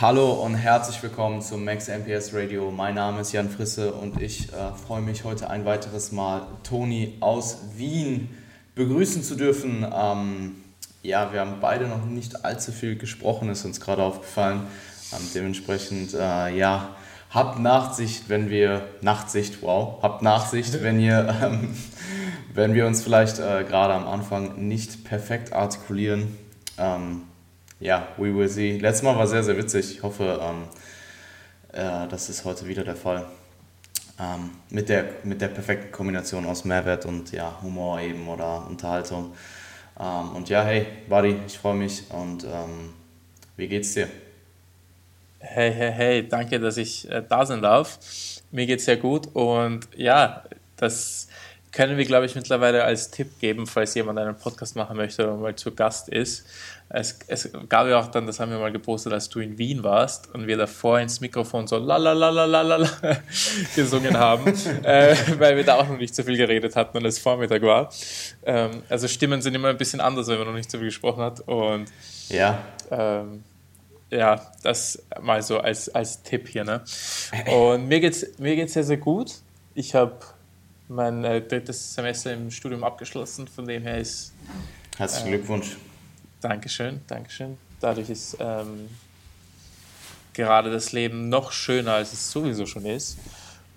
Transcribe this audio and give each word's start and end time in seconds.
Hallo 0.00 0.32
und 0.32 0.54
herzlich 0.54 1.02
willkommen 1.02 1.42
zum 1.42 1.62
Max 1.62 1.88
MPS 1.88 2.32
Radio. 2.32 2.70
Mein 2.70 2.94
Name 2.94 3.20
ist 3.20 3.32
Jan 3.32 3.50
Frisse 3.50 3.92
und 3.92 4.22
ich 4.22 4.50
äh, 4.50 4.72
freue 4.86 5.02
mich 5.02 5.24
heute 5.24 5.50
ein 5.50 5.66
weiteres 5.66 6.10
Mal 6.10 6.46
Toni 6.62 7.18
aus 7.20 7.58
Wien 7.76 8.30
begrüßen 8.74 9.22
zu 9.22 9.34
dürfen. 9.34 9.86
Ähm, 9.94 10.54
ja, 11.02 11.34
wir 11.34 11.40
haben 11.40 11.56
beide 11.60 11.86
noch 11.86 12.06
nicht 12.06 12.46
allzu 12.46 12.72
viel 12.72 12.96
gesprochen, 12.96 13.50
ist 13.50 13.66
uns 13.66 13.78
gerade 13.78 14.02
aufgefallen. 14.02 14.62
Ähm, 15.12 15.28
dementsprechend, 15.34 16.14
äh, 16.14 16.56
ja, 16.56 16.96
habt 17.28 17.58
Nachsicht, 17.58 18.30
wenn 18.30 18.48
wir, 18.48 18.88
Nachtsicht, 19.02 19.62
wow, 19.62 20.02
habt 20.02 20.22
Nachsicht, 20.22 20.82
wenn 20.82 20.98
ihr, 20.98 21.28
ähm, 21.42 21.76
wenn 22.54 22.72
wir 22.72 22.86
uns 22.86 23.02
vielleicht 23.02 23.38
äh, 23.38 23.64
gerade 23.68 23.92
am 23.92 24.08
Anfang 24.08 24.66
nicht 24.66 25.04
perfekt 25.04 25.52
artikulieren. 25.52 26.38
Ähm, 26.78 27.24
ja, 27.80 28.08
we 28.18 28.34
will 28.34 28.48
see. 28.48 28.78
Letztes 28.78 29.02
Mal 29.02 29.16
war 29.16 29.26
sehr, 29.26 29.42
sehr 29.42 29.56
witzig. 29.56 29.96
Ich 29.96 30.02
hoffe, 30.02 30.38
ähm, 30.40 30.64
äh, 31.72 32.06
das 32.08 32.28
ist 32.28 32.44
heute 32.44 32.66
wieder 32.68 32.84
der 32.84 32.96
Fall. 32.96 33.26
Ähm, 34.20 34.50
mit, 34.68 34.90
der, 34.90 35.04
mit 35.24 35.40
der 35.40 35.48
perfekten 35.48 35.90
Kombination 35.90 36.44
aus 36.44 36.64
Mehrwert 36.64 37.06
und 37.06 37.32
ja, 37.32 37.58
Humor 37.62 38.00
eben 38.00 38.28
oder 38.28 38.66
Unterhaltung. 38.66 39.34
Ähm, 39.98 40.36
und 40.36 40.48
ja, 40.50 40.62
hey, 40.62 40.86
Buddy, 41.08 41.36
ich 41.46 41.58
freue 41.58 41.74
mich 41.74 42.04
und 42.10 42.44
ähm, 42.44 42.92
wie 43.56 43.66
geht's 43.66 43.94
dir? 43.94 44.08
Hey, 45.38 45.72
hey, 45.72 45.90
hey, 45.90 46.28
danke, 46.28 46.60
dass 46.60 46.76
ich 46.76 47.10
äh, 47.10 47.22
da 47.26 47.46
sein 47.46 47.62
darf. 47.62 47.98
Mir 48.50 48.66
geht's 48.66 48.84
sehr 48.84 48.98
gut 48.98 49.28
und 49.32 49.88
ja, 49.96 50.44
das 50.76 51.28
können 51.72 51.96
wir, 51.96 52.04
glaube 52.04 52.26
ich, 52.26 52.34
mittlerweile 52.34 52.84
als 52.84 53.10
Tipp 53.10 53.38
geben, 53.38 53.66
falls 53.66 53.94
jemand 53.94 54.18
einen 54.18 54.36
Podcast 54.36 54.76
machen 54.76 54.96
möchte 54.96 55.24
oder 55.24 55.36
mal 55.36 55.54
zu 55.54 55.72
Gast 55.74 56.08
ist. 56.08 56.46
Es, 56.92 57.20
es 57.28 57.48
gab 57.68 57.86
ja 57.86 58.00
auch 58.00 58.08
dann, 58.08 58.26
das 58.26 58.40
haben 58.40 58.50
wir 58.50 58.58
mal 58.58 58.72
gepostet, 58.72 59.12
als 59.12 59.28
du 59.28 59.38
in 59.38 59.58
Wien 59.58 59.84
warst 59.84 60.34
und 60.34 60.48
wir 60.48 60.56
davor 60.56 60.98
ins 60.98 61.20
Mikrofon 61.20 61.68
so 61.68 61.78
la 61.78 61.96
la 61.96 62.12
la 62.12 62.30
la 62.30 62.44
la 62.44 62.62
la 62.62 62.88
gesungen 63.76 64.18
haben, 64.18 64.52
äh, 64.82 65.14
weil 65.38 65.56
wir 65.56 65.64
da 65.64 65.76
auch 65.76 65.88
noch 65.88 65.98
nicht 65.98 66.14
so 66.14 66.24
viel 66.24 66.36
geredet 66.36 66.74
hatten 66.74 66.98
und 66.98 67.04
es 67.04 67.20
Vormittag 67.20 67.62
war. 67.62 67.90
Ähm, 68.44 68.82
also 68.88 69.06
Stimmen 69.06 69.40
sind 69.40 69.54
immer 69.54 69.68
ein 69.68 69.78
bisschen 69.78 70.00
anders, 70.00 70.26
wenn 70.26 70.38
man 70.38 70.48
noch 70.48 70.54
nicht 70.54 70.70
so 70.70 70.78
viel 70.78 70.88
gesprochen 70.88 71.22
hat 71.22 71.40
und 71.40 71.86
ja. 72.28 72.58
Ähm, 72.90 73.44
ja, 74.10 74.40
das 74.62 75.00
mal 75.20 75.42
so 75.42 75.58
als, 75.58 75.88
als 75.90 76.22
Tipp 76.22 76.48
hier. 76.48 76.64
Ne? 76.64 76.82
Und 77.46 77.86
mir 77.86 78.00
geht 78.00 78.12
es 78.12 78.38
mir 78.38 78.56
geht's 78.56 78.72
sehr, 78.72 78.84
sehr 78.84 78.96
gut. 78.96 79.34
Ich 79.74 79.94
habe 79.94 80.18
mein 80.88 81.24
äh, 81.24 81.40
drittes 81.40 81.94
Semester 81.94 82.32
im 82.32 82.50
Studium 82.50 82.82
abgeschlossen, 82.82 83.46
von 83.46 83.66
dem 83.66 83.82
her 83.82 83.98
ist. 83.98 84.32
Herzlichen 84.96 85.28
äh, 85.28 85.36
Glückwunsch. 85.36 85.76
Dankeschön, 86.40 87.00
Dankeschön. 87.06 87.58
Dadurch 87.80 88.10
ist 88.10 88.36
ähm, 88.40 88.88
gerade 90.32 90.70
das 90.70 90.92
Leben 90.92 91.28
noch 91.28 91.52
schöner, 91.52 91.94
als 91.94 92.12
es 92.12 92.30
sowieso 92.30 92.66
schon 92.66 92.86
ist. 92.86 93.18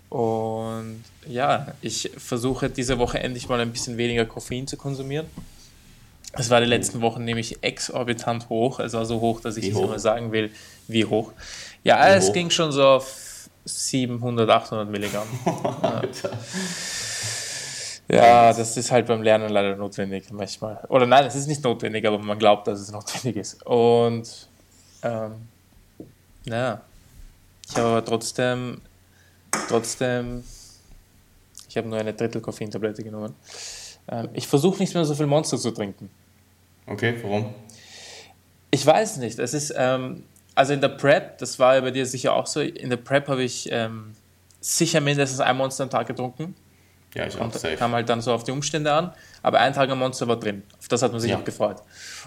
Und 0.09 1.03
ja, 1.28 1.73
ich 1.81 2.11
versuche 2.17 2.70
diese 2.70 3.00
Woche 3.00 3.20
endlich 3.20 3.50
mal 3.50 3.59
ein 3.59 3.72
bisschen 3.72 3.97
weniger 3.97 4.25
Koffein 4.25 4.67
zu 4.67 4.78
konsumieren. 4.78 5.25
Es 6.33 6.50
war 6.50 6.59
die 6.61 6.67
letzten 6.67 7.02
Wochen 7.02 7.23
nämlich 7.23 7.64
exorbitant 7.64 8.50
hoch. 8.50 8.80
Es 8.80 8.94
war 8.94 9.05
so 9.05 9.22
hoch, 9.22 9.42
dass 9.42 9.58
ich 9.58 9.66
nicht 9.66 9.88
mehr 9.88 10.00
sagen 10.00 10.31
will, 10.31 10.52
wie 10.88 11.05
hoch. 11.05 11.31
Ja, 11.83 12.05
wie 12.05 12.17
es 12.17 12.30
hoch? 12.30 12.33
ging 12.33 12.49
schon 12.49 12.71
so 12.71 12.86
auf 12.86 13.49
700, 13.65 14.49
800 14.49 14.89
Milligramm. 14.89 15.27
Alter. 15.82 16.32
Ja, 16.32 16.38
das 18.18 18.78
ist 18.78 18.92
halt 18.92 19.08
beim 19.08 19.22
Lernen 19.22 19.50
leider 19.50 19.76
notwendig 19.76 20.32
manchmal. 20.32 20.84
Oder 20.90 21.06
nein, 21.06 21.26
es 21.26 21.36
ist 21.36 21.48
nicht 21.48 21.64
notwendig, 21.64 22.06
aber 22.06 22.20
man 22.20 22.38
glaubt, 22.38 22.68
dass 22.68 22.80
es 22.80 22.92
notwendig 22.92 23.38
ist. 23.38 23.66
Und 23.66 24.48
ähm, 25.04 25.48
naja, 26.46 26.82
ich 27.70 27.78
habe 27.78 27.88
aber 27.88 28.06
trotzdem, 28.06 28.82
trotzdem, 29.68 30.44
ich 31.70 31.78
habe 31.78 31.88
nur 31.88 32.00
eine 32.00 32.14
Drittel 32.14 32.42
Koffeintablette 32.42 33.04
genommen. 33.04 33.36
Ähm, 34.08 34.30
ich 34.34 34.48
versuche 34.48 34.80
nicht 34.80 34.94
mehr 34.94 35.06
so 35.06 35.16
viel 35.16 35.28
Monster 35.28 35.58
zu 35.58 35.72
trinken. 35.72 36.10
Okay, 36.86 37.16
warum? 37.22 37.54
Ich 38.72 38.86
weiß 38.86 39.18
nicht. 39.18 39.40
Es 39.40 39.54
ist, 39.54 39.74
ähm, 39.78 40.24
also 40.56 40.74
in 40.74 40.82
der 40.82 40.90
Prep, 40.90 41.38
das 41.38 41.58
war 41.60 41.76
ja 41.76 41.82
bei 41.82 41.92
dir 41.92 42.06
sicher 42.06 42.34
auch 42.34 42.48
so, 42.48 42.60
in 42.60 42.90
der 42.90 42.98
Prep 42.98 43.28
habe 43.28 43.44
ich 43.44 43.70
ähm, 43.72 44.14
sicher 44.60 45.02
mindestens 45.02 45.40
ein 45.40 45.56
Monster 45.56 45.84
am 45.84 45.90
Tag 45.90 46.08
getrunken. 46.08 46.56
Ja, 47.16 47.28
ich 47.28 47.40
auch. 47.40 47.52
Safe. 47.54 47.76
Kam 47.76 47.92
halt 47.94 48.10
dann 48.10 48.22
so 48.22 48.34
auf 48.34 48.44
die 48.44 48.52
Umstände 48.52 48.92
an. 48.92 49.14
Aber 49.42 49.60
ein 49.60 49.74
Tag 49.74 49.90
am 49.90 50.00
Monster 50.00 50.28
war 50.28 50.38
drin. 50.40 50.64
Auf 50.80 50.88
das 50.88 51.02
hat 51.02 51.12
man 51.12 51.22
sich 51.22 51.32
ja. 51.32 51.38
auch 51.38 51.44
gefreut. 51.44 51.78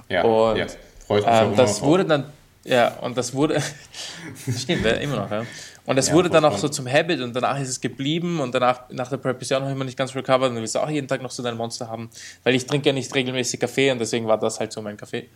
Ja, 0.09 0.23
und 0.23 0.59
ja. 0.59 0.67
freut 1.07 1.25
mich 1.25 1.35
ähm, 1.35 1.57
das 1.57 1.83
wurde 1.83 2.05
dann, 2.05 2.25
ja, 2.65 2.95
und 3.01 3.17
das 3.17 3.35
wurde, 3.35 3.61
stimmt, 4.57 4.87
immer 4.87 5.17
noch, 5.17 5.31
ja. 5.31 5.45
Und 5.87 5.95
das 5.95 6.09
ja, 6.09 6.15
wurde 6.15 6.29
dann 6.29 6.45
auch 6.45 6.59
so 6.59 6.69
zum 6.69 6.89
Habit 6.89 7.21
und 7.21 7.35
danach 7.35 7.61
ist 7.61 7.69
es 7.69 7.81
geblieben 7.81 8.41
und 8.41 8.53
danach, 8.53 8.91
nach 8.91 9.09
der 9.09 9.25
ist 9.41 9.51
ja 9.51 9.61
noch 9.61 9.71
immer 9.71 9.85
nicht 9.85 9.97
ganz 9.97 10.15
recovered 10.17 10.49
und 10.49 10.57
du 10.57 10.61
willst 10.61 10.77
auch 10.77 10.91
jeden 10.91 11.07
Tag 11.07 11.23
noch 11.23 11.31
so 11.31 11.45
dein 11.45 11.57
Monster 11.57 11.89
haben, 11.89 12.11
weil 12.43 12.57
ich 12.57 12.67
trinke 12.67 12.89
ja 12.89 12.93
nicht 12.93 13.15
regelmäßig 13.15 13.61
Kaffee 13.61 13.93
und 13.93 14.01
deswegen 14.01 14.27
war 14.27 14.37
das 14.37 14.59
halt 14.59 14.73
so 14.73 14.83
mein 14.83 14.97
Kaffee. 14.97 15.29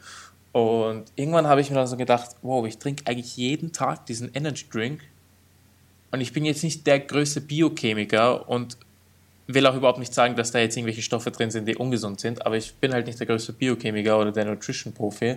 Und 0.50 1.05
irgendwann 1.15 1.47
habe 1.47 1.61
ich 1.61 1.71
mir 1.71 1.77
dann 1.77 1.87
so 1.87 1.97
gedacht, 1.97 2.31
wow, 2.43 2.67
ich 2.67 2.78
trinke 2.78 3.05
eigentlich 3.06 3.37
jeden 3.37 3.72
Tag 3.72 4.06
diesen 4.06 4.34
Energy 4.34 4.67
Drink 4.69 5.03
und 6.11 6.21
ich 6.21 6.32
bin 6.32 6.44
jetzt 6.44 6.65
nicht 6.65 6.84
der 6.88 6.99
größte 6.99 7.41
Biochemiker 7.41 8.49
und 8.49 8.77
will 9.55 9.66
auch 9.66 9.75
überhaupt 9.75 9.99
nicht 9.99 10.15
sagen, 10.15 10.37
dass 10.37 10.50
da 10.50 10.59
jetzt 10.59 10.77
irgendwelche 10.77 11.03
Stoffe 11.03 11.31
drin 11.31 11.50
sind, 11.50 11.66
die 11.66 11.77
ungesund 11.77 12.21
sind, 12.21 12.44
aber 12.47 12.56
ich 12.56 12.75
bin 12.75 12.93
halt 12.93 13.06
nicht 13.06 13.19
der 13.19 13.27
größte 13.27 13.53
Biochemiker 13.53 14.19
oder 14.19 14.33
der 14.33 14.44
Nutrition-Profi 14.47 15.37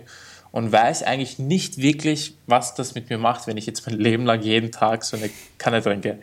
und 0.51 0.71
weiß 0.71 1.03
eigentlich 1.03 1.39
nicht 1.39 1.77
wirklich, 1.77 2.35
was 2.45 2.75
das 2.75 2.95
mit 2.95 3.09
mir 3.09 3.17
macht, 3.17 3.47
wenn 3.47 3.57
ich 3.57 3.65
jetzt 3.65 3.87
mein 3.87 3.97
Leben 3.97 4.25
lang 4.25 4.41
jeden 4.41 4.71
Tag 4.71 5.03
so 5.03 5.17
eine 5.17 5.29
Kanne 5.57 5.81
trinke. 5.81 6.19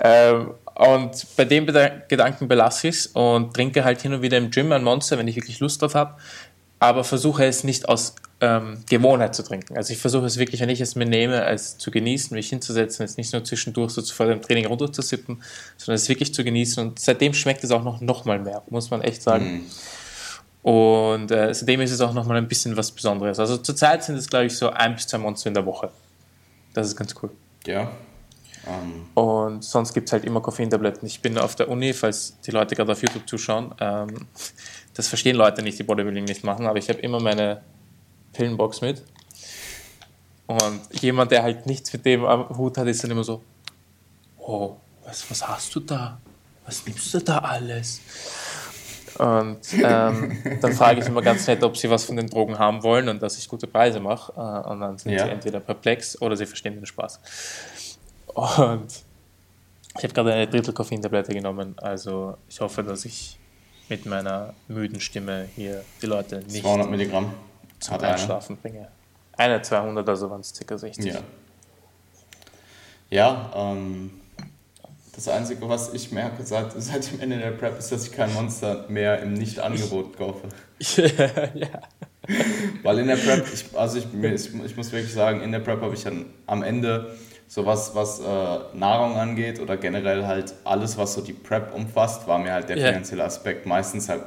Ähm, 0.00 0.54
und 0.74 1.26
bei 1.36 1.44
dem 1.44 1.66
Gedanken 1.66 2.46
belasse 2.46 2.88
ich 2.88 2.96
es 2.96 3.06
und 3.08 3.54
trinke 3.54 3.84
halt 3.84 4.02
hin 4.02 4.12
und 4.12 4.22
wieder 4.22 4.38
im 4.38 4.50
Gym 4.50 4.70
ein 4.70 4.84
Monster, 4.84 5.18
wenn 5.18 5.26
ich 5.28 5.36
wirklich 5.36 5.60
Lust 5.60 5.82
drauf 5.82 5.94
habe, 5.94 6.16
aber 6.78 7.04
versuche 7.04 7.44
es 7.44 7.64
nicht 7.64 7.88
aus 7.88 8.14
ähm, 8.40 8.78
Gewohnheit 8.88 9.34
zu 9.34 9.42
trinken. 9.42 9.76
Also 9.76 9.92
ich 9.92 9.98
versuche 9.98 10.26
es 10.26 10.38
wirklich, 10.38 10.60
wenn 10.60 10.68
ich 10.68 10.80
es 10.80 10.94
mir 10.94 11.06
nehme, 11.06 11.42
als 11.42 11.78
zu 11.78 11.90
genießen, 11.90 12.34
mich 12.34 12.48
hinzusetzen, 12.48 13.04
es 13.04 13.16
nicht 13.16 13.32
nur 13.32 13.44
zwischendurch 13.44 13.92
so 13.92 14.02
vor 14.02 14.26
dem 14.26 14.40
Training 14.40 14.66
runterzusippen, 14.66 15.42
sondern 15.76 15.96
es 15.96 16.08
wirklich 16.08 16.32
zu 16.32 16.44
genießen. 16.44 16.86
Und 16.86 16.98
seitdem 17.00 17.34
schmeckt 17.34 17.64
es 17.64 17.70
auch 17.70 17.82
noch, 17.82 18.00
noch 18.00 18.24
mal 18.24 18.38
mehr, 18.38 18.62
muss 18.70 18.90
man 18.90 19.02
echt 19.02 19.22
sagen. 19.22 19.52
Mhm. 19.52 19.66
Und 20.62 21.30
äh, 21.30 21.52
seitdem 21.52 21.80
ist 21.80 21.90
es 21.90 22.00
auch 22.00 22.12
noch 22.12 22.26
mal 22.26 22.36
ein 22.36 22.48
bisschen 22.48 22.76
was 22.76 22.92
Besonderes. 22.92 23.38
Also 23.38 23.56
zurzeit 23.56 24.04
sind 24.04 24.16
es, 24.16 24.28
glaube 24.28 24.46
ich, 24.46 24.56
so 24.56 24.70
ein 24.70 24.94
bis 24.94 25.06
zwei 25.06 25.18
Monster 25.18 25.48
in 25.48 25.54
der 25.54 25.66
Woche. 25.66 25.90
Das 26.74 26.86
ist 26.86 26.96
ganz 26.96 27.14
cool. 27.22 27.30
Ja. 27.66 27.90
Um. 28.66 28.72
Ähm. 28.72 29.06
Und 29.14 29.64
sonst 29.64 29.94
gibt 29.94 30.08
es 30.08 30.12
halt 30.12 30.24
immer 30.24 30.40
Koffeintabletten. 30.40 31.06
Ich 31.06 31.22
bin 31.22 31.38
auf 31.38 31.56
der 31.56 31.68
Uni, 31.68 31.92
falls 31.92 32.38
die 32.42 32.50
Leute 32.50 32.76
gerade 32.76 32.92
auf 32.92 33.02
YouTube 33.02 33.28
zuschauen. 33.28 33.74
Ähm, 33.80 34.26
das 34.94 35.08
verstehen 35.08 35.36
Leute 35.36 35.62
nicht, 35.62 35.78
die 35.78 35.84
Bodybuilding 35.84 36.24
nicht 36.24 36.44
machen, 36.44 36.66
aber 36.66 36.78
ich 36.78 36.88
habe 36.88 36.98
immer 37.00 37.20
meine 37.20 37.62
Pillenbox 38.32 38.80
mit. 38.80 39.02
Und 40.46 40.80
jemand, 41.02 41.30
der 41.30 41.42
halt 41.42 41.66
nichts 41.66 41.92
mit 41.92 42.06
dem 42.06 42.24
am 42.24 42.48
Hut 42.56 42.78
hat, 42.78 42.86
ist 42.86 43.04
dann 43.04 43.10
immer 43.10 43.24
so, 43.24 43.42
oh, 44.38 44.76
was, 45.04 45.30
was 45.30 45.46
hast 45.46 45.74
du 45.74 45.80
da? 45.80 46.18
Was 46.64 46.86
nimmst 46.86 47.12
du 47.12 47.18
da 47.18 47.38
alles? 47.38 48.00
Und 49.18 49.58
ähm, 49.82 50.38
dann 50.60 50.72
frage 50.72 51.00
ich 51.00 51.06
immer 51.06 51.22
ganz 51.22 51.46
nett, 51.46 51.62
ob 51.62 51.76
sie 51.76 51.90
was 51.90 52.04
von 52.04 52.16
den 52.16 52.28
Drogen 52.28 52.58
haben 52.58 52.82
wollen 52.82 53.08
und 53.08 53.20
dass 53.20 53.36
ich 53.36 53.48
gute 53.48 53.66
Preise 53.66 54.00
mache. 54.00 54.32
Äh, 54.36 54.68
und 54.70 54.80
dann 54.80 54.96
sind 54.96 55.12
ja. 55.12 55.24
sie 55.24 55.30
entweder 55.30 55.60
perplex 55.60 56.20
oder 56.22 56.36
sie 56.36 56.46
verstehen 56.46 56.76
den 56.76 56.86
Spaß. 56.86 57.20
Und 58.34 59.04
ich 59.96 60.04
habe 60.04 60.14
gerade 60.14 60.32
eine 60.32 60.46
Drittel 60.46 60.72
Koffeintablette 60.72 61.34
genommen. 61.34 61.74
Also 61.78 62.36
ich 62.48 62.60
hoffe, 62.60 62.82
dass 62.82 63.04
ich 63.04 63.38
mit 63.88 64.06
meiner 64.06 64.54
müden 64.68 65.00
Stimme 65.00 65.48
hier 65.56 65.84
die 66.00 66.06
Leute 66.06 66.40
nicht 66.48 66.62
200 66.62 66.90
Milligramm 66.90 67.34
zum 67.80 67.94
Hat 67.94 68.04
Einschlafen 68.04 68.58
eine. 68.62 68.72
bringe. 68.72 68.88
Eine 69.36 69.62
200, 69.62 70.08
also 70.08 70.30
waren 70.30 70.40
es 70.40 70.52
ca. 70.52 70.76
60. 70.78 71.04
Ja, 71.06 71.20
ja 73.10 73.52
ähm, 73.54 74.10
das 75.14 75.28
Einzige, 75.28 75.68
was 75.68 75.92
ich 75.94 76.12
merke 76.12 76.44
seit, 76.44 76.72
seit 76.80 77.10
dem 77.10 77.20
Ende 77.20 77.38
der 77.38 77.50
Prep, 77.50 77.78
ist, 77.78 77.90
dass 77.90 78.06
ich 78.06 78.12
kein 78.12 78.32
Monster 78.34 78.84
mehr 78.88 79.20
im 79.20 79.34
Nicht-Angebot 79.34 80.16
kaufe. 80.16 80.48
ja. 80.78 81.80
Weil 82.82 82.98
in 83.00 83.08
der 83.08 83.16
Prep, 83.16 83.46
ich, 83.52 83.76
also 83.76 83.98
ich, 83.98 84.06
ich, 84.14 84.76
muss 84.76 84.92
wirklich 84.92 85.12
sagen, 85.12 85.40
in 85.40 85.50
der 85.50 85.60
Prep 85.60 85.80
habe 85.80 85.94
ich 85.94 86.04
dann 86.04 86.26
am 86.46 86.62
Ende 86.62 87.16
so 87.48 87.64
was, 87.64 87.94
was 87.94 88.20
äh, 88.20 88.24
Nahrung 88.74 89.16
angeht 89.16 89.58
oder 89.58 89.76
generell 89.76 90.26
halt 90.26 90.54
alles, 90.64 90.96
was 90.98 91.14
so 91.14 91.20
die 91.20 91.32
Prep 91.32 91.74
umfasst, 91.74 92.28
war 92.28 92.38
mir 92.38 92.52
halt 92.52 92.68
der 92.68 92.76
finanzielle 92.76 93.24
Aspekt 93.24 93.66
meistens 93.66 94.08
halt 94.08 94.22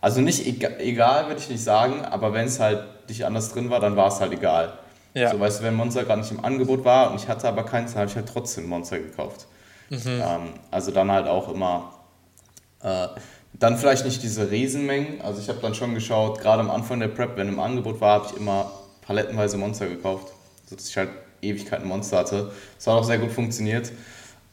also 0.00 0.20
nicht 0.20 0.46
egal, 0.46 0.76
egal 0.78 1.26
würde 1.26 1.40
ich 1.40 1.48
nicht 1.48 1.62
sagen, 1.62 2.04
aber 2.04 2.32
wenn 2.32 2.46
es 2.46 2.60
halt 2.60 2.84
nicht 3.08 3.24
anders 3.24 3.52
drin 3.52 3.70
war, 3.70 3.80
dann 3.80 3.96
war 3.96 4.08
es 4.08 4.20
halt 4.20 4.32
egal. 4.32 4.78
Ja. 5.14 5.30
So, 5.30 5.40
weißt 5.40 5.60
du, 5.60 5.64
wenn 5.64 5.74
Monster 5.74 6.04
gerade 6.04 6.20
nicht 6.20 6.30
im 6.30 6.44
Angebot 6.44 6.84
war 6.84 7.10
und 7.10 7.20
ich 7.20 7.28
hatte 7.28 7.48
aber 7.48 7.64
keins, 7.64 7.92
dann 7.92 8.00
habe 8.00 8.10
ich 8.10 8.16
halt 8.16 8.28
trotzdem 8.28 8.68
Monster 8.68 8.98
gekauft. 8.98 9.46
Mhm. 9.88 10.00
Ähm, 10.06 10.52
also 10.70 10.90
dann 10.90 11.10
halt 11.10 11.26
auch 11.26 11.52
immer, 11.52 11.94
äh, 12.82 13.08
dann 13.54 13.78
vielleicht 13.78 14.04
nicht 14.04 14.22
diese 14.22 14.50
Riesenmengen. 14.50 15.22
Also 15.22 15.40
ich 15.40 15.48
habe 15.48 15.60
dann 15.60 15.74
schon 15.74 15.94
geschaut, 15.94 16.40
gerade 16.40 16.60
am 16.60 16.70
Anfang 16.70 17.00
der 17.00 17.08
Prep, 17.08 17.36
wenn 17.36 17.48
im 17.48 17.60
Angebot 17.60 18.00
war, 18.00 18.20
habe 18.20 18.26
ich 18.30 18.36
immer 18.36 18.70
palettenweise 19.00 19.56
Monster 19.56 19.86
gekauft. 19.86 20.32
sodass 20.68 20.88
ich 20.88 20.96
halt 20.96 21.10
Ewigkeiten 21.42 21.86
Monster 21.86 22.18
hatte. 22.18 22.52
Das 22.76 22.86
hat 22.86 22.94
auch 22.94 23.04
sehr 23.04 23.18
gut 23.18 23.30
funktioniert, 23.30 23.92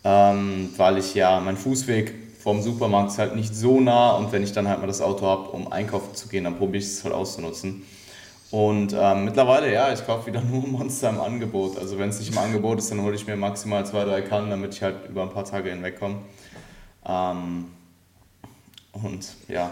ähm, 0.03 0.69
weil 0.77 0.97
ich 0.97 1.15
ja, 1.15 1.39
mein 1.39 1.57
Fußweg 1.57 2.13
vom 2.43 2.61
Supermarkt 2.61 3.11
ist 3.11 3.19
halt 3.19 3.35
nicht 3.35 3.55
so 3.55 3.79
nah 3.79 4.11
und 4.11 4.33
wenn 4.33 4.43
ich 4.43 4.51
dann 4.51 4.67
halt 4.67 4.81
mal 4.81 4.87
das 4.87 5.01
Auto 5.01 5.25
habe, 5.25 5.49
um 5.51 5.71
einkaufen 5.71 6.13
zu 6.13 6.27
gehen, 6.27 6.43
dann 6.43 6.57
probiere 6.57 6.83
ich 6.83 6.89
es 6.89 7.03
halt 7.03 7.13
auszunutzen. 7.13 7.83
Und 8.51 8.93
ähm, 8.93 9.25
mittlerweile, 9.25 9.71
ja, 9.71 9.93
ich 9.93 10.05
kaufe 10.05 10.27
wieder 10.27 10.41
nur 10.51 10.67
Monster 10.67 11.09
im 11.09 11.21
Angebot. 11.21 11.77
Also 11.77 11.97
wenn 11.97 12.09
es 12.09 12.19
nicht 12.19 12.33
im 12.33 12.37
Angebot 12.37 12.79
ist, 12.79 12.91
dann 12.91 13.01
hole 13.01 13.15
ich 13.15 13.25
mir 13.25 13.37
maximal 13.37 13.85
zwei, 13.85 14.03
drei 14.03 14.21
Kannen, 14.21 14.49
damit 14.49 14.73
ich 14.75 14.83
halt 14.83 15.09
über 15.09 15.23
ein 15.23 15.29
paar 15.29 15.45
Tage 15.45 15.69
hinwegkomme. 15.69 16.17
Ähm, 17.05 17.71
und 18.91 19.25
ja. 19.47 19.71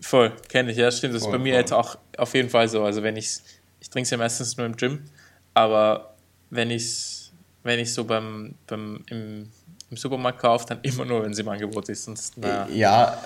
Voll, 0.00 0.32
kenne 0.48 0.70
ich, 0.70 0.78
ja, 0.78 0.90
stimmt. 0.92 1.16
Das 1.16 1.24
voll, 1.24 1.32
ist 1.32 1.38
bei 1.38 1.42
mir 1.42 1.54
voll. 1.54 1.60
jetzt 1.60 1.72
auch 1.72 1.98
auf 2.16 2.32
jeden 2.34 2.48
Fall 2.48 2.68
so. 2.68 2.84
Also 2.84 3.02
wenn 3.02 3.16
ich 3.16 3.40
ich 3.80 3.90
trinke 3.90 4.04
es 4.04 4.10
ja 4.10 4.18
meistens 4.18 4.56
nur 4.56 4.66
im 4.66 4.76
Gym, 4.76 5.04
aber 5.54 6.14
wenn 6.50 6.70
ich 6.70 6.82
es 6.84 7.32
wenn 7.64 7.78
ich 7.80 7.92
so 7.92 8.04
beim, 8.04 8.54
beim 8.66 9.04
im, 9.10 9.50
im 9.90 9.96
Supermarkt 9.96 10.40
kaufe, 10.40 10.66
dann 10.66 10.78
immer 10.82 11.04
nur, 11.04 11.22
wenn 11.22 11.32
es 11.32 11.38
im 11.38 11.48
Angebot 11.48 11.88
ist. 11.88 12.04
Sonst, 12.04 12.34
na, 12.36 12.68
ja, 12.68 13.18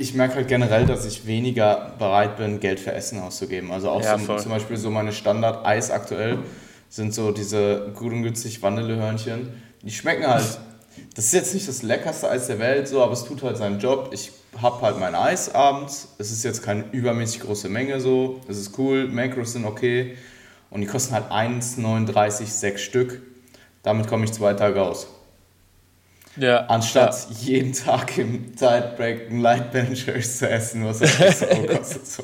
ich, 0.00 0.14
merke 0.14 0.36
halt 0.36 0.48
generell, 0.48 0.86
dass 0.86 1.04
ich 1.04 1.26
weniger 1.26 1.92
bereit 1.98 2.36
bin, 2.36 2.60
Geld 2.60 2.80
für 2.80 2.92
Essen 2.92 3.20
auszugeben. 3.20 3.72
Also 3.72 3.90
auch 3.90 4.02
ja, 4.02 4.18
so, 4.18 4.36
zum 4.36 4.50
Beispiel 4.50 4.76
so 4.76 4.90
meine 4.90 5.12
Standard-Eis 5.12 5.90
aktuell 5.90 6.38
sind 6.88 7.12
so 7.12 7.32
diese 7.32 7.92
gut 7.94 8.12
und 8.12 8.22
günstig 8.22 8.62
Vanillehörnchen. 8.62 9.52
Die 9.82 9.90
schmecken 9.90 10.26
halt 10.26 10.58
das 11.14 11.26
ist 11.26 11.34
jetzt 11.34 11.54
nicht 11.54 11.68
das 11.68 11.82
leckerste 11.82 12.28
Eis 12.28 12.46
der 12.46 12.58
Welt, 12.58 12.88
so, 12.88 13.02
aber 13.02 13.12
es 13.12 13.24
tut 13.24 13.42
halt 13.42 13.56
seinen 13.56 13.78
Job. 13.78 14.10
Ich 14.12 14.32
habe 14.60 14.80
halt 14.82 14.98
mein 14.98 15.14
Eis 15.14 15.54
abends. 15.54 16.08
Es 16.18 16.30
ist 16.30 16.44
jetzt 16.44 16.62
keine 16.62 16.84
übermäßig 16.92 17.40
große 17.40 17.68
Menge 17.68 18.00
so. 18.00 18.40
Es 18.48 18.58
ist 18.58 18.78
cool, 18.78 19.08
Macros 19.08 19.52
sind 19.52 19.64
okay. 19.64 20.16
Und 20.70 20.80
die 20.80 20.86
kosten 20.86 21.14
halt 21.14 21.30
1,39 21.30 22.46
sechs 22.46 22.82
Stück. 22.82 23.22
Damit 23.82 24.08
komme 24.08 24.24
ich 24.24 24.32
zwei 24.32 24.54
Tage 24.54 24.82
aus. 24.82 25.06
Ja. 26.36 26.66
Anstatt 26.66 27.14
ja. 27.30 27.36
jeden 27.36 27.72
Tag 27.72 28.18
im 28.18 28.56
Tidebreak 28.56 29.30
ein 29.30 29.40
Light 29.40 29.70
Benchers 29.70 30.38
zu 30.38 30.48
essen, 30.48 30.84
was 30.84 31.00
halt 31.00 31.36
so 31.36 31.46
kostet. 31.76 32.06
So. 32.06 32.22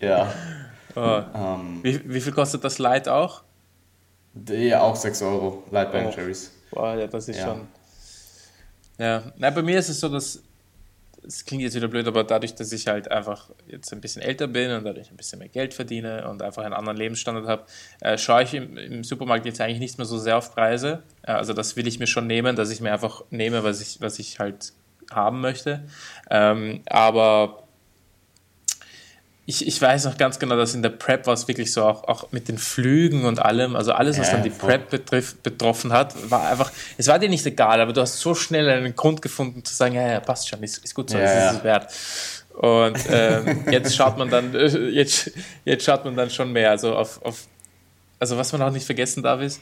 ja. 0.00 0.32
Oh. 0.94 1.22
Ähm, 1.34 1.80
wie, 1.82 2.00
wie 2.04 2.20
viel 2.20 2.32
kostet 2.32 2.64
das 2.64 2.78
Light 2.78 3.08
auch? 3.08 3.42
Ja, 4.48 4.82
auch 4.82 4.96
6 4.96 5.22
Euro, 5.22 5.62
Light 5.70 5.92
Ben 5.92 6.06
oh. 6.06 6.32
Boah, 6.70 6.94
ja, 6.96 7.06
das 7.06 7.28
ist 7.28 7.38
ja. 7.38 7.46
schon. 7.46 7.68
Ja, 8.98 9.22
Na, 9.36 9.50
bei 9.50 9.62
mir 9.62 9.78
ist 9.78 9.88
es 9.88 10.00
so, 10.00 10.08
dass 10.08 10.42
es 11.26 11.44
klingt 11.44 11.62
jetzt 11.62 11.74
wieder 11.74 11.88
blöd, 11.88 12.06
aber 12.06 12.24
dadurch, 12.24 12.54
dass 12.54 12.72
ich 12.72 12.86
halt 12.86 13.10
einfach 13.10 13.50
jetzt 13.66 13.92
ein 13.92 14.00
bisschen 14.00 14.22
älter 14.22 14.46
bin 14.46 14.70
und 14.70 14.84
dadurch 14.84 15.10
ein 15.10 15.16
bisschen 15.16 15.38
mehr 15.38 15.48
Geld 15.48 15.74
verdiene 15.74 16.28
und 16.28 16.42
einfach 16.42 16.64
einen 16.64 16.74
anderen 16.74 16.96
Lebensstandard 16.96 17.46
habe, 17.46 17.64
äh, 18.00 18.16
schaue 18.16 18.42
ich 18.44 18.54
im, 18.54 18.76
im, 18.76 19.04
Supermarkt 19.04 19.46
jetzt 19.46 19.60
eigentlich 19.60 19.80
nicht 19.80 19.98
mehr 19.98 20.06
so 20.06 20.18
sehr 20.18 20.38
auf 20.38 20.54
Preise. 20.54 21.02
Äh, 21.22 21.32
also 21.32 21.52
das 21.52 21.76
will 21.76 21.86
ich 21.86 21.98
mir 21.98 22.06
schon 22.06 22.26
nehmen, 22.26 22.56
dass 22.56 22.70
ich 22.70 22.80
mir 22.80 22.92
einfach 22.92 23.24
nehme, 23.30 23.64
was 23.64 23.80
ich, 23.80 24.00
was 24.00 24.18
ich 24.18 24.38
halt 24.38 24.72
haben 25.10 25.40
möchte. 25.40 25.84
Ähm, 26.30 26.82
aber 26.86 27.65
ich, 29.48 29.64
ich 29.64 29.80
weiß 29.80 30.06
noch 30.06 30.18
ganz 30.18 30.40
genau, 30.40 30.56
dass 30.56 30.74
in 30.74 30.82
der 30.82 30.90
Prep 30.90 31.28
war 31.28 31.34
es 31.34 31.46
wirklich 31.46 31.72
so, 31.72 31.84
auch, 31.84 32.04
auch 32.08 32.32
mit 32.32 32.48
den 32.48 32.58
Flügen 32.58 33.24
und 33.24 33.38
allem, 33.38 33.76
also 33.76 33.92
alles, 33.92 34.18
was 34.18 34.26
ja, 34.26 34.34
dann 34.34 34.42
die 34.42 34.50
voll. 34.50 34.70
Prep 34.70 34.90
betrifft, 34.90 35.44
betroffen 35.44 35.92
hat, 35.92 36.14
war 36.30 36.50
einfach, 36.50 36.72
es 36.98 37.06
war 37.06 37.20
dir 37.20 37.28
nicht 37.28 37.46
egal, 37.46 37.80
aber 37.80 37.92
du 37.92 38.00
hast 38.00 38.18
so 38.18 38.34
schnell 38.34 38.68
einen 38.68 38.96
Grund 38.96 39.22
gefunden 39.22 39.64
zu 39.64 39.72
sagen, 39.72 39.94
ja, 39.94 40.08
ja 40.08 40.18
passt 40.20 40.48
schon, 40.48 40.60
ist, 40.64 40.78
ist 40.78 40.94
gut 40.94 41.10
so, 41.10 41.18
ja, 41.18 41.50
ist 41.50 41.58
es 41.58 41.64
wert. 41.64 41.92
Und 42.54 42.98
ähm, 43.08 43.64
jetzt 43.70 43.94
schaut 43.94 44.18
man 44.18 44.28
dann, 44.30 44.52
jetzt, 44.92 45.30
jetzt 45.64 45.84
schaut 45.84 46.04
man 46.04 46.16
dann 46.16 46.28
schon 46.30 46.52
mehr, 46.52 46.70
also 46.70 46.96
auf, 46.96 47.24
auf, 47.24 47.46
also 48.18 48.36
was 48.36 48.52
man 48.52 48.62
auch 48.62 48.72
nicht 48.72 48.84
vergessen 48.86 49.22
darf 49.22 49.40
ist, 49.40 49.60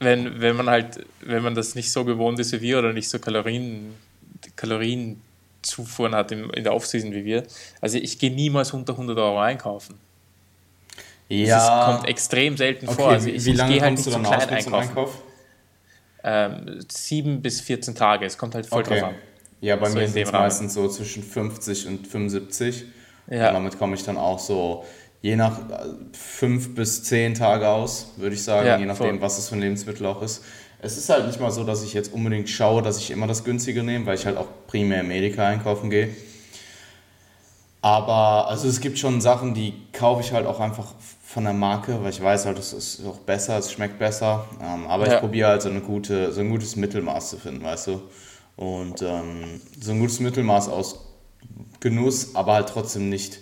wenn, 0.00 0.40
wenn 0.40 0.56
man 0.56 0.68
halt, 0.68 1.06
wenn 1.20 1.44
man 1.44 1.54
das 1.54 1.76
nicht 1.76 1.92
so 1.92 2.04
gewohnt 2.04 2.40
ist 2.40 2.50
wie 2.50 2.62
wir 2.62 2.80
oder 2.80 2.92
nicht 2.92 3.08
so 3.08 3.20
Kalorien, 3.20 3.94
Kalorien 4.56 5.20
Zufuhren 5.62 6.14
hat 6.14 6.32
in, 6.32 6.50
in 6.50 6.64
der 6.64 6.74
Offseason 6.74 7.12
wie 7.12 7.24
wir. 7.24 7.44
Also 7.80 7.98
ich 7.98 8.18
gehe 8.18 8.30
niemals 8.30 8.72
unter 8.72 8.92
100 8.92 9.18
Euro 9.18 9.40
einkaufen. 9.40 9.98
Ja. 11.28 11.56
Das 11.56 11.96
kommt 11.96 12.08
extrem 12.08 12.56
selten 12.56 12.88
okay, 12.88 12.96
vor. 12.96 13.08
Also 13.10 13.28
ich, 13.28 13.44
wie 13.44 13.52
lange 13.52 13.76
ich 13.76 13.82
halt 13.82 13.94
nicht 13.94 14.06
du 14.06 14.10
dann 14.10 14.22
klein 14.22 14.48
einkaufen. 14.48 14.74
Einkauf? 14.74 15.22
Ähm, 16.24 16.80
sieben 16.90 17.42
bis 17.42 17.60
14 17.60 17.94
Tage. 17.94 18.26
Es 18.26 18.36
kommt 18.36 18.54
halt 18.54 18.66
voll 18.66 18.82
okay. 18.82 19.00
drauf 19.00 19.08
an. 19.10 19.14
Ja, 19.60 19.76
bei 19.76 19.88
so 19.88 19.98
mir 19.98 20.08
sind 20.08 20.22
es 20.22 20.32
meistens 20.32 20.74
so 20.74 20.88
zwischen 20.88 21.22
50 21.22 21.86
und 21.86 22.06
75. 22.06 22.84
Ja. 23.30 23.48
Und 23.48 23.54
damit 23.54 23.78
komme 23.78 23.94
ich 23.94 24.04
dann 24.04 24.18
auch 24.18 24.38
so 24.38 24.84
je 25.22 25.36
nach 25.36 25.58
äh, 25.58 25.84
fünf 26.12 26.74
bis 26.74 27.04
zehn 27.04 27.34
Tage 27.34 27.68
aus, 27.68 28.12
würde 28.16 28.34
ich 28.34 28.42
sagen, 28.42 28.66
ja, 28.66 28.76
je 28.76 28.86
nachdem, 28.86 29.10
voll. 29.10 29.20
was 29.20 29.38
es 29.38 29.48
für 29.48 29.54
ein 29.54 29.60
Lebensmittel 29.60 30.04
auch 30.04 30.20
ist. 30.20 30.44
Es 30.84 30.98
ist 30.98 31.08
halt 31.08 31.28
nicht 31.28 31.40
mal 31.40 31.52
so, 31.52 31.62
dass 31.62 31.84
ich 31.84 31.94
jetzt 31.94 32.12
unbedingt 32.12 32.50
schaue, 32.50 32.82
dass 32.82 32.98
ich 32.98 33.12
immer 33.12 33.28
das 33.28 33.44
Günstige 33.44 33.84
nehme, 33.84 34.04
weil 34.04 34.16
ich 34.16 34.26
halt 34.26 34.36
auch 34.36 34.48
primär 34.66 35.00
im 35.00 35.12
Edeka 35.12 35.46
einkaufen 35.46 35.90
gehe. 35.90 36.08
Aber 37.80 38.48
also 38.48 38.68
es 38.68 38.80
gibt 38.80 38.98
schon 38.98 39.20
Sachen, 39.20 39.54
die 39.54 39.74
kaufe 39.92 40.22
ich 40.22 40.32
halt 40.32 40.44
auch 40.44 40.58
einfach 40.58 40.86
von 41.24 41.44
der 41.44 41.52
Marke, 41.52 42.02
weil 42.02 42.10
ich 42.10 42.20
weiß 42.20 42.46
halt, 42.46 42.58
es 42.58 42.72
ist 42.72 43.06
auch 43.06 43.18
besser, 43.18 43.58
es 43.58 43.70
schmeckt 43.70 44.00
besser. 44.00 44.44
Ähm, 44.60 44.88
aber 44.88 45.06
ja. 45.06 45.14
ich 45.14 45.20
probiere 45.20 45.48
halt 45.48 45.62
so, 45.62 45.68
eine 45.68 45.80
gute, 45.80 46.32
so 46.32 46.40
ein 46.40 46.50
gutes 46.50 46.74
Mittelmaß 46.74 47.30
zu 47.30 47.38
finden, 47.38 47.62
weißt 47.62 47.86
du. 47.86 48.02
Und 48.56 49.02
ähm, 49.02 49.60
so 49.80 49.92
ein 49.92 50.00
gutes 50.00 50.18
Mittelmaß 50.18 50.68
aus 50.68 50.98
Genuss, 51.78 52.34
aber 52.34 52.54
halt 52.54 52.68
trotzdem 52.68 53.08
nicht 53.08 53.38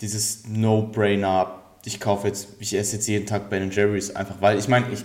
dieses 0.00 0.46
No-Brainer. 0.46 1.60
Ich 1.84 2.00
kaufe 2.00 2.26
jetzt, 2.26 2.48
ich 2.58 2.74
esse 2.74 2.96
jetzt 2.96 3.06
jeden 3.06 3.26
Tag 3.26 3.50
Ben 3.50 3.70
Jerry's 3.70 4.16
einfach, 4.16 4.36
weil 4.40 4.58
ich 4.58 4.68
meine, 4.68 4.86
ich 4.92 5.04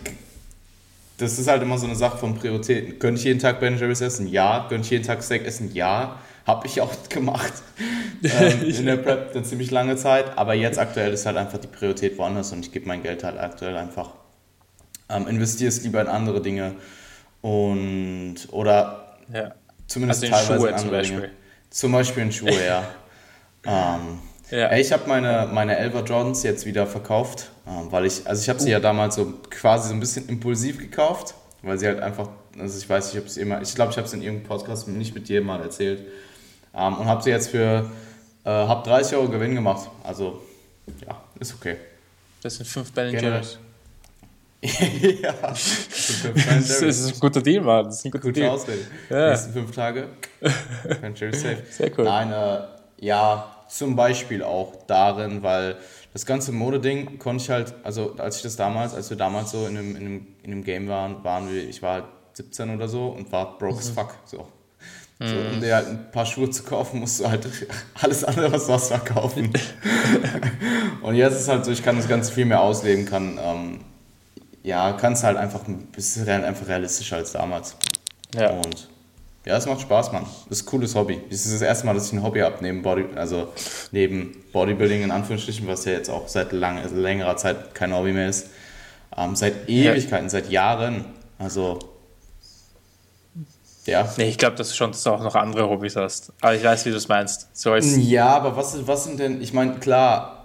das 1.23 1.39
ist 1.39 1.47
halt 1.47 1.61
immer 1.61 1.77
so 1.77 1.85
eine 1.85 1.95
Sache 1.95 2.17
von 2.17 2.35
Prioritäten. 2.35 2.99
Könnte 2.99 3.19
ich 3.19 3.25
jeden 3.25 3.39
Tag 3.39 3.59
Ben 3.59 3.77
Jerry's 3.77 4.01
essen? 4.01 4.27
Ja. 4.27 4.65
Könnte 4.69 4.85
ich 4.85 4.91
jeden 4.91 5.05
Tag 5.05 5.23
Steak 5.23 5.45
essen? 5.45 5.73
Ja. 5.73 6.19
Habe 6.45 6.67
ich 6.67 6.81
auch 6.81 6.91
gemacht. 7.09 7.53
ähm, 8.23 8.61
in 8.67 8.85
der 8.85 8.97
Prep 8.97 9.33
eine 9.33 9.43
ziemlich 9.43 9.71
lange 9.71 9.95
Zeit. 9.95 10.37
Aber 10.37 10.53
jetzt 10.53 10.77
aktuell 10.77 11.13
ist 11.13 11.25
halt 11.25 11.37
einfach 11.37 11.57
die 11.57 11.67
Priorität 11.67 12.17
woanders 12.17 12.51
und 12.51 12.65
ich 12.65 12.71
gebe 12.71 12.87
mein 12.87 13.01
Geld 13.01 13.23
halt 13.23 13.39
aktuell 13.39 13.77
einfach. 13.77 14.11
Ähm, 15.09 15.27
investiere 15.27 15.69
es 15.69 15.83
lieber 15.83 16.01
in 16.01 16.07
andere 16.07 16.41
Dinge. 16.41 16.75
Und, 17.41 18.35
oder 18.51 19.17
ja. 19.33 19.53
zumindest 19.87 20.23
also 20.23 20.35
teilweise 20.35 20.59
Schuhe 20.59 20.69
in 20.69 20.75
andere 20.75 21.01
Dinge. 21.01 21.29
Zum 21.69 21.91
Beispiel 21.91 22.23
in 22.23 22.31
Schuhe, 22.31 22.65
ja. 22.65 22.83
ähm, 23.65 24.19
ja. 24.57 24.73
Ich 24.75 24.91
habe 24.91 25.07
meine, 25.07 25.49
meine 25.51 25.77
Elva 25.77 26.01
Jordans 26.01 26.43
jetzt 26.43 26.65
wieder 26.65 26.87
verkauft, 26.87 27.49
ähm, 27.67 27.91
weil 27.91 28.05
ich, 28.05 28.25
also 28.27 28.41
ich 28.41 28.49
habe 28.49 28.59
sie 28.59 28.71
ja 28.71 28.79
damals 28.79 29.15
so 29.15 29.33
quasi 29.49 29.89
so 29.89 29.93
ein 29.93 29.99
bisschen 29.99 30.27
impulsiv 30.29 30.77
gekauft, 30.77 31.35
weil 31.61 31.77
sie 31.77 31.87
halt 31.87 31.99
einfach, 31.99 32.29
also 32.59 32.77
ich 32.77 32.87
weiß, 32.87 33.11
ich 33.11 33.17
habe 33.17 33.27
es 33.27 33.37
immer, 33.37 33.61
ich 33.61 33.73
glaube, 33.75 33.91
ich 33.91 33.97
habe 33.97 34.07
es 34.07 34.13
in 34.13 34.21
irgendeinem 34.21 34.47
Podcast 34.47 34.87
nicht 34.87 35.15
mit 35.15 35.29
jedem 35.29 35.47
mal 35.47 35.61
erzählt 35.61 36.01
ähm, 36.73 36.97
und 36.97 37.05
habe 37.05 37.23
sie 37.23 37.31
jetzt 37.31 37.49
für, 37.49 37.89
äh, 38.43 38.49
habe 38.49 38.87
30 38.87 39.17
Euro 39.17 39.29
Gewinn 39.29 39.55
gemacht, 39.55 39.89
also 40.03 40.41
ja, 41.05 41.21
ist 41.39 41.53
okay. 41.55 41.77
Das 42.41 42.55
sind 42.55 42.67
5 42.67 42.91
Ben 42.91 43.13
Jerry's. 43.13 43.57
ja, 45.21 45.33
das, 45.41 46.81
ist 46.81 47.13
ein 47.13 47.19
guter 47.19 47.41
Deal, 47.41 47.61
Mann. 47.61 47.85
Das 47.85 47.99
ist 47.99 48.05
ein 48.05 48.11
guter 48.11 48.27
Gute 48.27 48.39
Deal. 48.39 48.49
Ausrede. 48.49 48.79
Ja. 49.09 49.29
Nächsten 49.31 49.51
fünf 49.51 49.71
Tage. 49.71 50.07
Safe. 50.41 51.57
Sehr 51.69 51.91
cool. 51.97 52.05
Nein, 52.05 52.31
äh, 52.31 52.59
ja, 53.05 53.52
zum 53.73 53.95
Beispiel 53.95 54.43
auch 54.43 54.75
darin, 54.85 55.41
weil 55.41 55.77
das 56.13 56.27
ganze 56.27 56.51
Modeding 56.51 57.17
konnte 57.17 57.43
ich 57.43 57.49
halt, 57.49 57.73
also 57.83 58.15
als 58.19 58.37
ich 58.37 58.43
das 58.43 58.55
damals, 58.55 58.93
als 58.93 59.09
wir 59.09 59.17
damals 59.17 59.51
so 59.51 59.65
in 59.65 59.77
einem, 59.77 59.95
in 59.95 60.01
einem, 60.01 60.27
in 60.43 60.51
einem 60.51 60.63
Game 60.63 60.87
waren, 60.87 61.23
waren 61.23 61.51
wir, 61.51 61.67
ich 61.67 61.81
war 61.81 61.93
halt 61.93 62.05
17 62.33 62.75
oder 62.75 62.87
so 62.87 63.07
und 63.07 63.31
war 63.31 63.57
broke 63.57 63.79
as 63.79 63.89
mhm. 63.89 63.95
fuck. 63.95 64.15
So. 64.25 64.47
So, 65.19 65.35
um 65.53 65.61
dir 65.61 65.75
halt 65.75 65.87
ein 65.87 66.11
paar 66.11 66.25
Schuhe 66.25 66.49
zu 66.49 66.63
kaufen, 66.63 66.99
musst 66.99 67.21
du 67.21 67.29
halt 67.29 67.47
alles 68.01 68.25
andere, 68.25 68.51
was 68.51 68.67
du 68.67 68.73
hast, 68.73 68.89
verkaufen. 68.89 69.53
und 71.01 71.15
jetzt 71.15 71.35
ist 71.35 71.41
es 71.41 71.47
halt 71.47 71.63
so, 71.63 71.71
ich 71.71 71.81
kann 71.81 71.95
das 71.95 72.09
Ganze 72.09 72.31
viel 72.31 72.43
mehr 72.43 72.59
ausleben, 72.59 73.05
kann, 73.05 73.39
ähm, 73.41 73.79
ja, 74.63 74.91
kann 74.93 75.13
es 75.13 75.23
halt 75.23 75.37
einfach 75.37 75.65
ein 75.67 75.85
bisschen 75.87 76.27
einfach 76.27 76.67
realistischer 76.67 77.17
als 77.17 77.31
damals. 77.31 77.77
Ja. 78.35 78.49
Und 78.49 78.89
ja, 79.45 79.57
es 79.57 79.65
macht 79.65 79.81
Spaß, 79.81 80.13
Mann. 80.13 80.25
Das 80.47 80.59
ist 80.59 80.63
ein 80.63 80.69
cooles 80.69 80.95
Hobby. 80.95 81.21
Das 81.29 81.45
ist 81.45 81.53
das 81.53 81.61
erste 81.61 81.85
Mal, 81.85 81.93
dass 81.93 82.07
ich 82.07 82.13
ein 82.13 82.23
Hobby 82.23 82.39
habe, 82.39 82.57
neben, 82.61 82.81
Body, 82.81 83.05
also 83.15 83.49
neben 83.91 84.43
Bodybuilding 84.53 85.03
in 85.03 85.11
Anführungsstrichen, 85.11 85.67
was 85.67 85.83
ja 85.85 85.91
jetzt 85.93 86.09
auch 86.09 86.27
seit 86.29 86.53
lang, 86.53 86.79
also 86.79 86.95
längerer 86.95 87.35
Zeit 87.35 87.75
kein 87.75 87.93
Hobby 87.93 88.13
mehr 88.13 88.29
ist. 88.29 88.47
Ähm, 89.17 89.35
seit 89.35 89.67
Ewigkeiten, 89.67 90.25
ja. 90.25 90.29
seit 90.29 90.49
Jahren. 90.49 91.05
Also, 91.37 91.79
ja. 93.85 94.09
Nee, 94.17 94.29
ich 94.29 94.37
glaube, 94.37 94.55
dass 94.55 94.69
du 94.69 94.75
schon 94.75 94.91
dass 94.91 95.03
du 95.03 95.09
auch 95.09 95.21
noch 95.21 95.35
andere 95.35 95.69
Hobbys 95.69 95.97
hast. 95.97 96.31
Aber 96.39 96.55
ich 96.55 96.63
weiß, 96.63 96.85
wie 96.85 96.91
du 96.91 96.95
es 96.95 97.09
meinst. 97.09 97.49
So 97.53 97.75
ja, 97.75 98.27
aber 98.27 98.55
was, 98.55 98.87
was 98.87 99.03
sind 99.03 99.19
denn, 99.19 99.41
ich 99.41 99.53
meine, 99.53 99.75
klar, 99.75 100.42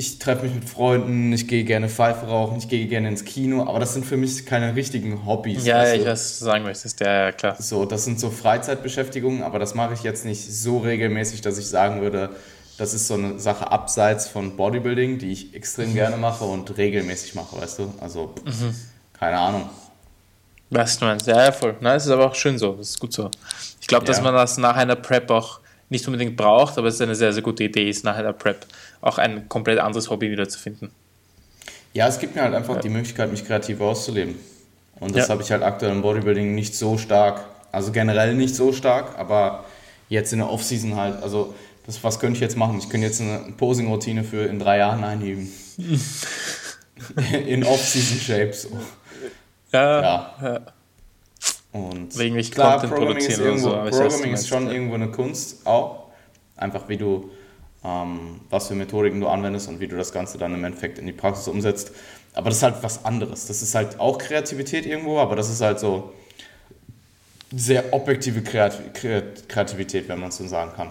ich 0.00 0.18
treffe 0.18 0.46
mich 0.46 0.54
mit 0.54 0.66
Freunden, 0.66 1.30
ich 1.30 1.46
gehe 1.46 1.62
gerne 1.62 1.90
Pfeife 1.90 2.24
rauchen, 2.24 2.56
ich 2.56 2.68
gehe 2.68 2.86
gerne 2.86 3.08
ins 3.08 3.26
Kino, 3.26 3.66
aber 3.68 3.78
das 3.78 3.92
sind 3.92 4.06
für 4.06 4.16
mich 4.16 4.46
keine 4.46 4.74
richtigen 4.74 5.26
Hobbys. 5.26 5.66
Ja, 5.66 5.76
also, 5.76 5.94
ich 5.94 6.00
weiß, 6.00 6.08
was 6.08 6.38
du 6.38 6.44
sagen 6.46 6.64
möchtest, 6.64 7.00
ja, 7.00 7.24
ja, 7.24 7.32
klar. 7.32 7.56
So, 7.60 7.84
das 7.84 8.06
sind 8.06 8.18
so 8.18 8.30
Freizeitbeschäftigungen, 8.30 9.42
aber 9.42 9.58
das 9.58 9.74
mache 9.74 9.92
ich 9.92 10.02
jetzt 10.02 10.24
nicht 10.24 10.50
so 10.50 10.78
regelmäßig, 10.78 11.42
dass 11.42 11.58
ich 11.58 11.68
sagen 11.68 12.00
würde, 12.00 12.30
das 12.78 12.94
ist 12.94 13.08
so 13.08 13.14
eine 13.14 13.38
Sache 13.38 13.70
abseits 13.70 14.26
von 14.26 14.56
Bodybuilding, 14.56 15.18
die 15.18 15.32
ich 15.32 15.54
extrem 15.54 15.92
gerne 15.92 16.16
mache 16.16 16.44
und 16.44 16.78
regelmäßig 16.78 17.34
mache, 17.34 17.60
weißt 17.60 17.80
du? 17.80 17.92
Also, 18.00 18.34
mhm. 18.42 18.74
keine 19.12 19.38
Ahnung. 19.38 19.68
Weißt 20.70 21.02
du 21.02 21.04
meinst, 21.04 21.26
ja, 21.26 21.52
voll. 21.52 21.76
Nein, 21.80 21.98
es 21.98 22.06
ist 22.06 22.10
aber 22.10 22.24
auch 22.24 22.34
schön 22.34 22.58
so, 22.58 22.72
das 22.72 22.88
ist 22.88 23.00
gut 23.00 23.12
so. 23.12 23.30
Ich 23.82 23.86
glaube, 23.86 24.06
dass 24.06 24.22
man 24.22 24.32
das 24.32 24.56
nach 24.56 24.76
einer 24.76 24.96
Prep 24.96 25.30
auch 25.30 25.59
nicht 25.90 26.06
unbedingt 26.06 26.36
braucht, 26.36 26.78
aber 26.78 26.88
es 26.88 26.94
ist 26.94 27.02
eine 27.02 27.14
sehr, 27.14 27.32
sehr 27.32 27.42
gute 27.42 27.64
Idee, 27.64 27.90
ist 27.90 28.04
nach 28.04 28.16
einer 28.16 28.32
Prep 28.32 28.64
auch 29.00 29.18
ein 29.18 29.48
komplett 29.48 29.78
anderes 29.78 30.08
Hobby 30.08 30.30
wiederzufinden. 30.30 30.90
Ja, 31.92 32.06
es 32.08 32.18
gibt 32.18 32.36
mir 32.36 32.42
halt 32.42 32.54
einfach 32.54 32.76
ja. 32.76 32.80
die 32.80 32.88
Möglichkeit, 32.88 33.30
mich 33.30 33.44
kreativ 33.44 33.80
auszuleben. 33.80 34.36
Und 35.00 35.16
das 35.16 35.26
ja. 35.26 35.32
habe 35.32 35.42
ich 35.42 35.50
halt 35.50 35.62
aktuell 35.62 35.92
im 35.92 36.02
Bodybuilding 36.02 36.54
nicht 36.54 36.74
so 36.74 36.96
stark. 36.96 37.44
Also 37.72 37.90
generell 37.90 38.34
nicht 38.34 38.54
so 38.54 38.72
stark, 38.72 39.18
aber 39.18 39.64
jetzt 40.08 40.32
in 40.32 40.38
der 40.38 40.50
Offseason 40.50 40.96
halt. 40.96 41.22
Also, 41.22 41.54
das, 41.86 42.02
was 42.04 42.20
könnte 42.20 42.34
ich 42.36 42.40
jetzt 42.40 42.56
machen? 42.56 42.78
Ich 42.78 42.88
könnte 42.88 43.06
jetzt 43.06 43.20
eine 43.20 43.52
Posing-Routine 43.56 44.22
für 44.24 44.44
in 44.44 44.58
drei 44.58 44.78
Jahren 44.78 45.02
einüben. 45.02 45.50
in 47.46 47.64
Off-Season-Shape 47.64 48.52
so. 48.52 48.68
Ja. 49.72 50.34
ja. 50.42 50.60
Ja. 51.72 51.80
Und 51.80 52.18
Wegen 52.18 52.34
mich 52.34 52.50
klar, 52.50 52.72
Content 52.80 52.94
Programming, 52.94 53.26
ist, 53.26 53.38
irgendwo, 53.38 53.70
so, 53.70 53.98
Programming 53.98 54.32
ist 54.34 54.48
schon 54.48 54.70
irgendwo 54.70 54.94
eine 54.94 55.10
Kunst 55.10 55.66
auch. 55.66 56.10
Einfach 56.56 56.88
wie 56.88 56.96
du, 56.96 57.30
ähm, 57.84 58.40
was 58.50 58.68
für 58.68 58.74
Methodiken 58.74 59.20
du 59.20 59.28
anwendest 59.28 59.68
und 59.68 59.80
wie 59.80 59.86
du 59.86 59.96
das 59.96 60.12
Ganze 60.12 60.38
dann 60.38 60.54
im 60.54 60.64
Endeffekt 60.64 60.98
in 60.98 61.06
die 61.06 61.12
Praxis 61.12 61.48
umsetzt. 61.48 61.92
Aber 62.34 62.50
das 62.50 62.58
ist 62.58 62.62
halt 62.62 62.76
was 62.82 63.04
anderes. 63.04 63.46
Das 63.46 63.62
ist 63.62 63.74
halt 63.74 63.98
auch 63.98 64.18
Kreativität 64.18 64.86
irgendwo, 64.86 65.18
aber 65.18 65.36
das 65.36 65.50
ist 65.50 65.60
halt 65.60 65.80
so 65.80 66.12
sehr 67.52 67.92
objektive 67.92 68.42
Kreativität, 68.42 70.08
wenn 70.08 70.20
man 70.20 70.28
es 70.28 70.36
so 70.36 70.46
sagen 70.46 70.72
kann. 70.76 70.88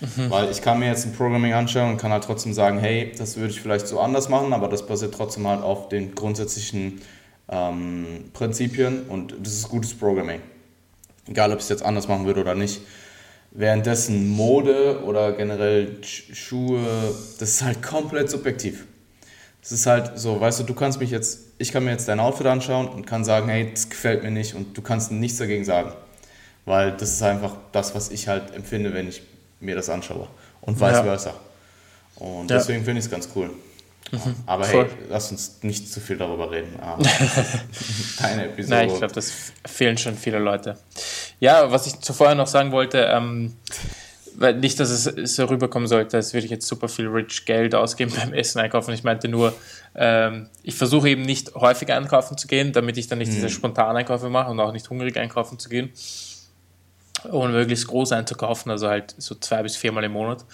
Mhm. 0.00 0.30
Weil 0.30 0.50
ich 0.50 0.62
kann 0.62 0.78
mir 0.78 0.86
jetzt 0.86 1.04
ein 1.06 1.12
Programming 1.12 1.52
anschauen 1.52 1.90
und 1.92 1.96
kann 1.98 2.12
halt 2.12 2.24
trotzdem 2.24 2.52
sagen, 2.52 2.78
hey, 2.78 3.12
das 3.18 3.36
würde 3.36 3.50
ich 3.50 3.60
vielleicht 3.60 3.88
so 3.88 4.00
anders 4.00 4.28
machen, 4.28 4.52
aber 4.52 4.68
das 4.68 4.86
basiert 4.86 5.14
trotzdem 5.14 5.46
halt 5.46 5.62
auf 5.62 5.88
den 5.88 6.14
grundsätzlichen 6.14 7.02
ähm, 7.50 8.30
Prinzipien 8.32 9.02
und 9.08 9.34
das 9.42 9.54
ist 9.54 9.68
gutes 9.68 9.94
Programming. 9.94 10.40
Egal, 11.28 11.52
ob 11.52 11.58
ich 11.58 11.64
es 11.64 11.68
jetzt 11.68 11.82
anders 11.84 12.08
machen 12.08 12.26
würde 12.26 12.40
oder 12.40 12.54
nicht. 12.54 12.80
Währenddessen 13.50 14.28
Mode 14.28 15.02
oder 15.04 15.32
generell 15.32 15.98
Schuhe, 16.02 16.80
das 17.38 17.48
ist 17.48 17.62
halt 17.62 17.82
komplett 17.82 18.30
subjektiv. 18.30 18.86
Es 19.62 19.72
ist 19.72 19.86
halt 19.86 20.18
so, 20.18 20.40
weißt 20.40 20.60
du, 20.60 20.64
du 20.64 20.74
kannst 20.74 21.00
mich 21.00 21.10
jetzt, 21.10 21.40
ich 21.58 21.72
kann 21.72 21.84
mir 21.84 21.90
jetzt 21.90 22.08
dein 22.08 22.20
Outfit 22.20 22.46
anschauen 22.46 22.88
und 22.88 23.06
kann 23.06 23.24
sagen, 23.24 23.48
hey, 23.48 23.70
das 23.70 23.88
gefällt 23.88 24.22
mir 24.22 24.30
nicht 24.30 24.54
und 24.54 24.76
du 24.76 24.82
kannst 24.82 25.10
nichts 25.10 25.38
dagegen 25.38 25.64
sagen. 25.64 25.92
Weil 26.64 26.92
das 26.92 27.12
ist 27.12 27.22
einfach 27.22 27.56
das, 27.72 27.94
was 27.94 28.10
ich 28.10 28.28
halt 28.28 28.54
empfinde, 28.54 28.92
wenn 28.92 29.08
ich 29.08 29.22
mir 29.60 29.74
das 29.74 29.88
anschaue. 29.88 30.28
Und 30.60 30.78
vice 30.78 30.92
ja. 30.92 31.02
versa. 31.02 31.34
Und 32.16 32.50
ja. 32.50 32.58
deswegen 32.58 32.84
finde 32.84 32.98
ich 33.00 33.06
es 33.06 33.10
ganz 33.10 33.28
cool. 33.34 33.50
Mhm, 34.10 34.34
Aber 34.46 34.64
voll. 34.64 34.84
hey, 34.84 35.06
lass 35.10 35.30
uns 35.30 35.58
nicht 35.62 35.90
zu 35.90 36.00
viel 36.00 36.16
darüber 36.16 36.50
reden. 36.50 36.78
Ah, 36.80 36.96
deine 38.20 38.46
Episode. 38.46 38.74
Nein, 38.74 38.88
ich 38.88 38.96
glaube, 38.96 39.14
das 39.14 39.52
fehlen 39.66 39.98
schon 39.98 40.16
viele 40.16 40.38
Leute. 40.38 40.78
Ja, 41.40 41.70
was 41.70 41.86
ich 41.86 42.00
zuvor 42.00 42.34
noch 42.34 42.46
sagen 42.46 42.72
wollte, 42.72 42.98
ähm, 43.10 43.54
weil 44.38 44.54
nicht, 44.54 44.78
dass 44.78 44.90
es 44.90 45.34
so 45.34 45.44
rüberkommen 45.46 45.88
sollte, 45.88 46.16
als 46.16 46.32
würde 46.32 46.44
ich 46.44 46.50
jetzt 46.50 46.66
super 46.66 46.88
viel 46.88 47.08
rich 47.08 47.44
Geld 47.44 47.74
ausgeben 47.74 48.12
beim 48.18 48.32
Essen 48.32 48.60
einkaufen. 48.60 48.94
Ich 48.94 49.04
meinte 49.04 49.28
nur, 49.28 49.52
ähm, 49.94 50.48
ich 50.62 50.74
versuche 50.76 51.08
eben 51.08 51.22
nicht 51.22 51.54
häufig 51.54 51.92
einkaufen 51.92 52.38
zu 52.38 52.46
gehen, 52.46 52.72
damit 52.72 52.96
ich 52.96 53.08
dann 53.08 53.18
nicht 53.18 53.30
mhm. 53.30 53.36
diese 53.36 53.50
spontanen 53.50 53.96
Einkäufe 53.96 54.30
mache 54.30 54.50
und 54.50 54.60
auch 54.60 54.72
nicht 54.72 54.88
hungrig 54.90 55.16
einkaufen 55.16 55.58
zu 55.58 55.68
gehen. 55.68 55.90
Und 57.24 57.50
möglichst 57.50 57.88
groß 57.88 58.12
einzukaufen, 58.12 58.70
also 58.70 58.88
halt 58.88 59.14
so 59.18 59.34
zwei 59.34 59.64
bis 59.64 59.76
viermal 59.76 60.04
im 60.04 60.12
Monat. 60.12 60.44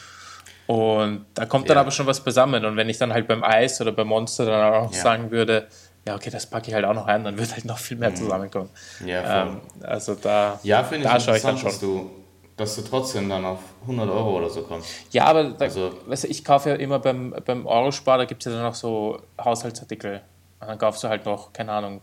Und 0.67 1.27
da 1.35 1.47
kommt 1.47 1.69
dann 1.69 1.77
ja. 1.77 1.83
aber 1.83 1.91
schon 1.91 2.07
was 2.07 2.21
beisammen. 2.21 2.65
Und 2.65 2.77
wenn 2.77 2.89
ich 2.89 2.99
dann 2.99 3.13
halt 3.13 3.29
beim 3.29 3.45
Eis 3.45 3.81
oder 3.81 3.93
beim 3.93 4.09
Monster 4.09 4.47
dann 4.47 4.75
auch 4.75 4.93
ja. 4.93 5.01
sagen 5.01 5.31
würde, 5.31 5.67
ja, 6.07 6.15
okay, 6.15 6.31
das 6.31 6.47
packe 6.47 6.69
ich 6.69 6.75
halt 6.75 6.85
auch 6.85 6.95
noch 6.95 7.07
ein, 7.07 7.25
dann 7.25 7.39
wird 7.39 7.53
halt 7.53 7.65
noch 7.65 7.79
viel 7.79 7.97
mehr 7.97 8.11
mhm. 8.11 8.17
zusammenkommen. 8.17 8.71
Ja, 9.05 9.43
ähm, 9.43 9.61
also 9.83 10.15
da, 10.15 10.61
ja, 10.63 10.85
finde 10.85 11.09
ich 11.09 11.25
schaue 11.25 11.37
ich 11.37 11.43
dann 11.43 11.57
schon. 11.57 11.69
Dass 11.69 11.81
du, 11.81 12.11
dass 12.57 12.77
du 12.77 12.83
trotzdem 12.83 13.29
dann 13.29 13.45
auf 13.45 13.61
100 13.83 14.09
Euro 14.09 14.39
oder 14.39 14.51
so 14.51 14.63
kommst. 14.63 14.89
Ja, 15.11 15.25
aber 15.25 15.45
da, 15.45 15.65
also, 15.65 15.93
weißt 16.07 16.25
du, 16.25 16.29
ich 16.29 16.45
kaufe 16.45 16.71
ja 16.71 16.77
immer 16.77 16.99
beim, 16.99 17.35
beim 17.45 17.67
Eurospar, 17.67 18.19
da 18.19 18.25
gibt 18.25 18.45
es 18.45 18.53
ja 18.53 18.59
dann 18.59 18.69
noch 18.69 18.75
so 18.75 19.21
Haushaltsartikel. 19.43 20.21
Und 20.61 20.69
dann 20.69 20.79
kaufst 20.79 21.03
du 21.05 21.09
halt 21.09 21.25
noch, 21.25 21.53
keine 21.53 21.73
Ahnung, 21.73 22.01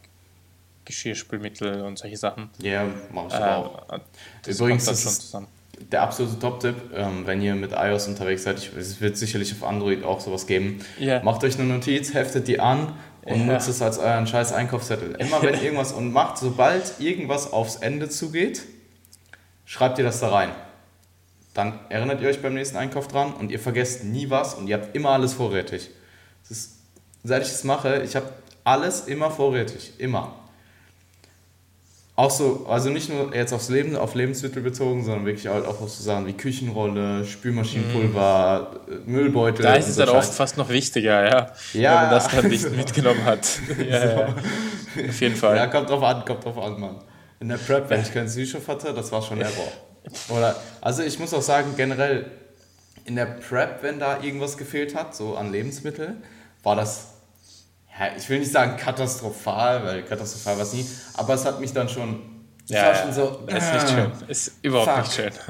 Geschirrspülmittel 0.85 1.81
und 1.81 1.97
solche 1.97 2.17
Sachen. 2.17 2.49
Ja, 2.59 2.85
mach 3.11 3.27
ich 3.27 3.33
ähm, 3.35 3.41
auch. 3.43 3.83
Übrigens, 4.47 4.85
das 4.85 5.03
schon 5.03 5.11
zusammen 5.11 5.47
der 5.91 6.03
absolute 6.03 6.39
Top-Tipp, 6.39 6.75
ähm, 6.95 7.25
wenn 7.25 7.41
ihr 7.41 7.55
mit 7.55 7.71
iOS 7.71 8.07
unterwegs 8.07 8.43
seid, 8.43 8.59
ich, 8.59 8.75
es 8.75 9.01
wird 9.01 9.17
sicherlich 9.17 9.53
auf 9.53 9.63
Android 9.67 10.03
auch 10.03 10.19
sowas 10.19 10.47
geben, 10.47 10.79
yeah. 10.99 11.23
macht 11.23 11.43
euch 11.43 11.57
eine 11.59 11.67
Notiz, 11.67 12.13
heftet 12.13 12.47
die 12.47 12.59
an 12.59 12.93
und 13.23 13.37
yeah. 13.37 13.53
nutzt 13.53 13.69
es 13.69 13.81
als 13.81 13.97
euren 13.97 14.27
scheiß 14.27 14.53
Einkaufszettel. 14.53 15.15
Immer 15.19 15.41
wenn 15.41 15.53
irgendwas 15.63 15.91
und 15.91 16.11
macht, 16.11 16.37
sobald 16.37 16.99
irgendwas 16.99 17.51
aufs 17.51 17.77
Ende 17.77 18.09
zugeht, 18.09 18.63
schreibt 19.65 19.97
ihr 19.97 20.03
das 20.03 20.19
da 20.19 20.29
rein. 20.29 20.49
Dann 21.53 21.79
erinnert 21.89 22.21
ihr 22.21 22.29
euch 22.29 22.41
beim 22.41 22.53
nächsten 22.53 22.77
Einkauf 22.77 23.07
dran 23.07 23.33
und 23.33 23.51
ihr 23.51 23.59
vergesst 23.59 24.03
nie 24.03 24.29
was 24.29 24.53
und 24.53 24.67
ihr 24.67 24.75
habt 24.75 24.95
immer 24.95 25.09
alles 25.09 25.33
vorrätig. 25.33 25.89
Ist, 26.49 26.77
seit 27.23 27.43
ich 27.43 27.49
das 27.49 27.63
mache, 27.63 28.01
ich 28.03 28.15
habe 28.15 28.29
alles 28.63 29.07
immer 29.07 29.31
vorrätig, 29.31 29.93
immer. 29.97 30.35
Auch 32.21 32.29
so, 32.29 32.67
also 32.69 32.91
nicht 32.91 33.09
nur 33.09 33.33
jetzt 33.33 33.51
aufs 33.51 33.69
Leben, 33.69 33.95
auf 33.95 34.13
Lebensmittel 34.13 34.61
bezogen, 34.61 35.03
sondern 35.03 35.25
wirklich 35.25 35.47
halt 35.47 35.65
auch 35.65 35.81
auf 35.81 35.89
so 35.89 36.03
Sachen 36.03 36.27
wie 36.27 36.33
Küchenrolle, 36.33 37.25
Spülmaschinenpulver, 37.25 38.75
mm. 38.85 39.11
Müllbeutel. 39.11 39.63
Da 39.63 39.73
ist 39.73 39.87
es 39.87 39.95
so 39.95 40.05
dann 40.05 40.15
oft 40.15 40.31
fast 40.31 40.55
noch 40.55 40.69
wichtiger, 40.69 41.23
ja. 41.23 41.51
ja. 41.73 41.95
Wenn 41.95 42.01
man 42.01 42.09
das 42.11 42.27
dann 42.27 42.47
nicht 42.47 42.69
mitgenommen 42.77 43.25
hat. 43.25 43.59
ja, 43.89 44.01
so. 44.01 44.17
ja. 44.19 44.35
Auf 45.09 45.19
jeden 45.19 45.35
Fall. 45.35 45.57
Ja, 45.57 45.65
kommt 45.65 45.89
drauf 45.89 46.03
an, 46.03 46.23
kommt 46.23 46.45
drauf 46.45 46.59
an, 46.59 46.79
Mann. 46.79 46.95
In 47.39 47.49
der 47.49 47.57
Prep, 47.57 47.89
wenn 47.89 48.01
ich 48.01 48.13
keinen 48.13 48.27
Süßstoff 48.29 48.67
hatte, 48.67 48.93
das 48.93 49.11
war 49.11 49.23
schon 49.23 49.41
Error. 49.41 49.71
Oder, 50.29 50.55
also 50.79 51.01
ich 51.01 51.17
muss 51.17 51.33
auch 51.33 51.41
sagen, 51.41 51.73
generell 51.75 52.29
in 53.05 53.15
der 53.15 53.25
Prep, 53.25 53.81
wenn 53.81 53.97
da 53.97 54.21
irgendwas 54.21 54.57
gefehlt 54.57 54.93
hat, 54.93 55.15
so 55.15 55.37
an 55.37 55.51
Lebensmitteln, 55.51 56.21
war 56.61 56.75
das 56.75 57.10
ich 58.17 58.29
will 58.29 58.39
nicht 58.39 58.51
sagen 58.51 58.77
katastrophal, 58.77 59.83
weil 59.83 60.03
katastrophal 60.03 60.55
war 60.55 60.63
es 60.63 60.73
nie, 60.73 60.85
aber 61.15 61.33
es 61.33 61.45
hat 61.45 61.59
mich 61.59 61.73
dann 61.73 61.89
schon, 61.89 62.21
ja, 62.67 62.87
war 62.87 62.95
schon 62.95 63.13
so, 63.13 63.43
ist 63.47 63.69
äh, 63.69 63.73
nicht 63.73 63.89
schön, 63.89 64.11
ist 64.27 64.51
überhaupt 64.61 64.89
fuck. 64.89 64.99
nicht 64.99 65.13
schön. 65.13 65.31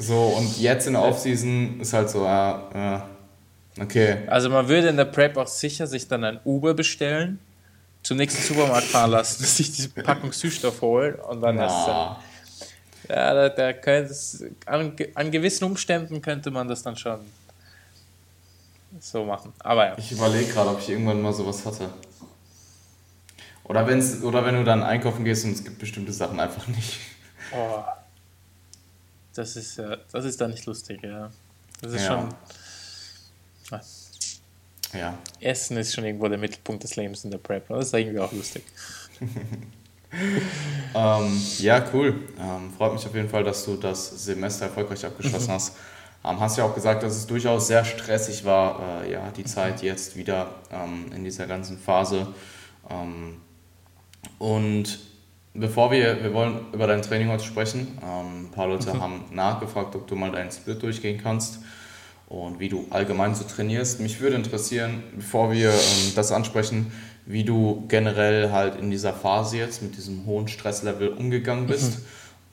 So, 0.00 0.14
und 0.14 0.60
jetzt 0.60 0.86
in 0.86 0.92
der 0.92 1.02
Offseason 1.02 1.80
ist 1.80 1.92
halt 1.92 2.08
so, 2.08 2.24
äh, 2.24 3.00
okay. 3.80 4.18
Also 4.28 4.48
man 4.48 4.68
würde 4.68 4.86
in 4.86 4.96
der 4.96 5.06
Prep 5.06 5.36
auch 5.36 5.48
sicher 5.48 5.88
sich 5.88 6.06
dann 6.06 6.22
ein 6.22 6.38
Uber 6.44 6.72
bestellen, 6.74 7.40
zum 8.04 8.16
nächsten 8.16 8.40
Supermarkt 8.40 8.86
fahren 8.86 9.10
lassen, 9.10 9.44
sich 9.44 9.72
diese 9.72 9.88
Packung 9.88 10.32
Süßstoff 10.32 10.80
holen 10.82 11.16
und 11.16 11.40
dann 11.40 11.58
erst 11.58 11.88
dann, 11.88 12.16
ja, 13.08 13.34
da, 13.34 13.48
da 13.48 13.72
könnte 13.72 14.12
es, 14.12 14.44
an, 14.66 14.94
an 15.14 15.30
gewissen 15.32 15.64
Umständen 15.64 16.22
könnte 16.22 16.52
man 16.52 16.68
das 16.68 16.84
dann 16.84 16.96
schon 16.96 17.18
so 19.00 19.24
machen. 19.24 19.52
Aber 19.60 19.88
ja. 19.88 19.98
Ich 19.98 20.12
überlege 20.12 20.52
gerade, 20.52 20.70
ob 20.70 20.80
ich 20.80 20.88
irgendwann 20.88 21.20
mal 21.20 21.32
sowas 21.32 21.64
hatte. 21.64 21.90
Oder, 23.64 23.86
wenn's, 23.86 24.22
oder 24.22 24.44
wenn 24.44 24.54
du 24.54 24.64
dann 24.64 24.82
einkaufen 24.82 25.24
gehst 25.24 25.44
und 25.44 25.52
es 25.52 25.62
gibt 25.62 25.78
bestimmte 25.78 26.12
Sachen 26.12 26.40
einfach 26.40 26.66
nicht. 26.68 26.98
Oh. 27.52 27.82
Das 29.34 29.56
ist 29.56 29.76
ja, 29.76 29.96
das 30.10 30.24
ist 30.24 30.40
dann 30.40 30.50
nicht 30.50 30.66
lustig, 30.66 31.02
ja. 31.02 31.30
Das 31.80 31.92
ist 31.92 32.02
ja. 32.02 32.28
schon. 33.70 33.80
Ja. 34.94 35.18
Essen 35.40 35.76
ist 35.76 35.94
schon 35.94 36.04
irgendwo 36.04 36.28
der 36.28 36.38
Mittelpunkt 36.38 36.82
des 36.82 36.96
Lebens 36.96 37.24
in 37.24 37.30
der 37.30 37.38
Prep. 37.38 37.68
Das 37.68 37.86
ist 37.86 37.94
irgendwie 37.94 38.18
auch 38.18 38.32
lustig. 38.32 38.64
ähm, 40.94 41.42
ja, 41.58 41.84
cool. 41.92 42.14
Ähm, 42.40 42.72
freut 42.76 42.94
mich 42.94 43.06
auf 43.06 43.14
jeden 43.14 43.28
Fall, 43.28 43.44
dass 43.44 43.64
du 43.64 43.76
das 43.76 44.24
Semester 44.24 44.66
erfolgreich 44.66 45.04
abgeschlossen 45.04 45.52
hast. 45.52 45.76
Ähm, 46.28 46.40
hast 46.40 46.58
ja 46.58 46.64
auch 46.64 46.74
gesagt, 46.74 47.02
dass 47.02 47.16
es 47.16 47.26
durchaus 47.26 47.66
sehr 47.66 47.84
stressig 47.84 48.44
war, 48.44 49.02
äh, 49.02 49.12
ja, 49.12 49.30
die 49.36 49.44
Zeit 49.44 49.82
jetzt 49.82 50.16
wieder 50.16 50.48
ähm, 50.72 51.06
in 51.14 51.24
dieser 51.24 51.46
ganzen 51.46 51.78
Phase. 51.78 52.26
Ähm, 52.90 53.36
und 54.38 54.98
bevor 55.54 55.90
wir, 55.90 56.22
wir 56.22 56.34
wollen 56.34 56.60
über 56.72 56.86
dein 56.86 57.02
Training 57.02 57.28
heute 57.28 57.44
sprechen, 57.44 57.98
ähm, 58.02 58.44
ein 58.46 58.50
paar 58.50 58.68
Leute 58.68 58.92
mhm. 58.94 59.00
haben 59.00 59.24
nachgefragt, 59.32 59.94
ob 59.94 60.06
du 60.06 60.16
mal 60.16 60.32
deinen 60.32 60.50
Split 60.50 60.82
durchgehen 60.82 61.20
kannst 61.22 61.60
und 62.28 62.60
wie 62.60 62.68
du 62.68 62.86
allgemein 62.90 63.34
so 63.34 63.44
trainierst. 63.44 64.00
Mich 64.00 64.20
würde 64.20 64.36
interessieren, 64.36 65.02
bevor 65.14 65.52
wir 65.52 65.70
ähm, 65.70 66.12
das 66.14 66.32
ansprechen, 66.32 66.92
wie 67.26 67.44
du 67.44 67.84
generell 67.88 68.52
halt 68.52 68.76
in 68.76 68.90
dieser 68.90 69.12
Phase 69.12 69.58
jetzt 69.58 69.82
mit 69.82 69.96
diesem 69.96 70.26
hohen 70.26 70.48
Stresslevel 70.48 71.08
umgegangen 71.08 71.66
bist 71.66 72.00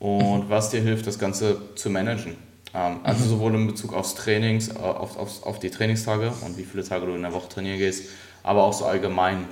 mhm. 0.00 0.06
und 0.06 0.50
was 0.50 0.70
dir 0.70 0.80
hilft, 0.80 1.06
das 1.06 1.18
Ganze 1.18 1.74
zu 1.74 1.90
managen. 1.90 2.45
Ähm, 2.76 3.00
also 3.04 3.24
mhm. 3.24 3.28
sowohl 3.28 3.54
in 3.54 3.66
Bezug 3.66 3.94
aufs 3.94 4.14
Trainings, 4.14 4.68
äh, 4.68 4.78
auf, 4.78 5.16
auf, 5.16 5.46
auf 5.46 5.58
die 5.58 5.70
Trainingstage 5.70 6.30
und 6.44 6.58
wie 6.58 6.64
viele 6.64 6.84
Tage 6.84 7.06
du 7.06 7.14
in 7.14 7.22
der 7.22 7.32
Woche 7.32 7.48
trainieren 7.48 7.78
gehst, 7.78 8.10
aber 8.42 8.64
auch 8.64 8.74
so 8.74 8.84
allgemein 8.84 9.46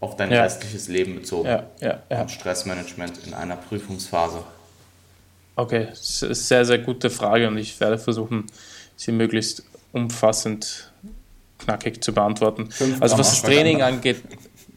auf 0.00 0.16
dein 0.16 0.32
ja. 0.32 0.42
restliches 0.42 0.88
Leben 0.88 1.14
bezogen. 1.14 1.48
Ja, 1.48 1.66
ja, 1.80 2.02
ja. 2.10 2.22
Und 2.22 2.30
Stressmanagement 2.30 3.26
in 3.26 3.34
einer 3.34 3.56
Prüfungsphase. 3.56 4.42
Okay, 5.54 5.86
das 5.90 6.00
ist 6.00 6.24
eine 6.24 6.34
sehr, 6.34 6.64
sehr 6.64 6.78
gute 6.78 7.10
Frage 7.10 7.46
und 7.48 7.58
ich 7.58 7.78
werde 7.80 7.98
versuchen, 7.98 8.46
sie 8.96 9.12
möglichst 9.12 9.62
umfassend 9.92 10.92
knackig 11.58 12.02
zu 12.02 12.12
beantworten. 12.12 12.70
Also 13.00 13.18
was 13.18 13.30
das 13.30 13.42
Training 13.42 13.82
angeht. 13.82 14.22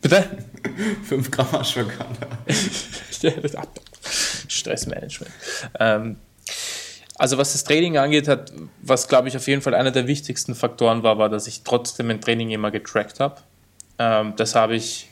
Bitte? 0.01 0.27
5 1.07 1.31
Gramm 1.31 1.61
Ashwagandha. 1.61 2.27
Stressmanagement. 4.47 5.31
Ähm, 5.79 6.17
also 7.21 7.37
was 7.37 7.51
das 7.51 7.63
Training 7.63 7.97
angeht, 7.97 8.27
hat, 8.27 8.51
was 8.81 9.07
glaube 9.07 9.27
ich 9.27 9.37
auf 9.37 9.47
jeden 9.47 9.61
Fall 9.61 9.75
einer 9.75 9.91
der 9.91 10.07
wichtigsten 10.07 10.55
Faktoren 10.55 11.03
war, 11.03 11.19
war, 11.19 11.29
dass 11.29 11.45
ich 11.45 11.61
trotzdem 11.61 12.07
mein 12.07 12.19
Training 12.19 12.49
immer 12.49 12.71
getrackt 12.71 13.19
habe. 13.19 13.35
Ähm, 13.99 14.33
das 14.37 14.55
habe 14.55 14.75
ich 14.75 15.07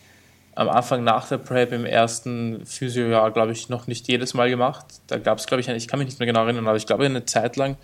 am 0.55 0.69
Anfang 0.69 1.03
nach 1.03 1.27
der 1.27 1.37
Prep 1.37 1.71
im 1.71 1.85
ersten 1.85 2.65
Physio-Jahr, 2.65 3.29
glaube 3.29 3.51
ich, 3.51 3.69
noch 3.69 3.85
nicht 3.85 4.07
jedes 4.07 4.33
Mal 4.33 4.49
gemacht. 4.49 4.85
Da 5.05 5.19
gab 5.19 5.37
es, 5.37 5.45
glaube 5.45 5.61
ich, 5.61 5.67
ich 5.67 5.87
kann 5.87 5.99
mich 5.99 6.07
nicht 6.07 6.17
mehr 6.17 6.25
genau 6.25 6.45
erinnern, 6.45 6.67
aber 6.67 6.77
ich 6.77 6.87
glaube, 6.87 7.05
eine 7.05 7.25
Zeit 7.25 7.57
lang 7.57 7.77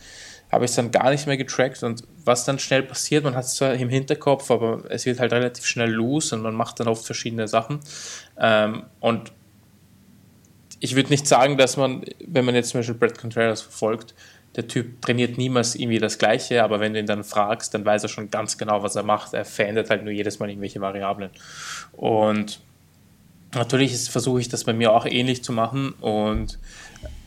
habe 0.51 0.65
ich 0.65 0.71
es 0.71 0.75
dann 0.75 0.89
gar 0.89 1.11
nicht 1.11 1.27
mehr 1.27 1.37
getrackt. 1.37 1.83
Und 1.83 2.01
was 2.23 2.45
dann 2.45 2.57
schnell 2.57 2.81
passiert, 2.81 3.23
man 3.23 3.35
hat 3.35 3.45
es 3.45 3.53
zwar 3.53 3.75
im 3.75 3.89
Hinterkopf, 3.89 4.49
aber 4.49 4.85
es 4.89 5.05
wird 5.05 5.19
halt 5.19 5.33
relativ 5.33 5.67
schnell 5.67 5.91
los 5.91 6.33
und 6.33 6.41
man 6.41 6.55
macht 6.55 6.79
dann 6.79 6.87
oft 6.87 7.05
verschiedene 7.05 7.47
Sachen. 7.47 7.79
Ähm, 8.39 8.87
und 8.99 9.31
ich 10.79 10.95
würde 10.95 11.09
nicht 11.09 11.27
sagen, 11.27 11.57
dass 11.57 11.77
man, 11.77 12.03
wenn 12.25 12.45
man 12.45 12.55
jetzt 12.55 12.69
zum 12.69 12.79
Beispiel 12.79 12.95
Brett 12.95 13.17
Contreras 13.17 13.61
verfolgt, 13.61 14.13
der 14.55 14.67
Typ 14.67 15.01
trainiert 15.01 15.37
niemals 15.37 15.75
irgendwie 15.75 15.99
das 15.99 16.17
Gleiche, 16.17 16.63
aber 16.63 16.79
wenn 16.79 16.93
du 16.93 16.99
ihn 16.99 17.05
dann 17.05 17.23
fragst, 17.23 17.73
dann 17.73 17.85
weiß 17.85 18.03
er 18.03 18.09
schon 18.09 18.31
ganz 18.31 18.57
genau, 18.57 18.83
was 18.83 18.95
er 18.95 19.03
macht. 19.03 19.33
Er 19.33 19.43
verändert 19.43 19.89
halt 19.89 20.03
nur 20.03 20.13
jedes 20.13 20.39
Mal 20.39 20.49
irgendwelche 20.49 20.79
Variablen. 20.79 21.29
Und 21.91 22.61
natürlich 23.53 24.09
versuche 24.09 24.39
ich 24.39 24.49
das 24.49 24.63
bei 24.63 24.73
mir 24.73 24.93
auch 24.93 25.05
ähnlich 25.05 25.43
zu 25.43 25.51
machen 25.51 25.93
und 25.99 26.57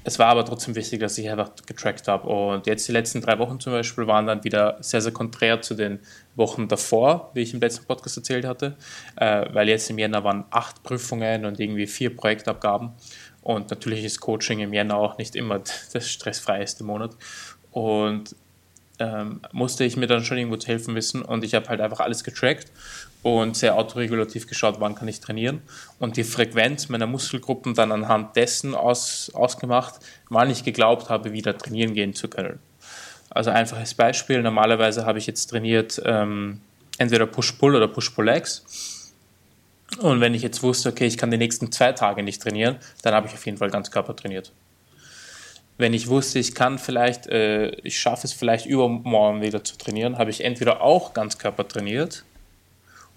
es 0.09 0.19
war 0.19 0.29
aber 0.29 0.45
trotzdem 0.47 0.75
wichtig, 0.75 1.01
dass 1.01 1.19
ich 1.19 1.29
einfach 1.29 1.51
getrackt 1.67 2.09
habe. 2.09 2.27
Und 2.29 2.67
jetzt 2.67 2.89
die 2.89 2.93
letzten 2.93 3.21
drei 3.21 3.39
Wochen 3.39 3.61
zum 3.61 3.75
Beispiel 3.75 4.07
waren 4.07 4.27
dann 4.27 4.43
wieder 4.43 4.79
sehr, 4.81 5.03
sehr 5.03 5.13
konträr 5.13 5.61
zu 5.61 5.75
den 5.75 5.99
Wochen 6.35 6.67
davor, 6.67 7.31
wie 7.35 7.43
ich 7.43 7.53
im 7.53 7.61
letzten 7.61 7.85
Podcast 7.85 8.17
erzählt 8.17 8.47
hatte, 8.47 8.77
äh, 9.17 9.45
weil 9.53 9.69
jetzt 9.69 9.91
im 9.91 9.99
Jänner 9.99 10.25
waren 10.25 10.47
acht 10.49 10.83
Prüfungen 10.83 11.45
und 11.45 11.61
irgendwie 11.61 11.87
vier 11.87 12.17
Projektabgaben. 12.17 12.93
Und 13.49 13.71
natürlich 13.71 14.05
ist 14.05 14.21
Coaching 14.21 14.61
im 14.61 14.75
Jänner 14.75 14.97
auch 14.97 15.17
nicht 15.17 15.35
immer 15.35 15.63
das 15.95 16.11
stressfreieste 16.11 16.85
Monat. 16.85 17.13
Und 17.71 18.37
ähm, 18.99 19.41
musste 19.53 19.85
ich 19.85 19.97
mir 19.97 20.07
dann 20.07 20.23
schon 20.23 20.37
irgendwo 20.37 20.59
zu 20.59 20.69
helfen 20.69 20.95
wissen. 20.95 21.23
Und 21.23 21.45
ich 21.45 21.55
habe 21.55 21.67
halt 21.71 21.81
einfach 21.81 22.01
alles 22.01 22.25
getrackt 22.25 22.71
und 23.23 23.57
sehr 23.57 23.77
autoregulativ 23.77 24.49
geschaut, 24.49 24.81
wann 24.81 24.95
kann 24.95 25.09
ich 25.09 25.21
trainieren 25.21 25.63
und 25.99 26.19
die 26.19 26.25
Frequenz 26.25 26.91
meiner 26.91 27.07
Muskelgruppen 27.07 27.73
dann 27.73 27.91
anhand 27.91 28.37
dessen 28.37 28.75
aus, 28.75 29.31
ausgemacht, 29.33 29.95
wann 30.29 30.51
ich 30.51 30.63
geglaubt 30.63 31.09
habe, 31.09 31.33
wieder 31.33 31.57
trainieren 31.57 31.95
gehen 31.95 32.13
zu 32.13 32.29
können. 32.29 32.59
Also 33.31 33.51
einfaches 33.51 33.95
Beispiel, 33.95 34.43
normalerweise 34.43 35.07
habe 35.07 35.19
ich 35.19 35.27
jetzt 35.27 35.47
trainiert 35.47 36.03
ähm, 36.05 36.61
entweder 36.99 37.25
Push-Pull 37.25 37.77
oder 37.77 37.89
Push-Pull-Legs 37.89 38.98
und 39.99 40.21
wenn 40.21 40.35
ich 40.35 40.43
jetzt 40.43 40.63
wusste, 40.63 40.89
okay, 40.91 41.07
ich 41.07 41.19
kann 41.19 41.31
die 41.31 41.37
nächsten 41.37 41.73
zwei 41.73 41.93
Tage 41.93 42.23
nicht 42.23 42.43
trainieren, 42.43 42.77
dann 43.03 43.15
habe 43.15 43.27
ich 43.27 43.35
auf 43.35 43.45
jeden 43.47 43.59
Fall 43.59 43.71
ganz 43.71 43.91
Körper 43.91 44.15
trainiert. 44.15 44.53
Wenn 45.77 45.95
ich 45.95 46.09
wusste, 46.09 46.39
ich 46.39 46.55
kann 46.55 46.79
vielleicht, 46.79 47.29
äh, 47.29 47.71
ich 47.83 48.01
schaffe 48.01 48.27
es 48.27 48.33
vielleicht 48.33 48.67
übermorgen 48.67 49.43
wieder 49.43 49.63
zu 49.63 49.79
trainieren, 49.79 50.19
habe 50.19 50.31
ich 50.31 50.45
entweder 50.45 50.81
auch 50.81 51.15
ganz 51.15 51.39
Körper 51.39 51.67
trainiert 51.69 52.25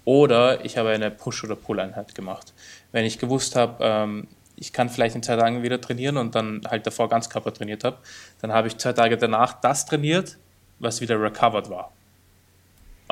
oder 0.04 0.64
ich 0.64 0.78
habe 0.78 0.90
eine 0.90 1.10
Push- 1.10 1.44
oder 1.44 1.56
Pull-Einheit 1.56 2.14
gemacht. 2.14 2.52
Wenn 2.92 3.04
ich 3.04 3.18
gewusst 3.18 3.56
habe, 3.56 3.76
ähm, 3.80 4.28
ich 4.56 4.72
kann 4.72 4.88
vielleicht 4.88 5.16
in 5.16 5.22
zwei 5.24 5.36
Tagen 5.36 5.62
wieder 5.62 5.80
trainieren 5.80 6.16
und 6.16 6.36
dann 6.36 6.62
halt 6.68 6.86
davor 6.86 7.08
ganz 7.08 7.28
Körper 7.28 7.52
trainiert 7.52 7.82
habe, 7.82 7.98
dann 8.40 8.52
habe 8.52 8.68
ich 8.68 8.78
zwei 8.78 8.92
Tage 8.92 9.16
danach 9.16 9.60
das 9.60 9.86
trainiert, 9.86 10.38
was 10.78 11.00
wieder 11.00 11.20
recovered 11.20 11.68
war. 11.68 11.92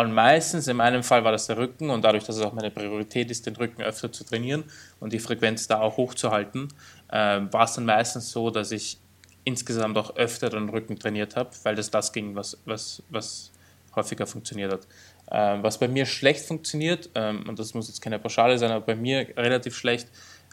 Und 0.00 0.14
meistens, 0.14 0.66
in 0.66 0.78
meinem 0.78 1.02
Fall 1.02 1.24
war 1.24 1.32
das 1.32 1.46
der 1.46 1.58
Rücken 1.58 1.90
und 1.90 2.02
dadurch, 2.02 2.24
dass 2.24 2.36
es 2.36 2.42
auch 2.42 2.54
meine 2.54 2.70
Priorität 2.70 3.30
ist, 3.30 3.44
den 3.44 3.54
Rücken 3.54 3.82
öfter 3.82 4.10
zu 4.10 4.24
trainieren 4.24 4.64
und 4.98 5.12
die 5.12 5.18
Frequenz 5.18 5.68
da 5.68 5.78
auch 5.82 5.98
hochzuhalten, 5.98 6.68
äh, 7.08 7.40
war 7.50 7.64
es 7.64 7.74
dann 7.74 7.84
meistens 7.84 8.30
so, 8.30 8.48
dass 8.48 8.72
ich 8.72 8.98
insgesamt 9.44 9.98
auch 9.98 10.16
öfter 10.16 10.48
den 10.48 10.70
Rücken 10.70 10.98
trainiert 10.98 11.36
habe, 11.36 11.50
weil 11.64 11.74
das 11.74 11.90
das 11.90 12.14
ging, 12.14 12.34
was, 12.34 12.56
was, 12.64 13.02
was 13.10 13.50
häufiger 13.94 14.26
funktioniert 14.26 14.72
hat. 14.72 14.86
Ähm, 15.30 15.62
was 15.62 15.76
bei 15.76 15.86
mir 15.86 16.06
schlecht 16.06 16.46
funktioniert, 16.46 17.10
ähm, 17.14 17.46
und 17.46 17.58
das 17.58 17.74
muss 17.74 17.88
jetzt 17.88 18.00
keine 18.00 18.18
Pauschale 18.18 18.58
sein, 18.58 18.70
aber 18.70 18.86
bei 18.86 18.96
mir 18.96 19.26
relativ 19.36 19.76
schlecht, 19.76 20.08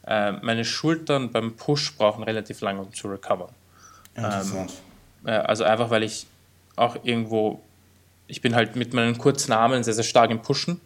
äh, 0.06 0.34
meine 0.34 0.66
Schultern 0.66 1.32
beim 1.32 1.56
Push 1.56 1.96
brauchen 1.96 2.24
relativ 2.24 2.60
lange, 2.60 2.82
um 2.82 2.94
zu 2.94 3.08
recovern. 3.08 3.54
Ähm, 4.18 4.68
äh, 5.26 5.32
also 5.32 5.64
einfach, 5.64 5.90
weil 5.90 6.04
ich 6.04 6.28
auch 6.76 6.98
irgendwo, 7.04 7.64
ich 8.28 8.42
bin 8.42 8.56
halt 8.56 8.76
mit 8.76 8.94
meinen 8.94 9.18
kurzen 9.18 9.52
Armen 9.52 9.84
sehr, 9.84 9.94
sehr 9.94 10.04
stark 10.04 10.32
im 10.32 10.42
Pushen 10.42 10.82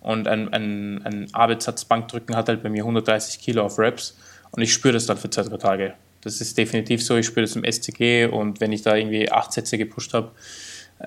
und 0.00 0.28
ein, 0.28 0.52
ein, 0.52 1.02
ein 1.04 1.28
Arbeitssatz 1.32 1.84
Bankdrücken 1.84 2.36
hat 2.36 2.48
halt 2.48 2.62
bei 2.62 2.68
mir 2.68 2.82
130 2.82 3.40
Kilo 3.40 3.64
auf 3.64 3.78
Reps 3.78 4.16
und 4.50 4.62
ich 4.62 4.72
spüre 4.72 4.94
das 4.94 5.06
dann 5.06 5.16
für 5.16 5.30
zwei, 5.30 5.42
drei 5.42 5.56
Tage. 5.56 5.94
Das 6.22 6.40
ist 6.40 6.58
definitiv 6.58 7.04
so, 7.04 7.16
ich 7.16 7.26
spüre 7.26 7.46
das 7.46 7.56
im 7.56 7.64
SCG 7.64 8.26
und 8.26 8.60
wenn 8.60 8.72
ich 8.72 8.82
da 8.82 8.96
irgendwie 8.96 9.30
acht 9.30 9.52
Sätze 9.52 9.78
gepusht 9.78 10.14
habe, 10.14 10.32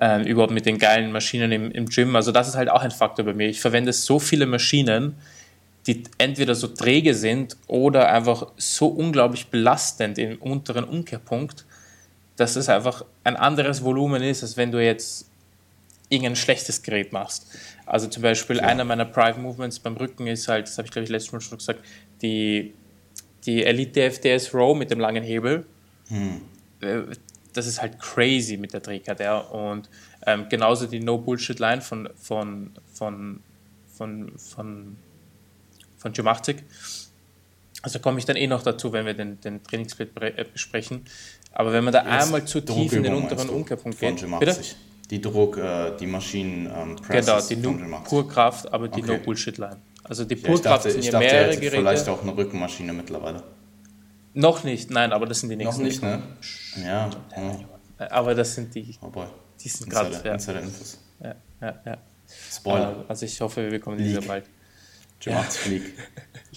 äh, 0.00 0.22
überhaupt 0.28 0.52
mit 0.52 0.66
den 0.66 0.78
geilen 0.78 1.12
Maschinen 1.12 1.52
im, 1.52 1.70
im 1.70 1.86
Gym. 1.86 2.16
Also 2.16 2.32
das 2.32 2.48
ist 2.48 2.54
halt 2.54 2.70
auch 2.70 2.82
ein 2.82 2.90
Faktor 2.90 3.24
bei 3.24 3.34
mir. 3.34 3.48
Ich 3.48 3.60
verwende 3.60 3.92
so 3.92 4.18
viele 4.18 4.46
Maschinen, 4.46 5.16
die 5.86 6.04
entweder 6.18 6.54
so 6.54 6.68
träge 6.68 7.14
sind 7.14 7.56
oder 7.66 8.10
einfach 8.10 8.46
so 8.56 8.86
unglaublich 8.86 9.48
belastend 9.48 10.16
im 10.18 10.40
unteren 10.40 10.84
Umkehrpunkt, 10.84 11.66
dass 12.36 12.56
es 12.56 12.68
einfach 12.68 13.04
ein 13.24 13.36
anderes 13.36 13.84
Volumen 13.84 14.22
ist, 14.22 14.42
als 14.42 14.56
wenn 14.56 14.70
du 14.70 14.82
jetzt 14.82 15.31
irgendein 16.12 16.36
schlechtes 16.36 16.82
Gerät 16.82 17.12
machst. 17.12 17.46
Also 17.86 18.06
zum 18.06 18.22
Beispiel 18.22 18.56
ja. 18.56 18.64
einer 18.64 18.84
meiner 18.84 19.04
Private 19.04 19.40
Movements 19.40 19.78
beim 19.78 19.96
Rücken 19.96 20.26
ist 20.26 20.46
halt, 20.46 20.68
das 20.68 20.78
habe 20.78 20.86
ich 20.86 20.92
glaube 20.92 21.04
ich 21.04 21.10
letztes 21.10 21.32
Mal 21.32 21.40
schon 21.40 21.58
gesagt, 21.58 21.84
die, 22.20 22.74
die 23.46 23.64
Elite 23.64 24.02
FDS 24.02 24.54
Row 24.54 24.76
mit 24.76 24.90
dem 24.90 25.00
langen 25.00 25.24
Hebel. 25.24 25.64
Hm. 26.08 26.42
Äh, 26.80 27.02
das 27.54 27.66
ist 27.66 27.82
halt 27.82 27.98
crazy 27.98 28.56
mit 28.56 28.72
der 28.72 28.82
Trägheit. 28.82 29.20
Ja. 29.20 29.38
Und 29.38 29.88
ähm, 30.26 30.46
genauso 30.48 30.86
die 30.86 31.00
No-Bullshit-Line 31.00 31.82
von, 31.82 32.08
von, 32.16 32.70
von, 32.92 33.40
von, 33.94 34.32
von, 34.36 34.96
von 35.98 36.12
Gymachtic. 36.12 36.64
Also 37.82 37.98
komme 37.98 38.18
ich 38.18 38.24
dann 38.24 38.36
eh 38.36 38.46
noch 38.46 38.62
dazu, 38.62 38.92
wenn 38.92 39.04
wir 39.06 39.14
den, 39.14 39.40
den 39.40 39.62
Trainingssplit 39.62 40.10
äh, 40.20 40.44
besprechen. 40.50 41.04
Aber 41.52 41.72
wenn 41.72 41.84
man 41.84 41.92
da 41.92 42.02
Jetzt 42.02 42.26
einmal 42.26 42.44
zu 42.44 42.60
tief 42.60 42.92
in 42.92 43.02
den 43.02 43.14
unteren 43.14 43.48
Umkehrpunkt 43.48 43.98
geht. 43.98 44.24
Bitte? 44.38 44.56
Die 45.12 45.20
Druck, 45.20 45.58
äh, 45.58 45.94
die 46.00 46.06
Maschinen 46.06 46.72
ähm, 46.74 46.96
Genau, 47.06 47.38
die 47.42 47.56
no 47.56 48.00
Purkraft, 48.02 48.72
aber 48.72 48.88
die 48.88 49.02
okay. 49.02 49.18
No-Bullshit-Line. 49.18 49.76
Also 50.04 50.24
die 50.24 50.36
Purkraft 50.36 50.86
ja, 50.86 50.90
sind 50.90 51.04
ja 51.04 51.18
mehrere 51.18 51.54
Geräte. 51.54 51.76
Vielleicht 51.76 52.08
auch 52.08 52.22
eine 52.22 52.34
Rückenmaschine 52.34 52.94
mittlerweile. 52.94 53.42
Noch 54.32 54.64
nicht, 54.64 54.90
nein, 54.90 55.12
aber 55.12 55.26
das 55.26 55.40
sind 55.40 55.50
die 55.50 55.56
nächsten. 55.56 55.82
Noch 55.82 55.86
nicht, 55.86 56.02
ne? 56.02 56.22
Ja. 56.82 57.10
Aber 57.98 58.34
das 58.34 58.54
sind 58.54 58.74
die. 58.74 58.96
Oh 59.02 59.08
boy. 59.08 59.26
Die 59.60 59.68
sind 59.68 59.90
gerade. 59.90 60.18
Ja. 60.24 60.32
Insider-Infos. 60.32 60.98
Ja, 61.22 61.34
ja, 61.60 61.74
ja. 61.84 61.98
Spoiler. 62.50 63.04
Also 63.06 63.26
ich 63.26 63.38
hoffe, 63.38 63.64
wir 63.64 63.70
bekommen 63.70 63.98
diese 63.98 64.22
bald. 64.22 64.46
Gym 65.20 65.34
ja. 65.34 65.44
League. 65.68 65.92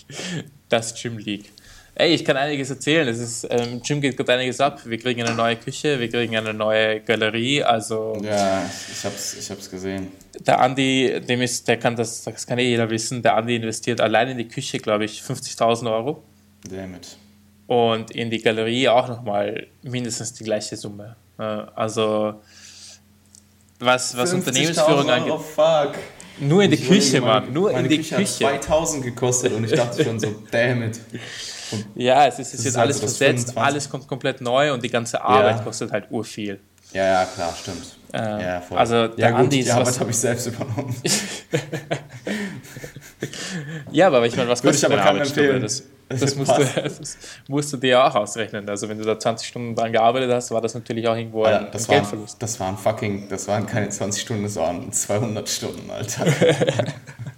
Das 0.70 0.96
Gym 1.00 1.18
League. 1.18 1.52
Ey, 1.96 2.14
ich 2.14 2.26
kann 2.26 2.36
einiges 2.36 2.70
erzählen. 2.70 3.08
Es 3.08 3.20
ist, 3.20 3.48
ähm, 3.50 3.82
Gym 3.82 4.02
geht 4.02 4.18
gerade 4.18 4.34
einiges 4.34 4.60
ab. 4.60 4.82
Wir 4.86 4.98
kriegen 4.98 5.24
eine 5.24 5.34
neue 5.34 5.56
Küche, 5.56 6.00
wir 6.00 6.10
kriegen 6.10 6.36
eine 6.36 6.54
neue 6.54 7.00
Galerie. 7.00 7.64
Also 7.64 8.18
ja, 8.22 8.64
ich 8.92 9.04
hab's, 9.06 9.36
ich 9.40 9.50
hab's 9.50 9.70
gesehen. 9.70 10.10
Der 10.46 10.60
Andi, 10.60 11.22
dem 11.26 11.42
ist, 11.42 11.68
der 11.68 11.78
kann 11.78 11.96
das, 11.96 12.24
das 12.24 12.46
kann 12.46 12.60
eh 12.60 12.68
jeder 12.68 12.90
wissen. 12.90 13.22
Der 13.24 13.36
Andi 13.38 13.56
investiert 13.56 14.02
allein 14.02 14.30
in 14.30 14.38
die 14.38 14.48
Küche, 14.48 14.78
glaube 14.80 15.06
ich, 15.06 15.22
50.000 15.22 15.90
Euro. 15.90 16.22
Damit 16.70 17.18
und 17.68 18.12
in 18.12 18.30
die 18.30 18.42
Galerie 18.42 18.88
auch 18.90 19.08
nochmal 19.08 19.68
mindestens 19.82 20.34
die 20.34 20.44
gleiche 20.44 20.76
Summe. 20.76 21.16
Also 21.38 22.36
was, 23.80 24.16
was 24.16 24.34
Unternehmensführung 24.34 25.10
angeht. 25.10 25.34
fuck. 25.34 25.96
Nur 26.40 26.64
in 26.64 26.72
die 26.72 26.78
Küche, 26.78 27.22
Mann. 27.22 27.52
Nur 27.52 27.72
in 27.72 27.88
die 27.88 27.98
Küche. 27.98 28.16
Küche. 28.16 28.46
Hat 28.46 28.64
2000 28.64 29.04
gekostet 29.04 29.54
und 29.54 29.64
ich 29.66 29.72
dachte 29.72 30.04
schon 30.04 30.20
so, 30.20 30.34
damn 30.52 30.84
it. 30.84 31.00
Und 31.72 31.86
ja, 31.96 32.28
es 32.28 32.40
ist, 32.40 32.48
es 32.48 32.60
ist 32.60 32.66
jetzt 32.66 32.78
alles 32.78 32.98
also 32.98 33.08
versetzt, 33.08 33.54
25. 33.54 33.58
alles 33.58 33.90
kommt 33.90 34.08
komplett 34.08 34.42
neu 34.42 34.74
und 34.74 34.84
die 34.84 34.90
ganze 34.90 35.22
Arbeit 35.22 35.58
ja. 35.58 35.64
kostet 35.64 35.92
halt 35.92 36.12
urviel. 36.12 36.60
Ja, 36.94 37.04
ja, 37.04 37.26
klar, 37.26 37.54
stimmt. 37.60 37.98
Äh, 38.14 38.44
ja, 38.44 38.62
voll. 38.62 38.78
Also 38.78 39.08
der 39.08 39.30
ja, 39.30 39.36
Andi 39.36 39.60
ist. 39.60 39.68
Die 39.68 39.72
Arbeit 39.72 40.00
habe 40.00 40.12
ich 40.12 40.18
selbst 40.18 40.48
übernommen. 40.48 40.96
ja, 43.92 44.08
aber 44.08 44.26
ich 44.26 44.36
meine, 44.36 44.50
was 44.50 44.62
kostet 44.62 44.90
Würde 44.90 44.96
ich 44.96 45.00
aber 45.00 45.10
keinem 45.10 45.22
empfehlen. 45.24 45.62
Das, 45.62 45.84
das 46.08 46.36
musst, 46.36 46.52
du, 46.52 46.64
das 46.82 47.18
musst 47.48 47.74
du 47.74 47.78
dir 47.78 48.06
auch 48.06 48.16
ausrechnen. 48.16 48.70
Also 48.70 48.88
wenn 48.88 48.98
du 48.98 49.04
da 49.04 49.20
20 49.20 49.48
Stunden 49.48 49.76
dran 49.76 49.92
gearbeitet 49.92 50.32
hast, 50.32 50.52
war 50.52 50.62
das 50.62 50.74
natürlich 50.74 51.08
auch 51.08 51.16
irgendwo 51.16 51.44
ein, 51.44 51.68
das 51.72 51.90
ein 51.90 51.96
Geldverlust. 51.96 52.42
das 52.42 52.60
waren 52.60 52.78
fucking, 52.78 53.28
das 53.28 53.48
waren 53.48 53.66
keine 53.66 53.90
20 53.90 54.22
Stunden, 54.22 54.44
das 54.44 54.56
waren 54.56 54.92
200 54.92 55.50
Stunden, 55.50 55.90
Alter. 55.90 56.26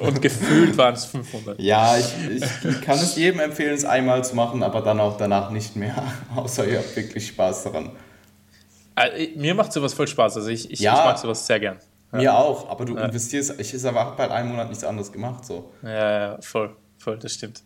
Und 0.00 0.22
gefühlt 0.22 0.76
waren 0.76 0.94
es 0.94 1.04
500. 1.06 1.60
Ja, 1.60 1.96
ich, 1.96 2.40
ich 2.64 2.80
kann 2.82 2.98
es 2.98 3.16
jedem 3.16 3.40
empfehlen, 3.40 3.74
es 3.74 3.84
einmal 3.84 4.24
zu 4.24 4.34
machen, 4.34 4.62
aber 4.62 4.80
dann 4.80 5.00
auch 5.00 5.16
danach 5.16 5.50
nicht 5.50 5.76
mehr. 5.76 6.02
Außer 6.34 6.66
ihr 6.66 6.78
habt 6.78 6.94
wirklich 6.96 7.26
Spaß 7.28 7.64
daran. 7.64 7.92
Äh, 8.96 9.28
mir 9.36 9.54
macht 9.54 9.72
sowas 9.72 9.94
voll 9.94 10.08
Spaß. 10.08 10.36
Also 10.36 10.48
ich, 10.48 10.70
ich, 10.70 10.80
ja, 10.80 10.98
ich 10.98 11.04
mag 11.04 11.18
sowas 11.18 11.46
sehr 11.46 11.60
gern. 11.60 11.78
Ja. 12.12 12.18
Mir 12.18 12.34
auch, 12.34 12.70
aber 12.70 12.84
du 12.84 12.96
ja. 12.96 13.04
investierst, 13.04 13.58
ich 13.58 13.84
habe 13.84 14.00
auch 14.00 14.12
bei 14.12 14.30
einem 14.30 14.50
Monat 14.50 14.68
nichts 14.68 14.84
anderes 14.84 15.10
gemacht. 15.10 15.44
So. 15.44 15.72
Ja, 15.82 16.20
ja, 16.20 16.38
voll, 16.40 16.76
voll, 16.98 17.18
das 17.18 17.34
stimmt. 17.34 17.62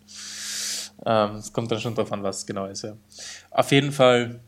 Ähm, 1.05 1.35
es 1.35 1.53
kommt 1.53 1.71
dann 1.71 1.79
schon 1.79 1.95
drauf 1.95 2.11
an, 2.11 2.23
was 2.23 2.39
es 2.39 2.45
genau 2.45 2.65
ist, 2.65 2.83
ja. 2.83 2.93
Auf 3.51 3.71
jeden 3.71 3.91
Fall 3.91 4.39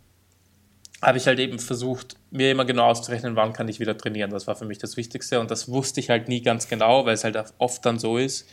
habe 1.02 1.18
ich 1.18 1.26
halt 1.28 1.40
eben 1.40 1.58
versucht, 1.58 2.16
mir 2.30 2.52
immer 2.52 2.66
genau 2.66 2.86
auszurechnen, 2.86 3.36
wann 3.36 3.54
kann 3.54 3.68
ich 3.68 3.80
wieder 3.80 3.98
trainieren. 3.98 4.30
Das 4.30 4.46
war 4.48 4.56
für 4.56 4.66
mich 4.66 4.78
das 4.78 4.98
Wichtigste 4.98 5.40
und 5.40 5.50
das 5.50 5.68
wusste 5.68 6.00
ich 6.00 6.10
halt 6.10 6.28
nie 6.28 6.42
ganz 6.42 6.68
genau, 6.68 7.06
weil 7.06 7.16
es 7.16 7.24
halt 7.24 7.38
oft 7.58 7.86
dann 7.86 7.98
so 7.98 8.18
ist, 8.18 8.48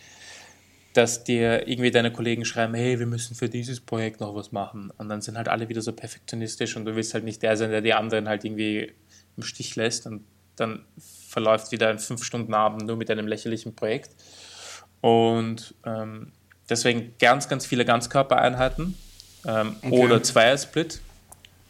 dass 0.95 1.25
dir 1.25 1.69
irgendwie 1.69 1.91
deine 1.91 2.11
Kollegen 2.11 2.45
schreiben, 2.45 2.75
hey, 2.75 2.99
wir 2.99 3.07
müssen 3.07 3.37
für 3.37 3.49
dieses 3.49 3.81
Projekt 3.81 4.21
noch 4.21 4.35
was 4.35 4.53
machen. 4.53 4.91
Und 4.97 5.11
dann 5.11 5.21
sind 5.21 5.37
halt 5.37 5.49
alle 5.49 5.69
wieder 5.69 5.83
so 5.83 5.93
perfektionistisch 5.93 6.77
und 6.77 6.87
du 6.87 6.97
willst 6.97 7.13
halt 7.13 7.25
nicht 7.25 7.43
der 7.43 7.57
sein, 7.57 7.71
der 7.71 7.83
die 7.83 7.93
anderen 7.93 8.29
halt 8.29 8.45
irgendwie 8.45 8.93
im 9.37 9.43
Stich 9.43 9.77
lässt 9.77 10.07
und 10.07 10.25
dann 10.57 10.85
verläuft 11.29 11.71
wieder 11.71 11.89
ein 11.89 11.99
fünf 11.99 12.25
Stunden 12.25 12.55
Abend 12.55 12.87
nur 12.87 12.97
mit 12.97 13.11
einem 13.11 13.29
lächerlichen 13.29 13.77
Projekt. 13.77 14.11
Und 15.01 15.75
ähm, 15.85 16.33
deswegen 16.69 17.15
ganz, 17.19 17.49
ganz 17.49 17.67
viele 17.67 17.85
Ganzkörpereinheiten 17.85 18.97
ähm, 19.47 19.77
okay. 19.83 19.91
oder 19.91 20.23
Zweiersplit. 20.23 21.01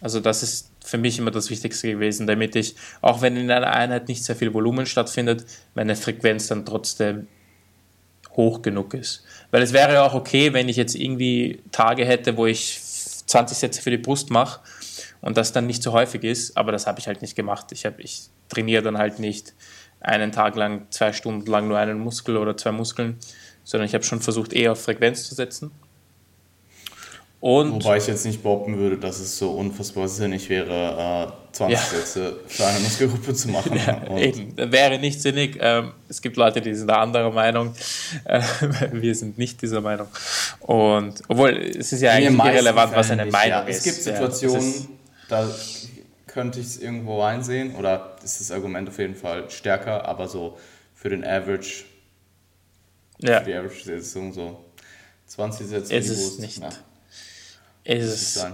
Also 0.00 0.20
das 0.20 0.42
ist 0.42 0.70
für 0.84 0.98
mich 0.98 1.18
immer 1.18 1.30
das 1.30 1.50
Wichtigste 1.50 1.90
gewesen, 1.92 2.26
damit 2.26 2.54
ich, 2.56 2.76
auch 3.00 3.20
wenn 3.20 3.36
in 3.36 3.50
einer 3.50 3.72
Einheit 3.72 4.08
nicht 4.08 4.24
sehr 4.24 4.36
viel 4.36 4.54
Volumen 4.54 4.86
stattfindet, 4.86 5.44
meine 5.74 5.96
Frequenz 5.96 6.46
dann 6.46 6.64
trotzdem 6.64 7.26
hoch 8.36 8.62
genug 8.62 8.94
ist. 8.94 9.24
Weil 9.50 9.62
es 9.62 9.72
wäre 9.72 10.02
auch 10.02 10.14
okay, 10.14 10.52
wenn 10.52 10.68
ich 10.68 10.76
jetzt 10.76 10.94
irgendwie 10.94 11.60
Tage 11.72 12.04
hätte, 12.04 12.36
wo 12.36 12.46
ich 12.46 12.80
20 13.26 13.58
Sätze 13.58 13.82
für 13.82 13.90
die 13.90 13.98
Brust 13.98 14.30
mache 14.30 14.60
und 15.20 15.36
das 15.36 15.52
dann 15.52 15.66
nicht 15.66 15.82
so 15.82 15.92
häufig 15.92 16.22
ist, 16.24 16.56
aber 16.56 16.72
das 16.72 16.86
habe 16.86 17.00
ich 17.00 17.08
halt 17.08 17.20
nicht 17.20 17.34
gemacht. 17.34 17.66
Ich, 17.72 17.84
hab, 17.84 17.98
ich 17.98 18.28
trainiere 18.48 18.82
dann 18.82 18.98
halt 18.98 19.18
nicht 19.18 19.54
einen 20.00 20.30
Tag 20.30 20.54
lang, 20.54 20.86
zwei 20.90 21.12
Stunden 21.12 21.50
lang 21.50 21.68
nur 21.68 21.78
einen 21.78 21.98
Muskel 21.98 22.36
oder 22.36 22.56
zwei 22.56 22.72
Muskeln, 22.72 23.18
sondern 23.64 23.86
ich 23.86 23.94
habe 23.94 24.04
schon 24.04 24.20
versucht, 24.20 24.52
eher 24.52 24.72
auf 24.72 24.82
Frequenz 24.82 25.28
zu 25.28 25.34
setzen. 25.34 25.72
Und 27.40 27.84
Wobei 27.84 27.98
ich 27.98 28.06
jetzt 28.08 28.26
nicht 28.26 28.42
behaupten 28.42 28.78
würde, 28.78 28.98
dass 28.98 29.20
es 29.20 29.38
so 29.38 29.52
unfassbar 29.52 30.08
sinnig 30.08 30.48
wäre, 30.48 31.28
äh, 31.52 31.54
20 31.54 31.78
ja. 31.78 31.84
Sätze 31.84 32.36
für 32.48 32.66
eine 32.66 32.80
Muskelgruppe 32.80 33.32
zu 33.32 33.48
machen. 33.48 33.78
Ja, 33.86 34.18
eben, 34.18 34.56
wäre 34.56 34.98
nicht 34.98 35.22
sinnig. 35.22 35.56
Ähm, 35.60 35.92
es 36.08 36.20
gibt 36.20 36.36
Leute, 36.36 36.60
die 36.60 36.74
sind 36.74 36.88
der 36.88 36.98
anderer 36.98 37.30
Meinung. 37.30 37.74
Äh, 38.24 38.42
wir 38.92 39.14
sind 39.14 39.38
nicht 39.38 39.62
dieser 39.62 39.80
Meinung. 39.80 40.08
Und 40.60 41.22
obwohl 41.28 41.50
es 41.50 41.92
ist 41.92 42.00
ja 42.00 42.10
eigentlich 42.10 42.44
irrelevant, 42.44 42.96
was 42.96 43.12
eine 43.12 43.26
Meinung 43.26 43.50
ja. 43.50 43.60
ist. 43.60 43.78
Es 43.78 43.84
gibt 43.84 44.02
Situationen, 44.02 44.74
ja, 44.74 44.88
da 45.28 45.50
könnte 46.26 46.58
ich 46.58 46.66
es 46.66 46.78
irgendwo 46.78 47.22
einsehen 47.22 47.76
oder 47.76 48.16
ist 48.24 48.40
das 48.40 48.50
Argument 48.50 48.88
auf 48.88 48.98
jeden 48.98 49.14
Fall 49.14 49.48
stärker, 49.48 50.06
aber 50.06 50.26
so 50.26 50.58
für 50.92 51.08
den 51.08 51.24
Average, 51.24 51.84
für 53.20 53.42
die 53.46 53.54
Average-Sitzung 53.54 54.32
so 54.32 54.64
20 55.26 55.66
Sätze. 55.68 55.94
Ist 55.94 56.10
es 56.10 56.38
nicht. 56.40 56.58
Ja 56.58 56.70
ist 57.88 58.46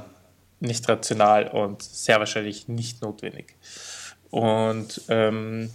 nicht 0.61 0.89
rational 0.89 1.49
und 1.49 1.83
sehr 1.83 2.19
wahrscheinlich 2.19 2.69
nicht 2.69 3.03
notwendig. 3.03 3.57
Und 4.31 5.03
ähm, 5.09 5.71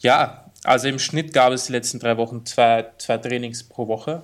ja, 0.00 0.50
also 0.64 0.88
im 0.88 0.98
Schnitt 0.98 1.32
gab 1.32 1.52
es 1.52 1.66
die 1.66 1.72
letzten 1.72 1.98
drei 1.98 2.16
Wochen 2.16 2.44
zwei, 2.44 2.86
zwei 2.98 3.18
Trainings 3.18 3.64
pro 3.64 3.88
Woche. 3.88 4.22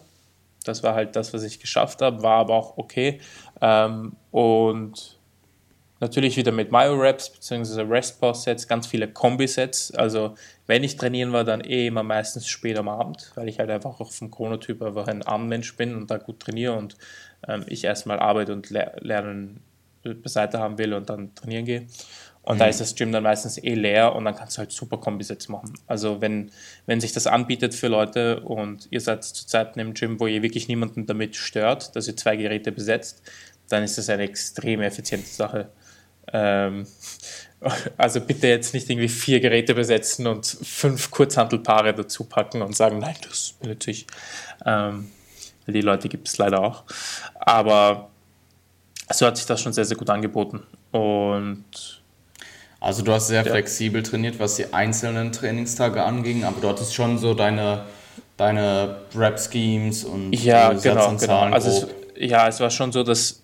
Das 0.65 0.83
war 0.83 0.95
halt 0.95 1.17
das, 1.17 1.33
was 1.33 1.43
ich 1.43 1.61
geschafft 1.61 2.03
habe, 2.03 2.23
war 2.23 2.41
aber 2.41 2.55
auch 2.55 2.77
okay. 2.77 3.21
Ähm, 3.61 4.17
und 4.31 5.19
natürlich 6.01 6.37
wieder 6.37 6.53
mit 6.53 6.71
Myo-Reps 6.71 7.31
bzw. 7.31 7.83
Rest-Pause-Sets, 7.83 8.69
ganz 8.69 8.87
viele 8.87 9.09
Kombi-Sets. 9.09 9.95
Also 9.95 10.35
wenn 10.67 10.85
ich 10.85 10.97
trainieren 10.97 11.33
war, 11.33 11.45
dann 11.45 11.63
eh 11.63 11.87
immer 11.87 12.03
meistens 12.03 12.47
spät 12.47 12.79
am 12.79 12.89
Abend, 12.89 13.33
weil 13.35 13.49
ich 13.49 13.59
halt 13.59 13.71
einfach 13.71 14.01
auch 14.01 14.13
vom 14.13 14.31
Chronotyp 14.31 14.83
einfach 14.83 15.07
ein 15.07 15.23
Abendmensch 15.23 15.77
bin 15.77 15.95
und 15.95 16.11
da 16.11 16.19
gut 16.19 16.41
trainiere 16.41 16.75
und 16.75 16.97
ähm, 17.47 17.65
ich 17.67 17.85
erstmal 17.85 18.19
Arbeit 18.19 18.51
und 18.51 18.71
Le 18.71 18.93
Lernen 19.01 19.61
beiseite 20.03 20.59
haben 20.59 20.79
will 20.79 20.95
und 20.95 21.11
dann 21.11 21.35
trainieren 21.35 21.65
gehe. 21.65 21.87
Und 22.43 22.57
mhm. 22.57 22.59
da 22.61 22.67
ist 22.67 22.81
das 22.81 22.95
Gym 22.95 23.13
dann 23.13 23.23
meistens 23.23 23.59
eh 23.59 23.75
leer 23.75 24.15
und 24.15 24.25
dann 24.25 24.35
kannst 24.35 24.57
du 24.57 24.61
halt 24.61 24.73
super 24.73 24.97
Kombisets 24.97 25.49
machen. 25.49 25.75
Also 25.87 26.21
wenn, 26.21 26.51
wenn 26.87 27.01
sich 27.01 27.13
das 27.13 27.27
anbietet 27.27 27.75
für 27.75 27.89
Leute 27.89 28.41
und 28.41 28.89
ihr 28.91 29.01
seid 29.01 29.25
zu 29.25 29.47
Zeiten 29.47 29.79
im 29.79 29.95
Gym, 29.95 30.19
wo 30.21 30.27
ihr 30.27 30.43
wirklich 30.43 30.69
niemanden 30.69 31.07
damit 31.07 31.37
stört, 31.37 31.95
dass 31.97 32.09
ihr 32.09 32.17
zwei 32.17 32.37
Geräte 32.37 32.73
besetzt, 32.73 33.23
dann 33.69 33.85
ist 33.85 33.99
das 33.99 34.09
eine 34.09 34.23
extrem 34.23 34.81
effiziente 34.81 35.29
Sache. 35.29 35.69
Ähm, 36.33 36.87
also 37.99 38.21
bitte 38.21 38.49
jetzt 38.49 38.73
nicht 38.73 38.89
irgendwie 38.89 39.09
vier 39.09 39.41
Geräte 39.41 39.75
besetzen 39.75 40.27
und 40.27 40.47
fünf 40.47 41.11
Kurzhantelpaare 41.11 41.95
dazu 41.95 42.25
packen 42.25 42.63
und 42.63 42.75
sagen, 42.75 42.99
nein, 42.99 43.17
das 43.29 43.55
benutze 43.61 43.91
ich. 43.91 44.07
Ähm, 44.65 45.11
die 45.67 45.81
Leute 45.81 46.09
gibt 46.09 46.29
es 46.29 46.39
leider 46.39 46.61
auch. 46.61 46.85
Aber 47.39 48.11
so 49.13 49.27
hat 49.27 49.37
sich 49.37 49.47
das 49.47 49.61
schon 49.61 49.73
sehr, 49.73 49.85
sehr 49.85 49.97
gut 49.97 50.11
angeboten. 50.11 50.63
Und 50.93 51.65
also 52.81 53.03
du 53.03 53.13
hast 53.13 53.29
sehr 53.29 53.45
ja. 53.45 53.51
flexibel 53.51 54.03
trainiert, 54.03 54.39
was 54.39 54.57
die 54.57 54.73
einzelnen 54.73 55.33
Trainingstage 55.33 56.03
anging, 56.03 56.45
aber 56.45 56.61
du 56.61 56.69
hattest 56.69 56.95
schon 56.95 57.19
so 57.19 57.35
deine, 57.35 57.85
deine 58.37 58.97
Rap-Schemes 59.15 60.05
und 60.05 60.33
ja, 60.33 60.73
genau, 60.73 61.15
genau. 61.15 61.41
Also 61.41 61.69
es, 61.71 61.87
ja, 62.17 62.49
es 62.49 62.59
war 62.59 62.71
schon 62.71 62.91
so, 62.91 63.03
dass 63.03 63.43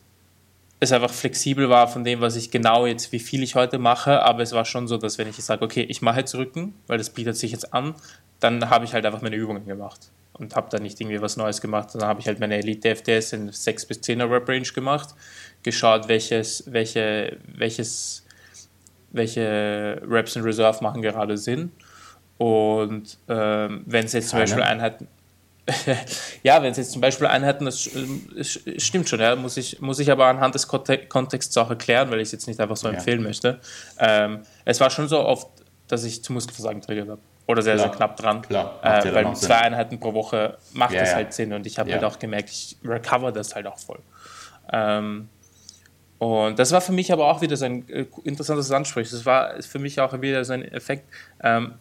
es 0.80 0.92
einfach 0.92 1.12
flexibel 1.12 1.68
war 1.68 1.88
von 1.88 2.02
dem, 2.02 2.20
was 2.20 2.36
ich 2.36 2.50
genau 2.50 2.86
jetzt, 2.86 3.12
wie 3.12 3.18
viel 3.18 3.42
ich 3.42 3.54
heute 3.54 3.78
mache, 3.78 4.22
aber 4.22 4.42
es 4.42 4.52
war 4.52 4.64
schon 4.64 4.88
so, 4.88 4.96
dass 4.96 5.18
wenn 5.18 5.28
ich 5.28 5.36
sage, 5.36 5.62
okay, 5.64 5.82
ich 5.82 6.00
mache 6.00 6.20
jetzt 6.20 6.34
Rücken, 6.34 6.74
weil 6.86 6.96
das 6.96 7.10
bietet 7.10 7.36
sich 7.36 7.52
jetzt 7.52 7.74
an, 7.74 7.94
dann 8.40 8.70
habe 8.70 8.86
ich 8.86 8.94
halt 8.94 9.04
einfach 9.04 9.20
meine 9.20 9.36
Übungen 9.36 9.66
gemacht 9.66 10.10
und 10.38 10.54
habe 10.54 10.68
da 10.70 10.78
nicht 10.78 11.00
irgendwie 11.00 11.20
was 11.20 11.36
Neues 11.36 11.60
gemacht. 11.60 11.90
Dann 11.94 12.02
habe 12.02 12.20
ich 12.20 12.26
halt 12.26 12.40
meine 12.40 12.56
Elite 12.56 12.94
FTS 12.94 13.32
in 13.32 13.52
6 13.52 13.86
bis 13.86 13.98
10er 13.98 14.30
Rep 14.30 14.48
Range 14.48 14.66
gemacht, 14.66 15.14
geschaut, 15.62 16.08
welches, 16.08 16.64
welche, 16.66 17.38
welches, 17.46 18.24
welche 19.12 20.00
Reps 20.06 20.36
in 20.36 20.42
Reserve 20.42 20.82
machen 20.82 21.02
gerade 21.02 21.38
Sinn. 21.38 21.72
Und 22.38 23.18
ähm, 23.28 23.82
wenn 23.86 24.04
es 24.04 24.12
jetzt 24.12 24.28
zum 24.28 24.40
Beispiel 24.40 24.62
Einheiten, 24.62 25.08
ja, 26.42 26.62
wenn 26.62 26.70
es 26.70 26.76
jetzt 26.76 26.92
zum 26.92 27.00
Beispiel 27.00 27.26
Einheiten, 27.26 27.64
das, 27.64 27.90
das, 28.36 28.60
stimmt 28.76 29.08
schon, 29.08 29.18
ja, 29.18 29.34
muss 29.34 29.56
ich, 29.56 29.80
muss 29.80 29.98
ich 29.98 30.12
aber 30.12 30.26
anhand 30.26 30.54
des 30.54 30.68
Kontexts 30.68 31.56
auch 31.56 31.70
erklären, 31.70 32.10
weil 32.10 32.20
ich 32.20 32.28
es 32.28 32.32
jetzt 32.32 32.46
nicht 32.46 32.60
einfach 32.60 32.76
so 32.76 32.86
ja. 32.88 32.94
empfehlen 32.94 33.22
möchte. 33.22 33.58
Ähm, 33.98 34.40
es 34.64 34.78
war 34.80 34.90
schon 34.90 35.08
so 35.08 35.18
oft, 35.18 35.48
dass 35.88 36.04
ich 36.04 36.22
zu 36.22 36.32
Muskelversagen 36.32 36.82
triggert 36.82 37.08
habe 37.08 37.20
oder 37.46 37.62
sehr, 37.62 37.74
Klar. 37.74 37.88
sehr 37.88 37.96
knapp 37.96 38.16
dran. 38.16 38.42
Klar, 38.42 38.80
äh, 38.82 39.14
weil 39.14 39.34
zwei 39.36 39.58
Einheiten 39.58 40.00
pro 40.00 40.14
Woche 40.14 40.58
macht 40.72 40.94
ja, 40.94 41.00
das 41.00 41.14
halt 41.14 41.32
Sinn 41.32 41.52
und 41.52 41.66
ich 41.66 41.78
habe 41.78 41.90
ja. 41.90 41.96
halt 41.96 42.04
auch 42.04 42.18
gemerkt, 42.18 42.50
ich 42.50 42.76
recover 42.84 43.32
das 43.32 43.54
halt 43.54 43.66
auch 43.66 43.78
voll. 43.78 44.00
Ähm, 44.72 45.28
und 46.18 46.58
das 46.58 46.72
war 46.72 46.80
für 46.80 46.92
mich 46.92 47.12
aber 47.12 47.26
auch 47.26 47.40
wieder 47.42 47.56
so 47.56 47.66
ein 47.66 47.88
äh, 47.88 48.06
interessantes 48.24 48.70
Ansprich. 48.70 49.10
Das 49.10 49.26
war 49.26 49.62
für 49.62 49.78
mich 49.78 50.00
auch 50.00 50.20
wieder 50.20 50.44
so 50.44 50.54
ein 50.54 50.62
Effekt. 50.62 51.04
Ähm, 51.42 51.74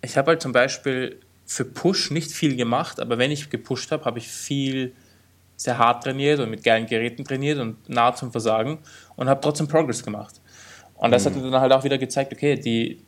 ich 0.00 0.16
habe 0.16 0.30
halt 0.30 0.42
zum 0.42 0.52
Beispiel 0.52 1.20
für 1.46 1.64
Push 1.64 2.10
nicht 2.10 2.32
viel 2.32 2.56
gemacht, 2.56 3.00
aber 3.00 3.18
wenn 3.18 3.30
ich 3.30 3.50
gepusht 3.50 3.92
habe, 3.92 4.04
habe 4.04 4.18
ich 4.18 4.28
viel 4.28 4.94
sehr 5.56 5.78
hart 5.78 6.04
trainiert 6.04 6.40
und 6.40 6.50
mit 6.50 6.64
geilen 6.64 6.86
Geräten 6.86 7.24
trainiert 7.24 7.58
und 7.58 7.88
nah 7.88 8.14
zum 8.14 8.32
Versagen 8.32 8.78
und 9.16 9.28
habe 9.28 9.40
trotzdem 9.40 9.68
Progress 9.68 10.02
gemacht. 10.02 10.40
Und 10.94 11.10
das 11.10 11.24
mhm. 11.24 11.28
hat 11.30 11.36
mir 11.36 11.50
dann 11.50 11.60
halt 11.60 11.72
auch 11.72 11.84
wieder 11.84 11.98
gezeigt, 11.98 12.32
okay, 12.32 12.56
die, 12.56 13.02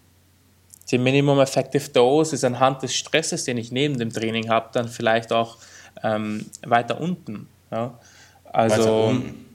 die 0.91 0.99
Minimum 0.99 1.41
Effective 1.41 1.91
Dose 1.91 2.35
ist 2.35 2.45
anhand 2.45 2.83
des 2.83 2.95
Stresses, 2.95 3.45
den 3.45 3.59
ich 3.59 3.73
neben 3.73 3.99
dem 3.99 4.13
Training 4.13 4.49
habe, 4.49 4.71
dann 4.73 4.89
vielleicht 4.89 5.33
auch 5.33 5.59
ähm, 6.03 6.47
weiter 6.65 7.01
unten. 7.01 7.49
Ja? 7.71 7.99
Also 8.45 8.77
weiter 8.77 9.05
unten. 9.05 9.47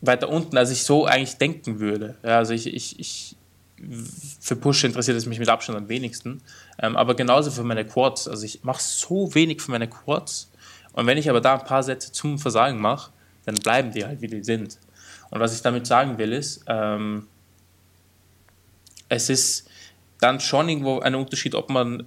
weiter 0.00 0.28
unten, 0.28 0.56
als 0.56 0.70
ich 0.70 0.84
so 0.84 1.04
eigentlich 1.04 1.36
denken 1.36 1.80
würde. 1.80 2.16
Ja, 2.22 2.38
also 2.38 2.54
ich, 2.54 2.66
ich, 2.66 2.98
ich 2.98 3.36
für 4.40 4.56
Push 4.56 4.84
interessiert 4.84 5.16
es 5.16 5.26
mich 5.26 5.38
mit 5.38 5.48
Abstand 5.48 5.76
am 5.76 5.88
wenigsten. 5.88 6.40
Ähm, 6.78 6.96
aber 6.96 7.14
genauso 7.14 7.50
für 7.50 7.64
meine 7.64 7.84
Quads. 7.84 8.28
Also 8.28 8.44
ich 8.44 8.64
mache 8.64 8.82
so 8.82 9.34
wenig 9.34 9.60
für 9.60 9.70
meine 9.70 9.88
Quads. 9.88 10.50
Und 10.92 11.06
wenn 11.06 11.18
ich 11.18 11.28
aber 11.28 11.40
da 11.40 11.54
ein 11.54 11.64
paar 11.64 11.82
Sätze 11.82 12.12
zum 12.12 12.38
Versagen 12.38 12.80
mache, 12.80 13.10
dann 13.44 13.56
bleiben 13.56 13.92
die 13.92 14.04
halt, 14.04 14.20
wie 14.22 14.28
die 14.28 14.42
sind. 14.42 14.78
Und 15.30 15.40
was 15.40 15.54
ich 15.54 15.60
damit 15.60 15.86
sagen 15.86 16.16
will, 16.16 16.32
ist, 16.32 16.64
ähm, 16.68 17.26
es 19.08 19.28
ist 19.28 19.68
dann 20.24 20.40
schon 20.40 20.68
irgendwo 20.68 21.00
ein 21.00 21.14
Unterschied, 21.14 21.54
ob 21.54 21.68
man 21.68 22.06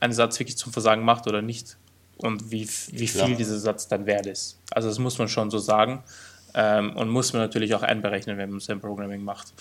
einen 0.00 0.14
Satz 0.14 0.38
wirklich 0.38 0.56
zum 0.56 0.72
Versagen 0.72 1.04
macht 1.04 1.26
oder 1.26 1.42
nicht. 1.42 1.76
Und 2.16 2.50
wie, 2.50 2.68
wie 2.92 3.06
viel 3.06 3.36
dieser 3.36 3.58
Satz 3.58 3.86
dann 3.86 4.06
wert 4.06 4.26
ist. 4.26 4.58
Also 4.70 4.88
das 4.88 4.98
muss 4.98 5.18
man 5.18 5.28
schon 5.28 5.50
so 5.50 5.58
sagen. 5.58 6.02
Ähm, 6.54 6.96
und 6.96 7.10
muss 7.10 7.32
man 7.34 7.42
natürlich 7.42 7.74
auch 7.74 7.82
einberechnen, 7.82 8.38
wenn 8.38 8.50
man 8.50 8.60
sein 8.60 8.80
Programming 8.80 9.22
macht. 9.22 9.52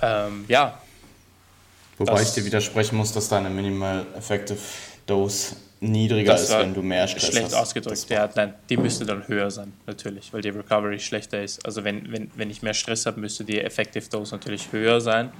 Ähm, 0.00 0.44
ja. 0.48 0.80
Wobei 1.98 2.22
ich 2.22 2.30
dir 2.30 2.44
widersprechen 2.44 2.96
muss, 2.96 3.12
dass 3.12 3.28
deine 3.28 3.50
Minimal 3.50 4.06
Effective 4.16 4.60
Dose 5.06 5.56
niedriger 5.80 6.36
ist, 6.36 6.50
wenn 6.50 6.72
du 6.72 6.82
mehr 6.82 7.08
Stress 7.08 7.24
schlecht 7.24 7.46
hast. 7.46 7.50
Schlecht 7.50 7.62
ausgedrückt, 7.62 8.10
ja, 8.10 8.28
nein, 8.34 8.54
die 8.68 8.76
müsste 8.76 9.04
dann 9.04 9.26
höher 9.26 9.50
sein, 9.50 9.72
natürlich, 9.86 10.32
weil 10.32 10.40
die 10.40 10.50
Recovery 10.50 11.00
schlechter 11.00 11.42
ist. 11.42 11.64
Also 11.66 11.84
wenn, 11.84 12.10
wenn, 12.12 12.30
wenn 12.36 12.48
ich 12.48 12.62
mehr 12.62 12.74
Stress 12.74 13.06
habe, 13.06 13.20
müsste 13.20 13.44
die 13.44 13.60
Effective 13.60 14.08
Dose 14.08 14.34
natürlich 14.34 14.72
höher 14.72 15.00
sein. 15.00 15.32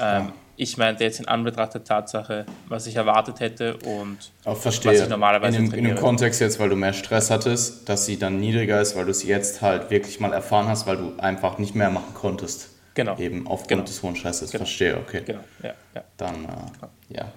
Ähm, 0.00 0.32
ich 0.56 0.76
meinte 0.76 1.04
jetzt 1.04 1.20
in 1.20 1.26
Anbetracht 1.26 1.72
der 1.72 1.84
Tatsache, 1.84 2.44
was 2.68 2.86
ich 2.86 2.96
erwartet 2.96 3.40
hätte 3.40 3.78
und 3.78 4.18
verstehe. 4.56 4.92
was 4.92 5.00
ich 5.00 5.08
normalerweise 5.08 5.56
in 5.56 5.70
dem, 5.70 5.78
in 5.78 5.84
dem 5.84 5.96
Kontext 5.96 6.38
jetzt, 6.40 6.60
weil 6.60 6.68
du 6.68 6.76
mehr 6.76 6.92
Stress 6.92 7.30
hattest, 7.30 7.88
dass 7.88 8.04
sie 8.04 8.18
dann 8.18 8.38
niedriger 8.40 8.78
ist, 8.78 8.94
weil 8.94 9.06
du 9.06 9.10
es 9.10 9.22
jetzt 9.22 9.62
halt 9.62 9.90
wirklich 9.90 10.20
mal 10.20 10.34
erfahren 10.34 10.68
hast, 10.68 10.86
weil 10.86 10.98
du 10.98 11.14
einfach 11.18 11.56
nicht 11.56 11.74
mehr 11.74 11.88
machen 11.88 12.12
konntest. 12.12 12.68
Genau. 12.92 13.16
Eben 13.16 13.46
aufgrund 13.46 13.68
genau. 13.68 13.82
des 13.84 14.02
hohen 14.02 14.16
Stresses. 14.16 14.50
Genau. 14.50 14.64
Verstehe, 14.64 14.98
okay. 14.98 15.22
Genau, 15.24 15.40
ja. 15.62 15.72
ja. 15.94 16.04
Dann, 16.18 16.44
äh, 16.44 17.16
ja. 17.16 17.32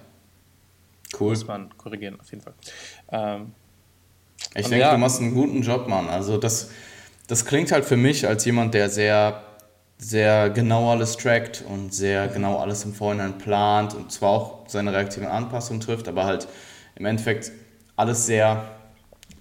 Cool. 1.18 1.30
Muss 1.30 1.46
man 1.46 1.74
korrigieren, 1.78 2.20
auf 2.20 2.30
jeden 2.30 2.42
Fall. 2.42 2.54
Ähm, 3.10 3.52
ich 4.54 4.66
denke, 4.66 4.80
ja. 4.80 4.92
du 4.92 4.98
machst 4.98 5.20
einen 5.20 5.32
guten 5.32 5.62
Job, 5.62 5.88
Mann. 5.88 6.08
Also 6.08 6.36
das, 6.36 6.70
das 7.26 7.46
klingt 7.46 7.72
halt 7.72 7.86
für 7.86 7.96
mich 7.96 8.28
als 8.28 8.44
jemand, 8.44 8.74
der 8.74 8.90
sehr 8.90 9.42
sehr 9.98 10.50
genau 10.50 10.90
alles 10.90 11.16
trackt 11.16 11.64
und 11.68 11.94
sehr 11.94 12.28
genau 12.28 12.58
alles 12.58 12.84
im 12.84 12.94
Vorhinein 12.94 13.38
plant 13.38 13.94
und 13.94 14.12
zwar 14.12 14.30
auch 14.30 14.68
seine 14.68 14.92
reaktiven 14.92 15.28
Anpassungen 15.28 15.80
trifft, 15.80 16.08
aber 16.08 16.24
halt 16.24 16.48
im 16.96 17.06
Endeffekt 17.06 17.52
alles 17.96 18.26
sehr 18.26 18.64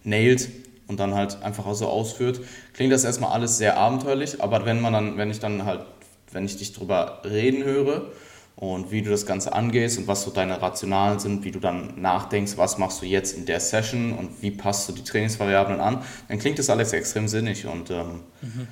nailt 0.03 0.49
und 0.87 0.99
dann 0.99 1.15
halt 1.15 1.41
einfach 1.41 1.71
so 1.73 1.87
ausführt. 1.87 2.41
Klingt 2.73 2.93
das 2.93 3.03
erstmal 3.03 3.31
alles 3.31 3.57
sehr 3.57 3.77
abenteuerlich, 3.77 4.41
aber 4.41 4.65
wenn 4.65 4.79
man 4.81 4.93
dann, 4.93 5.17
wenn 5.17 5.31
ich 5.31 5.39
dann 5.39 5.65
halt, 5.65 5.85
wenn 6.31 6.45
ich 6.45 6.57
dich 6.57 6.73
drüber 6.73 7.21
reden 7.23 7.63
höre 7.63 8.11
und 8.55 8.91
wie 8.91 9.01
du 9.01 9.09
das 9.09 9.25
Ganze 9.25 9.53
angehst 9.53 9.97
und 9.97 10.07
was 10.07 10.23
so 10.23 10.31
deine 10.31 10.61
Rationalen 10.61 11.19
sind, 11.19 11.43
wie 11.43 11.51
du 11.51 11.59
dann 11.59 11.99
nachdenkst, 11.99 12.57
was 12.57 12.77
machst 12.77 13.01
du 13.01 13.05
jetzt 13.05 13.35
in 13.35 13.45
der 13.45 13.59
Session 13.59 14.13
und 14.13 14.41
wie 14.41 14.51
passt 14.51 14.87
du 14.87 14.93
die 14.93 15.03
Trainingsvariablen 15.03 15.79
an, 15.79 16.03
dann 16.27 16.39
klingt 16.39 16.59
das 16.59 16.69
alles 16.69 16.93
extrem 16.93 17.27
sinnig 17.27 17.65
und 17.65 17.89
ähm, 17.89 18.19
mhm. 18.41 18.67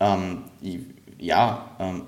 ähm, 0.00 0.42
ja, 1.18 1.70
ähm, 1.78 2.02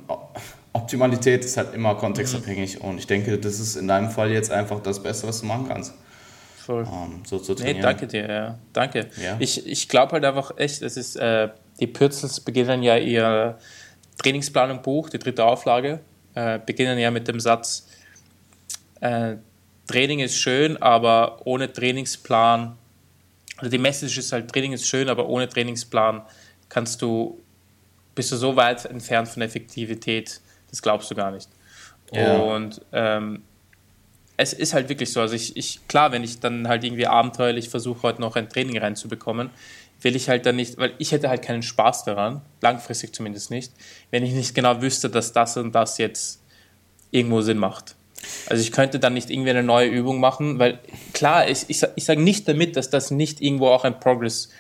Optimalität 0.73 1.45
ist 1.45 1.57
halt 1.57 1.75
immer 1.75 1.95
kontextabhängig 1.95 2.81
mhm. 2.81 2.89
und 2.89 2.99
ich 2.99 3.07
denke, 3.07 3.39
das 3.39 3.61
ist 3.61 3.77
in 3.77 3.89
deinem 3.89 4.11
Fall 4.11 4.31
jetzt 4.31 4.51
einfach 4.51 4.81
das 4.81 5.03
Beste, 5.03 5.27
was 5.27 5.41
du 5.41 5.47
machen 5.47 5.67
kannst. 5.69 5.95
Voll. 6.57 6.85
Ähm, 6.85 7.23
so 7.25 7.39
zu 7.39 7.55
trainieren. 7.55 7.77
Nee, 7.77 7.83
danke 7.83 8.07
dir, 8.07 8.29
ja. 8.29 8.59
Danke. 8.73 9.07
Ja. 9.23 9.37
Ich, 9.39 9.67
ich 9.67 9.89
glaube 9.89 10.13
halt 10.13 10.25
einfach 10.25 10.53
echt, 10.57 10.83
es 10.83 10.97
ist, 10.97 11.17
äh, 11.17 11.49
die 11.81 11.87
Pürzels 11.87 12.41
beginnen 12.41 12.83
ja 12.83 12.97
ihr 12.97 13.59
Trainingsplanung 14.19 14.83
Buch, 14.83 15.09
die 15.09 15.19
dritte 15.19 15.45
Auflage, 15.45 16.01
äh, 16.35 16.59
beginnen 16.65 16.99
ja 16.99 17.11
mit 17.11 17.29
dem 17.29 17.41
Satz, 17.41 17.89
äh, 19.01 19.37
Training 19.87 20.21
ist 20.21 20.37
schön, 20.37 20.77
aber 20.83 21.47
ohne 21.47 21.73
Trainingsplan, 21.73 22.77
also 23.57 23.71
die 23.71 23.79
Message 23.79 24.19
ist 24.19 24.33
halt, 24.33 24.51
Training 24.51 24.73
ist 24.73 24.87
schön, 24.87 25.09
aber 25.09 25.29
ohne 25.29 25.49
Trainingsplan 25.49 26.23
kannst 26.69 27.01
du 27.01 27.41
bist 28.17 28.33
du 28.33 28.37
so 28.37 28.57
weit 28.57 28.85
entfernt 28.87 29.29
von 29.29 29.43
Effektivität, 29.43 30.41
das 30.71 30.83
glaubst 30.83 31.09
du 31.11 31.15
gar 31.15 31.31
nicht. 31.31 31.49
Ja. 32.13 32.37
Und 32.39 32.81
ähm, 32.93 33.43
es 34.37 34.53
ist 34.53 34.75
halt 34.75 34.89
wirklich 34.89 35.13
so. 35.13 35.21
Also 35.21 35.35
ich, 35.35 35.57
ich, 35.57 35.87
klar, 35.87 36.11
wenn 36.11 36.25
ich 36.25 36.41
dann 36.41 36.67
halt 36.67 36.83
irgendwie 36.83 37.07
abenteuerlich 37.07 37.69
versuche, 37.69 38.03
heute 38.03 38.21
noch 38.21 38.35
ein 38.35 38.49
Training 38.49 38.79
reinzubekommen, 38.79 39.51
will 40.03 40.17
ich 40.17 40.29
halt 40.29 40.45
dann 40.47 40.57
nicht, 40.57 40.77
weil 40.79 40.93
ich 40.99 41.13
hätte 41.13 41.29
halt 41.29 41.43
keinen 41.43 41.63
Spaß 41.63 42.05
daran, 42.05 42.43
langfristig 42.61 43.15
zumindest 43.15 43.51
nicht, 43.51 43.73
wenn 44.11 44.25
ich 44.25 44.33
nicht 44.33 44.55
genau 44.55 44.83
wüsste, 44.83 45.09
dass 45.09 45.33
das 45.33 45.57
und 45.57 45.73
das 45.73 45.99
jetzt 45.99 46.43
irgendwo 47.11 47.41
Sinn 47.41 47.59
macht. 47.59 47.95
Also 48.49 48.63
ich 48.63 48.73
könnte 48.73 48.99
dann 48.99 49.15
nicht 49.15 49.31
irgendwie 49.31 49.51
eine 49.51 49.63
neue 49.63 49.89
Übung 49.89 50.21
machen, 50.21 50.59
weil 50.59 50.81
klar, 51.13 51.49
ich, 51.49 51.65
ich, 51.69 51.83
ich 51.95 52.05
sage 52.05 52.21
nicht 52.21 52.49
damit, 52.49 52.77
dass 52.77 52.91
das 52.91 53.11
nicht 53.11 53.41
irgendwo 53.41 53.69
auch 53.69 53.85
ein 53.85 54.01
Progress 54.01 54.51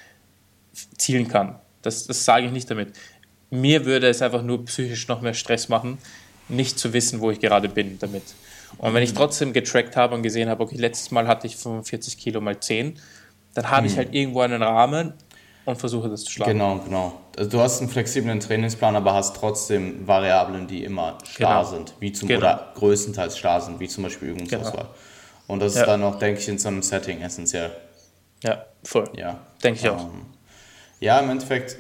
zielen 0.97 1.29
kann. 1.29 1.59
Das, 1.83 2.07
das 2.07 2.25
sage 2.25 2.47
ich 2.47 2.53
nicht 2.53 2.71
damit 2.71 2.92
mir 3.51 3.85
würde 3.85 4.09
es 4.09 4.23
einfach 4.23 4.43
nur 4.43 4.65
psychisch 4.65 5.09
noch 5.09 5.21
mehr 5.21 5.35
Stress 5.35 5.69
machen, 5.69 5.99
nicht 6.49 6.79
zu 6.79 6.93
wissen, 6.93 7.21
wo 7.21 7.31
ich 7.31 7.41
gerade 7.41 7.69
bin 7.69 7.99
damit. 7.99 8.23
Und 8.79 8.95
wenn 8.95 9.03
ich 9.03 9.13
mhm. 9.13 9.17
trotzdem 9.17 9.53
getrackt 9.53 9.97
habe 9.97 10.15
und 10.15 10.23
gesehen 10.23 10.49
habe, 10.49 10.63
okay, 10.63 10.77
letztes 10.77 11.11
Mal 11.11 11.27
hatte 11.27 11.47
ich 11.47 11.57
45 11.57 12.19
Kilo 12.19 12.41
mal 12.41 12.59
10, 12.59 12.99
dann 13.55 13.71
habe 13.71 13.83
mhm. 13.83 13.87
ich 13.89 13.97
halt 13.97 14.15
irgendwo 14.15 14.41
einen 14.41 14.63
Rahmen 14.63 15.15
und 15.65 15.77
versuche 15.77 16.09
das 16.09 16.25
zu 16.25 16.31
schlagen. 16.31 16.53
Genau, 16.53 16.79
genau. 16.79 17.21
Also 17.37 17.51
du 17.51 17.61
hast 17.61 17.81
einen 17.81 17.91
flexiblen 17.91 18.41
Trainingsplan, 18.41 18.97
aber 18.97 19.15
hast 19.15 19.37
trotzdem 19.37 20.07
Variablen, 20.07 20.67
die 20.67 20.85
immer 20.85 21.19
starr 21.25 21.65
genau. 21.65 21.77
sind, 21.77 21.95
wie 22.01 22.13
zum, 22.13 22.29
genau. 22.29 22.41
oder 22.41 22.73
größtenteils 22.77 23.37
starr 23.37 23.61
sind, 23.61 23.81
wie 23.81 23.89
zum 23.89 24.05
Beispiel 24.05 24.29
Übungsauswahl. 24.29 24.73
Genau. 24.73 24.95
Und 25.49 25.61
das 25.61 25.75
ja. 25.75 25.83
ist 25.83 25.87
dann 25.87 26.03
auch, 26.03 26.19
denke 26.19 26.41
ich, 26.41 26.49
in 26.49 26.59
so 26.59 26.69
einem 26.69 26.83
Setting 26.83 27.21
essentiell. 27.21 27.71
Ja, 28.43 28.65
voll. 28.85 29.09
Ja. 29.17 29.41
Denke 29.63 29.81
ich 29.81 29.89
auch. 29.89 30.01
Ähm, 30.01 30.27
ja, 31.01 31.19
im 31.21 31.31
Endeffekt, 31.31 31.77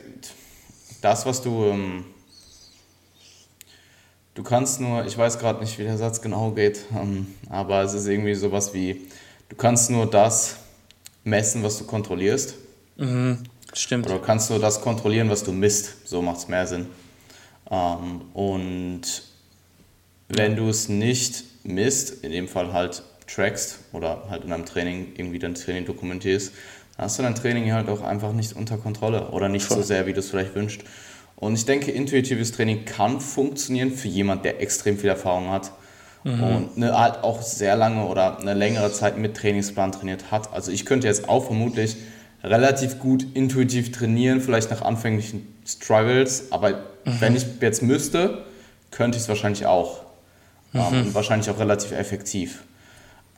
das, 1.00 1.26
was 1.26 1.42
du. 1.42 1.64
Ähm, 1.64 2.04
du 4.34 4.42
kannst 4.42 4.80
nur, 4.80 5.04
ich 5.06 5.16
weiß 5.16 5.38
gerade 5.38 5.60
nicht, 5.60 5.78
wie 5.78 5.84
der 5.84 5.98
Satz 5.98 6.20
genau 6.20 6.50
geht, 6.50 6.84
ähm, 6.94 7.26
aber 7.48 7.82
es 7.82 7.94
ist 7.94 8.06
irgendwie 8.06 8.34
sowas 8.34 8.74
wie: 8.74 9.06
Du 9.48 9.56
kannst 9.56 9.90
nur 9.90 10.06
das 10.06 10.56
messen, 11.24 11.62
was 11.62 11.78
du 11.78 11.84
kontrollierst. 11.84 12.54
Mhm, 12.96 13.44
stimmt. 13.72 14.06
Oder 14.06 14.16
du 14.16 14.22
kannst 14.22 14.50
nur 14.50 14.58
das 14.58 14.80
kontrollieren, 14.80 15.30
was 15.30 15.42
du 15.42 15.52
misst. 15.52 16.08
So 16.08 16.22
macht 16.22 16.38
es 16.38 16.48
mehr 16.48 16.66
Sinn. 16.66 16.86
Ähm, 17.70 18.22
und 18.32 19.22
wenn 20.28 20.56
du 20.56 20.68
es 20.68 20.88
nicht 20.88 21.44
misst, 21.64 22.24
in 22.24 22.32
dem 22.32 22.48
Fall 22.48 22.72
halt 22.72 23.02
trackst 23.26 23.80
oder 23.92 24.24
halt 24.30 24.44
in 24.44 24.52
einem 24.52 24.66
Training 24.66 25.12
irgendwie 25.16 25.38
dein 25.38 25.54
Training 25.54 25.84
dokumentierst, 25.84 26.52
hast 26.98 27.18
du 27.18 27.22
dein 27.22 27.34
Training 27.34 27.72
halt 27.72 27.88
auch 27.88 28.02
einfach 28.02 28.32
nicht 28.32 28.54
unter 28.54 28.78
Kontrolle 28.78 29.28
oder 29.30 29.48
nicht 29.48 29.66
Voll. 29.66 29.78
so 29.78 29.82
sehr, 29.82 30.06
wie 30.06 30.12
du 30.12 30.20
es 30.20 30.30
vielleicht 30.30 30.54
wünschst. 30.54 30.82
Und 31.36 31.54
ich 31.54 31.66
denke, 31.66 31.90
intuitives 31.90 32.52
Training 32.52 32.84
kann 32.86 33.20
funktionieren 33.20 33.90
für 33.92 34.08
jemand, 34.08 34.44
der 34.44 34.60
extrem 34.62 34.98
viel 34.98 35.10
Erfahrung 35.10 35.50
hat 35.50 35.70
mhm. 36.24 36.42
und 36.42 36.78
ne, 36.78 36.98
halt 36.98 37.22
auch 37.22 37.42
sehr 37.42 37.76
lange 37.76 38.06
oder 38.06 38.38
eine 38.38 38.54
längere 38.54 38.90
Zeit 38.92 39.18
mit 39.18 39.36
Trainingsplan 39.36 39.92
trainiert 39.92 40.30
hat. 40.30 40.52
Also 40.52 40.72
ich 40.72 40.86
könnte 40.86 41.06
jetzt 41.06 41.28
auch 41.28 41.44
vermutlich 41.44 41.96
relativ 42.42 42.98
gut 42.98 43.26
intuitiv 43.34 43.92
trainieren, 43.92 44.40
vielleicht 44.40 44.70
nach 44.70 44.82
anfänglichen 44.82 45.46
Struggles, 45.66 46.52
aber 46.52 46.70
mhm. 46.70 47.20
wenn 47.20 47.36
ich 47.36 47.44
jetzt 47.60 47.82
müsste, 47.82 48.44
könnte 48.90 49.16
ich 49.16 49.24
es 49.24 49.28
wahrscheinlich 49.28 49.66
auch. 49.66 50.02
Mhm. 50.72 50.80
Ähm, 50.92 51.14
wahrscheinlich 51.14 51.50
auch 51.50 51.58
relativ 51.58 51.92
effektiv. 51.92 52.62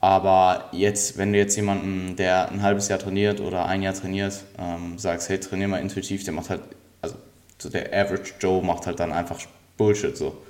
Aber 0.00 0.68
jetzt, 0.72 1.18
wenn 1.18 1.32
du 1.32 1.38
jetzt 1.38 1.56
jemanden, 1.56 2.14
der 2.16 2.50
ein 2.50 2.62
halbes 2.62 2.88
Jahr 2.88 3.00
trainiert 3.00 3.40
oder 3.40 3.66
ein 3.66 3.82
Jahr 3.82 3.94
trainiert, 3.94 4.44
ähm, 4.58 4.98
sagst, 4.98 5.28
hey, 5.28 5.40
trainier 5.40 5.68
mal 5.68 5.80
intuitiv, 5.80 6.22
der 6.24 6.34
macht 6.34 6.50
halt, 6.50 6.60
also 7.02 7.16
so 7.58 7.68
der 7.68 7.92
Average 7.92 8.34
Joe 8.40 8.62
macht 8.62 8.86
halt 8.86 9.00
dann 9.00 9.12
einfach 9.12 9.40
Bullshit 9.76 10.16
so. 10.16 10.40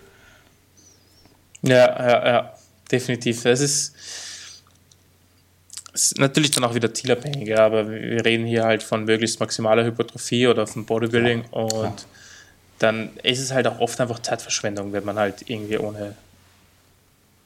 Ja, 1.62 1.74
ja, 1.76 2.26
ja, 2.26 2.54
definitiv. 2.90 3.44
Es 3.46 3.60
ist, 3.60 3.94
ist 5.94 6.18
natürlich 6.18 6.50
dann 6.50 6.64
auch 6.64 6.74
wieder 6.74 6.92
zielabhängig, 6.92 7.58
aber 7.58 7.90
wir 7.90 8.24
reden 8.24 8.46
hier 8.46 8.64
halt 8.64 8.82
von 8.82 9.04
möglichst 9.04 9.40
maximaler 9.40 9.84
Hypertrophie 9.84 10.46
oder 10.46 10.66
von 10.66 10.84
Bodybuilding 10.84 11.44
ja, 11.52 11.58
und 11.58 12.06
dann 12.78 13.10
ist 13.22 13.40
es 13.40 13.52
halt 13.52 13.66
auch 13.66 13.80
oft 13.80 14.00
einfach 14.00 14.20
Zeitverschwendung, 14.20 14.92
wenn 14.92 15.04
man 15.04 15.18
halt 15.18 15.48
irgendwie 15.48 15.78
ohne 15.78 16.14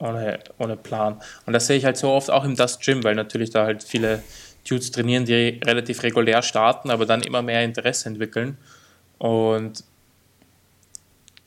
ohne, 0.02 0.40
ohne 0.58 0.76
Plan. 0.76 1.20
Und 1.46 1.52
das 1.52 1.66
sehe 1.66 1.78
ich 1.78 1.84
halt 1.84 1.96
so 1.96 2.10
oft 2.10 2.30
auch 2.30 2.44
im 2.44 2.56
Dust 2.56 2.82
Gym, 2.82 3.04
weil 3.04 3.14
natürlich 3.14 3.50
da 3.50 3.64
halt 3.64 3.82
viele 3.82 4.22
Dudes 4.68 4.90
trainieren, 4.90 5.24
die 5.24 5.60
relativ 5.64 6.02
regulär 6.02 6.42
starten, 6.42 6.90
aber 6.90 7.06
dann 7.06 7.22
immer 7.22 7.42
mehr 7.42 7.64
Interesse 7.64 8.08
entwickeln. 8.08 8.58
Und 9.18 9.84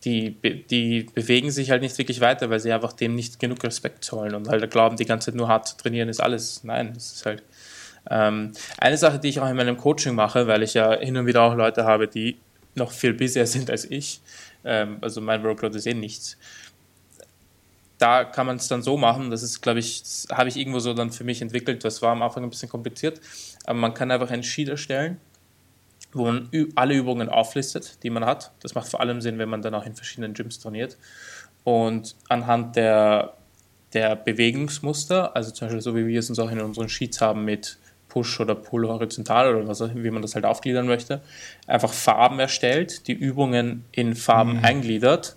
die, 0.05 0.37
die 0.69 1.07
bewegen 1.13 1.51
sich 1.51 1.71
halt 1.71 1.81
nicht 1.81 1.97
wirklich 1.97 2.21
weiter, 2.21 2.49
weil 2.49 2.59
sie 2.59 2.71
einfach 2.71 2.93
dem 2.93 3.15
nicht 3.15 3.39
genug 3.39 3.63
Respekt 3.63 4.03
zollen 4.05 4.35
und 4.35 4.47
halt 4.47 4.69
glauben, 4.71 4.97
die 4.97 5.05
ganze 5.05 5.31
Zeit 5.31 5.35
nur 5.35 5.47
hart 5.47 5.67
zu 5.67 5.77
trainieren 5.77 6.09
ist 6.09 6.21
alles. 6.21 6.63
Nein, 6.63 6.93
das 6.93 7.13
ist 7.13 7.25
halt. 7.25 7.43
Ähm, 8.07 8.51
eine 8.77 8.97
Sache, 8.97 9.17
die 9.17 9.29
ich 9.29 9.39
auch 9.39 9.49
in 9.49 9.55
meinem 9.55 9.77
Coaching 9.77 10.13
mache, 10.13 10.45
weil 10.45 10.61
ich 10.61 10.75
ja 10.75 10.95
hin 10.95 11.17
und 11.17 11.25
wieder 11.25 11.41
auch 11.41 11.55
Leute 11.55 11.85
habe, 11.85 12.07
die 12.07 12.37
noch 12.75 12.91
viel 12.91 13.13
busier 13.13 13.47
sind 13.47 13.71
als 13.71 13.89
ich. 13.89 14.21
Ähm, 14.63 14.99
also 15.01 15.21
mein 15.21 15.43
Workload 15.43 15.75
ist 15.75 15.87
eh 15.87 15.95
nichts 15.95 16.37
da 17.97 18.25
kann 18.25 18.45
man 18.45 18.57
es 18.57 18.67
dann 18.67 18.81
so 18.81 18.97
machen, 18.97 19.31
das 19.31 19.41
ist, 19.43 19.61
glaube 19.61 19.79
ich, 19.79 20.03
habe 20.31 20.49
ich 20.49 20.57
irgendwo 20.57 20.79
so 20.79 20.93
dann 20.93 21.11
für 21.11 21.23
mich 21.23 21.41
entwickelt, 21.41 21.83
das 21.83 22.01
war 22.01 22.11
am 22.11 22.21
Anfang 22.21 22.43
ein 22.43 22.49
bisschen 22.49 22.69
kompliziert, 22.69 23.21
aber 23.65 23.79
man 23.79 23.93
kann 23.93 24.11
einfach 24.11 24.31
einen 24.31 24.43
Sheet 24.43 24.69
erstellen, 24.69 25.17
wo 26.11 26.25
man 26.25 26.49
alle 26.75 26.95
Übungen 26.95 27.29
auflistet, 27.29 28.03
die 28.03 28.09
man 28.09 28.25
hat. 28.25 28.51
Das 28.61 28.73
macht 28.73 28.87
vor 28.87 29.01
allem 29.01 29.21
Sinn, 29.21 29.37
wenn 29.37 29.49
man 29.49 29.61
dann 29.61 29.73
auch 29.75 29.85
in 29.85 29.95
verschiedenen 29.95 30.33
Gyms 30.33 30.59
trainiert. 30.59 30.97
Und 31.65 32.15
anhand 32.29 32.75
der, 32.77 33.33
der 33.93 34.15
Bewegungsmuster, 34.15 35.35
also 35.35 35.51
zum 35.51 35.67
Beispiel 35.67 35.81
so 35.81 35.95
wie 35.95 36.07
wir 36.07 36.19
es 36.19 36.29
uns 36.29 36.39
auch 36.39 36.51
in 36.51 36.61
unseren 36.61 36.87
Sheets 36.87 37.19
haben 37.19 37.43
mit 37.43 37.77
Push 38.07 38.39
oder 38.39 38.55
Pull 38.55 38.87
horizontal 38.87 39.53
oder 39.53 39.67
was, 39.67 39.81
wie 39.93 40.09
man 40.09 40.21
das 40.21 40.35
halt 40.35 40.45
aufgliedern 40.45 40.87
möchte, 40.87 41.21
einfach 41.67 41.91
Farben 41.91 42.39
erstellt, 42.39 43.07
die 43.07 43.13
Übungen 43.13 43.83
in 43.91 44.15
Farben 44.15 44.59
mhm. 44.59 44.65
eingliedert 44.65 45.35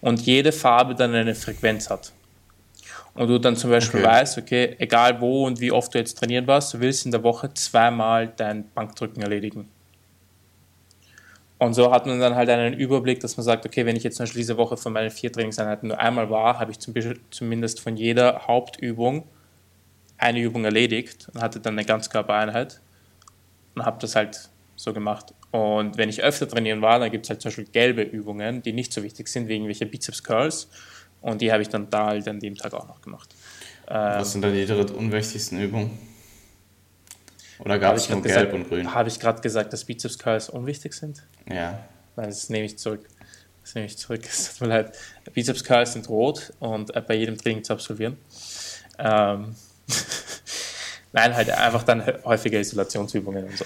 und 0.00 0.20
jede 0.20 0.52
Farbe 0.52 0.94
dann 0.94 1.14
eine 1.14 1.34
Frequenz 1.34 1.90
hat. 1.90 2.12
und 3.14 3.28
du 3.28 3.38
dann 3.38 3.56
zum 3.56 3.70
Beispiel 3.70 4.00
okay. 4.00 4.08
weißt, 4.08 4.38
okay, 4.38 4.76
egal 4.78 5.20
wo 5.20 5.46
und 5.46 5.60
wie 5.60 5.72
oft 5.72 5.92
du 5.92 5.98
jetzt 5.98 6.18
trainieren 6.18 6.46
warst, 6.46 6.74
du 6.74 6.80
willst 6.80 7.04
in 7.04 7.10
der 7.10 7.22
Woche 7.22 7.52
zweimal 7.54 8.28
dein 8.28 8.70
Bankdrücken 8.74 9.22
erledigen. 9.22 9.68
Und 11.58 11.74
so 11.74 11.90
hat 11.90 12.06
man 12.06 12.20
dann 12.20 12.36
halt 12.36 12.48
einen 12.48 12.74
Überblick, 12.74 13.18
dass 13.18 13.36
man 13.36 13.42
sagt, 13.42 13.66
okay, 13.66 13.84
wenn 13.84 13.96
ich 13.96 14.04
jetzt 14.04 14.16
zum 14.16 14.24
Beispiel 14.24 14.42
diese 14.42 14.56
Woche 14.56 14.76
von 14.76 14.92
meinen 14.92 15.10
vier 15.10 15.32
Trainingseinheiten 15.32 15.88
nur 15.88 15.98
einmal 15.98 16.30
war, 16.30 16.60
habe 16.60 16.70
ich 16.70 16.78
zum 16.78 16.94
Beispiel 16.94 17.18
zumindest 17.30 17.80
von 17.80 17.96
jeder 17.96 18.46
Hauptübung 18.46 19.24
eine 20.18 20.40
Übung 20.40 20.64
erledigt 20.64 21.28
und 21.34 21.42
hatte 21.42 21.58
dann 21.58 21.74
eine 21.74 21.84
Ganzkörpereinheit 21.84 22.80
und 23.74 23.84
habe 23.84 23.98
das 24.00 24.14
halt 24.14 24.48
so 24.76 24.92
gemacht. 24.92 25.34
Und 25.50 25.96
wenn 25.96 26.08
ich 26.08 26.22
öfter 26.22 26.46
trainieren 26.46 26.82
war, 26.82 26.98
dann 26.98 27.10
gibt 27.10 27.24
es 27.26 27.30
halt 27.30 27.40
zum 27.40 27.48
Beispiel 27.48 27.66
gelbe 27.66 28.02
Übungen, 28.02 28.62
die 28.62 28.72
nicht 28.72 28.92
so 28.92 29.02
wichtig 29.02 29.28
sind, 29.28 29.48
wie 29.48 29.54
irgendwelche 29.54 29.86
Bizeps 29.86 30.22
Curls. 30.22 30.68
Und 31.20 31.40
die 31.40 31.50
habe 31.50 31.62
ich 31.62 31.68
dann 31.68 31.88
da 31.90 32.06
halt 32.06 32.28
an 32.28 32.38
dem 32.38 32.54
Tag 32.54 32.74
auch 32.74 32.86
noch 32.86 33.00
gemacht. 33.00 33.34
Was 33.86 34.32
sind 34.32 34.42
dann 34.42 34.52
die 34.52 34.66
dritt 34.66 34.90
unwichtigsten 34.90 35.60
Übungen? 35.60 35.98
Oder 37.58 37.78
gab 37.78 37.96
es 37.96 38.08
nur 38.08 38.22
gelb 38.22 38.36
gesagt, 38.36 38.52
und 38.52 38.68
grün? 38.68 38.94
Habe 38.94 39.08
ich 39.08 39.18
gerade 39.18 39.40
gesagt, 39.40 39.72
dass 39.72 39.84
Bizeps 39.84 40.18
Curls 40.18 40.50
unwichtig 40.50 40.92
sind? 40.92 41.22
Ja. 41.50 41.82
Nein, 42.16 42.26
das 42.26 42.48
nehme 42.50 42.66
ich 42.66 42.78
zurück. 42.78 43.08
Das 43.62 43.74
nehme 43.74 43.86
ich 43.86 43.96
zurück. 43.96 44.20
Es 44.28 44.52
tut 44.52 44.68
mir 44.68 44.74
leid. 44.74 44.96
Bizeps 45.32 45.64
Curls 45.64 45.94
sind 45.94 46.08
rot 46.08 46.52
und 46.60 46.94
äh, 46.94 47.00
bei 47.00 47.14
jedem 47.14 47.36
Training 47.36 47.64
zu 47.64 47.72
absolvieren. 47.72 48.16
Ähm 48.98 49.54
Nein, 51.12 51.34
halt 51.34 51.50
einfach 51.50 51.82
dann 51.84 52.04
häufige 52.24 52.58
Isolationsübungen 52.58 53.44
und 53.44 53.56
so. 53.56 53.64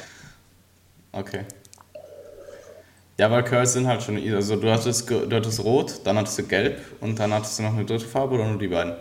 Okay. 1.10 1.44
Ja, 3.22 3.30
weil 3.30 3.44
Curls 3.44 3.74
sind 3.74 3.86
halt 3.86 4.02
schon, 4.02 4.18
also 4.34 4.56
du 4.56 4.68
hattest, 4.68 5.08
du 5.08 5.30
hattest 5.30 5.62
rot, 5.62 6.00
dann 6.02 6.18
hattest 6.18 6.40
du 6.40 6.42
gelb 6.42 6.80
und 7.00 7.20
dann 7.20 7.32
hattest 7.32 7.56
du 7.56 7.62
noch 7.62 7.72
eine 7.72 7.84
dritte 7.84 8.04
Farbe 8.04 8.34
oder 8.34 8.48
nur 8.48 8.58
die 8.58 8.66
beiden? 8.66 8.94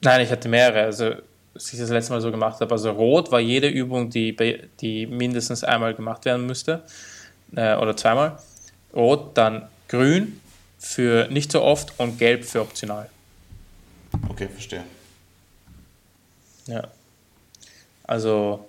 Nein, 0.00 0.20
ich 0.20 0.30
hatte 0.30 0.48
mehrere. 0.48 0.84
Also 0.84 1.14
was 1.54 1.72
ich 1.72 1.80
das 1.80 1.90
letzte 1.90 2.12
Mal 2.12 2.20
so 2.20 2.30
gemacht 2.30 2.60
habe. 2.60 2.70
Also 2.70 2.92
rot 2.92 3.32
war 3.32 3.40
jede 3.40 3.66
Übung, 3.66 4.10
die, 4.10 4.36
die 4.80 5.06
mindestens 5.06 5.64
einmal 5.64 5.92
gemacht 5.94 6.24
werden 6.24 6.46
müsste 6.46 6.84
äh, 7.56 7.74
oder 7.74 7.96
zweimal. 7.96 8.38
Rot, 8.94 9.36
dann 9.36 9.66
grün 9.88 10.40
für 10.78 11.26
nicht 11.32 11.50
so 11.50 11.62
oft 11.62 11.98
und 11.98 12.20
gelb 12.20 12.44
für 12.44 12.60
optional. 12.60 13.10
Okay, 14.28 14.46
verstehe. 14.46 14.84
Ja. 16.68 16.86
Also, 18.04 18.64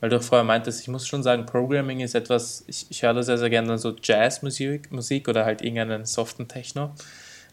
weil 0.00 0.08
du 0.08 0.20
vorher 0.20 0.44
meintest, 0.44 0.80
ich 0.80 0.88
muss 0.88 1.06
schon 1.06 1.22
sagen, 1.22 1.46
Programming 1.46 2.00
ist 2.00 2.14
etwas, 2.14 2.64
ich, 2.66 2.86
ich 2.88 3.02
höre 3.02 3.22
sehr, 3.22 3.38
sehr 3.38 3.50
gerne 3.50 3.76
so 3.78 3.94
Jazzmusik 4.02 4.90
Musik 4.90 5.28
oder 5.28 5.44
halt 5.44 5.62
irgendeinen 5.62 6.06
soften 6.06 6.48
Techno. 6.48 6.92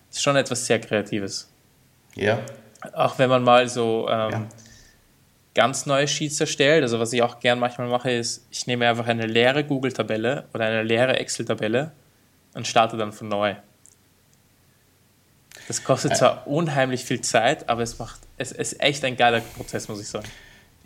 Das 0.07 0.17
ist 0.17 0.23
schon 0.23 0.38
etwas 0.38 0.65
sehr 0.65 0.79
Kreatives. 0.79 1.49
Ja. 2.15 2.39
Auch 2.93 3.19
wenn 3.19 3.29
man 3.29 3.43
mal 3.43 3.67
so 3.67 4.07
ähm, 4.10 4.31
ja. 4.31 4.47
ganz 5.53 5.86
neue 5.86 6.07
Sheets 6.07 6.39
erstellt, 6.39 6.83
also 6.83 6.99
was 6.99 7.12
ich 7.12 7.21
auch 7.21 7.39
gern 7.39 7.60
manchmal 7.60 7.89
mache, 7.89 8.12
ist, 8.12 8.45
ich 8.49 8.65
nehme 8.65 8.88
einfach 8.88 9.07
eine 9.07 9.25
leere 9.25 9.63
Google-Tabelle 9.65 10.45
oder 10.53 10.65
eine 10.65 10.83
leere 10.83 11.17
Excel-Tabelle 11.17 11.91
und 12.53 12.65
starte 12.65 12.95
dann 12.95 13.12
von 13.12 13.27
neu. 13.27 13.55
Das 15.67 15.83
kostet 15.83 16.15
zwar 16.15 16.47
unheimlich 16.47 17.03
viel 17.03 17.19
Zeit, 17.19 17.67
aber 17.67 17.81
es 17.81 17.99
macht, 17.99 18.21
es 18.38 18.53
ist 18.53 18.79
echt 18.79 19.03
ein 19.03 19.17
geiler 19.17 19.41
Prozess, 19.41 19.89
muss 19.89 19.99
ich 19.99 20.07
sagen. 20.07 20.27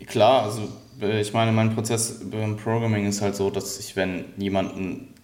Klar, 0.06 0.44
also 0.44 0.68
äh, 1.00 1.20
ich 1.20 1.32
meine, 1.32 1.52
mein 1.52 1.74
Prozess 1.74 2.20
beim 2.30 2.56
Programming 2.56 3.06
ist 3.06 3.22
halt 3.22 3.36
so, 3.36 3.50
dass 3.50 3.78
ich, 3.78 3.96
wenn 3.96 4.24
jemanden 4.36 5.14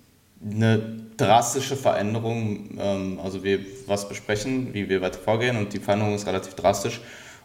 eine 0.45 1.01
drastische 1.17 1.77
Veränderung, 1.77 2.79
ähm, 2.79 3.21
also 3.23 3.43
wir 3.43 3.61
was 3.87 4.09
besprechen, 4.09 4.73
wie 4.73 4.89
wir 4.89 5.01
weiter 5.01 5.19
vorgehen 5.19 5.57
und 5.57 5.73
die 5.73 5.81
Veränderung 5.81 6.15
ist 6.15 6.27
relativ 6.27 6.55
drastisch 6.55 7.01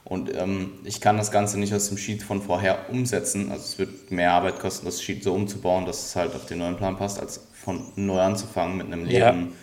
und 0.06 0.36
ähm, 0.36 0.72
ich 0.84 1.00
kann 1.00 1.18
das 1.18 1.32
Ganze 1.32 1.60
nicht 1.60 1.74
aus 1.74 1.88
dem 1.88 1.98
Sheet 1.98 2.24
von 2.24 2.42
vorher 2.42 2.90
umsetzen. 2.90 3.52
Also 3.52 3.64
es 3.64 3.80
wird 3.80 4.12
mehr 4.12 4.34
Arbeit 4.34 4.60
kosten, 4.60 4.86
das 4.86 5.02
Sheet 5.02 5.24
so 5.24 5.34
umzubauen, 5.34 5.86
dass 5.86 6.06
es 6.06 6.16
halt 6.16 6.36
auf 6.36 6.46
den 6.46 6.60
neuen 6.60 6.76
Plan 6.76 6.98
passt, 6.98 7.20
als 7.20 7.48
von 7.54 7.82
neu 7.96 8.20
anzufangen 8.20 8.78
mit 8.78 8.88
einem 8.88 9.06
leeren 9.06 9.54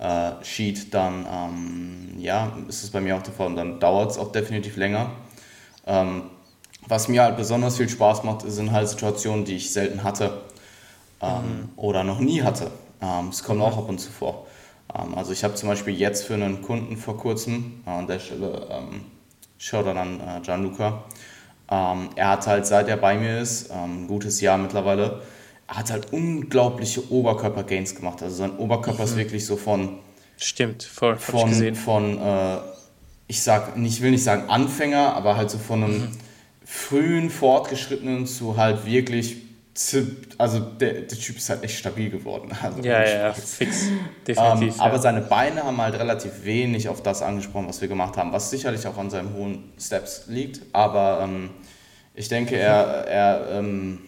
ja. 0.00 0.30
äh, 0.40 0.44
Sheet. 0.44 0.94
Dann 0.94 1.26
ähm, 1.30 2.18
ja, 2.18 2.56
ist 2.68 2.82
es 2.82 2.90
bei 2.90 3.00
mir 3.02 3.16
auch 3.16 3.22
der 3.22 3.34
Fall 3.34 3.48
und 3.48 3.56
dann 3.56 3.80
dauert 3.80 4.12
es 4.12 4.18
auch 4.18 4.32
definitiv 4.32 4.76
länger. 4.76 5.10
Was 6.86 7.08
mir 7.08 7.22
halt 7.22 7.36
besonders 7.36 7.76
viel 7.76 7.88
Spaß 7.88 8.24
macht, 8.24 8.42
sind 8.42 8.72
halt 8.72 8.88
Situationen, 8.88 9.44
die 9.44 9.56
ich 9.56 9.72
selten 9.72 10.02
hatte 10.02 10.42
ähm, 11.20 11.28
mhm. 11.28 11.68
oder 11.76 12.04
noch 12.04 12.18
nie 12.18 12.42
hatte. 12.42 12.70
Ähm, 13.00 13.28
es 13.30 13.42
kommt 13.42 13.58
mhm. 13.58 13.64
auch 13.64 13.78
ab 13.78 13.88
und 13.88 13.98
zu 13.98 14.10
vor. 14.10 14.46
Ähm, 14.94 15.14
also 15.14 15.32
ich 15.32 15.44
habe 15.44 15.54
zum 15.54 15.68
Beispiel 15.68 15.94
jetzt 15.94 16.24
für 16.24 16.34
einen 16.34 16.62
Kunden 16.62 16.96
vor 16.96 17.16
kurzem, 17.16 17.82
äh, 17.86 17.90
an 17.90 18.06
der 18.06 18.18
Stelle 18.18 18.66
ähm, 18.70 19.04
dann 19.70 19.96
an 19.96 20.20
äh, 20.20 20.40
Gianluca, 20.40 21.04
ähm, 21.70 22.10
er 22.16 22.28
hat 22.28 22.46
halt, 22.46 22.66
seit 22.66 22.88
er 22.88 22.96
bei 22.96 23.16
mir 23.16 23.40
ist, 23.40 23.70
ein 23.70 24.06
gutes 24.06 24.40
Jahr 24.40 24.58
mittlerweile, 24.58 25.22
er 25.68 25.76
hat 25.76 25.90
halt 25.90 26.12
unglaubliche 26.12 27.10
Oberkörper-Gains 27.10 27.94
gemacht. 27.94 28.22
Also 28.22 28.36
sein 28.36 28.56
Oberkörper 28.58 29.02
mhm. 29.02 29.08
ist 29.08 29.16
wirklich 29.16 29.46
so 29.46 29.56
von... 29.56 29.98
Stimmt, 30.36 30.82
voll, 30.82 31.16
von, 31.16 31.40
ich 31.40 31.46
gesehen. 31.46 31.74
Von, 31.74 32.18
äh, 32.18 32.56
ich 33.28 33.42
sag, 33.42 33.76
ich 33.76 34.02
will 34.02 34.10
nicht 34.10 34.24
sagen 34.24 34.50
Anfänger, 34.50 35.14
aber 35.14 35.36
halt 35.36 35.50
so 35.50 35.58
von 35.58 35.84
einem 35.84 36.00
mhm. 36.00 36.18
Frühen 36.72 37.28
Fortgeschrittenen 37.28 38.26
zu 38.26 38.56
halt 38.56 38.86
wirklich 38.86 39.36
also 40.38 40.60
der, 40.60 40.92
der, 40.92 41.18
Typ 41.18 41.36
ist 41.38 41.48
halt 41.48 41.64
echt 41.64 41.78
stabil 41.78 42.10
geworden. 42.10 42.50
Also 42.62 42.82
ja, 42.82 43.08
ja, 43.08 43.32
fix, 43.32 43.86
definitiv. 44.26 44.62
Ähm, 44.62 44.78
ja. 44.78 44.84
Aber 44.84 44.98
seine 44.98 45.22
Beine 45.22 45.64
haben 45.64 45.80
halt 45.80 45.94
relativ 45.98 46.44
wenig 46.44 46.88
auf 46.88 47.02
das 47.02 47.22
angesprochen, 47.22 47.68
was 47.68 47.80
wir 47.80 47.88
gemacht 47.88 48.16
haben, 48.16 48.32
was 48.32 48.50
sicherlich 48.50 48.86
auch 48.86 48.98
an 48.98 49.08
seinen 49.08 49.32
hohen 49.34 49.72
Steps 49.78 50.24
liegt. 50.28 50.60
Aber 50.74 51.20
ähm, 51.22 51.50
ich 52.14 52.28
denke, 52.28 52.56
er, 52.56 53.06
er 53.06 53.58
ähm, 53.58 54.00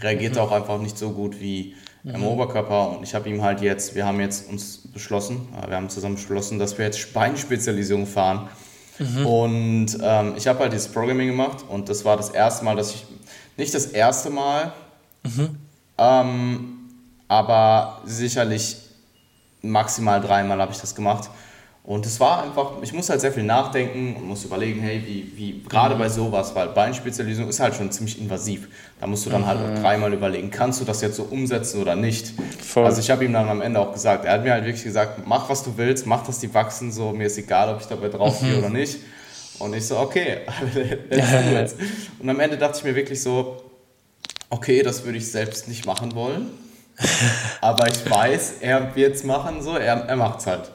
reagiert 0.00 0.34
mhm. 0.34 0.40
auch 0.40 0.52
einfach 0.52 0.78
nicht 0.78 0.98
so 0.98 1.10
gut 1.10 1.40
wie 1.40 1.74
mhm. 2.04 2.14
im 2.14 2.24
Oberkörper. 2.24 2.96
Und 2.96 3.02
ich 3.02 3.14
habe 3.14 3.28
ihm 3.28 3.42
halt 3.42 3.60
jetzt, 3.60 3.96
wir 3.96 4.06
haben 4.06 4.20
jetzt 4.20 4.48
uns 4.48 4.88
beschlossen, 4.92 5.48
äh, 5.60 5.68
wir 5.68 5.76
haben 5.76 5.88
zusammen 5.88 6.14
beschlossen, 6.14 6.58
dass 6.60 6.78
wir 6.78 6.84
jetzt 6.84 7.12
Beinspezialisierung 7.12 8.06
fahren. 8.06 8.48
Mhm. 8.98 9.26
Und 9.26 9.98
ähm, 10.02 10.34
ich 10.36 10.46
habe 10.46 10.60
halt 10.60 10.72
dieses 10.72 10.88
Programming 10.88 11.28
gemacht 11.28 11.64
und 11.68 11.88
das 11.88 12.04
war 12.04 12.16
das 12.16 12.30
erste 12.30 12.64
Mal, 12.64 12.76
dass 12.76 12.94
ich 12.94 13.04
nicht 13.56 13.74
das 13.74 13.86
erste 13.86 14.30
Mal, 14.30 14.72
mhm. 15.22 15.56
ähm, 15.98 16.78
aber 17.28 18.00
sicherlich 18.04 18.76
maximal 19.62 20.20
dreimal 20.20 20.60
habe 20.60 20.72
ich 20.72 20.78
das 20.78 20.94
gemacht. 20.94 21.30
Und 21.86 22.04
es 22.04 22.18
war 22.18 22.42
einfach, 22.42 22.72
ich 22.82 22.92
muss 22.92 23.08
halt 23.08 23.20
sehr 23.20 23.30
viel 23.30 23.44
nachdenken 23.44 24.16
und 24.16 24.26
muss 24.26 24.44
überlegen, 24.44 24.80
hey, 24.80 25.00
wie, 25.06 25.32
wie 25.36 25.62
gerade 25.68 25.94
mhm. 25.94 26.00
bei 26.00 26.08
sowas, 26.08 26.52
weil 26.56 26.66
Beinspezialisierung 26.70 27.48
ist 27.48 27.60
halt 27.60 27.76
schon 27.76 27.92
ziemlich 27.92 28.20
invasiv. 28.20 28.66
Da 28.98 29.06
musst 29.06 29.24
du 29.24 29.30
dann 29.30 29.46
halt 29.46 29.60
mhm. 29.60 29.66
halt 29.66 29.82
dreimal 29.84 30.12
überlegen, 30.12 30.50
kannst 30.50 30.80
du 30.80 30.84
das 30.84 31.00
jetzt 31.00 31.14
so 31.14 31.22
umsetzen 31.22 31.80
oder 31.80 31.94
nicht. 31.94 32.32
Voll. 32.60 32.84
Also 32.84 33.00
ich 33.00 33.08
habe 33.08 33.24
ihm 33.24 33.32
dann 33.32 33.48
am 33.48 33.62
Ende 33.62 33.78
auch 33.78 33.92
gesagt, 33.92 34.24
er 34.24 34.32
hat 34.32 34.42
mir 34.42 34.50
halt 34.50 34.64
wirklich 34.64 34.82
gesagt, 34.82 35.28
mach 35.28 35.48
was 35.48 35.62
du 35.62 35.76
willst, 35.76 36.06
mach, 36.06 36.26
dass 36.26 36.40
die 36.40 36.52
wachsen, 36.52 36.90
so 36.90 37.12
mir 37.12 37.28
ist 37.28 37.38
egal, 37.38 37.72
ob 37.72 37.80
ich 37.80 37.86
dabei 37.86 38.08
drauf 38.08 38.40
gehe 38.40 38.54
mhm. 38.54 38.58
oder 38.58 38.70
nicht. 38.70 38.98
Und 39.60 39.72
ich 39.72 39.86
so, 39.86 39.96
okay, 39.98 40.38
let's 41.52 41.76
Und 42.18 42.28
am 42.28 42.40
Ende 42.40 42.58
dachte 42.58 42.78
ich 42.78 42.84
mir 42.84 42.96
wirklich 42.96 43.22
so, 43.22 43.62
okay, 44.50 44.82
das 44.82 45.04
würde 45.04 45.18
ich 45.18 45.30
selbst 45.30 45.68
nicht 45.68 45.86
machen 45.86 46.16
wollen. 46.16 46.50
Aber 47.60 47.86
ich 47.86 48.10
weiß, 48.10 48.54
er 48.60 48.96
wird 48.96 49.14
es 49.14 49.22
machen, 49.22 49.62
so, 49.62 49.76
er, 49.76 49.98
er 49.98 50.16
macht 50.16 50.40
es 50.40 50.46
halt. 50.48 50.72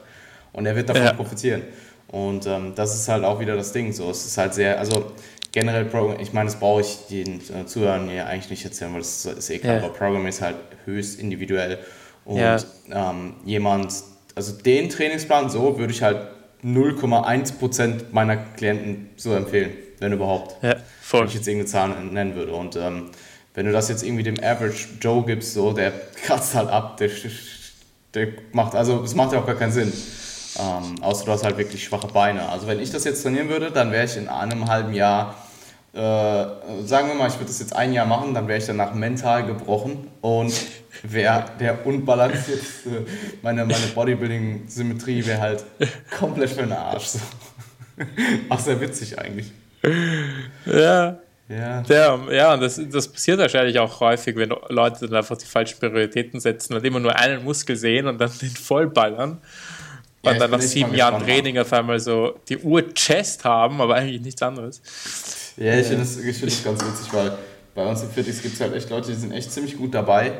Und 0.52 0.66
er 0.66 0.76
wird 0.76 0.88
davon 0.88 1.04
ja. 1.04 1.12
profitieren. 1.12 1.62
Und 2.08 2.46
ähm, 2.46 2.72
das 2.74 2.94
ist 2.94 3.08
halt 3.08 3.24
auch 3.24 3.40
wieder 3.40 3.56
das 3.56 3.72
Ding. 3.72 3.92
So, 3.92 4.10
es 4.10 4.26
ist 4.26 4.36
halt 4.36 4.54
sehr, 4.54 4.78
also 4.78 5.12
generell 5.50 5.84
Programming, 5.86 6.20
ich 6.20 6.32
meine, 6.32 6.50
das 6.50 6.58
brauche 6.58 6.82
ich 6.82 7.06
den 7.10 7.40
äh, 7.40 7.66
Zuhörern 7.66 8.10
ja 8.10 8.26
eigentlich 8.26 8.50
nicht 8.50 8.64
erzählen, 8.64 8.92
weil 8.92 9.00
das 9.00 9.24
ist 9.24 9.50
eh 9.50 9.58
klar, 9.58 9.76
ja. 9.76 9.82
aber 9.82 9.92
Programming 9.92 10.28
ist 10.28 10.42
halt 10.42 10.56
höchst 10.84 11.20
individuell. 11.20 11.78
Und 12.24 12.38
ja. 12.38 12.58
ähm, 12.90 13.34
jemand, 13.44 13.94
also 14.34 14.52
den 14.52 14.88
Trainingsplan 14.88 15.50
so 15.50 15.78
würde 15.78 15.92
ich 15.92 16.02
halt 16.02 16.28
0,1% 16.64 18.04
meiner 18.12 18.36
Klienten 18.36 19.10
so 19.16 19.34
empfehlen, 19.34 19.72
wenn 19.98 20.12
überhaupt. 20.12 20.62
Ja, 20.62 20.76
voll. 21.00 21.20
Wenn 21.20 21.28
ich 21.28 21.34
jetzt 21.34 21.48
irgendeine 21.48 21.70
Zahl 21.70 22.04
nennen 22.04 22.34
würde. 22.34 22.52
Und 22.52 22.76
ähm, 22.76 23.10
wenn 23.54 23.66
du 23.66 23.72
das 23.72 23.88
jetzt 23.88 24.04
irgendwie 24.04 24.22
dem 24.22 24.38
Average 24.38 24.88
Joe 25.00 25.24
gibst, 25.24 25.54
so, 25.54 25.72
der 25.72 25.92
kratzt 26.24 26.54
halt 26.54 26.68
ab, 26.68 26.96
der, 26.98 27.10
der 28.14 28.28
macht, 28.52 28.74
also 28.74 29.02
es 29.02 29.14
macht 29.14 29.32
ja 29.32 29.40
auch 29.40 29.46
gar 29.46 29.56
keinen 29.56 29.72
Sinn. 29.72 29.92
Ähm, 30.58 31.02
außer 31.02 31.24
du 31.24 31.32
hast 31.32 31.44
halt 31.44 31.56
wirklich 31.56 31.84
schwache 31.84 32.08
Beine. 32.08 32.48
Also 32.48 32.66
wenn 32.66 32.80
ich 32.80 32.90
das 32.90 33.04
jetzt 33.04 33.22
trainieren 33.22 33.48
würde, 33.48 33.70
dann 33.70 33.90
wäre 33.90 34.04
ich 34.04 34.16
in 34.16 34.28
einem 34.28 34.68
halben 34.68 34.92
Jahr, 34.92 35.34
äh, 35.94 35.98
sagen 35.98 37.08
wir 37.08 37.14
mal, 37.14 37.28
ich 37.28 37.34
würde 37.34 37.46
das 37.46 37.58
jetzt 37.60 37.74
ein 37.74 37.92
Jahr 37.92 38.06
machen, 38.06 38.34
dann 38.34 38.48
wäre 38.48 38.58
ich 38.58 38.66
danach 38.66 38.94
mental 38.94 39.46
gebrochen 39.46 40.08
und 40.20 40.52
wäre 41.02 41.44
der 41.58 41.86
unbalancierteste, 41.86 43.06
meine, 43.42 43.64
meine 43.64 43.86
Bodybuilding-Symmetrie 43.94 45.24
wäre 45.26 45.40
halt 45.40 45.64
komplett 46.18 46.50
für 46.50 46.62
den 46.62 46.72
Arsch. 46.72 47.06
So. 47.06 47.18
Auch 48.48 48.58
sehr 48.58 48.80
witzig 48.80 49.18
eigentlich. 49.18 49.52
Ja. 50.66 51.18
Ja. 51.48 51.82
ja, 51.86 52.32
ja, 52.32 52.54
und 52.54 52.62
das, 52.62 52.80
das 52.90 53.08
passiert 53.08 53.38
wahrscheinlich 53.38 53.78
auch 53.78 54.00
häufig, 54.00 54.36
wenn 54.36 54.54
Leute 54.68 55.06
dann 55.06 55.16
einfach 55.16 55.36
die 55.36 55.44
falschen 55.44 55.78
Prioritäten 55.78 56.40
setzen 56.40 56.74
und 56.74 56.84
immer 56.84 57.00
nur 57.00 57.14
einen 57.14 57.44
Muskel 57.44 57.76
sehen 57.76 58.06
und 58.06 58.18
dann 58.18 58.30
den 58.40 58.48
vollballern. 58.48 59.38
Ja, 60.24 60.34
dann 60.34 60.50
nach 60.52 60.60
sieben 60.60 60.94
Jahren 60.94 61.22
Training 61.22 61.58
auf 61.58 61.72
einmal 61.72 61.98
so 61.98 62.38
die 62.48 62.58
Uhr 62.58 62.94
Chest 62.94 63.44
haben, 63.44 63.80
aber 63.80 63.96
eigentlich 63.96 64.20
nichts 64.20 64.40
anderes. 64.40 64.80
Ja, 65.56 65.74
ich 65.76 65.86
finde 65.86 66.02
das, 66.02 66.16
find 66.16 66.42
das 66.42 66.64
ganz 66.64 66.80
witzig, 66.84 67.12
weil 67.12 67.32
bei 67.74 67.86
uns 67.86 68.02
im 68.02 68.10
Fitness 68.10 68.40
gibt 68.40 68.54
es 68.54 68.60
halt 68.60 68.74
echt 68.74 68.90
Leute, 68.90 69.08
die 69.08 69.16
sind 69.16 69.32
echt 69.32 69.50
ziemlich 69.50 69.76
gut 69.76 69.94
dabei. 69.94 70.32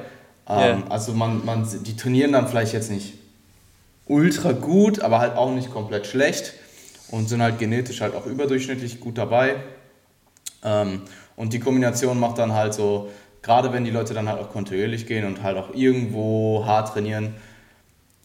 Ähm, 0.49 0.57
yeah. 0.57 0.83
Also 0.89 1.13
man, 1.13 1.45
man, 1.45 1.69
die 1.85 1.97
trainieren 1.97 2.33
dann 2.33 2.49
vielleicht 2.49 2.73
jetzt 2.73 2.91
nicht 2.91 3.15
ultra 4.07 4.53
gut, 4.53 5.01
aber 5.01 5.19
halt 5.19 5.37
auch 5.37 5.53
nicht 5.53 5.71
komplett 5.71 6.07
schlecht 6.07 6.55
und 7.11 7.29
sind 7.29 7.43
halt 7.43 7.59
genetisch 7.59 8.01
halt 8.01 8.15
auch 8.15 8.27
überdurchschnittlich 8.27 9.01
gut 9.01 9.19
dabei. 9.19 9.57
Ähm, 10.65 11.03
und 11.37 11.53
die 11.53 11.61
Kombination 11.61 12.19
macht 12.21 12.39
dann 12.39 12.53
halt 12.53 12.75
so, 12.75 13.11
gerade 13.43 13.73
wenn 13.73 13.85
die 13.85 13.91
Leute 13.91 14.15
dann 14.15 14.29
halt 14.29 14.41
auch 14.41 14.51
kontinuierlich 14.51 15.07
gehen 15.07 15.25
und 15.25 15.43
halt 15.43 15.57
auch 15.57 15.75
irgendwo 15.75 16.65
hart 16.67 16.93
trainieren, 16.93 17.35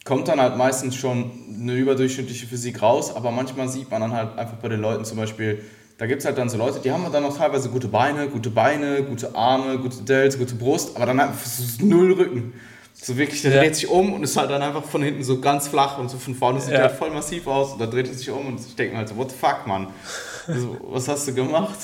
kommt 0.08 0.26
dann 0.26 0.40
halt 0.40 0.56
meistens 0.56 0.96
schon 0.96 1.30
eine 1.60 1.74
überdurchschnittliche 1.74 2.46
Physik 2.46 2.80
raus, 2.80 3.14
aber 3.14 3.30
manchmal 3.30 3.68
sieht 3.68 3.90
man 3.90 4.00
dann 4.00 4.12
halt 4.14 4.38
einfach 4.38 4.56
bei 4.56 4.68
den 4.68 4.80
Leuten 4.80 5.04
zum 5.04 5.18
Beispiel, 5.18 5.62
da 5.98 6.06
gibt 6.06 6.20
es 6.20 6.24
halt 6.24 6.38
dann 6.38 6.48
so 6.48 6.56
Leute, 6.56 6.80
die 6.80 6.90
haben 6.90 7.04
dann 7.12 7.22
noch 7.22 7.36
teilweise 7.36 7.68
gute 7.68 7.88
Beine, 7.88 8.28
gute 8.28 8.48
Beine, 8.48 9.02
gute 9.02 9.34
Arme, 9.34 9.76
gute 9.78 10.02
Delts, 10.02 10.38
gute 10.38 10.54
Brust, 10.54 10.96
aber 10.96 11.04
dann 11.04 11.20
einfach 11.20 11.44
so 11.44 11.84
null 11.84 12.12
Rücken. 12.14 12.54
So 12.94 13.18
wirklich, 13.18 13.42
der 13.42 13.52
ja. 13.52 13.60
dreht 13.60 13.76
sich 13.76 13.86
um 13.86 14.14
und 14.14 14.22
ist 14.22 14.34
halt 14.36 14.50
dann 14.50 14.62
einfach 14.62 14.82
von 14.82 15.02
hinten 15.02 15.22
so 15.22 15.40
ganz 15.40 15.68
flach 15.68 15.98
und 15.98 16.08
so 16.10 16.16
von 16.16 16.34
vorne 16.34 16.60
sieht 16.60 16.72
ja. 16.72 16.80
halt 16.80 16.92
voll 16.92 17.10
massiv 17.10 17.46
aus 17.46 17.74
und 17.74 17.80
dann 17.80 17.90
dreht 17.90 18.08
er 18.08 18.14
sich 18.14 18.30
um 18.30 18.46
und 18.46 18.60
ich 18.60 18.74
denke 18.76 18.92
mir 18.92 18.98
halt 19.00 19.08
so, 19.10 19.16
what 19.16 19.30
the 19.30 19.36
fuck, 19.36 19.66
Mann? 19.66 19.88
Also, 20.46 20.78
was 20.84 21.06
hast 21.06 21.28
du 21.28 21.34
gemacht? 21.34 21.78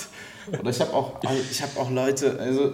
Oder 0.58 0.70
ich 0.70 0.80
habe 0.80 0.94
auch, 0.94 1.20
ich 1.50 1.60
habe 1.60 1.78
auch 1.78 1.90
Leute, 1.90 2.38
also 2.40 2.72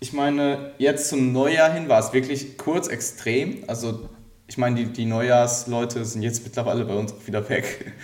ich 0.00 0.14
meine, 0.14 0.72
jetzt 0.78 1.10
zum 1.10 1.32
Neujahr 1.32 1.70
hin 1.70 1.90
war 1.90 2.00
es 2.00 2.14
wirklich 2.14 2.56
kurz 2.56 2.88
extrem, 2.88 3.64
also 3.66 4.08
ich 4.48 4.56
meine, 4.56 4.76
die, 4.76 4.86
die 4.86 5.04
Neujahrsleute 5.04 6.04
sind 6.06 6.22
jetzt 6.22 6.42
mittlerweile 6.42 6.84
bei 6.86 6.94
uns 6.94 7.12
auch 7.12 7.26
wieder 7.26 7.48
weg. 7.48 7.92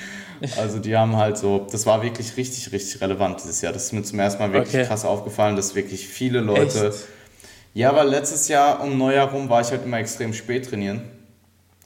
Also 0.59 0.79
die 0.79 0.95
haben 0.95 1.17
halt 1.17 1.39
so, 1.39 1.67
das 1.71 1.87
war 1.87 2.03
wirklich 2.03 2.37
richtig, 2.37 2.71
richtig 2.73 3.01
relevant 3.01 3.41
dieses 3.43 3.63
Jahr. 3.63 3.73
Das 3.73 3.85
ist 3.85 3.93
mir 3.93 4.03
zum 4.03 4.19
ersten 4.19 4.43
Mal 4.43 4.53
wirklich 4.53 4.75
okay. 4.75 4.85
krass 4.85 5.05
aufgefallen, 5.05 5.57
dass 5.57 5.75
wirklich 5.75 6.07
viele 6.07 6.41
Leute. 6.41 6.89
Echt? 6.89 6.99
Ja, 7.73 7.95
weil 7.95 8.09
letztes 8.09 8.49
Jahr 8.49 8.83
um 8.83 8.99
Neujahr 8.99 9.31
rum 9.31 9.49
war 9.49 9.63
ich 9.63 9.71
halt 9.71 9.85
immer 9.85 9.99
extrem 9.99 10.35
spät 10.35 10.69
trainieren. 10.69 11.03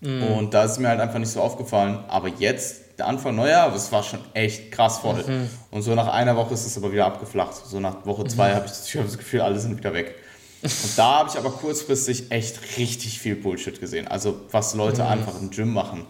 Mm. 0.00 0.22
Und 0.22 0.54
da 0.54 0.64
ist 0.64 0.72
es 0.72 0.78
mir 0.78 0.88
halt 0.88 0.98
einfach 0.98 1.18
nicht 1.18 1.30
so 1.30 1.40
aufgefallen. 1.40 2.00
Aber 2.08 2.28
jetzt, 2.28 2.98
der 2.98 3.06
Anfang 3.06 3.36
Neujahr, 3.36 3.70
das 3.70 3.92
war 3.92 4.02
schon 4.02 4.20
echt 4.34 4.72
krass 4.72 4.98
voll. 4.98 5.22
Mhm. 5.24 5.50
Und 5.70 5.82
so 5.82 5.94
nach 5.94 6.08
einer 6.08 6.34
Woche 6.34 6.54
ist 6.54 6.66
es 6.66 6.76
aber 6.76 6.90
wieder 6.90 7.06
abgeflacht. 7.06 7.54
So 7.54 7.78
nach 7.78 8.06
Woche 8.06 8.24
zwei 8.24 8.50
mhm. 8.50 8.54
habe 8.54 8.66
ich 8.66 8.72
das 8.72 9.18
Gefühl, 9.18 9.42
alle 9.42 9.60
sind 9.60 9.76
wieder 9.76 9.92
weg. 9.94 10.16
Und 10.62 10.98
da 10.98 11.20
habe 11.20 11.30
ich 11.30 11.38
aber 11.38 11.50
kurzfristig 11.50 12.30
echt 12.30 12.78
richtig 12.78 13.18
viel 13.18 13.36
Bullshit 13.36 13.78
gesehen. 13.78 14.08
Also 14.08 14.40
was 14.50 14.74
Leute 14.74 15.02
mhm. 15.02 15.08
einfach 15.08 15.40
im 15.40 15.50
Gym 15.50 15.72
machen. 15.72 16.06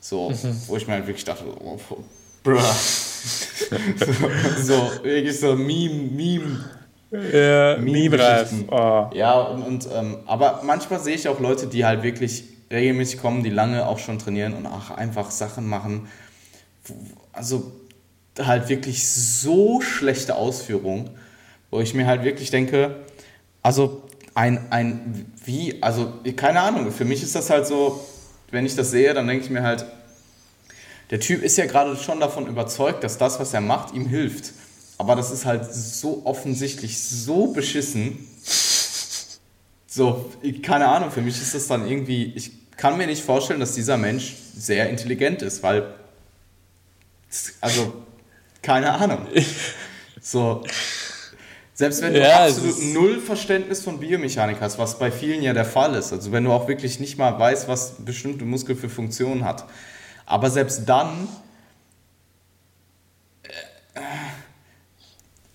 So, 0.00 0.30
mhm. 0.30 0.62
wo 0.66 0.76
ich 0.76 0.86
mir 0.86 0.94
halt 0.94 1.06
wirklich 1.06 1.24
dachte, 1.24 1.44
oh, 1.60 1.78
bruh. 2.44 2.60
so, 2.60 4.14
so, 4.62 5.04
wirklich 5.04 5.38
so 5.40 5.56
Meme, 5.56 6.10
Meme. 6.12 6.64
Ja, 7.10 7.78
Meme-reif. 7.78 8.50
Oh. 8.70 9.10
Ja, 9.14 9.40
und, 9.40 9.62
und 9.62 9.88
ähm, 9.92 10.18
aber 10.26 10.60
manchmal 10.64 11.00
sehe 11.00 11.14
ich 11.14 11.26
auch 11.26 11.40
Leute, 11.40 11.66
die 11.66 11.84
halt 11.84 12.02
wirklich 12.02 12.44
regelmäßig 12.70 13.20
kommen, 13.20 13.42
die 13.42 13.50
lange 13.50 13.86
auch 13.86 13.98
schon 13.98 14.18
trainieren 14.18 14.54
und 14.54 14.66
auch 14.66 14.90
einfach 14.90 15.30
Sachen 15.30 15.66
machen. 15.66 16.08
Also 17.32 17.72
halt 18.38 18.68
wirklich 18.68 19.08
so 19.08 19.80
schlechte 19.80 20.36
Ausführungen, 20.36 21.10
wo 21.70 21.80
ich 21.80 21.94
mir 21.94 22.06
halt 22.06 22.24
wirklich 22.24 22.50
denke, 22.50 22.96
also 23.68 24.02
ein, 24.32 24.72
ein 24.72 25.30
wie, 25.44 25.82
also 25.82 26.10
keine 26.36 26.62
Ahnung, 26.62 26.90
für 26.90 27.04
mich 27.04 27.22
ist 27.22 27.34
das 27.34 27.50
halt 27.50 27.66
so, 27.66 28.02
wenn 28.50 28.64
ich 28.64 28.74
das 28.74 28.92
sehe, 28.92 29.12
dann 29.12 29.26
denke 29.26 29.44
ich 29.44 29.50
mir 29.50 29.62
halt, 29.62 29.84
der 31.10 31.20
Typ 31.20 31.42
ist 31.42 31.58
ja 31.58 31.66
gerade 31.66 31.94
schon 31.96 32.18
davon 32.18 32.46
überzeugt, 32.46 33.04
dass 33.04 33.18
das, 33.18 33.38
was 33.38 33.52
er 33.52 33.60
macht, 33.60 33.94
ihm 33.94 34.06
hilft. 34.06 34.54
Aber 34.96 35.16
das 35.16 35.30
ist 35.30 35.44
halt 35.44 35.70
so 35.70 36.22
offensichtlich 36.24 36.98
so 36.98 37.48
beschissen. 37.48 38.26
So, 39.86 40.32
keine 40.62 40.88
Ahnung, 40.88 41.10
für 41.10 41.20
mich 41.20 41.38
ist 41.38 41.54
das 41.54 41.66
dann 41.66 41.86
irgendwie, 41.86 42.32
ich 42.36 42.52
kann 42.78 42.96
mir 42.96 43.06
nicht 43.06 43.22
vorstellen, 43.22 43.60
dass 43.60 43.74
dieser 43.74 43.98
Mensch 43.98 44.34
sehr 44.56 44.88
intelligent 44.88 45.42
ist, 45.42 45.62
weil, 45.62 45.92
also, 47.60 48.02
keine 48.62 48.92
Ahnung. 48.94 49.26
So, 50.20 50.64
selbst 51.78 52.02
wenn 52.02 52.12
du 52.12 52.18
ja, 52.18 52.44
absolut 52.44 52.82
null 52.92 53.20
Verständnis 53.20 53.82
von 53.82 54.00
Biomechanik 54.00 54.56
hast, 54.60 54.80
was 54.80 54.98
bei 54.98 55.12
vielen 55.12 55.42
ja 55.42 55.52
der 55.52 55.64
Fall 55.64 55.94
ist, 55.94 56.12
also 56.12 56.32
wenn 56.32 56.42
du 56.42 56.50
auch 56.50 56.66
wirklich 56.66 56.98
nicht 56.98 57.18
mal 57.18 57.38
weißt, 57.38 57.68
was 57.68 58.04
bestimmte 58.04 58.44
Muskel 58.44 58.74
für 58.74 58.88
Funktionen 58.88 59.44
hat, 59.44 59.64
aber 60.26 60.50
selbst 60.50 60.88
dann, 60.88 61.28
äh, 63.44 64.00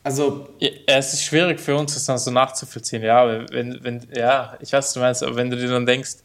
also. 0.01 0.47
Ja, 0.59 0.69
es 0.85 1.11
ist 1.11 1.23
schwierig 1.23 1.59
für 1.59 1.75
uns, 1.75 1.93
das 1.93 2.05
dann 2.05 2.17
so 2.17 2.31
nachzuvollziehen, 2.31 3.03
ja, 3.03 3.45
wenn, 3.51 3.83
wenn, 3.83 4.07
ja, 4.15 4.57
ich 4.61 4.71
weiß, 4.71 4.85
was 4.85 4.93
du 4.93 4.99
meinst, 5.01 5.23
aber 5.23 5.35
wenn 5.35 5.49
du 5.49 5.57
dir 5.57 5.67
dann 5.67 5.85
denkst, 5.85 6.19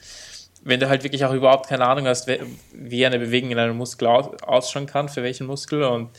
wenn 0.63 0.79
du 0.79 0.89
halt 0.89 1.03
wirklich 1.03 1.25
auch 1.25 1.33
überhaupt 1.35 1.69
keine 1.69 1.85
Ahnung 1.85 2.07
hast, 2.07 2.31
wie 2.73 3.05
eine 3.05 3.19
Bewegung 3.19 3.51
in 3.51 3.59
einem 3.59 3.77
Muskel 3.77 4.07
ausschauen 4.07 4.87
kann, 4.87 5.09
für 5.09 5.25
welchen 5.25 5.49
Muskel 5.49 5.83
und 5.83 6.11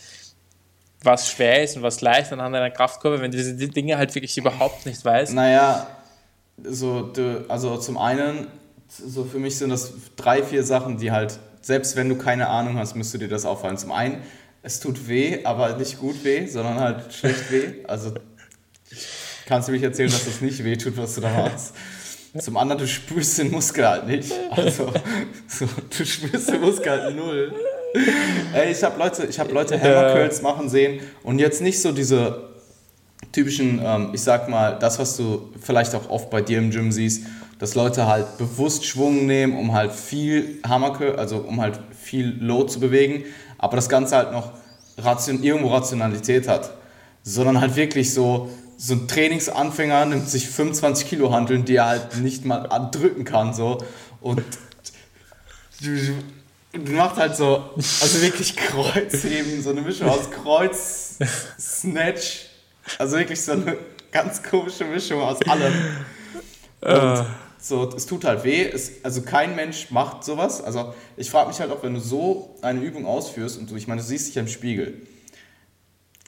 was 1.04 1.30
schwer 1.30 1.64
ist 1.64 1.78
und 1.78 1.84
was 1.84 2.02
leicht 2.02 2.32
anhand 2.34 2.56
einer 2.56 2.72
Kraftkurve, 2.72 3.22
wenn 3.22 3.32
du 3.32 3.38
diese 3.38 3.56
Dinge 3.56 3.98
halt 3.98 4.14
wirklich 4.16 4.38
überhaupt 4.38 4.86
nicht 4.86 5.04
weißt. 5.04 5.34
Naja, 5.34 5.88
so, 6.64 7.04
du, 7.04 7.46
also 7.48 7.78
zum 7.78 7.98
einen, 7.98 8.48
so 8.88 9.24
für 9.24 9.40
mich 9.40 9.58
sind 9.58 9.70
das 9.70 9.94
drei, 10.16 10.44
vier 10.44 10.64
Sachen, 10.64 10.98
die 10.98 11.12
halt, 11.12 11.40
selbst 11.62 11.96
wenn 11.96 12.10
du 12.10 12.18
keine 12.18 12.48
Ahnung 12.50 12.78
hast, 12.78 12.96
müsste 12.96 13.18
dir 13.18 13.30
das 13.30 13.46
auffallen. 13.46 13.78
Zum 13.78 13.92
einen, 13.92 14.22
es 14.62 14.80
tut 14.80 15.08
weh, 15.08 15.46
aber 15.46 15.78
nicht 15.78 16.00
gut 16.00 16.24
weh, 16.24 16.48
sondern 16.48 16.80
halt 16.80 17.14
schlecht 17.14 17.52
weh. 17.52 17.86
Also 17.88 18.14
kannst 19.46 19.70
du 19.70 19.72
mich 19.72 19.84
erzählen, 19.84 20.12
dass 20.12 20.26
das 20.26 20.42
nicht 20.42 20.64
weh 20.64 20.76
tut, 20.76 20.98
was 20.98 21.16
du 21.16 21.22
da 21.22 21.30
machst. 21.30 21.74
Zum 22.38 22.58
anderen, 22.58 22.80
du 22.80 22.88
spürst 22.88 23.40
den 23.40 23.52
Muskel 23.52 23.88
halt 23.88 24.06
nicht. 24.06 24.32
Also, 24.52 24.94
so, 25.48 25.68
du 25.98 26.06
spürst 26.06 26.50
den 26.50 26.62
Muskel 26.62 26.92
halt 26.92 27.16
null. 27.16 27.54
Ey, 28.54 28.72
ich 28.72 28.84
habe 28.84 29.00
Leute, 29.00 29.26
ich 29.26 29.40
hab 29.40 29.52
Leute 29.52 29.80
Hammer 29.80 30.14
Curls 30.14 30.42
machen 30.42 30.70
sehen 30.70 31.00
und 31.24 31.40
jetzt 31.40 31.62
nicht 31.62 31.82
so 31.82 31.92
diese 31.92 32.50
typischen, 33.32 33.82
ähm, 33.84 34.10
ich 34.14 34.22
sag 34.22 34.50
mal, 34.50 34.78
das, 34.80 35.00
was 35.00 35.18
du 35.18 35.50
vielleicht 35.62 35.94
auch 35.96 36.10
oft 36.10 36.30
bei 36.30 36.42
dir 36.42 36.60
im 36.60 36.72
Gym 36.72 36.92
siehst, 36.92 37.26
dass 37.60 37.76
Leute 37.76 38.08
halt 38.08 38.38
bewusst 38.38 38.86
Schwung 38.86 39.26
nehmen, 39.26 39.58
um 39.58 39.74
halt 39.74 39.92
viel 39.92 40.60
Hammer 40.68 40.94
Curl, 40.94 41.16
also 41.18 41.38
um 41.38 41.60
halt 41.62 41.80
viel 41.92 42.38
Load 42.40 42.72
zu 42.72 42.80
bewegen, 42.80 43.26
aber 43.58 43.76
das 43.76 43.90
Ganze 43.90 44.16
halt 44.16 44.32
noch 44.32 44.52
ration, 44.98 45.44
irgendwo 45.44 45.70
Rationalität 45.70 46.48
hat. 46.48 46.72
Sondern 47.24 47.60
halt 47.60 47.76
wirklich 47.76 48.14
so, 48.14 48.50
so 48.78 48.94
ein 48.94 49.08
Trainingsanfänger 49.08 50.06
nimmt 50.06 50.30
sich 50.30 50.48
25 50.48 51.08
Kilo 51.08 51.34
Handeln, 51.34 51.66
die 51.66 51.76
er 51.76 51.88
halt 51.88 52.18
nicht 52.22 52.46
mal 52.46 52.68
drücken 52.92 53.26
kann, 53.26 53.54
so. 53.54 53.80
Und 54.22 54.42
und 55.82 56.14
macht 56.78 57.18
halt 57.18 57.36
so, 57.36 57.70
also 57.76 58.22
wirklich 58.22 58.56
Kreuzheben, 58.56 59.62
so 59.62 59.72
eine 59.72 59.82
Mischung 59.82 60.10
aus 60.10 60.30
Kreuz, 60.30 61.18
Snatch, 61.60 62.46
also 62.98 63.18
wirklich 63.18 63.42
so 63.42 63.54
eine 63.54 63.78
ganz 64.12 64.44
komische 64.44 64.86
Mischung 64.86 65.22
aus 65.22 65.42
allem. 65.48 65.74
Und 66.82 66.92
ah. 66.92 67.26
so, 67.60 67.90
es 67.96 68.06
tut 68.06 68.24
halt 68.24 68.44
weh, 68.44 68.64
es, 68.64 69.04
also 69.04 69.22
kein 69.22 69.56
Mensch 69.56 69.92
macht 69.92 70.24
sowas. 70.24 70.62
Also 70.62 70.94
ich 71.18 71.30
frage 71.30 71.50
mich 71.50 71.60
halt 71.60 71.72
auch, 71.72 71.84
wenn 71.84 71.96
du 71.96 72.00
so 72.00 72.56
eine 72.62 72.82
Übung 72.82 73.06
ausführst 73.06 73.58
und 73.58 73.70
du, 73.70 73.76
ich 73.76 73.88
meine, 73.88 74.02
du 74.02 74.08
siehst 74.08 74.30
dich 74.30 74.38
im 74.38 74.48
Spiegel, 74.48 75.02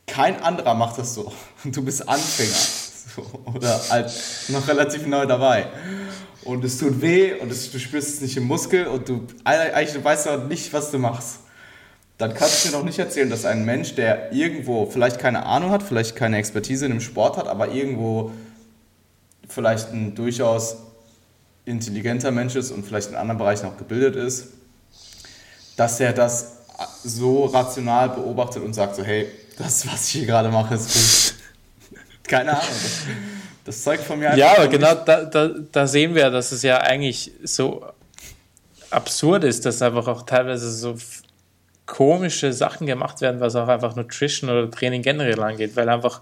kein 0.07 0.41
anderer 0.41 0.73
macht 0.73 0.97
das 0.97 1.13
so. 1.13 1.31
Und 1.63 1.75
du 1.75 1.83
bist 1.83 2.07
Anfänger. 2.07 2.81
So, 3.15 3.25
oder 3.53 3.81
halt 3.89 4.11
noch 4.49 4.67
relativ 4.67 5.05
neu 5.05 5.25
dabei 5.25 5.67
und 6.43 6.63
es 6.63 6.77
tut 6.77 7.01
weh 7.01 7.33
und 7.33 7.51
es, 7.51 7.71
du 7.71 7.79
spürst 7.79 8.15
es 8.15 8.21
nicht 8.21 8.37
im 8.37 8.43
Muskel 8.43 8.87
und 8.87 9.07
du 9.07 9.27
eigentlich 9.43 10.03
weißt 10.03 10.27
auch 10.27 10.43
nicht, 10.45 10.71
was 10.73 10.91
du 10.91 10.97
machst. 10.97 11.39
Dann 12.17 12.33
kannst 12.33 12.63
du 12.63 12.69
mir 12.69 12.77
doch 12.77 12.83
nicht 12.83 12.99
erzählen, 12.99 13.29
dass 13.29 13.45
ein 13.45 13.65
Mensch, 13.65 13.95
der 13.95 14.31
irgendwo 14.31 14.85
vielleicht 14.85 15.19
keine 15.19 15.45
Ahnung 15.45 15.71
hat, 15.71 15.81
vielleicht 15.81 16.15
keine 16.15 16.37
Expertise 16.37 16.85
in 16.85 16.91
dem 16.91 17.01
Sport 17.01 17.37
hat, 17.37 17.47
aber 17.47 17.69
irgendwo 17.69 18.31
vielleicht 19.47 19.91
ein 19.91 20.15
durchaus 20.15 20.77
intelligenter 21.65 22.31
Mensch 22.31 22.55
ist 22.55 22.71
und 22.71 22.85
vielleicht 22.85 23.09
in 23.09 23.15
anderen 23.15 23.37
Bereichen 23.37 23.65
auch 23.65 23.77
gebildet 23.77 24.15
ist, 24.15 24.47
dass 25.77 25.99
er 25.99 26.13
das 26.13 26.57
so 27.03 27.45
rational 27.45 28.09
beobachtet 28.09 28.63
und 28.63 28.73
sagt 28.73 28.95
so, 28.95 29.03
hey, 29.03 29.27
das, 29.57 29.85
was 29.87 30.05
ich 30.07 30.11
hier 30.11 30.25
gerade 30.25 30.49
mache, 30.49 30.75
ist 30.75 30.93
gut. 30.93 31.99
Keine 32.23 32.51
Ahnung. 32.51 32.69
Das 33.63 33.83
zeigt 33.83 34.03
von 34.03 34.19
mir 34.19 34.31
einfach. 34.31 34.39
Ja, 34.39 34.57
aber 34.57 34.67
genau 34.67 34.95
da, 34.95 35.23
da, 35.25 35.49
da 35.71 35.87
sehen 35.87 36.15
wir, 36.15 36.29
dass 36.29 36.51
es 36.51 36.63
ja 36.63 36.77
eigentlich 36.77 37.31
so 37.43 37.85
absurd 38.89 39.43
ist, 39.43 39.65
dass 39.65 39.81
einfach 39.81 40.07
auch 40.07 40.23
teilweise 40.23 40.71
so 40.71 40.95
komische 41.85 42.53
Sachen 42.53 42.87
gemacht 42.87 43.21
werden, 43.21 43.39
was 43.39 43.55
auch 43.55 43.67
einfach 43.67 43.95
Nutrition 43.95 44.49
oder 44.49 44.69
Training 44.71 45.01
generell 45.01 45.39
angeht, 45.41 45.75
weil 45.75 45.89
einfach, 45.89 46.21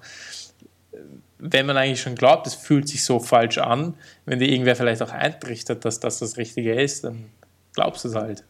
wenn 1.38 1.66
man 1.66 1.78
eigentlich 1.78 2.02
schon 2.02 2.16
glaubt, 2.16 2.48
es 2.48 2.56
fühlt 2.56 2.88
sich 2.88 3.04
so 3.04 3.20
falsch 3.20 3.58
an, 3.60 3.94
wenn 4.26 4.40
dir 4.40 4.50
irgendwer 4.50 4.76
vielleicht 4.76 5.02
auch 5.02 5.12
eintrichtert, 5.12 5.86
dass 5.86 6.00
das 6.00 6.20
das 6.20 6.38
Richtige 6.38 6.74
ist, 6.74 7.04
dann 7.04 7.26
glaubst 7.74 8.04
du 8.04 8.10
es 8.10 8.16
halt. 8.16 8.44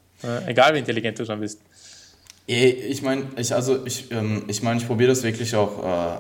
egal 0.48 0.74
wie 0.74 0.80
intelligent 0.80 1.20
du 1.20 1.26
schon 1.26 1.40
bist. 1.40 1.60
Ich 2.48 3.04
meine, 3.04 3.28
ich, 3.36 3.54
also 3.54 3.86
ich, 3.86 4.12
ähm, 4.12 4.46
ich, 4.48 4.64
mein, 4.64 4.78
ich 4.78 4.88
probiere 4.88 5.10
das 5.10 5.22
wirklich 5.22 5.56
auch 5.56 5.84
äh, 5.84 6.20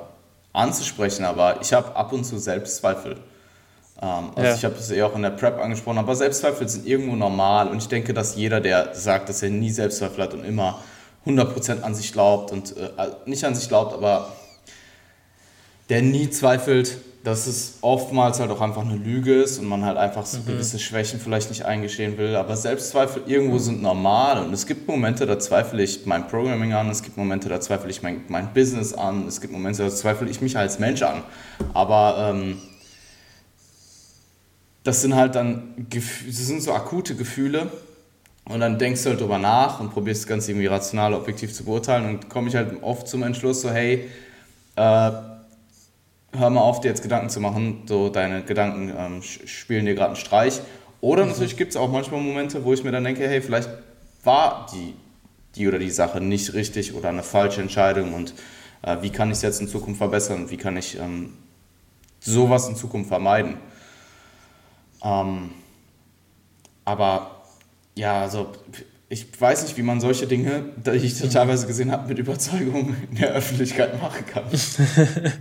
anzusprechen, 0.60 1.26
aber 1.26 1.62
ich 1.62 1.74
habe 1.74 1.96
ab 1.96 2.12
und 2.12 2.24
zu 2.24 2.38
Selbstzweifel. 2.38 3.18
Ähm, 4.02 4.32
also 4.36 4.50
ja. 4.50 4.56
ich 4.56 4.66
habe 4.66 4.76
es 4.76 4.90
eher 4.90 5.08
auch 5.08 5.16
in 5.16 5.22
der 5.22 5.32
Prep 5.32 5.60
angesprochen, 5.60 5.98
aber 5.98 6.16
Selbstzweifel 6.16 6.68
sind 6.68 6.86
irgendwo 6.86 7.16
normal 7.16 7.70
und 7.70 7.78
ich 7.78 7.88
denke, 7.88 8.14
dass 8.14 8.36
jeder, 8.36 8.62
der 8.62 8.94
sagt, 8.94 9.30
dass 9.30 9.42
er 9.42 9.50
nie 9.50 9.72
Selbstzweifel 9.72 10.24
hat 10.24 10.34
und 10.34 10.44
immer 10.44 10.80
100% 11.26 11.82
an 11.82 11.96
sich 11.96 12.14
glaubt 12.14 12.52
und 12.52 12.76
äh, 12.78 12.90
nicht 13.26 13.44
an 13.44 13.56
sich 13.56 13.68
glaubt, 13.68 13.94
aber 13.94 14.34
der 15.90 16.02
nie 16.02 16.30
zweifelt, 16.30 16.98
dass 17.24 17.48
es 17.48 17.80
oftmals 17.82 18.40
halt 18.40 18.50
auch 18.50 18.62
einfach 18.62 18.84
eine 18.84 18.96
Lüge 18.96 19.42
ist 19.42 19.60
und 19.60 19.68
man 19.68 19.84
halt 19.84 19.98
einfach 19.98 20.26
so 20.26 20.38
mhm. 20.40 20.46
gewisse 20.46 20.80
Schwächen 20.80 21.20
vielleicht 21.20 21.50
nicht 21.50 21.66
eingestehen 21.66 22.18
will. 22.18 22.36
Aber 22.36 22.56
Selbstzweifel 22.56 23.24
irgendwo 23.26 23.58
sind 23.58 23.82
normal 23.82 24.44
und 24.44 24.54
es 24.54 24.66
gibt 24.66 24.88
Momente, 24.88 25.26
da 25.26 25.38
zweifle 25.38 25.84
ich 25.84 26.06
mein 26.06 26.28
Programming 26.28 26.74
an, 26.74 26.90
es 26.90 27.04
gibt 27.04 27.18
Momente, 27.18 27.50
da 27.50 27.60
zweifle 27.60 27.90
ich 27.90 28.02
mein, 28.02 28.22
mein 28.30 28.54
Business 28.54 28.94
an, 28.94 29.28
es 29.28 29.42
gibt 29.42 29.52
Momente, 29.52 29.84
da 29.84 29.90
zweifle 29.90 30.30
ich 30.30 30.40
mich 30.40 30.58
als 30.58 30.80
Mensch 30.80 31.02
an. 31.02 31.24
Aber 31.74 32.32
ähm, 32.32 32.58
das 34.84 35.02
sind 35.02 35.16
halt 35.16 35.36
dann, 35.36 35.88
das 35.90 36.38
sind 36.38 36.64
so 36.64 36.74
akute 36.74 37.16
Gefühle 37.16 37.70
und 38.46 38.62
dann 38.62 38.80
denkst 38.80 39.04
du 39.04 39.10
halt 39.10 39.20
drüber 39.20 39.40
nach 39.40 39.82
und 39.82 39.92
probierst 39.92 40.22
das 40.22 40.28
Ganze 40.28 40.52
irgendwie 40.52 40.68
rational, 40.68 41.14
objektiv 41.14 41.54
zu 41.54 41.66
beurteilen 41.66 42.06
und 42.06 42.30
komme 42.30 42.48
ich 42.48 42.56
halt 42.56 42.82
oft 42.82 43.10
zum 43.10 43.24
Entschluss 43.24 43.62
so, 43.62 43.70
hey, 43.70 44.10
äh, 44.78 45.12
hör 46.38 46.50
mal 46.50 46.62
auf, 46.62 46.82
dir 46.82 46.90
jetzt 46.90 47.04
Gedanken 47.04 47.30
zu 47.30 47.40
machen, 47.40 47.84
so 47.86 48.10
deine 48.10 48.44
Gedanken 48.44 48.94
ähm, 48.96 49.22
spielen 49.22 49.86
dir 49.86 49.96
gerade 49.96 50.10
einen 50.10 50.16
Streich. 50.16 50.62
Oder 51.02 51.24
mhm. 51.24 51.32
natürlich 51.32 51.58
gibt 51.58 51.72
es 51.72 51.78
auch 51.78 51.90
manchmal 51.90 52.22
Momente, 52.22 52.64
wo 52.64 52.74
ich 52.74 52.84
mir 52.84 52.92
dann 52.92 53.04
denke, 53.04 53.28
hey, 53.28 53.42
vielleicht 53.42 53.70
war 54.24 54.68
die, 54.74 54.94
die 55.56 55.68
oder 55.68 55.80
die 55.80 55.90
Sache 55.90 56.22
nicht 56.22 56.54
richtig 56.54 56.94
oder 56.94 57.10
eine 57.10 57.24
falsche 57.24 57.62
Entscheidung 57.62 58.14
und 58.14 58.34
äh, 58.82 58.98
wie 59.02 59.10
kann 59.10 59.30
ich 59.30 59.38
es 59.38 59.42
jetzt 59.42 59.62
in 59.62 59.68
Zukunft 59.68 59.98
verbessern? 59.98 60.50
Wie 60.50 60.58
kann 60.58 60.78
ich 60.78 61.00
ähm, 61.00 61.34
sowas 62.20 62.68
in 62.68 62.76
Zukunft 62.76 63.10
vermeiden? 63.10 63.58
Ähm, 65.04 65.52
aber 66.86 67.44
ja, 67.96 68.22
also 68.22 68.52
ich 69.10 69.28
weiß 69.40 69.64
nicht, 69.64 69.78
wie 69.78 69.82
man 69.82 70.00
solche 70.00 70.28
Dinge, 70.28 70.66
die 70.78 70.92
ich 70.92 71.20
teilweise 71.30 71.66
gesehen 71.66 71.92
habe, 71.92 72.08
mit 72.08 72.20
Überzeugung 72.20 72.96
in 73.10 73.18
der 73.18 73.32
Öffentlichkeit 73.34 74.00
machen 74.02 74.26
kann. 74.26 74.46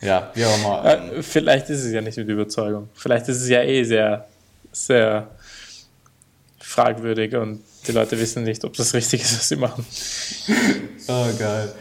ja, 0.00 0.30
wie 0.34 0.44
auch 0.44 0.58
immer. 0.58 0.84
Ähm, 0.84 1.22
Vielleicht 1.22 1.70
ist 1.70 1.84
es 1.84 1.92
ja 1.92 2.00
nicht 2.00 2.16
mit 2.18 2.28
Überzeugung. 2.28 2.88
Vielleicht 2.94 3.28
ist 3.28 3.42
es 3.42 3.48
ja 3.48 3.62
eh 3.62 3.84
sehr, 3.84 4.26
sehr 4.72 5.28
fragwürdig 6.58 7.34
und 7.34 7.62
die 7.86 7.92
Leute 7.92 8.18
wissen 8.18 8.44
nicht, 8.44 8.64
ob 8.64 8.74
das 8.74 8.94
richtig 8.94 9.22
ist, 9.22 9.36
was 9.36 9.48
sie 9.48 9.56
machen. 9.56 9.84
Oh, 11.08 11.26
geil. 11.36 11.72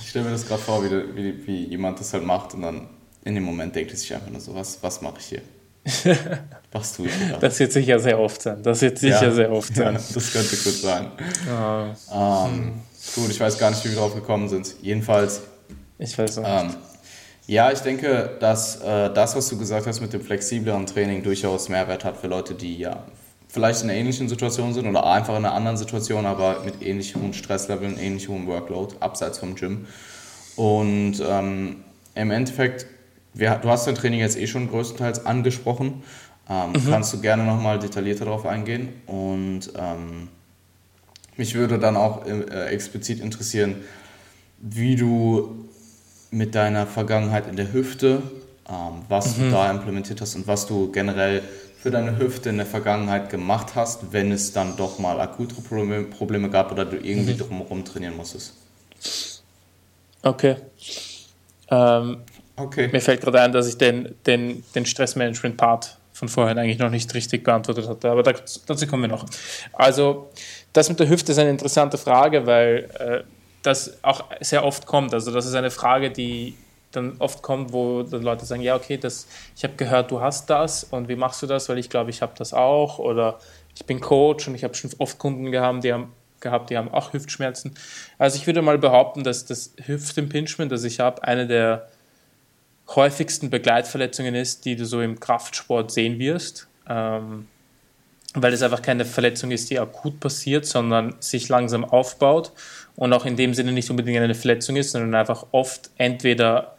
Ich 0.00 0.08
stelle 0.08 0.24
mir 0.24 0.32
das 0.32 0.44
gerade 0.48 0.60
vor, 0.60 0.82
wie, 0.82 0.90
wie, 1.14 1.46
wie 1.46 1.64
jemand 1.66 2.00
das 2.00 2.12
halt 2.12 2.24
macht 2.24 2.52
und 2.54 2.62
dann 2.62 2.88
in 3.22 3.36
dem 3.36 3.44
Moment 3.44 3.76
denkt 3.76 3.92
er 3.92 3.96
sich 3.96 4.12
einfach 4.12 4.30
nur 4.30 4.40
so, 4.40 4.56
was, 4.56 4.82
was 4.82 5.00
mache 5.02 5.18
ich 5.20 5.26
hier? 5.26 5.42
Was 6.72 6.94
tue 6.94 7.06
ich 7.06 7.14
hier? 7.14 7.36
Das 7.38 7.58
wird 7.58 7.72
sicher 7.72 7.98
sehr 7.98 8.18
oft 8.18 8.40
sein. 8.40 8.62
Das 8.62 8.80
wird 8.80 8.98
sicher 8.98 9.24
ja, 9.24 9.32
sehr 9.32 9.52
oft 9.52 9.74
sein. 9.74 9.94
Ja, 9.94 10.00
das 10.14 10.32
könnte 10.32 10.56
gut 10.56 10.74
sein. 10.74 11.10
Oh. 11.50 12.46
Ähm, 12.48 12.72
gut, 13.14 13.30
ich 13.30 13.40
weiß 13.40 13.58
gar 13.58 13.70
nicht, 13.70 13.84
wie 13.84 13.90
wir 13.90 13.96
drauf 13.96 14.14
gekommen 14.14 14.48
sind. 14.48 14.74
Jedenfalls. 14.80 15.42
Ich 15.98 16.16
weiß 16.16 16.38
auch 16.38 16.62
ähm, 16.64 16.74
ja, 17.46 17.72
ich 17.72 17.80
denke, 17.80 18.36
dass 18.40 18.80
äh, 18.80 19.12
das, 19.12 19.34
was 19.34 19.48
du 19.48 19.58
gesagt 19.58 19.86
hast 19.86 20.00
mit 20.00 20.12
dem 20.12 20.20
flexibleren 20.20 20.86
Training, 20.86 21.22
durchaus 21.22 21.68
Mehrwert 21.68 22.04
hat 22.04 22.16
für 22.16 22.28
Leute, 22.28 22.54
die 22.54 22.78
ja 22.78 23.04
vielleicht 23.48 23.82
in 23.82 23.90
einer 23.90 23.98
ähnlichen 23.98 24.28
Situation 24.28 24.72
sind 24.72 24.86
oder 24.86 25.04
einfach 25.04 25.36
in 25.36 25.44
einer 25.44 25.54
anderen 25.54 25.76
Situation, 25.76 26.24
aber 26.24 26.62
mit 26.64 26.82
ähnlich 26.82 27.14
hohen 27.14 27.34
Stressleveln, 27.34 27.98
ähnlich 27.98 28.28
hohem 28.28 28.46
Workload, 28.46 28.94
abseits 29.00 29.38
vom 29.38 29.56
Gym. 29.56 29.86
Und 30.56 31.16
ähm, 31.26 31.84
im 32.14 32.30
Endeffekt, 32.30 32.86
wir, 33.34 33.56
du 33.56 33.68
hast 33.68 33.86
dein 33.86 33.94
Training 33.94 34.20
jetzt 34.20 34.38
eh 34.38 34.46
schon 34.46 34.70
größtenteils 34.70 35.26
angesprochen. 35.26 36.02
Ähm, 36.48 36.70
mhm. 36.72 36.90
Kannst 36.90 37.12
du 37.12 37.20
gerne 37.20 37.44
nochmal 37.44 37.78
detaillierter 37.78 38.24
darauf 38.24 38.46
eingehen. 38.46 38.88
Und 39.06 39.72
ähm, 39.76 40.28
mich 41.36 41.54
würde 41.54 41.78
dann 41.78 41.96
auch 41.96 42.26
äh, 42.26 42.66
explizit 42.68 43.20
interessieren, 43.20 43.76
wie 44.58 44.96
du 44.96 45.68
mit 46.32 46.54
deiner 46.54 46.86
Vergangenheit 46.86 47.46
in 47.46 47.56
der 47.56 47.72
Hüfte, 47.72 48.22
ähm, 48.68 49.02
was 49.08 49.36
mhm. 49.36 49.44
du 49.44 49.50
da 49.52 49.70
implementiert 49.70 50.20
hast 50.20 50.34
und 50.34 50.48
was 50.48 50.66
du 50.66 50.90
generell 50.90 51.42
für 51.78 51.90
deine 51.90 52.18
Hüfte 52.18 52.48
in 52.48 52.56
der 52.56 52.66
Vergangenheit 52.66 53.28
gemacht 53.28 53.74
hast, 53.74 54.12
wenn 54.12 54.32
es 54.32 54.52
dann 54.52 54.76
doch 54.76 54.98
mal 54.98 55.20
akute 55.20 55.54
Probleme, 55.54 56.04
Probleme 56.04 56.48
gab 56.48 56.72
oder 56.72 56.84
du 56.84 56.96
irgendwie 56.96 57.34
mhm. 57.34 57.38
drumherum 57.38 57.84
trainieren 57.84 58.16
musstest. 58.16 58.54
Okay. 60.22 60.56
Ähm, 61.70 62.18
okay. 62.56 62.88
Mir 62.90 63.00
fällt 63.00 63.20
gerade 63.20 63.40
ein, 63.40 63.52
dass 63.52 63.68
ich 63.68 63.76
den, 63.76 64.14
den, 64.26 64.64
den 64.74 64.86
Stressmanagement-Part 64.86 65.98
von 66.12 66.28
vorhin 66.28 66.56
eigentlich 66.58 66.78
noch 66.78 66.90
nicht 66.90 67.12
richtig 67.14 67.42
beantwortet 67.42 67.88
hatte, 67.88 68.10
aber 68.10 68.22
dazu 68.22 68.86
kommen 68.86 69.02
wir 69.02 69.08
noch. 69.08 69.26
Also, 69.72 70.30
das 70.72 70.88
mit 70.88 71.00
der 71.00 71.08
Hüfte 71.08 71.32
ist 71.32 71.38
eine 71.38 71.50
interessante 71.50 71.98
Frage, 71.98 72.46
weil 72.46 72.88
äh, 72.98 73.24
das 73.62 74.02
auch 74.02 74.24
sehr 74.40 74.64
oft 74.64 74.86
kommt. 74.86 75.14
Also 75.14 75.30
das 75.30 75.46
ist 75.46 75.54
eine 75.54 75.70
Frage, 75.70 76.10
die 76.10 76.56
dann 76.90 77.16
oft 77.18 77.42
kommt, 77.42 77.72
wo 77.72 78.02
dann 78.02 78.22
Leute 78.22 78.44
sagen, 78.44 78.62
ja, 78.62 78.76
okay, 78.76 78.98
das, 78.98 79.26
ich 79.56 79.64
habe 79.64 79.74
gehört, 79.74 80.10
du 80.10 80.20
hast 80.20 80.50
das 80.50 80.84
und 80.84 81.08
wie 81.08 81.16
machst 81.16 81.42
du 81.42 81.46
das? 81.46 81.68
Weil 81.68 81.78
ich 81.78 81.88
glaube, 81.88 82.10
ich 82.10 82.22
habe 82.22 82.32
das 82.36 82.52
auch 82.52 82.98
oder 82.98 83.38
ich 83.74 83.86
bin 83.86 84.00
Coach 84.00 84.48
und 84.48 84.54
ich 84.54 84.64
habe 84.64 84.74
schon 84.74 84.90
oft 84.98 85.18
Kunden 85.18 85.50
gehabt, 85.50 85.84
die 85.84 85.92
haben 85.92 86.12
gehabt, 86.40 86.70
die 86.70 86.76
haben 86.76 86.90
auch 86.90 87.12
Hüftschmerzen. 87.12 87.72
Also 88.18 88.36
ich 88.36 88.46
würde 88.46 88.62
mal 88.62 88.76
behaupten, 88.76 89.24
dass 89.24 89.44
das 89.44 89.72
Hüftimpingement, 89.84 90.70
das 90.70 90.84
ich 90.84 91.00
habe, 91.00 91.22
eine 91.24 91.46
der 91.46 91.88
häufigsten 92.88 93.48
Begleitverletzungen 93.48 94.34
ist, 94.34 94.64
die 94.64 94.76
du 94.76 94.84
so 94.84 95.00
im 95.00 95.20
Kraftsport 95.20 95.92
sehen 95.92 96.18
wirst. 96.18 96.66
Ähm, 96.88 97.46
weil 98.34 98.52
es 98.52 98.62
einfach 98.62 98.82
keine 98.82 99.04
Verletzung 99.04 99.50
ist, 99.50 99.70
die 99.70 99.78
akut 99.78 100.18
passiert, 100.18 100.64
sondern 100.64 101.14
sich 101.20 101.48
langsam 101.48 101.84
aufbaut 101.84 102.52
und 102.96 103.12
auch 103.12 103.24
in 103.26 103.36
dem 103.36 103.54
Sinne 103.54 103.72
nicht 103.72 103.90
unbedingt 103.90 104.18
eine 104.18 104.34
Verletzung 104.34 104.76
ist, 104.76 104.92
sondern 104.92 105.14
einfach 105.14 105.46
oft 105.52 105.90
entweder 105.96 106.76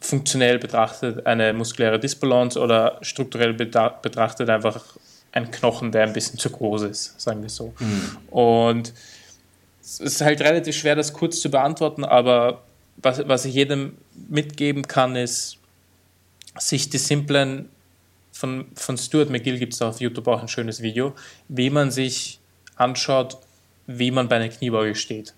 funktionell 0.00 0.58
betrachtet 0.58 1.26
eine 1.26 1.52
muskuläre 1.52 1.98
Disbalance 1.98 2.60
oder 2.60 2.98
strukturell 3.02 3.54
betrachtet 3.54 4.48
einfach 4.48 4.84
ein 5.32 5.50
Knochen, 5.50 5.92
der 5.92 6.04
ein 6.04 6.12
bisschen 6.12 6.38
zu 6.38 6.50
groß 6.50 6.82
ist, 6.82 7.20
sagen 7.20 7.42
wir 7.42 7.50
so. 7.50 7.74
Mhm. 7.78 8.18
Und 8.30 8.92
es 9.82 10.00
ist 10.00 10.20
halt 10.20 10.40
relativ 10.40 10.76
schwer, 10.76 10.96
das 10.96 11.12
kurz 11.12 11.40
zu 11.40 11.50
beantworten, 11.50 12.04
aber 12.04 12.62
was, 12.96 13.26
was 13.28 13.44
ich 13.44 13.54
jedem 13.54 13.98
mitgeben 14.28 14.86
kann, 14.86 15.16
ist, 15.16 15.58
sich 16.58 16.88
die 16.88 16.98
simplen 16.98 17.68
von, 18.32 18.66
von 18.74 18.96
Stuart 18.96 19.30
McGill 19.30 19.58
gibt 19.58 19.74
es 19.74 19.82
auf 19.82 20.00
YouTube 20.00 20.28
auch 20.28 20.40
ein 20.40 20.48
schönes 20.48 20.82
Video, 20.82 21.14
wie 21.48 21.70
man 21.70 21.90
sich 21.90 22.40
anschaut, 22.76 23.38
wie 23.86 24.10
man 24.10 24.28
bei 24.28 24.36
einer 24.36 24.48
Kniebeuge 24.48 24.94
steht. 24.94 25.34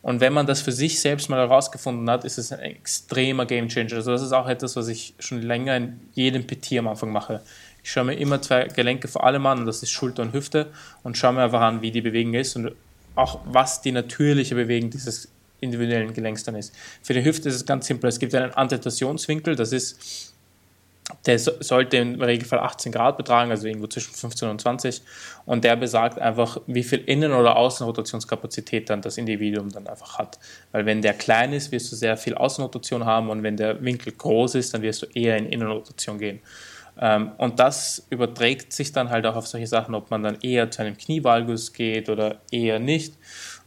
Und 0.00 0.20
wenn 0.20 0.32
man 0.32 0.46
das 0.46 0.60
für 0.60 0.72
sich 0.72 1.00
selbst 1.00 1.28
mal 1.28 1.38
herausgefunden 1.38 2.08
hat, 2.08 2.24
ist 2.24 2.38
es 2.38 2.52
ein 2.52 2.60
extremer 2.60 3.46
Gamechanger. 3.46 3.94
Also 3.94 4.12
das 4.12 4.22
ist 4.22 4.32
auch 4.32 4.48
etwas, 4.48 4.76
was 4.76 4.88
ich 4.88 5.14
schon 5.18 5.42
länger 5.42 5.76
in 5.76 6.00
jedem 6.14 6.46
PT 6.46 6.74
am 6.78 6.88
Anfang 6.88 7.10
mache. 7.10 7.42
Ich 7.82 7.90
schaue 7.90 8.04
mir 8.04 8.14
immer 8.14 8.40
zwei 8.40 8.64
Gelenke 8.64 9.08
vor 9.08 9.24
allem 9.24 9.46
an, 9.46 9.60
und 9.60 9.66
das 9.66 9.82
ist 9.82 9.90
Schulter 9.90 10.22
und 10.22 10.32
Hüfte, 10.32 10.70
und 11.02 11.16
schaue 11.16 11.32
mir 11.32 11.42
einfach 11.42 11.60
an, 11.60 11.82
wie 11.82 11.90
die 11.90 12.00
Bewegung 12.00 12.34
ist 12.34 12.54
und 12.54 12.72
auch 13.14 13.40
was 13.44 13.82
die 13.82 13.92
natürliche 13.92 14.54
Bewegung 14.54 14.90
dieses 14.90 15.28
individuellen 15.60 16.12
Gelenks 16.12 16.44
dann 16.44 16.54
ist. 16.54 16.74
Für 17.02 17.14
die 17.14 17.24
Hüfte 17.24 17.48
ist 17.48 17.56
es 17.56 17.66
ganz 17.66 17.86
simpel. 17.86 18.08
Es 18.08 18.18
gibt 18.18 18.34
einen 18.34 18.52
Antretationswinkel, 18.52 19.56
das 19.56 19.72
ist 19.72 20.27
der 21.26 21.38
sollte 21.38 21.96
im 21.96 22.20
Regelfall 22.20 22.58
18 22.58 22.92
Grad 22.92 23.16
betragen, 23.16 23.50
also 23.50 23.66
irgendwo 23.66 23.86
zwischen 23.86 24.14
15 24.14 24.48
und 24.48 24.60
20. 24.60 25.02
Und 25.46 25.64
der 25.64 25.76
besagt 25.76 26.18
einfach, 26.18 26.60
wie 26.66 26.82
viel 26.82 26.98
Innen- 26.98 27.32
oder 27.32 27.56
Außenrotationskapazität 27.56 28.90
dann 28.90 29.00
das 29.00 29.16
Individuum 29.16 29.70
dann 29.70 29.86
einfach 29.86 30.18
hat. 30.18 30.38
Weil 30.72 30.84
wenn 30.86 31.00
der 31.00 31.14
klein 31.14 31.52
ist, 31.52 31.72
wirst 31.72 31.90
du 31.92 31.96
sehr 31.96 32.16
viel 32.16 32.34
Außenrotation 32.34 33.06
haben 33.06 33.30
und 33.30 33.42
wenn 33.42 33.56
der 33.56 33.82
Winkel 33.82 34.12
groß 34.12 34.56
ist, 34.56 34.74
dann 34.74 34.82
wirst 34.82 35.02
du 35.02 35.06
eher 35.14 35.36
in 35.38 35.46
Innenrotation 35.46 36.18
gehen. 36.18 36.40
Ähm, 37.00 37.32
und 37.38 37.58
das 37.58 38.06
überträgt 38.10 38.72
sich 38.72 38.92
dann 38.92 39.10
halt 39.10 39.24
auch 39.24 39.36
auf 39.36 39.46
solche 39.46 39.66
Sachen, 39.66 39.94
ob 39.94 40.10
man 40.10 40.22
dann 40.22 40.38
eher 40.42 40.70
zu 40.70 40.82
einem 40.82 40.96
Knievalgus 40.96 41.72
geht 41.72 42.08
oder 42.08 42.40
eher 42.50 42.78
nicht. 42.80 43.14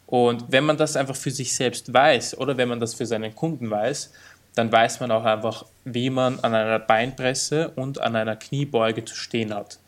Und 0.06 0.52
wenn 0.52 0.66
man 0.66 0.76
das 0.76 0.98
einfach 0.98 1.16
für 1.16 1.32
sich 1.32 1.56
selbst 1.56 1.94
weiß 1.94 2.38
oder 2.38 2.58
wenn 2.58 2.68
man 2.68 2.82
das 2.82 2.94
für 2.94 3.06
seinen 3.06 3.34
Kunden 3.34 3.72
weiß, 3.72 4.12
dann 4.56 4.72
weiß 4.72 5.00
man 5.00 5.12
auch 5.12 5.24
einfach, 5.24 5.66
wie 5.86 6.10
man 6.10 6.40
an 6.42 6.54
einer 6.54 6.80
Beinpresse 6.80 7.70
und 7.76 8.02
an 8.02 8.16
einer 8.16 8.36
Kniebeuge 8.36 9.06
zu 9.06 9.16
stehen 9.16 9.54
hat. 9.54 9.80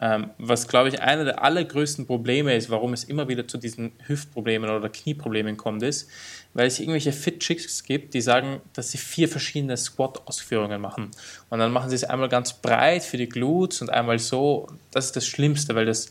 Ähm, 0.00 0.30
was, 0.38 0.68
glaube 0.68 0.88
ich, 0.88 1.00
einer 1.00 1.24
der 1.24 1.42
allergrößten 1.42 2.06
Probleme 2.06 2.56
ist, 2.56 2.70
warum 2.70 2.92
es 2.92 3.04
immer 3.04 3.28
wieder 3.28 3.46
zu 3.46 3.58
diesen 3.58 3.92
Hüftproblemen 4.06 4.70
oder 4.70 4.88
Knieproblemen 4.88 5.56
kommt, 5.56 5.82
ist, 5.82 6.08
weil 6.54 6.66
es 6.66 6.80
irgendwelche 6.80 7.12
Fit-Chicks 7.12 7.84
gibt, 7.84 8.14
die 8.14 8.20
sagen, 8.20 8.60
dass 8.72 8.90
sie 8.90 8.98
vier 8.98 9.28
verschiedene 9.28 9.76
Squat-Ausführungen 9.76 10.80
machen. 10.80 11.10
Und 11.50 11.58
dann 11.58 11.72
machen 11.72 11.90
sie 11.90 11.96
es 11.96 12.04
einmal 12.04 12.28
ganz 12.28 12.54
breit 12.54 13.04
für 13.04 13.18
die 13.18 13.28
Glutes 13.28 13.82
und 13.82 13.90
einmal 13.90 14.18
so. 14.18 14.68
Das 14.92 15.06
ist 15.06 15.16
das 15.16 15.26
Schlimmste, 15.26 15.74
weil 15.74 15.86
das 15.86 16.10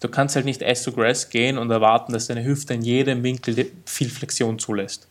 du 0.00 0.08
kannst 0.08 0.36
halt 0.36 0.44
nicht 0.44 0.64
as 0.64 0.82
to 0.82 0.92
grass 0.92 1.28
gehen 1.28 1.58
und 1.58 1.70
erwarten, 1.70 2.12
dass 2.12 2.28
deine 2.28 2.44
Hüfte 2.44 2.74
in 2.74 2.82
jedem 2.82 3.22
Winkel 3.22 3.70
viel 3.84 4.08
Flexion 4.08 4.58
zulässt. 4.58 5.08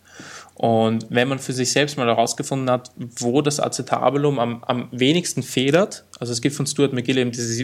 Und 0.58 1.06
wenn 1.10 1.28
man 1.28 1.38
für 1.38 1.54
sich 1.54 1.72
selbst 1.72 1.98
mal 1.98 2.08
herausgefunden 2.08 2.72
hat, 2.72 2.92
wo 2.96 3.44
das 3.44 3.60
Acetabulum 3.60 4.40
am, 4.40 4.64
am 4.64 4.88
wenigsten 4.92 5.44
federt, 5.44 6.04
also 6.20 6.34
es 6.34 6.42
gibt 6.42 6.56
von 6.56 6.66
Stuart 6.66 6.94
McGill 6.94 7.20
eben 7.20 7.32
dieses 7.32 7.60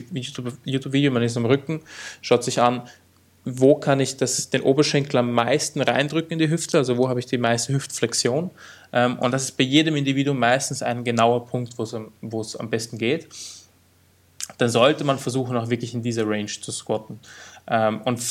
YouTube-Video, 0.64 1.12
man 1.12 1.24
ist 1.24 1.36
am 1.36 1.46
Rücken, 1.46 1.82
schaut 2.22 2.44
sich 2.44 2.62
an, 2.62 2.84
wo 3.46 3.76
kann 3.76 4.00
ich 4.00 4.18
das, 4.18 4.52
den 4.52 4.62
Oberschenkel 4.62 5.18
am 5.18 5.32
meisten 5.32 5.82
reindrücken 5.82 6.34
in 6.34 6.40
die 6.40 6.50
Hüfte, 6.50 6.78
also 6.78 6.96
wo 6.98 7.10
habe 7.10 7.20
ich 7.20 7.26
die 7.26 7.40
meiste 7.40 7.74
Hüftflexion. 7.74 8.52
Ähm, 8.94 9.18
und 9.18 9.32
das 9.32 9.46
ist 9.46 9.58
bei 9.58 9.64
jedem 9.64 9.96
Individuum 9.96 10.38
meistens 10.38 10.84
ein 10.84 11.04
genauer 11.04 11.48
Punkt, 11.48 11.74
wo 11.80 12.42
es 12.42 12.56
am 12.56 12.70
besten 12.70 13.00
geht. 13.00 13.28
Dann 14.60 14.70
sollte 14.70 15.04
man 15.04 15.18
versuchen, 15.18 15.58
auch 15.58 15.72
wirklich 15.72 15.96
in 15.96 16.04
dieser 16.04 16.28
Range 16.28 16.46
zu 16.46 16.72
squatten. 16.72 17.20
Ähm, 17.68 18.02
und 18.02 18.22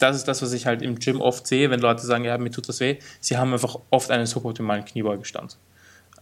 das 0.00 0.16
ist 0.16 0.28
das, 0.28 0.42
was 0.42 0.52
ich 0.52 0.66
halt 0.66 0.82
im 0.82 0.98
Gym 0.98 1.20
oft 1.20 1.46
sehe, 1.46 1.70
wenn 1.70 1.80
Leute 1.80 2.04
sagen, 2.04 2.24
ja, 2.24 2.36
mir 2.38 2.50
tut 2.50 2.68
das 2.68 2.80
weh. 2.80 2.98
Sie 3.20 3.36
haben 3.36 3.52
einfach 3.52 3.78
oft 3.90 4.10
einen 4.10 4.26
suboptimalen 4.26 4.84
Kniebeugestand. 4.84 5.56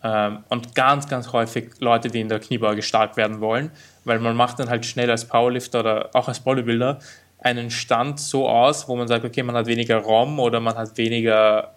Ähm, 0.02 0.44
und 0.48 0.74
ganz, 0.74 1.08
ganz 1.08 1.32
häufig 1.32 1.70
Leute, 1.80 2.08
die 2.08 2.20
in 2.20 2.28
der 2.28 2.40
Kniebeuge 2.40 2.82
stark 2.82 3.16
werden 3.16 3.40
wollen, 3.40 3.70
weil 4.04 4.20
man 4.20 4.36
macht 4.36 4.58
dann 4.58 4.68
halt 4.68 4.86
schnell 4.86 5.10
als 5.10 5.24
Powerlifter 5.24 5.80
oder 5.80 6.10
auch 6.12 6.28
als 6.28 6.40
Bodybuilder 6.40 6.98
einen 7.40 7.70
Stand 7.70 8.20
so 8.20 8.48
aus, 8.48 8.88
wo 8.88 8.96
man 8.96 9.08
sagt, 9.08 9.24
okay, 9.24 9.42
man 9.42 9.56
hat 9.56 9.66
weniger 9.66 9.98
ROM 9.98 10.38
oder 10.40 10.60
man 10.60 10.76
hat 10.76 10.96
weniger 10.96 11.74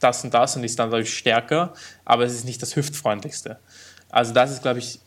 das 0.00 0.22
und 0.24 0.32
das 0.34 0.56
und 0.56 0.64
ist 0.64 0.78
dann 0.78 0.90
dadurch 0.90 1.12
stärker, 1.12 1.72
aber 2.04 2.24
es 2.24 2.32
ist 2.32 2.44
nicht 2.44 2.62
das 2.62 2.76
hüftfreundlichste. 2.76 3.58
Also 4.10 4.32
das 4.32 4.52
ist, 4.52 4.62
glaube 4.62 4.78
ich, 4.78 5.00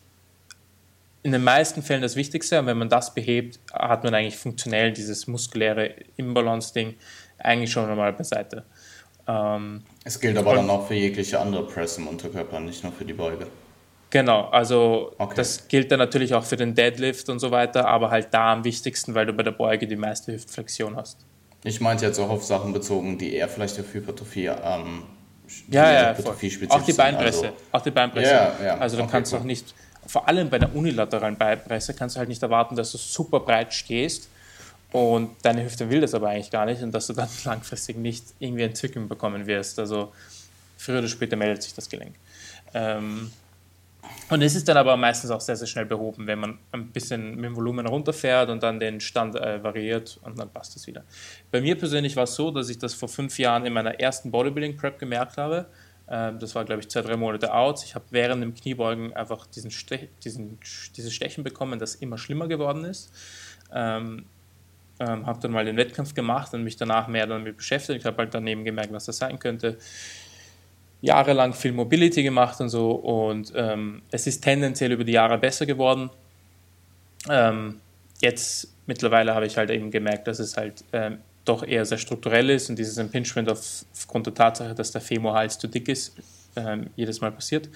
in 1.23 1.31
den 1.31 1.43
meisten 1.43 1.83
Fällen 1.83 2.01
das 2.01 2.15
Wichtigste. 2.15 2.59
Und 2.59 2.65
wenn 2.65 2.77
man 2.77 2.89
das 2.89 3.13
behebt, 3.13 3.59
hat 3.73 4.03
man 4.03 4.13
eigentlich 4.13 4.37
funktionell 4.37 4.91
dieses 4.91 5.27
muskuläre 5.27 5.95
Imbalance-Ding 6.17 6.95
eigentlich 7.37 7.71
schon 7.71 7.89
einmal 7.89 8.13
beiseite. 8.13 8.65
Ähm, 9.27 9.83
es 10.03 10.19
gilt 10.19 10.37
aber 10.37 10.55
dann 10.55 10.69
auch 10.69 10.87
für 10.87 10.95
jegliche 10.95 11.39
andere 11.39 11.65
Press 11.67 11.97
im 11.97 12.07
Unterkörper, 12.07 12.59
nicht 12.59 12.83
nur 12.83 12.91
für 12.91 13.05
die 13.05 13.13
Beuge. 13.13 13.47
Genau, 14.09 14.49
also 14.49 15.13
okay. 15.17 15.35
das 15.37 15.67
gilt 15.69 15.91
dann 15.91 15.99
natürlich 15.99 16.33
auch 16.33 16.43
für 16.43 16.57
den 16.57 16.75
Deadlift 16.75 17.29
und 17.29 17.39
so 17.39 17.49
weiter, 17.49 17.87
aber 17.87 18.11
halt 18.11 18.27
da 18.31 18.51
am 18.51 18.63
wichtigsten, 18.65 19.15
weil 19.15 19.25
du 19.25 19.31
bei 19.31 19.43
der 19.43 19.51
Beuge 19.51 19.87
die 19.87 19.95
meiste 19.95 20.33
Hüftflexion 20.33 20.97
hast. 20.97 21.25
Ich 21.63 21.79
meinte 21.79 22.05
jetzt 22.05 22.19
auch 22.19 22.29
auf 22.29 22.43
Sachen 22.43 22.73
bezogen, 22.73 23.17
die 23.17 23.33
eher 23.35 23.47
vielleicht 23.47 23.79
auf 23.79 23.93
Hypertrophie, 23.93 24.47
ähm, 24.47 25.03
ja, 25.69 25.91
ja, 25.91 26.09
Hypertrophie 26.09 26.67
auch 26.67 26.81
die 26.81 26.91
Beinpresse, 26.91 27.45
also, 27.45 27.57
auch 27.71 27.81
die 27.81 27.91
Beinpresse. 27.91 28.31
Ja, 28.31 28.55
ja, 28.63 28.77
also 28.79 28.97
du 28.97 29.03
okay, 29.03 29.11
kannst 29.13 29.31
cool. 29.31 29.39
auch 29.39 29.43
nicht, 29.43 29.73
vor 30.05 30.27
allem 30.27 30.49
bei 30.49 30.59
der 30.59 30.75
unilateralen 30.75 31.37
Beinpresse 31.37 31.93
kannst 31.93 32.15
du 32.15 32.19
halt 32.19 32.29
nicht 32.29 32.41
erwarten, 32.41 32.75
dass 32.75 32.91
du 32.91 32.97
super 32.97 33.39
breit 33.39 33.73
stehst 33.73 34.29
und 34.91 35.29
deine 35.43 35.63
Hüfte 35.63 35.89
will 35.89 36.01
das 36.01 36.13
aber 36.13 36.29
eigentlich 36.29 36.51
gar 36.51 36.65
nicht 36.65 36.81
und 36.81 36.91
dass 36.91 37.07
du 37.07 37.13
dann 37.13 37.29
langfristig 37.45 37.97
nicht 37.97 38.25
irgendwie 38.39 38.63
Entzücken 38.63 39.07
bekommen 39.07 39.47
wirst. 39.47 39.79
Also 39.79 40.11
früher 40.77 40.99
oder 40.99 41.07
später 41.07 41.35
meldet 41.35 41.63
sich 41.63 41.73
das 41.73 41.89
Gelenk. 41.89 42.15
Ähm, 42.73 43.31
und 44.29 44.41
es 44.41 44.55
ist 44.55 44.67
dann 44.67 44.77
aber 44.77 44.97
meistens 44.97 45.29
auch 45.29 45.41
sehr, 45.41 45.55
sehr 45.55 45.67
schnell 45.67 45.85
behoben, 45.85 46.25
wenn 46.25 46.39
man 46.39 46.57
ein 46.71 46.87
bisschen 46.87 47.35
mit 47.35 47.45
dem 47.45 47.55
Volumen 47.55 47.85
runterfährt 47.85 48.49
und 48.49 48.63
dann 48.63 48.79
den 48.79 48.99
Stand 48.99 49.35
äh, 49.35 49.63
variiert 49.63 50.19
und 50.23 50.39
dann 50.39 50.49
passt 50.49 50.75
es 50.75 50.87
wieder. 50.87 51.03
Bei 51.51 51.61
mir 51.61 51.77
persönlich 51.77 52.15
war 52.15 52.23
es 52.23 52.35
so, 52.35 52.51
dass 52.51 52.69
ich 52.69 52.79
das 52.79 52.93
vor 52.93 53.09
fünf 53.09 53.37
Jahren 53.39 53.65
in 53.65 53.73
meiner 53.73 53.99
ersten 53.99 54.31
Bodybuilding-Prep 54.31 54.99
gemerkt 54.99 55.37
habe. 55.37 55.67
Ähm, 56.11 56.37
das 56.37 56.53
war, 56.53 56.65
glaube 56.65 56.81
ich, 56.81 56.89
zwei, 56.89 57.01
drei 57.01 57.15
Monate 57.15 57.53
out. 57.53 57.83
Ich 57.83 57.95
habe 57.95 58.05
während 58.11 58.43
dem 58.43 58.53
Kniebeugen 58.53 59.13
einfach 59.13 59.47
diesen 59.47 59.71
Stech, 59.71 60.09
diesen, 60.23 60.59
dieses 60.95 61.13
Stechen 61.13 61.43
bekommen, 61.43 61.79
das 61.79 61.95
immer 61.95 62.17
schlimmer 62.17 62.47
geworden 62.47 62.83
ist. 62.83 63.11
Ähm, 63.73 64.25
ähm, 64.99 65.25
habe 65.25 65.39
dann 65.39 65.51
mal 65.51 65.65
den 65.65 65.77
Wettkampf 65.77 66.13
gemacht 66.13 66.53
und 66.53 66.63
mich 66.63 66.75
danach 66.75 67.07
mehr 67.07 67.25
damit 67.25 67.57
beschäftigt. 67.57 68.01
Ich 68.01 68.05
habe 68.05 68.17
halt 68.17 68.33
daneben 68.33 68.63
gemerkt, 68.65 68.91
was 68.91 69.05
das 69.05 69.17
sein 69.17 69.39
könnte 69.39 69.77
jahrelang 71.01 71.53
viel 71.53 71.71
Mobility 71.71 72.23
gemacht 72.23 72.61
und 72.61 72.69
so 72.69 72.91
und 72.91 73.51
ähm, 73.55 74.03
es 74.11 74.27
ist 74.27 74.41
tendenziell 74.41 74.91
über 74.91 75.03
die 75.03 75.13
Jahre 75.13 75.37
besser 75.37 75.65
geworden. 75.65 76.09
Ähm, 77.29 77.81
jetzt 78.21 78.73
mittlerweile 78.85 79.33
habe 79.33 79.47
ich 79.47 79.57
halt 79.57 79.71
eben 79.71 79.91
gemerkt, 79.91 80.27
dass 80.27 80.39
es 80.39 80.55
halt 80.55 80.83
ähm, 80.93 81.17
doch 81.45 81.63
eher 81.63 81.85
sehr 81.85 81.97
strukturell 81.97 82.49
ist 82.49 82.69
und 82.69 82.77
dieses 82.77 82.97
Impingement 82.97 83.49
auf, 83.49 83.85
aufgrund 83.93 84.27
der 84.27 84.33
Tatsache, 84.33 84.75
dass 84.75 84.91
der 84.91 85.01
Femorhals 85.01 85.57
zu 85.57 85.67
dick 85.67 85.87
ist, 85.87 86.13
ähm, 86.55 86.89
jedes 86.95 87.21
Mal 87.21 87.31
passiert. 87.31 87.69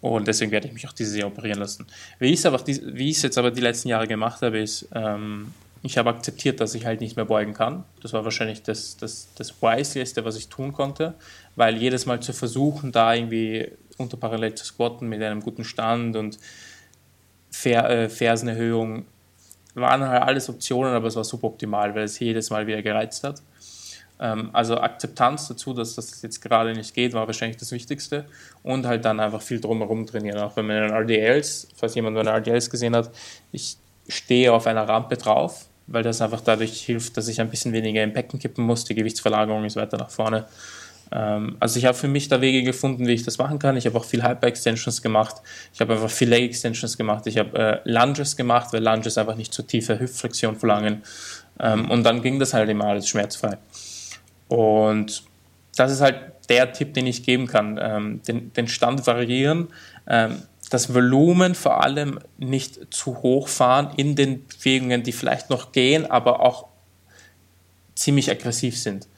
Und 0.00 0.28
deswegen 0.28 0.52
werde 0.52 0.68
ich 0.68 0.72
mich 0.72 0.86
auch 0.86 0.92
dieses 0.92 1.16
Jahr 1.16 1.28
operieren 1.28 1.58
lassen. 1.58 1.86
Wie 2.18 2.32
ich 2.32 2.44
es 2.44 3.22
jetzt 3.22 3.38
aber 3.38 3.50
die 3.50 3.60
letzten 3.60 3.88
Jahre 3.88 4.06
gemacht 4.06 4.42
habe, 4.42 4.58
ist, 4.58 4.88
ähm, 4.94 5.52
ich 5.82 5.96
habe 5.98 6.10
akzeptiert, 6.10 6.60
dass 6.60 6.74
ich 6.74 6.86
halt 6.86 7.00
nicht 7.00 7.16
mehr 7.16 7.24
beugen 7.24 7.54
kann. 7.54 7.84
Das 8.02 8.12
war 8.12 8.24
wahrscheinlich 8.24 8.62
das, 8.62 8.96
das, 8.96 9.28
das 9.36 9.62
Wiseste, 9.62 10.24
was 10.24 10.36
ich 10.36 10.48
tun 10.48 10.72
konnte, 10.72 11.14
weil 11.56 11.76
jedes 11.76 12.06
Mal 12.06 12.20
zu 12.20 12.32
versuchen, 12.32 12.92
da 12.92 13.14
irgendwie 13.14 13.70
unterparallel 13.96 14.54
zu 14.54 14.64
squatten 14.64 15.08
mit 15.08 15.22
einem 15.22 15.40
guten 15.40 15.64
Stand 15.64 16.16
und 16.16 16.38
Fer 17.50 17.88
äh, 17.90 18.08
Fersenerhöhung, 18.08 19.06
waren 19.80 20.06
halt 20.06 20.22
alles 20.22 20.48
Optionen, 20.48 20.94
aber 20.94 21.08
es 21.08 21.16
war 21.16 21.24
suboptimal, 21.24 21.94
weil 21.94 22.04
es 22.04 22.18
jedes 22.18 22.50
Mal 22.50 22.66
wieder 22.66 22.82
gereizt 22.82 23.24
hat. 23.24 23.42
Ähm, 24.20 24.50
also 24.52 24.78
Akzeptanz 24.78 25.48
dazu, 25.48 25.72
dass 25.72 25.94
das 25.94 26.22
jetzt 26.22 26.40
gerade 26.40 26.72
nicht 26.72 26.94
geht, 26.94 27.12
war 27.12 27.26
wahrscheinlich 27.26 27.56
das 27.56 27.72
Wichtigste 27.72 28.24
und 28.62 28.86
halt 28.86 29.04
dann 29.04 29.20
einfach 29.20 29.42
viel 29.42 29.60
drumherum 29.60 30.06
trainieren, 30.06 30.38
auch 30.38 30.56
wenn 30.56 30.66
man 30.66 30.88
in 30.88 30.90
RDLs, 30.90 31.68
falls 31.76 31.94
jemand 31.94 32.16
meine 32.16 32.30
RDLs 32.30 32.70
gesehen 32.70 32.96
hat, 32.96 33.10
ich 33.52 33.76
stehe 34.08 34.52
auf 34.52 34.66
einer 34.66 34.88
Rampe 34.88 35.16
drauf, 35.16 35.66
weil 35.86 36.02
das 36.02 36.20
einfach 36.20 36.40
dadurch 36.40 36.80
hilft, 36.82 37.16
dass 37.16 37.28
ich 37.28 37.40
ein 37.40 37.50
bisschen 37.50 37.72
weniger 37.72 38.02
im 38.02 38.12
Becken 38.12 38.38
kippen 38.38 38.64
muss. 38.64 38.84
Die 38.84 38.94
Gewichtsverlagerung 38.94 39.64
ist 39.64 39.76
weiter 39.76 39.96
nach 39.96 40.10
vorne. 40.10 40.46
Ähm, 41.10 41.56
also 41.60 41.78
ich 41.78 41.84
habe 41.84 41.96
für 41.96 42.08
mich 42.08 42.28
da 42.28 42.40
Wege 42.40 42.62
gefunden, 42.62 43.06
wie 43.06 43.12
ich 43.12 43.22
das 43.22 43.38
machen 43.38 43.58
kann. 43.58 43.76
Ich 43.76 43.86
habe 43.86 43.96
auch 43.98 44.04
viel 44.04 44.22
Hyper-Extensions 44.22 45.02
gemacht. 45.02 45.36
Ich 45.72 45.80
habe 45.80 45.94
einfach 45.94 46.10
viel 46.10 46.28
Leg-Extensions 46.28 46.96
gemacht. 46.96 47.26
Ich 47.26 47.38
habe 47.38 47.58
äh, 47.58 47.90
Lunges 47.90 48.36
gemacht, 48.36 48.72
weil 48.72 48.82
Lunges 48.82 49.18
einfach 49.18 49.36
nicht 49.36 49.52
zu 49.52 49.62
tiefe 49.62 49.98
Hüftflexion 49.98 50.56
verlangen. 50.56 51.02
Ähm, 51.60 51.90
und 51.90 52.04
dann 52.04 52.22
ging 52.22 52.38
das 52.38 52.54
halt 52.54 52.68
immer 52.68 52.86
alles 52.86 53.08
schmerzfrei. 53.08 53.58
Und 54.48 55.22
das 55.76 55.92
ist 55.92 56.00
halt 56.00 56.16
der 56.48 56.72
Tipp, 56.72 56.94
den 56.94 57.06
ich 57.06 57.22
geben 57.22 57.46
kann. 57.46 57.78
Ähm, 57.80 58.22
den, 58.26 58.52
den 58.52 58.68
Stand 58.68 59.06
variieren. 59.06 59.68
Ähm, 60.06 60.42
das 60.70 60.92
Volumen 60.92 61.54
vor 61.54 61.82
allem 61.82 62.18
nicht 62.36 62.92
zu 62.92 63.22
hoch 63.22 63.48
fahren 63.48 63.90
in 63.96 64.16
den 64.16 64.46
Bewegungen, 64.46 65.02
die 65.02 65.12
vielleicht 65.12 65.50
noch 65.50 65.72
gehen, 65.72 66.10
aber 66.10 66.40
auch 66.40 66.66
ziemlich 67.94 68.30
aggressiv 68.30 68.78
sind. 68.78 69.08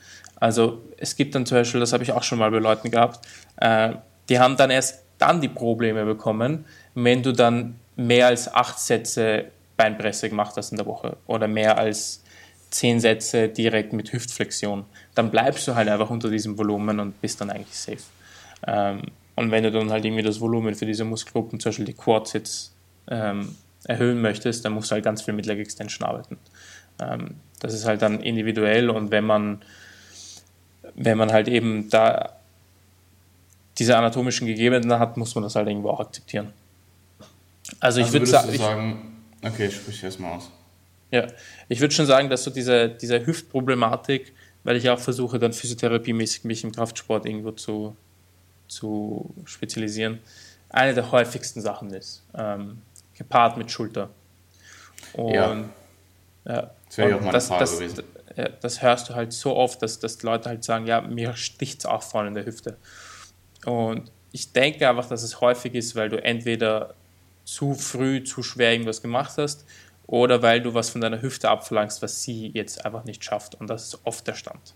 Also 0.41 0.83
es 0.97 1.15
gibt 1.17 1.35
dann 1.35 1.47
zum 1.47 1.59
Beispiel, 1.59 1.81
das 1.81 1.93
habe 1.93 2.03
ich 2.03 2.13
auch 2.13 2.23
schon 2.23 2.39
mal 2.39 2.51
bei 2.51 2.59
Leuten 2.59 2.91
gehabt, 2.91 3.25
äh, 3.57 3.93
die 4.29 4.39
haben 4.39 4.57
dann 4.57 4.71
erst 4.71 5.05
dann 5.19 5.41
die 5.41 5.49
Probleme 5.49 6.05
bekommen, 6.05 6.65
wenn 6.95 7.23
du 7.23 7.33
dann 7.33 7.77
mehr 7.97 8.27
als 8.29 8.53
acht 8.53 8.81
Sätze 8.81 9.47
Beinpresse 9.77 10.29
gemacht 10.29 10.57
hast 10.57 10.73
in 10.73 10.79
der 10.79 10.87
Woche 10.87 11.17
oder 11.27 11.47
mehr 11.47 11.79
als 11.79 12.23
zehn 12.71 13.01
Sätze 13.01 13.49
direkt 13.49 13.93
mit 13.93 14.13
Hüftflexion. 14.13 14.85
Dann 15.15 15.31
bleibst 15.31 15.67
du 15.69 15.75
halt 15.75 15.89
einfach 15.89 16.11
unter 16.11 16.31
diesem 16.31 16.57
Volumen 16.59 17.01
und 17.01 17.21
bist 17.21 17.41
dann 17.41 17.51
eigentlich 17.51 17.79
safe. 17.79 17.99
Ähm, 18.67 19.03
und 19.37 19.51
wenn 19.51 19.65
du 19.65 19.71
dann 19.71 19.91
halt 19.91 20.05
irgendwie 20.05 20.23
das 20.23 20.41
Volumen 20.41 20.75
für 20.75 20.87
diese 20.87 21.05
Muskelgruppen, 21.05 21.61
zum 21.61 21.71
Beispiel 21.71 21.87
die 21.87 21.95
Quads 21.95 22.33
jetzt 22.35 22.75
ähm, 23.09 23.57
erhöhen 23.85 24.21
möchtest, 24.21 24.65
dann 24.65 24.73
musst 24.73 24.91
du 24.91 24.95
halt 24.95 25.05
ganz 25.05 25.23
viel 25.23 25.35
mit 25.35 25.47
Leg 25.47 25.59
Extension 25.59 26.07
arbeiten. 26.07 26.39
Ähm, 27.01 27.37
das 27.61 27.75
ist 27.75 27.87
halt 27.87 28.03
dann 28.03 28.21
individuell 28.21 28.91
und 28.91 29.11
wenn 29.11 29.25
man, 29.25 29.63
wenn 30.95 31.19
man 31.19 31.33
halt 31.33 31.49
eben 31.49 31.89
da 31.91 32.37
diese 33.79 33.97
anatomischen 33.97 34.47
Gegebenheiten 34.47 34.93
hat, 34.99 35.17
muss 35.17 35.35
man 35.35 35.45
das 35.45 35.55
halt 35.55 35.69
irgendwo 35.69 35.91
auch 35.91 36.01
akzeptieren. 36.01 36.53
Also, 37.79 38.01
ich 38.01 38.07
also 38.07 38.13
würde 38.15 38.27
sa 38.27 38.47
sagen, 38.47 39.17
okay, 39.43 39.71
sprich 39.71 40.03
erstmal 40.03 40.33
aus. 40.33 40.51
Ja, 41.11 41.27
ich 41.69 41.81
würde 41.81 41.95
schon 41.95 42.07
sagen, 42.07 42.29
dass 42.29 42.45
so 42.45 42.51
diese, 42.51 42.89
diese 42.89 43.25
Hüftproblematik, 43.25 44.33
weil 44.65 44.77
ich 44.77 44.89
auch 44.91 44.99
versuche, 44.99 45.39
dann 45.39 45.53
physiotherapiemäßig 45.53 46.45
mich 46.45 46.63
im 46.63 46.73
Kraftsport 46.73 47.27
irgendwo 47.27 47.53
zu, 47.53 47.97
zu 48.69 49.35
spezialisieren, 49.45 50.21
eine 50.69 50.95
der 50.95 51.11
häufigsten 51.11 51.61
Sachen 51.61 51.93
ist, 51.93 52.23
ähm, 52.35 52.83
gepaart 53.17 53.57
mit 53.57 53.71
Schulter. 53.71 54.11
Und 55.15 55.35
ja, 55.35 55.65
ja 56.47 56.71
das 56.87 56.99
wäre 56.99 57.11
ja 57.11 57.17
auch 57.17 57.21
meine 57.21 57.33
das, 57.33 57.49
Frage 57.49 57.61
das, 57.61 57.79
gewesen. 57.79 58.05
Das, 58.41 58.51
das 58.61 58.83
hörst 58.83 59.09
du 59.09 59.15
halt 59.15 59.33
so 59.33 59.57
oft, 59.57 59.83
dass, 59.83 59.99
dass 59.99 60.23
Leute 60.23 60.49
halt 60.49 60.65
sagen, 60.65 60.87
ja, 60.87 61.01
mir 61.01 61.35
sticht 61.37 61.81
es 61.81 61.87
auch 61.87 62.03
vorne 62.03 62.29
in 62.29 62.35
der 62.35 62.47
Hüfte. 62.47 62.77
Und 63.65 64.11
ich 64.33 64.53
denke 64.53 64.89
einfach, 64.89 65.07
dass 65.09 65.23
es 65.23 65.41
häufig 65.41 65.75
ist, 65.75 65.97
weil 65.97 66.09
du 66.09 66.23
entweder 66.23 66.95
zu 67.45 67.75
früh, 67.75 68.23
zu 68.23 68.43
schwer 68.43 68.73
irgendwas 68.73 69.03
gemacht 69.03 69.35
hast 69.37 69.65
oder 70.07 70.43
weil 70.43 70.61
du 70.61 70.75
was 70.75 70.91
von 70.91 71.01
deiner 71.01 71.23
Hüfte 71.23 71.49
abverlangst, 71.49 72.03
was 72.03 72.23
sie 72.23 72.51
jetzt 72.55 72.85
einfach 72.85 73.05
nicht 73.05 73.25
schafft. 73.25 73.55
Und 73.57 73.69
das 73.69 73.85
ist 73.85 74.01
oft 74.05 74.27
der 74.27 74.35
Stand. 74.35 74.75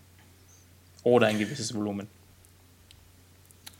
Oder 1.02 1.28
ein 1.28 1.38
gewisses 1.38 1.74
Volumen. 1.74 2.08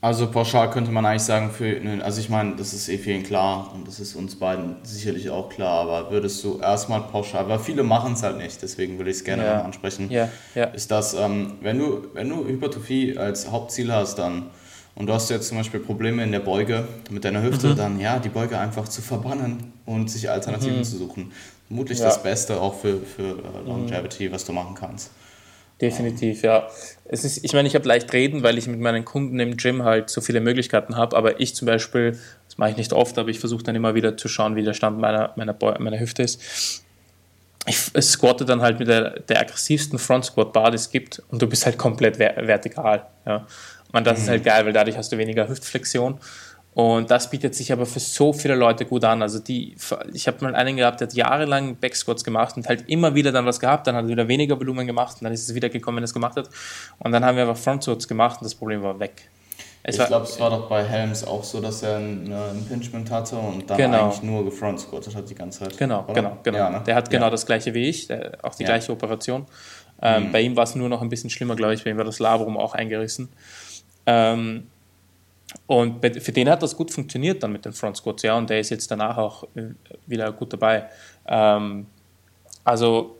Also 0.04 0.26
pauschal 0.26 0.68
könnte 0.68 0.90
man 0.90 1.06
eigentlich 1.06 1.22
sagen, 1.22 1.50
für, 1.50 1.80
also 2.02 2.20
ich 2.20 2.28
meine, 2.28 2.56
das 2.56 2.74
ist 2.74 2.90
eh 2.90 2.98
vielen 2.98 3.22
klar 3.22 3.72
und 3.74 3.88
das 3.88 4.00
ist 4.00 4.14
uns 4.14 4.36
beiden 4.36 4.76
sicherlich 4.82 5.30
auch 5.30 5.48
klar, 5.48 5.80
aber 5.80 6.10
würdest 6.10 6.44
du 6.44 6.58
erstmal 6.58 7.00
pauschal, 7.00 7.48
weil 7.48 7.58
viele 7.58 7.84
machen 7.84 8.12
es 8.12 8.22
halt 8.22 8.36
nicht, 8.36 8.60
deswegen 8.60 8.98
würde 8.98 9.10
ich 9.10 9.16
es 9.16 9.24
gerne 9.24 9.46
ja. 9.46 9.62
ansprechen, 9.62 10.10
ja. 10.10 10.28
Ja. 10.54 10.64
ist 10.64 10.90
das, 10.90 11.14
ähm, 11.14 11.54
wenn, 11.62 11.78
du, 11.78 12.08
wenn 12.12 12.28
du 12.28 12.46
Hypertrophie 12.46 13.16
als 13.16 13.50
Hauptziel 13.50 13.90
hast, 13.90 14.16
dann 14.16 14.50
und 14.94 15.06
du 15.06 15.14
hast 15.14 15.30
jetzt 15.30 15.48
zum 15.48 15.56
Beispiel 15.56 15.80
Probleme 15.80 16.22
in 16.22 16.32
der 16.32 16.40
Beuge 16.40 16.86
mit 17.08 17.24
deiner 17.24 17.42
Hüfte, 17.42 17.68
mhm. 17.68 17.76
dann 17.76 17.98
ja, 17.98 18.18
die 18.18 18.28
Beuge 18.28 18.58
einfach 18.58 18.86
zu 18.86 19.00
verbannen 19.00 19.72
und 19.86 20.10
sich 20.10 20.28
Alternativen 20.28 20.80
mhm. 20.80 20.84
zu 20.84 20.98
suchen. 20.98 21.32
Vermutlich 21.68 21.98
das 21.98 22.22
Beste 22.22 22.60
auch 22.60 22.78
für, 22.78 23.00
für 23.00 23.38
äh, 23.38 23.66
Longevity, 23.66 24.28
mhm. 24.28 24.32
was 24.32 24.44
du 24.44 24.52
machen 24.52 24.74
kannst. 24.78 25.12
Definitiv, 25.80 26.42
ja. 26.42 26.68
Es 27.04 27.24
ist, 27.24 27.44
ich 27.44 27.52
meine, 27.52 27.66
ich 27.66 27.74
habe 27.74 27.86
leicht 27.86 28.12
reden, 28.12 28.42
weil 28.42 28.58
ich 28.58 28.66
mit 28.66 28.78
meinen 28.78 29.04
Kunden 29.04 29.40
im 29.40 29.56
Gym 29.56 29.82
halt 29.82 30.08
so 30.08 30.20
viele 30.20 30.40
Möglichkeiten 30.40 30.96
habe, 30.96 31.16
aber 31.16 31.40
ich 31.40 31.54
zum 31.54 31.66
Beispiel, 31.66 32.18
das 32.48 32.58
mache 32.58 32.70
ich 32.70 32.76
nicht 32.76 32.92
oft, 32.92 33.18
aber 33.18 33.28
ich 33.28 33.40
versuche 33.40 33.64
dann 33.64 33.74
immer 33.74 33.94
wieder 33.94 34.16
zu 34.16 34.28
schauen, 34.28 34.54
wie 34.56 34.62
der 34.62 34.74
Stand 34.74 34.98
meiner, 34.98 35.32
meiner, 35.36 35.56
meiner 35.80 35.98
Hüfte 35.98 36.22
ist. 36.22 36.82
Ich 37.66 37.78
squatte 38.00 38.44
dann 38.44 38.60
halt 38.60 38.78
mit 38.78 38.88
der, 38.88 39.20
der 39.20 39.40
aggressivsten 39.40 39.98
Front 39.98 40.26
Squat 40.26 40.52
Bar, 40.52 40.70
die 40.70 40.76
es 40.76 40.90
gibt 40.90 41.22
und 41.30 41.40
du 41.40 41.46
bist 41.46 41.64
halt 41.66 41.78
komplett 41.78 42.18
vertikal. 42.18 43.06
Ja. 43.26 43.46
Und 43.92 44.06
das 44.06 44.18
mhm. 44.18 44.24
ist 44.24 44.28
halt 44.28 44.44
geil, 44.44 44.66
weil 44.66 44.72
dadurch 44.72 44.96
hast 44.96 45.12
du 45.12 45.18
weniger 45.18 45.48
Hüftflexion 45.48 46.18
und 46.74 47.08
das 47.08 47.30
bietet 47.30 47.54
sich 47.54 47.72
aber 47.72 47.86
für 47.86 48.00
so 48.00 48.32
viele 48.32 48.56
Leute 48.56 48.84
gut 48.84 49.04
an. 49.04 49.22
Also 49.22 49.38
die, 49.38 49.76
ich 50.12 50.26
habe 50.26 50.44
mal 50.44 50.56
einen 50.56 50.76
gehabt, 50.76 51.00
der 51.00 51.06
hat 51.06 51.14
jahrelang 51.14 51.76
Backsquats 51.76 52.24
gemacht 52.24 52.56
und 52.56 52.68
halt 52.68 52.88
immer 52.88 53.14
wieder 53.14 53.30
dann 53.30 53.46
was 53.46 53.60
gehabt, 53.60 53.86
dann 53.86 53.94
hat 53.94 54.04
er 54.04 54.08
wieder 54.08 54.26
weniger 54.26 54.58
Volumen 54.58 54.86
gemacht 54.86 55.16
und 55.20 55.24
dann 55.24 55.32
ist 55.32 55.48
es 55.48 55.54
wieder 55.54 55.68
gekommen, 55.68 55.98
wenn 55.98 56.02
er 56.02 56.06
es 56.06 56.14
gemacht 56.14 56.36
hat. 56.36 56.50
Und 56.98 57.12
dann 57.12 57.24
haben 57.24 57.36
wir 57.36 57.48
einfach 57.48 57.62
Frontsquats 57.62 58.08
gemacht 58.08 58.40
und 58.40 58.44
das 58.44 58.56
Problem 58.56 58.82
war 58.82 58.98
weg. 58.98 59.30
Es 59.86 59.98
ich 59.98 60.06
glaube, 60.06 60.24
es 60.24 60.40
war 60.40 60.50
doch 60.50 60.68
bei 60.68 60.82
Helms 60.82 61.24
auch 61.24 61.44
so, 61.44 61.60
dass 61.60 61.82
er 61.82 61.98
ein 61.98 62.32
Impingement 62.52 63.08
hatte 63.10 63.36
und 63.36 63.68
dann 63.68 63.76
genau. 63.76 64.06
eigentlich 64.06 64.22
nur 64.22 64.44
gefrontsquattet 64.44 65.14
hat 65.14 65.28
die 65.28 65.34
ganze 65.34 65.60
Zeit. 65.60 65.76
Genau, 65.76 66.04
oder? 66.04 66.14
genau, 66.14 66.38
genau. 66.42 66.58
Ja, 66.58 66.70
ne? 66.70 66.82
Der 66.86 66.96
hat 66.96 67.10
genau 67.10 67.26
ja. 67.26 67.30
das 67.30 67.44
gleiche 67.44 67.74
wie 67.74 67.88
ich, 67.88 68.08
der, 68.08 68.38
auch 68.42 68.54
die 68.54 68.62
ja. 68.62 68.70
gleiche 68.70 68.90
Operation. 68.90 69.46
Ähm, 70.02 70.24
mhm. 70.24 70.32
Bei 70.32 70.40
ihm 70.40 70.56
war 70.56 70.64
es 70.64 70.74
nur 70.74 70.88
noch 70.88 71.02
ein 71.02 71.08
bisschen 71.10 71.30
schlimmer, 71.30 71.54
glaube 71.54 71.74
ich. 71.74 71.84
Bei 71.84 71.90
ihm 71.90 71.98
war 71.98 72.04
das 72.04 72.18
Labrum 72.18 72.56
auch 72.56 72.74
eingerissen. 72.74 73.28
Ähm, 74.06 74.68
und 75.66 76.04
für 76.20 76.32
den 76.32 76.48
hat 76.48 76.62
das 76.62 76.76
gut 76.76 76.90
funktioniert 76.90 77.42
dann 77.42 77.52
mit 77.52 77.64
den 77.64 77.72
Front 77.72 77.96
Squats, 77.96 78.22
ja, 78.22 78.36
und 78.36 78.50
der 78.50 78.60
ist 78.60 78.70
jetzt 78.70 78.90
danach 78.90 79.16
auch 79.16 79.44
äh, 79.54 79.70
wieder 80.06 80.30
gut 80.32 80.52
dabei. 80.52 80.86
Ähm, 81.26 81.86
also 82.64 83.16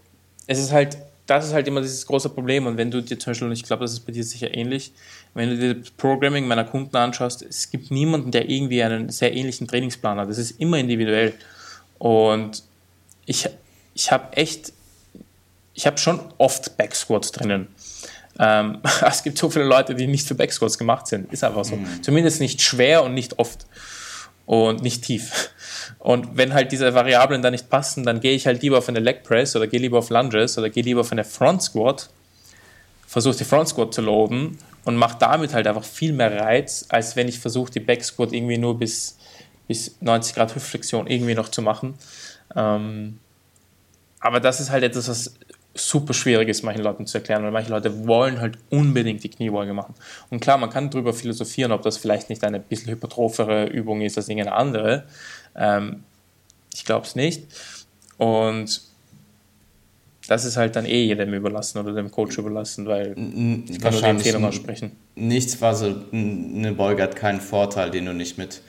es 0.46 0.58
ist 0.58 0.72
halt, 0.72 0.98
das 1.26 1.46
ist 1.46 1.54
halt 1.54 1.66
immer 1.66 1.80
dieses 1.80 2.06
große 2.06 2.28
Problem. 2.30 2.66
Und 2.66 2.76
wenn 2.76 2.90
du 2.90 3.02
dir 3.02 3.18
zum 3.18 3.30
Beispiel, 3.30 3.48
und 3.48 3.52
ich 3.52 3.62
glaube, 3.62 3.84
das 3.84 3.92
ist 3.92 4.00
bei 4.00 4.12
dir 4.12 4.24
sicher 4.24 4.54
ähnlich, 4.54 4.92
wenn 5.34 5.50
du 5.50 5.56
dir 5.56 5.74
das 5.74 5.90
Programming 5.90 6.46
meiner 6.46 6.64
Kunden 6.64 6.96
anschaust, 6.96 7.42
es 7.42 7.70
gibt 7.70 7.90
niemanden, 7.90 8.30
der 8.30 8.48
irgendwie 8.48 8.82
einen 8.82 9.08
sehr 9.10 9.34
ähnlichen 9.34 9.66
Trainingsplan 9.66 10.18
hat. 10.18 10.28
Das 10.28 10.38
ist 10.38 10.60
immer 10.60 10.78
individuell. 10.78 11.34
Und 11.98 12.62
ich, 13.26 13.48
ich 13.94 14.12
habe 14.12 14.36
echt, 14.36 14.72
ich 15.74 15.86
habe 15.86 15.98
schon 15.98 16.20
oft 16.38 16.76
Backsquats 16.76 17.32
drinnen. 17.32 17.68
Ähm, 18.38 18.78
es 19.06 19.22
gibt 19.22 19.38
so 19.38 19.50
viele 19.50 19.64
Leute, 19.64 19.94
die 19.94 20.06
nicht 20.06 20.26
für 20.26 20.34
Backsquats 20.34 20.78
gemacht 20.78 21.06
sind. 21.06 21.32
Ist 21.32 21.44
einfach 21.44 21.64
so. 21.64 21.76
Mhm. 21.76 22.02
Zumindest 22.02 22.40
nicht 22.40 22.62
schwer 22.62 23.02
und 23.02 23.14
nicht 23.14 23.38
oft. 23.38 23.66
Und 24.46 24.82
nicht 24.82 25.02
tief. 25.02 25.50
Und 25.98 26.36
wenn 26.36 26.52
halt 26.52 26.70
diese 26.70 26.92
Variablen 26.92 27.40
da 27.40 27.50
nicht 27.50 27.70
passen, 27.70 28.04
dann 28.04 28.20
gehe 28.20 28.32
ich 28.32 28.46
halt 28.46 28.60
lieber 28.60 28.76
auf 28.78 28.88
eine 28.88 29.00
Leg 29.00 29.22
Press 29.22 29.56
oder 29.56 29.66
gehe 29.66 29.80
lieber 29.80 29.98
auf 29.98 30.10
Lunges 30.10 30.58
oder 30.58 30.68
gehe 30.68 30.82
lieber 30.82 31.00
auf 31.00 31.12
eine 31.12 31.24
Front 31.24 31.62
Squat, 31.62 32.10
versuche 33.06 33.38
die 33.38 33.44
Front 33.44 33.68
Squat 33.68 33.94
zu 33.94 34.02
loaden 34.02 34.58
und 34.84 34.96
mache 34.96 35.16
damit 35.18 35.54
halt 35.54 35.66
einfach 35.66 35.84
viel 35.84 36.12
mehr 36.12 36.38
Reiz, 36.38 36.84
als 36.90 37.16
wenn 37.16 37.26
ich 37.26 37.38
versuche, 37.38 37.72
die 37.72 37.80
Back 37.80 38.04
Squat 38.04 38.32
irgendwie 38.32 38.58
nur 38.58 38.78
bis, 38.78 39.16
bis 39.66 39.96
90 40.00 40.34
Grad 40.34 40.54
Hüftflexion 40.54 41.06
irgendwie 41.06 41.34
noch 41.34 41.48
zu 41.48 41.62
machen. 41.62 41.94
Ähm, 42.54 43.18
aber 44.20 44.40
das 44.40 44.60
ist 44.60 44.70
halt 44.70 44.84
etwas, 44.84 45.08
was 45.08 45.34
super 45.74 46.14
schwierig 46.14 46.48
ist, 46.48 46.62
manchen 46.62 46.82
Leuten 46.82 47.06
zu 47.06 47.18
erklären, 47.18 47.42
weil 47.42 47.50
manche 47.50 47.70
Leute 47.70 48.06
wollen 48.06 48.40
halt 48.40 48.58
unbedingt 48.70 49.24
die 49.24 49.28
Kniebeuge 49.28 49.72
machen. 49.74 49.94
Und 50.30 50.40
klar, 50.40 50.56
man 50.56 50.70
kann 50.70 50.90
darüber 50.90 51.12
philosophieren, 51.12 51.72
ob 51.72 51.82
das 51.82 51.96
vielleicht 51.96 52.30
nicht 52.30 52.44
eine 52.44 52.60
bisschen 52.60 52.92
hypertrophere 52.92 53.66
Übung 53.66 54.00
ist 54.00 54.16
als 54.16 54.28
irgendeine 54.28 54.56
andere. 54.56 55.04
Ähm, 55.56 56.04
ich 56.72 56.84
glaube 56.84 57.06
es 57.06 57.16
nicht. 57.16 57.44
Und 58.18 58.82
das 60.28 60.44
ist 60.44 60.56
halt 60.56 60.76
dann 60.76 60.86
eh 60.86 61.04
jedem 61.04 61.34
überlassen 61.34 61.78
oder 61.78 61.92
dem 61.92 62.10
Coach 62.10 62.38
überlassen, 62.38 62.86
weil 62.86 63.14
ich 63.68 63.80
kann 63.80 63.92
nur 63.92 64.02
die 64.02 64.08
Empfehlung 64.08 64.44
aussprechen. 64.44 64.92
Nichts, 65.16 65.60
also 65.62 65.94
eine 66.12 66.72
Beuge 66.72 67.02
hat 67.02 67.16
keinen 67.16 67.40
Vorteil, 67.40 67.90
den 67.90 68.06
du 68.06 68.14
nicht 68.14 68.38
mit 68.38 68.62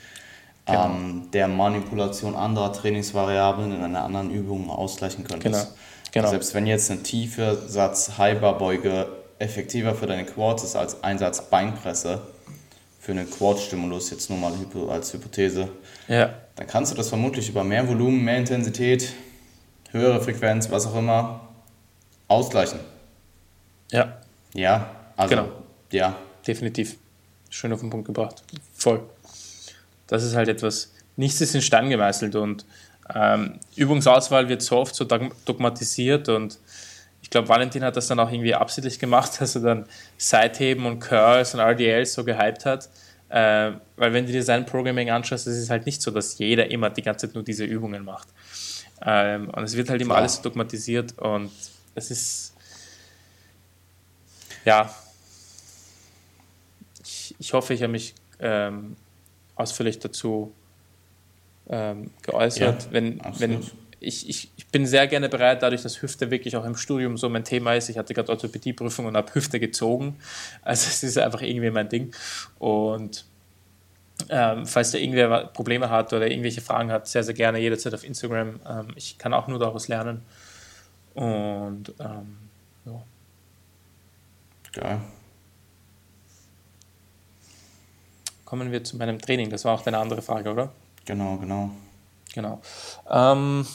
genau. 0.65 0.85
ähm, 0.87 1.27
der 1.31 1.47
Manipulation 1.47 2.35
anderer 2.35 2.73
Trainingsvariablen 2.73 3.71
in 3.71 3.81
einer 3.81 4.03
anderen 4.03 4.31
Übung 4.31 4.69
ausgleichen 4.69 5.23
könntest. 5.23 5.67
Genau. 5.67 5.77
Genau. 6.15 6.29
Selbst 6.29 6.53
wenn 6.53 6.65
jetzt 6.65 6.89
ein 6.91 7.03
tiefer 7.03 7.57
Satz 7.67 8.13
Hyperbeuge 8.17 9.07
effektiver 9.37 9.93
für 9.93 10.07
deine 10.07 10.25
Quads 10.25 10.63
ist 10.63 10.77
als 10.77 11.03
ein 11.03 11.17
Satz 11.19 11.49
Beinpresse, 11.49 12.21
für 13.01 13.11
einen 13.11 13.29
Quad-Stimulus, 13.29 14.11
jetzt 14.11 14.29
nur 14.29 14.39
mal 14.39 14.53
als 14.89 15.11
Hypothese, 15.11 15.67
ja. 16.07 16.33
dann 16.55 16.67
kannst 16.67 16.93
du 16.93 16.95
das 16.95 17.09
vermutlich 17.09 17.49
über 17.49 17.65
mehr 17.65 17.85
Volumen, 17.89 18.23
mehr 18.23 18.37
Intensität, 18.37 19.11
höhere 19.91 20.21
Frequenz, 20.21 20.71
was 20.71 20.87
auch 20.87 20.95
immer, 20.95 21.49
ausgleichen. 22.29 22.79
Ja. 23.91 24.21
Ja, 24.53 24.89
also, 25.17 25.35
genau. 25.35 25.49
ja. 25.91 26.15
Definitiv. 26.47 26.95
Schön 27.49 27.73
auf 27.73 27.81
den 27.81 27.89
Punkt 27.89 28.07
gebracht. 28.07 28.41
Voll. 28.73 29.03
Das 30.07 30.23
ist 30.23 30.33
halt 30.33 30.47
etwas, 30.47 30.93
nichts 31.17 31.41
ist 31.41 31.55
in 31.55 31.61
Stein 31.61 31.89
gemeißelt 31.89 32.35
und 32.37 32.65
ähm, 33.13 33.59
Übungsauswahl 33.75 34.49
wird 34.49 34.61
so 34.61 34.77
oft 34.77 34.95
so 34.95 35.05
dogmatisiert 35.05 36.29
und 36.29 36.59
ich 37.21 37.29
glaube, 37.29 37.49
Valentin 37.49 37.83
hat 37.83 37.95
das 37.95 38.07
dann 38.07 38.19
auch 38.19 38.31
irgendwie 38.31 38.53
absichtlich 38.53 38.99
gemacht, 38.99 39.31
dass 39.39 39.55
er 39.55 39.61
dann 39.61 39.85
Seitheben 40.17 40.85
und 40.85 40.99
Curls 40.99 41.53
und 41.53 41.59
RDLs 41.59 42.13
so 42.13 42.23
gehypt 42.23 42.65
hat. 42.65 42.89
Äh, 43.29 43.71
weil 43.95 44.13
wenn 44.13 44.25
du 44.25 44.31
dir 44.31 44.43
sein 44.43 44.65
Programming 44.65 45.09
anschaust, 45.09 45.47
ist 45.47 45.57
es 45.57 45.69
halt 45.69 45.85
nicht 45.87 46.01
so, 46.01 46.11
dass 46.11 46.37
jeder 46.37 46.69
immer 46.69 46.91
die 46.91 47.01
ganze 47.01 47.27
Zeit 47.27 47.35
nur 47.35 47.43
diese 47.43 47.65
Übungen 47.65 48.05
macht. 48.05 48.27
Ähm, 49.03 49.49
und 49.49 49.63
es 49.63 49.75
wird 49.75 49.89
halt 49.89 50.01
immer 50.01 50.09
Klar. 50.13 50.19
alles 50.19 50.41
dogmatisiert 50.41 51.17
und 51.19 51.51
es 51.95 52.11
ist 52.11 52.53
ja 54.63 54.93
ich, 57.03 57.35
ich 57.39 57.53
hoffe, 57.53 57.73
ich 57.73 57.81
habe 57.81 57.91
mich 57.91 58.13
ähm, 58.39 58.95
ausführlich 59.55 59.99
dazu 59.99 60.53
ähm, 61.69 62.11
geäußert. 62.21 62.83
Ja, 62.83 62.91
wenn, 62.91 63.21
wenn 63.39 63.61
ich, 63.99 64.29
ich, 64.29 64.51
ich 64.55 64.67
bin 64.67 64.85
sehr 64.85 65.07
gerne 65.07 65.29
bereit, 65.29 65.63
dadurch, 65.63 65.81
dass 65.81 66.01
Hüfte 66.01 66.29
wirklich 66.29 66.55
auch 66.55 66.65
im 66.65 66.75
Studium 66.75 67.17
so 67.17 67.29
mein 67.29 67.43
Thema 67.43 67.73
ist. 67.73 67.89
Ich 67.89 67.97
hatte 67.97 68.13
gerade 68.13 68.31
Orthopädieprüfung 68.31 69.05
und 69.05 69.17
habe 69.17 69.33
Hüfte 69.33 69.59
gezogen. 69.59 70.17
Also 70.61 70.87
es 70.87 71.03
ist 71.03 71.17
einfach 71.17 71.41
irgendwie 71.41 71.71
mein 71.71 71.89
Ding. 71.89 72.13
Und 72.59 73.25
ähm, 74.29 74.65
falls 74.65 74.91
da 74.91 74.97
irgendwer 74.97 75.47
Probleme 75.47 75.89
hat 75.89 76.13
oder 76.13 76.29
irgendwelche 76.29 76.61
Fragen 76.61 76.91
hat, 76.91 77.07
sehr, 77.07 77.23
sehr 77.23 77.33
gerne 77.33 77.59
jederzeit 77.59 77.93
auf 77.93 78.03
Instagram. 78.03 78.59
Ähm, 78.67 78.87
ich 78.95 79.17
kann 79.17 79.33
auch 79.33 79.47
nur 79.47 79.59
daraus 79.59 79.87
lernen. 79.87 80.21
Und 81.13 81.93
ähm, 81.99 82.37
ja. 82.85 83.03
Geil. 84.73 85.01
Kommen 88.45 88.71
wir 88.71 88.83
zu 88.83 88.97
meinem 88.97 89.19
Training. 89.19 89.49
Das 89.49 89.65
war 89.65 89.73
auch 89.73 89.81
deine 89.81 89.97
andere 89.97 90.21
Frage, 90.21 90.51
oder? 90.51 90.71
Genau, 91.05 91.37
genau. 91.37 91.71
Genau. 92.33 92.61
Ähm, 93.09 93.65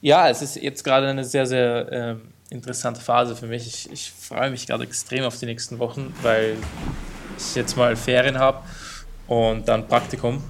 ja, 0.00 0.28
es 0.28 0.42
ist 0.42 0.56
jetzt 0.56 0.84
gerade 0.84 1.08
eine 1.08 1.24
sehr, 1.24 1.46
sehr 1.46 1.90
ähm, 1.90 2.20
interessante 2.50 3.00
Phase 3.00 3.34
für 3.34 3.46
mich. 3.46 3.66
Ich, 3.66 3.90
ich 3.90 4.12
freue 4.12 4.50
mich 4.50 4.66
gerade 4.66 4.84
extrem 4.84 5.24
auf 5.24 5.38
die 5.38 5.46
nächsten 5.46 5.78
Wochen, 5.78 6.14
weil 6.22 6.56
ich 7.38 7.54
jetzt 7.54 7.76
mal 7.76 7.96
Ferien 7.96 8.38
habe 8.38 8.62
und 9.26 9.66
dann 9.66 9.88
Praktikum. 9.88 10.42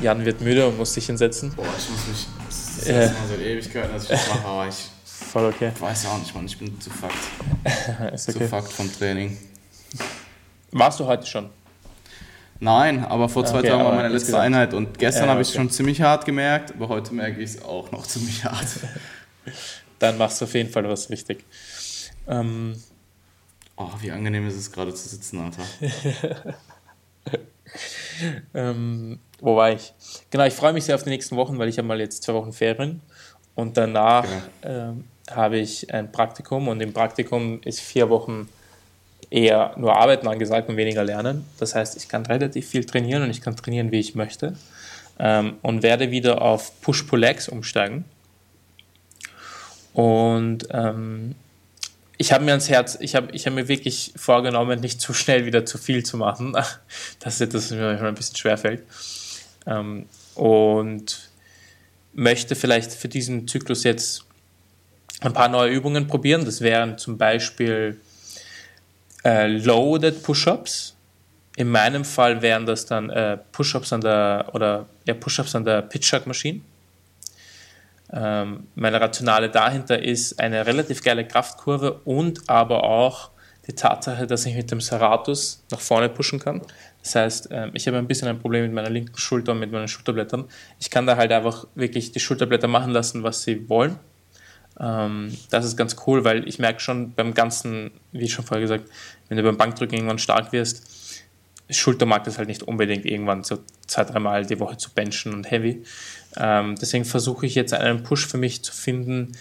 Jan 0.00 0.24
wird 0.24 0.40
müde 0.40 0.66
und 0.66 0.76
muss 0.78 0.94
sich 0.94 1.06
hinsetzen. 1.06 1.54
Boah, 1.54 1.64
ich 1.78 1.90
muss 1.90 2.06
mich. 2.08 2.26
Das 2.46 2.58
ist 2.58 2.78
das 2.78 2.86
erste 2.86 3.18
Mal 3.18 3.28
seit 3.28 3.40
Ewigkeiten, 3.40 3.92
dass 3.92 4.02
ich 4.04 4.08
das 4.08 4.28
mache, 4.28 4.46
aber 4.46 4.68
ich. 4.68 4.90
Voll 5.04 5.46
okay. 5.46 5.72
weiß 5.78 6.06
auch 6.06 6.18
nicht, 6.18 6.34
Mann. 6.34 6.44
Ich 6.44 6.58
bin 6.58 6.78
zu 6.80 6.90
fucked. 6.90 7.14
ist 8.12 8.28
okay. 8.28 8.38
Zu 8.38 8.48
fucked 8.48 8.72
vom 8.72 8.92
Training. 8.92 9.38
Warst 10.72 11.00
du 11.00 11.06
heute 11.06 11.26
schon? 11.26 11.50
Nein, 12.62 13.04
aber 13.04 13.28
vor 13.28 13.44
zwei 13.44 13.58
okay, 13.58 13.70
Tagen 13.70 13.82
war 13.82 13.92
meine 13.92 14.06
letzte 14.06 14.38
Einheit 14.38 14.72
und 14.72 14.96
gestern 14.96 15.24
ja, 15.24 15.30
habe 15.30 15.42
ich 15.42 15.48
es 15.48 15.54
schon 15.54 15.68
ziemlich 15.68 16.00
hart 16.00 16.24
gemerkt, 16.24 16.72
aber 16.72 16.88
heute 16.88 17.12
merke 17.12 17.40
ich 17.40 17.56
es 17.56 17.62
auch 17.64 17.90
noch 17.90 18.06
ziemlich 18.06 18.44
hart. 18.44 18.68
Dann 19.98 20.16
machst 20.16 20.40
du 20.40 20.44
auf 20.44 20.54
jeden 20.54 20.70
Fall 20.70 20.88
was 20.88 21.10
richtig. 21.10 21.44
Ähm, 22.28 22.80
oh, 23.76 23.88
wie 23.98 24.12
angenehm 24.12 24.46
ist 24.46 24.54
es 24.54 24.70
gerade 24.70 24.94
zu 24.94 25.08
sitzen, 25.08 25.40
Alter. 25.40 25.62
ähm, 28.54 29.18
wo 29.40 29.56
war 29.56 29.72
ich? 29.72 29.92
Genau, 30.30 30.44
ich 30.44 30.54
freue 30.54 30.72
mich 30.72 30.84
sehr 30.84 30.94
auf 30.94 31.02
die 31.02 31.10
nächsten 31.10 31.34
Wochen, 31.34 31.58
weil 31.58 31.68
ich 31.68 31.78
habe 31.78 31.88
mal 31.88 31.98
jetzt 31.98 32.22
zwei 32.22 32.34
Wochen 32.34 32.52
Ferien 32.52 33.00
und 33.56 33.76
danach 33.76 34.22
genau. 34.62 34.90
ähm, 34.90 35.04
habe 35.28 35.58
ich 35.58 35.92
ein 35.92 36.12
Praktikum 36.12 36.68
und 36.68 36.80
im 36.80 36.92
Praktikum 36.92 37.60
ist 37.64 37.80
vier 37.80 38.08
Wochen 38.08 38.48
eher 39.32 39.74
nur 39.78 39.96
Arbeiten 39.96 40.28
angesagt 40.28 40.68
und 40.68 40.76
weniger 40.76 41.04
Lernen. 41.04 41.44
Das 41.58 41.74
heißt, 41.74 41.96
ich 41.96 42.08
kann 42.08 42.26
relativ 42.26 42.68
viel 42.68 42.84
trainieren 42.84 43.22
und 43.22 43.30
ich 43.30 43.40
kann 43.40 43.56
trainieren, 43.56 43.90
wie 43.90 43.98
ich 43.98 44.14
möchte. 44.14 44.54
Ähm, 45.18 45.54
und 45.62 45.82
werde 45.82 46.10
wieder 46.10 46.42
auf 46.42 46.80
Push-Pull-Legs 46.82 47.48
umsteigen. 47.48 48.04
Und 49.94 50.68
ähm, 50.70 51.34
ich 52.18 52.32
habe 52.32 52.44
mir 52.44 52.52
ans 52.52 52.68
Herz, 52.68 52.98
ich 53.00 53.14
habe 53.14 53.32
ich 53.32 53.46
hab 53.46 53.54
mir 53.54 53.68
wirklich 53.68 54.12
vorgenommen, 54.16 54.80
nicht 54.80 55.00
zu 55.00 55.14
schnell 55.14 55.46
wieder 55.46 55.64
zu 55.64 55.78
viel 55.78 56.04
zu 56.04 56.16
machen, 56.16 56.54
dass 57.20 57.38
das 57.38 57.70
mir 57.70 57.82
manchmal 57.82 58.08
ein 58.08 58.14
bisschen 58.14 58.36
schwerfällt. 58.36 58.82
Ähm, 59.66 60.06
und 60.34 61.30
möchte 62.12 62.54
vielleicht 62.54 62.92
für 62.92 63.08
diesen 63.08 63.48
Zyklus 63.48 63.84
jetzt 63.84 64.24
ein 65.20 65.32
paar 65.32 65.48
neue 65.48 65.70
Übungen 65.70 66.06
probieren. 66.06 66.44
Das 66.44 66.60
wären 66.60 66.98
zum 66.98 67.16
Beispiel 67.16 67.98
äh, 69.24 69.46
Loaded 69.46 70.22
Push-Ups. 70.22 70.96
In 71.56 71.68
meinem 71.68 72.04
Fall 72.04 72.40
wären 72.40 72.66
das 72.66 72.86
dann 72.86 73.10
äh, 73.10 73.38
Push-Ups 73.52 73.92
an 73.92 74.00
der 74.00 74.50
oder 74.52 74.86
ja, 75.06 75.14
Push-Ups 75.14 75.54
an 75.54 75.64
der 75.64 75.82
Pitch-Maschine. 75.82 76.60
Ähm, 78.12 78.66
meine 78.74 79.00
Rationale 79.00 79.48
dahinter 79.48 80.02
ist 80.02 80.38
eine 80.38 80.66
relativ 80.66 81.02
geile 81.02 81.26
Kraftkurve 81.26 82.00
und 82.04 82.48
aber 82.48 82.84
auch 82.84 83.30
die 83.66 83.74
Tatsache, 83.74 84.26
dass 84.26 84.44
ich 84.44 84.54
mit 84.54 84.70
dem 84.70 84.80
Serratus 84.80 85.64
nach 85.70 85.80
vorne 85.80 86.08
pushen 86.08 86.38
kann. 86.38 86.62
Das 87.02 87.14
heißt, 87.14 87.48
ähm, 87.52 87.70
ich 87.74 87.86
habe 87.86 87.98
ein 87.98 88.06
bisschen 88.06 88.28
ein 88.28 88.38
Problem 88.38 88.64
mit 88.64 88.72
meiner 88.72 88.90
linken 88.90 89.16
Schulter 89.16 89.52
und 89.52 89.60
mit 89.60 89.72
meinen 89.72 89.88
Schulterblättern. 89.88 90.44
Ich 90.78 90.90
kann 90.90 91.06
da 91.06 91.16
halt 91.16 91.32
einfach 91.32 91.66
wirklich 91.74 92.12
die 92.12 92.20
Schulterblätter 92.20 92.68
machen 92.68 92.92
lassen, 92.92 93.22
was 93.22 93.42
sie 93.42 93.68
wollen. 93.68 93.98
Ähm, 94.82 95.32
das 95.50 95.64
ist 95.64 95.76
ganz 95.76 95.96
cool, 96.06 96.24
weil 96.24 96.46
ich 96.48 96.58
merke 96.58 96.80
schon 96.80 97.12
beim 97.12 97.32
ganzen, 97.32 97.92
wie 98.10 98.28
schon 98.28 98.44
vorher 98.44 98.62
gesagt, 98.62 98.90
wenn 99.28 99.36
du 99.36 99.42
beim 99.42 99.56
Bankdrücken 99.56 99.96
irgendwann 99.96 100.18
stark 100.18 100.52
wirst, 100.52 100.86
Schulter 101.70 102.06
mag 102.06 102.24
das 102.24 102.38
halt 102.38 102.48
nicht 102.48 102.62
unbedingt 102.64 103.06
irgendwann 103.06 103.44
so 103.44 103.58
zwei, 103.86 104.04
dreimal 104.04 104.44
die 104.44 104.60
Woche 104.60 104.76
zu 104.76 104.90
benchen 104.90 105.32
und 105.32 105.50
heavy. 105.50 105.82
Ähm, 106.36 106.74
deswegen 106.80 107.04
versuche 107.04 107.46
ich 107.46 107.54
jetzt 107.54 107.72
einen 107.72 108.02
Push 108.02 108.26
für 108.26 108.36
mich 108.36 108.62
zu 108.62 108.72
finden, 108.72 109.32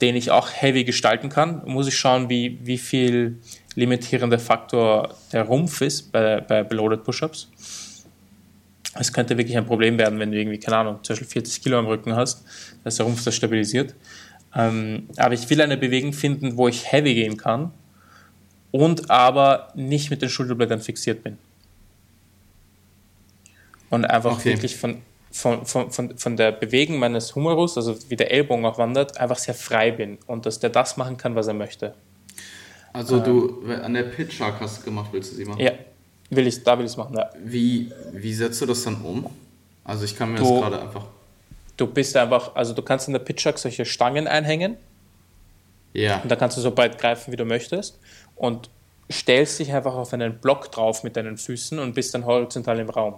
den 0.00 0.16
ich 0.16 0.30
auch 0.30 0.48
heavy 0.50 0.84
gestalten 0.84 1.28
kann. 1.28 1.62
Muss 1.66 1.88
ich 1.88 1.96
schauen, 1.96 2.28
wie, 2.28 2.58
wie 2.62 2.78
viel 2.78 3.38
limitierender 3.74 4.38
Faktor 4.38 5.14
der 5.32 5.44
Rumpf 5.44 5.80
ist 5.80 6.12
bei, 6.12 6.40
bei 6.40 6.62
Beloaded 6.62 7.04
Push-Ups. 7.04 7.48
Es 8.94 9.12
könnte 9.12 9.38
wirklich 9.38 9.56
ein 9.56 9.66
Problem 9.66 9.98
werden, 9.98 10.18
wenn 10.18 10.32
du 10.32 10.38
irgendwie, 10.38 10.58
keine 10.58 10.78
Ahnung, 10.78 10.98
zum 11.02 11.14
Beispiel 11.14 11.28
40 11.28 11.62
Kilo 11.62 11.78
am 11.78 11.86
Rücken 11.86 12.14
hast, 12.16 12.44
dass 12.82 12.96
der 12.96 13.06
Rumpf 13.06 13.22
das 13.24 13.34
stabilisiert. 13.34 13.94
Ähm, 14.54 15.08
aber 15.16 15.34
ich 15.34 15.48
will 15.48 15.60
eine 15.60 15.76
Bewegung 15.76 16.12
finden, 16.12 16.56
wo 16.56 16.68
ich 16.68 16.90
heavy 16.90 17.14
gehen 17.14 17.36
kann 17.36 17.72
und 18.70 19.10
aber 19.10 19.68
nicht 19.74 20.10
mit 20.10 20.22
den 20.22 20.28
Schulterblättern 20.28 20.80
fixiert 20.80 21.22
bin. 21.22 21.38
Und 23.90 24.04
einfach 24.04 24.32
okay. 24.32 24.50
wirklich 24.50 24.76
von, 24.76 25.02
von, 25.30 25.66
von, 25.66 25.90
von, 25.90 26.16
von 26.16 26.36
der 26.36 26.52
Bewegung 26.52 26.98
meines 26.98 27.34
Humerus, 27.34 27.76
also 27.76 27.96
wie 28.08 28.16
der 28.16 28.32
Ellbogen 28.32 28.64
auch 28.64 28.78
wandert, 28.78 29.18
einfach 29.18 29.38
sehr 29.38 29.54
frei 29.54 29.90
bin 29.90 30.18
und 30.26 30.46
dass 30.46 30.60
der 30.60 30.70
das 30.70 30.96
machen 30.96 31.16
kann, 31.16 31.34
was 31.34 31.48
er 31.48 31.54
möchte. 31.54 31.94
Also 32.92 33.18
ähm, 33.18 33.24
du 33.24 33.72
an 33.72 33.94
der 33.94 34.04
Pitchshark 34.04 34.60
hast 34.60 34.80
du 34.80 34.84
gemacht, 34.86 35.10
willst 35.12 35.32
du 35.32 35.36
sie 35.36 35.44
machen? 35.44 35.60
Ja, 35.60 35.72
will 36.30 36.46
ich, 36.46 36.62
da 36.62 36.78
will 36.78 36.84
ich 36.84 36.92
es 36.92 36.96
machen, 36.96 37.16
ja. 37.16 37.30
Wie, 37.44 37.92
wie 38.12 38.34
setzt 38.34 38.60
du 38.60 38.66
das 38.66 38.82
dann 38.82 39.00
um? 39.02 39.26
Also 39.84 40.04
ich 40.04 40.16
kann 40.16 40.32
mir 40.32 40.38
du, 40.38 40.44
das 40.44 40.60
gerade 40.60 40.82
einfach... 40.82 41.06
Du 41.80 41.86
bist 41.86 42.14
einfach, 42.14 42.54
also 42.54 42.74
du 42.74 42.82
kannst 42.82 43.08
in 43.08 43.14
der 43.14 43.20
Pitchshark 43.20 43.58
solche 43.58 43.86
Stangen 43.86 44.28
einhängen. 44.28 44.76
Ja. 45.94 46.20
Und 46.20 46.30
da 46.30 46.36
kannst 46.36 46.58
du 46.58 46.60
so 46.60 46.72
breit 46.72 46.98
greifen, 46.98 47.32
wie 47.32 47.36
du 47.36 47.46
möchtest. 47.46 47.98
Und 48.36 48.68
stellst 49.10 49.58
dich 49.58 49.72
einfach 49.72 49.94
auf 49.94 50.12
einen 50.12 50.40
Block 50.40 50.70
drauf 50.70 51.04
mit 51.04 51.16
deinen 51.16 51.38
Füßen 51.38 51.78
und 51.78 51.94
bist 51.94 52.12
dann 52.12 52.26
horizontal 52.26 52.80
im 52.80 52.90
Raum. 52.90 53.14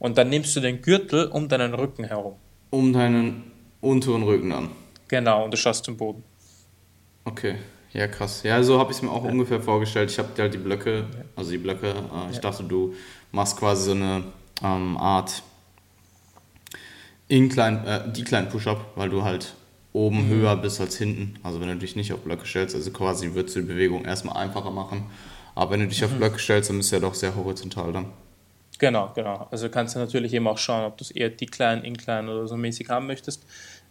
Und 0.00 0.18
dann 0.18 0.28
nimmst 0.28 0.56
du 0.56 0.60
den 0.60 0.82
Gürtel 0.82 1.28
um 1.28 1.48
deinen 1.48 1.72
Rücken 1.72 2.02
herum. 2.02 2.34
Um 2.70 2.92
deinen 2.92 3.44
unteren 3.80 4.24
Rücken 4.24 4.50
an. 4.50 4.70
Genau, 5.06 5.44
und 5.44 5.52
du 5.52 5.56
schaust 5.56 5.84
zum 5.84 5.96
Boden. 5.96 6.24
Okay, 7.24 7.54
ja 7.92 8.08
krass. 8.08 8.42
Ja, 8.42 8.60
so 8.64 8.80
habe 8.80 8.90
ich 8.90 8.96
es 8.96 9.02
mir 9.04 9.10
auch 9.12 9.24
ja. 9.24 9.30
ungefähr 9.30 9.60
vorgestellt. 9.60 10.10
Ich 10.10 10.18
habe 10.18 10.30
halt 10.36 10.52
die 10.52 10.58
Blöcke, 10.58 11.04
also 11.36 11.52
die 11.52 11.58
Blöcke, 11.58 11.90
äh, 11.90 12.30
ich 12.30 12.36
ja. 12.36 12.42
dachte, 12.42 12.64
du 12.64 12.94
machst 13.30 13.56
quasi 13.56 13.84
so 13.84 13.90
eine 13.92 14.24
ähm, 14.64 14.96
Art 14.96 15.44
Incline, 17.28 17.82
äh, 17.86 18.12
Decline 18.12 18.46
Push-Up, 18.46 18.92
weil 18.94 19.10
du 19.10 19.24
halt 19.24 19.54
oben 19.92 20.26
mhm. 20.26 20.30
höher 20.30 20.56
bist 20.56 20.80
als 20.80 20.96
hinten. 20.96 21.38
Also 21.42 21.60
wenn 21.60 21.68
du 21.68 21.76
dich 21.76 21.96
nicht 21.96 22.12
auf 22.12 22.20
Blöcke 22.20 22.46
stellst, 22.46 22.74
also 22.74 22.90
quasi 22.90 23.34
würdest 23.34 23.56
du 23.56 23.60
die 23.60 23.66
Bewegung 23.66 24.04
erstmal 24.04 24.36
einfacher 24.36 24.70
machen. 24.70 25.06
Aber 25.54 25.72
wenn 25.72 25.80
du 25.80 25.88
dich 25.88 26.00
mhm. 26.02 26.06
auf 26.06 26.12
Blöcke 26.14 26.38
stellst, 26.38 26.70
dann 26.70 26.76
bist 26.78 26.92
du 26.92 26.96
ja 26.96 27.00
doch 27.00 27.14
sehr 27.14 27.34
horizontal 27.34 27.92
dann. 27.92 28.06
Genau, 28.78 29.10
genau. 29.14 29.48
Also 29.50 29.70
kannst 29.70 29.94
du 29.94 29.98
natürlich 29.98 30.34
eben 30.34 30.46
auch 30.46 30.58
schauen, 30.58 30.84
ob 30.84 30.98
du 30.98 31.04
es 31.04 31.10
eher 31.10 31.30
Decline, 31.30 31.82
Incline 31.82 32.30
oder 32.30 32.46
so 32.46 32.56
mäßig 32.56 32.90
haben 32.90 33.06
möchtest. 33.06 33.42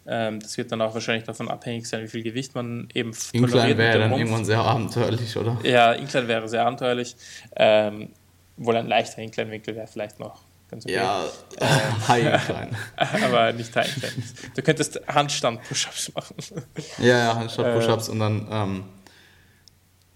Ähm, 0.06 0.38
das 0.38 0.56
wird 0.56 0.70
dann 0.70 0.80
auch 0.80 0.94
wahrscheinlich 0.94 1.24
davon 1.24 1.48
abhängig 1.48 1.88
sein, 1.88 2.04
wie 2.04 2.08
viel 2.08 2.22
Gewicht 2.22 2.54
man 2.54 2.88
eben 2.94 3.10
Incline 3.32 3.76
wäre 3.76 3.98
dann 3.98 4.10
Rumpf. 4.10 4.20
irgendwann 4.20 4.44
sehr 4.44 4.60
abenteuerlich, 4.60 5.36
oder? 5.36 5.58
Ja, 5.64 5.92
Incline 5.92 6.28
wäre 6.28 6.48
sehr 6.48 6.64
abenteuerlich. 6.64 7.16
Ähm, 7.56 8.10
wohl 8.56 8.76
ein 8.76 8.86
leichter 8.86 9.22
Incline-Winkel 9.22 9.74
wäre 9.74 9.88
vielleicht 9.88 10.20
noch 10.20 10.45
okay. 10.70 10.92
Ja, 10.92 11.24
äh, 11.58 11.66
High 12.08 12.34
Incline. 12.34 12.70
aber 12.96 13.52
nicht 13.52 13.74
High 13.74 13.94
Incline. 13.94 14.22
Du 14.54 14.62
könntest 14.62 15.00
Handstand-Push-Ups 15.08 16.12
machen. 16.14 16.64
Ja, 16.98 17.18
ja, 17.18 17.34
Handstand-Push-Ups 17.36 18.08
äh, 18.08 18.12
und 18.12 18.18
dann... 18.20 18.48
Ähm, 18.50 18.84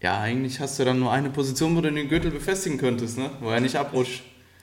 ja, 0.03 0.18
eigentlich 0.20 0.61
hast 0.61 0.78
du 0.78 0.84
dann 0.84 0.98
nur 0.98 1.12
eine 1.12 1.28
Position, 1.28 1.76
wo 1.76 1.82
du 1.82 1.92
den 1.92 2.09
Gürtel 2.09 2.30
befestigen 2.30 2.78
könntest, 2.78 3.18
ne? 3.18 3.30
wo 3.40 3.51
er 3.51 3.61
nicht 3.61 3.76
abrutscht. 3.76 4.22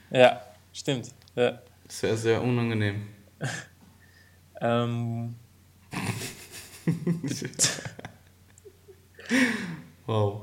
Ja, 0.09 0.41
stimmt. 0.73 1.09
Ja. 1.35 1.61
Das 1.85 2.01
wäre 2.03 2.17
sehr 2.17 2.41
unangenehm. 2.41 3.07
ähm. 4.61 5.35
wow. 10.07 10.41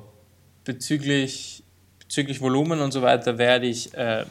Bezüglich, 0.65 1.65
bezüglich 1.99 2.41
Volumen 2.41 2.81
und 2.81 2.93
so 2.93 3.03
weiter 3.03 3.37
werde 3.37 3.67
ich 3.67 3.93
äh, 3.95 4.25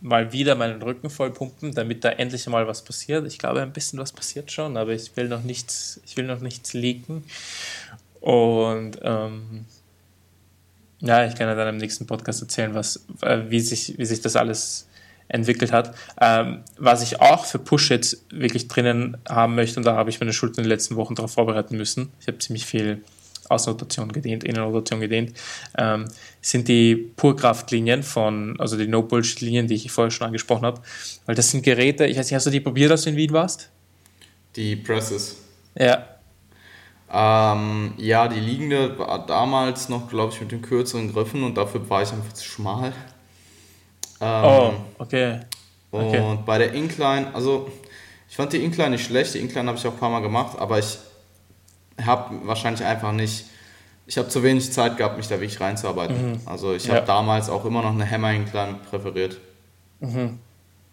mal 0.00 0.32
wieder 0.32 0.54
meinen 0.54 0.80
Rücken 0.80 1.10
voll 1.10 1.30
pumpen, 1.32 1.74
damit 1.74 2.04
da 2.04 2.10
endlich 2.10 2.46
mal 2.46 2.66
was 2.66 2.82
passiert. 2.82 3.26
Ich 3.26 3.38
glaube, 3.38 3.62
ein 3.62 3.72
bisschen 3.72 3.98
was 3.98 4.12
passiert 4.12 4.52
schon, 4.52 4.76
aber 4.76 4.92
ich 4.92 5.16
will 5.16 5.28
noch 5.28 5.42
nichts, 5.42 6.00
ich 6.04 6.16
will 6.16 6.26
noch 6.26 6.40
nichts 6.40 6.72
leaken. 6.72 7.24
Und 8.20 8.98
ähm, 9.02 9.66
ja, 11.00 11.26
ich 11.26 11.34
kann 11.34 11.48
ja 11.48 11.54
dann 11.54 11.68
im 11.68 11.76
nächsten 11.78 12.06
Podcast 12.06 12.42
erzählen, 12.42 12.74
was, 12.74 13.04
äh, 13.22 13.42
wie, 13.48 13.60
sich, 13.60 13.98
wie 13.98 14.04
sich 14.04 14.20
das 14.20 14.36
alles 14.36 14.88
entwickelt 15.28 15.72
hat. 15.72 15.94
Ähm, 16.20 16.62
was 16.78 17.02
ich 17.02 17.20
auch 17.20 17.44
für 17.44 17.58
Push 17.58 17.90
jetzt 17.90 18.24
wirklich 18.30 18.68
drinnen 18.68 19.16
haben 19.28 19.54
möchte, 19.54 19.78
und 19.78 19.84
da 19.84 19.94
habe 19.94 20.10
ich 20.10 20.20
meine 20.20 20.32
Schulter 20.32 20.58
in 20.58 20.64
den 20.64 20.70
letzten 20.70 20.96
Wochen 20.96 21.14
darauf 21.14 21.32
vorbereiten 21.32 21.76
müssen, 21.76 22.10
ich 22.20 22.26
habe 22.26 22.38
ziemlich 22.38 22.66
viel 22.66 23.02
Außenrotation 23.50 24.12
gedehnt, 24.12 24.44
Innenrotation 24.44 25.00
gedehnt, 25.00 25.32
ähm, 25.76 26.06
sind 26.40 26.68
die 26.68 26.94
Purkraftlinien 27.16 28.02
von, 28.02 28.58
also 28.58 28.76
die 28.76 28.86
No-Bullshit-Linien, 28.86 29.66
die 29.66 29.74
ich 29.74 29.90
vorher 29.90 30.10
schon 30.10 30.26
angesprochen 30.26 30.64
habe. 30.64 30.80
Weil 31.26 31.34
das 31.34 31.50
sind 31.50 31.62
Geräte, 31.62 32.06
ich 32.06 32.18
weiß 32.18 32.26
nicht, 32.26 32.34
hast 32.34 32.46
du 32.46 32.50
die 32.50 32.60
probiert, 32.60 32.90
als 32.90 33.02
du 33.02 33.10
in 33.10 33.16
Wien 33.16 33.32
warst? 33.32 33.70
Die 34.56 34.76
Presses. 34.76 35.36
Ja, 35.78 36.18
ähm, 37.10 37.94
ja, 37.96 38.28
die 38.28 38.40
liegende 38.40 38.98
war 38.98 39.24
damals 39.24 39.88
noch, 39.88 40.08
glaube 40.10 40.32
ich, 40.34 40.40
mit 40.40 40.52
den 40.52 40.60
kürzeren 40.60 41.12
Griffen 41.12 41.42
und 41.42 41.56
dafür 41.56 41.88
war 41.88 42.02
ich 42.02 42.12
einfach 42.12 42.34
zu 42.34 42.44
schmal. 42.44 42.92
Ähm, 44.20 44.44
oh, 44.44 44.72
okay. 44.98 45.40
okay. 45.90 46.20
Und 46.20 46.44
bei 46.44 46.58
der 46.58 46.74
Incline, 46.74 47.28
also 47.32 47.70
ich 48.28 48.36
fand 48.36 48.52
die 48.52 48.62
Incline 48.62 48.90
nicht 48.90 49.06
schlecht, 49.06 49.34
die 49.34 49.38
Incline 49.38 49.68
habe 49.68 49.78
ich 49.78 49.86
auch 49.86 49.92
ein 49.92 49.98
paar 49.98 50.10
Mal 50.10 50.20
gemacht, 50.20 50.58
aber 50.58 50.78
ich 50.78 50.98
habe 52.04 52.46
wahrscheinlich 52.46 52.84
einfach 52.84 53.12
nicht, 53.12 53.46
ich 54.06 54.16
habe 54.18 54.28
zu 54.28 54.42
wenig 54.42 54.72
Zeit 54.72 54.96
gehabt, 54.96 55.16
mich 55.16 55.28
da 55.28 55.40
wirklich 55.40 55.60
reinzuarbeiten. 55.60 56.32
Mhm. 56.32 56.40
Also 56.46 56.74
ich 56.74 56.88
habe 56.88 57.00
ja. 57.00 57.04
damals 57.04 57.50
auch 57.50 57.64
immer 57.64 57.82
noch 57.82 57.92
eine 57.92 58.08
Hammer 58.08 58.32
Incline 58.32 58.76
präferiert. 58.90 59.38
Mhm. 60.00 60.38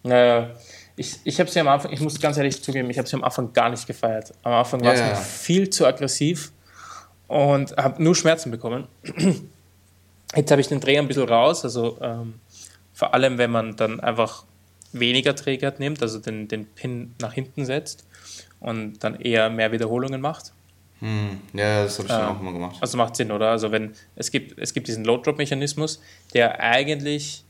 Naja, 0.02 0.50
ich, 0.96 1.18
ich 1.24 1.40
habe 1.40 1.50
sie 1.50 1.60
am 1.60 1.68
Anfang, 1.68 1.92
ich 1.92 2.00
muss 2.00 2.18
ganz 2.20 2.36
ehrlich 2.36 2.62
zugeben, 2.62 2.88
ich 2.90 2.98
habe 2.98 3.08
sie 3.08 3.16
am 3.16 3.24
Anfang 3.24 3.52
gar 3.52 3.68
nicht 3.68 3.86
gefeiert. 3.86 4.32
Am 4.42 4.52
Anfang 4.52 4.82
war 4.84 4.94
es 4.94 5.00
ja, 5.00 5.14
viel 5.14 5.68
zu 5.70 5.86
aggressiv 5.86 6.52
und 7.28 7.76
habe 7.76 8.02
nur 8.02 8.14
Schmerzen 8.14 8.50
bekommen. 8.50 8.86
Jetzt 10.34 10.50
habe 10.50 10.60
ich 10.60 10.68
den 10.68 10.80
Dreh 10.80 10.98
ein 10.98 11.06
bisschen 11.06 11.28
raus, 11.28 11.64
also 11.64 11.98
ähm, 12.00 12.34
vor 12.92 13.14
allem, 13.14 13.38
wenn 13.38 13.50
man 13.50 13.76
dann 13.76 14.00
einfach 14.00 14.44
weniger 14.92 15.36
Trägheit 15.36 15.80
nimmt, 15.80 16.02
also 16.02 16.18
den, 16.18 16.48
den 16.48 16.66
Pin 16.66 17.14
nach 17.20 17.32
hinten 17.32 17.64
setzt 17.64 18.06
und 18.60 19.04
dann 19.04 19.20
eher 19.20 19.50
mehr 19.50 19.72
Wiederholungen 19.72 20.20
macht. 20.20 20.52
Hm. 21.00 21.40
Ja, 21.52 21.84
das 21.84 21.98
habe 21.98 22.08
ich 22.08 22.14
ähm, 22.14 22.20
dann 22.20 22.36
auch 22.36 22.40
immer 22.40 22.52
gemacht. 22.52 22.76
Also 22.80 22.96
macht 22.96 23.16
Sinn, 23.16 23.30
oder? 23.30 23.50
Also 23.50 23.70
wenn 23.70 23.94
es 24.14 24.30
gibt, 24.30 24.58
es 24.58 24.72
gibt 24.72 24.88
diesen 24.88 25.04
Load-Drop-Mechanismus, 25.04 26.00
der 26.32 26.60
eigentlich, 26.60 27.44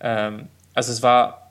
ähm, 0.00 0.48
also 0.74 0.92
es 0.92 1.02
war 1.02 1.42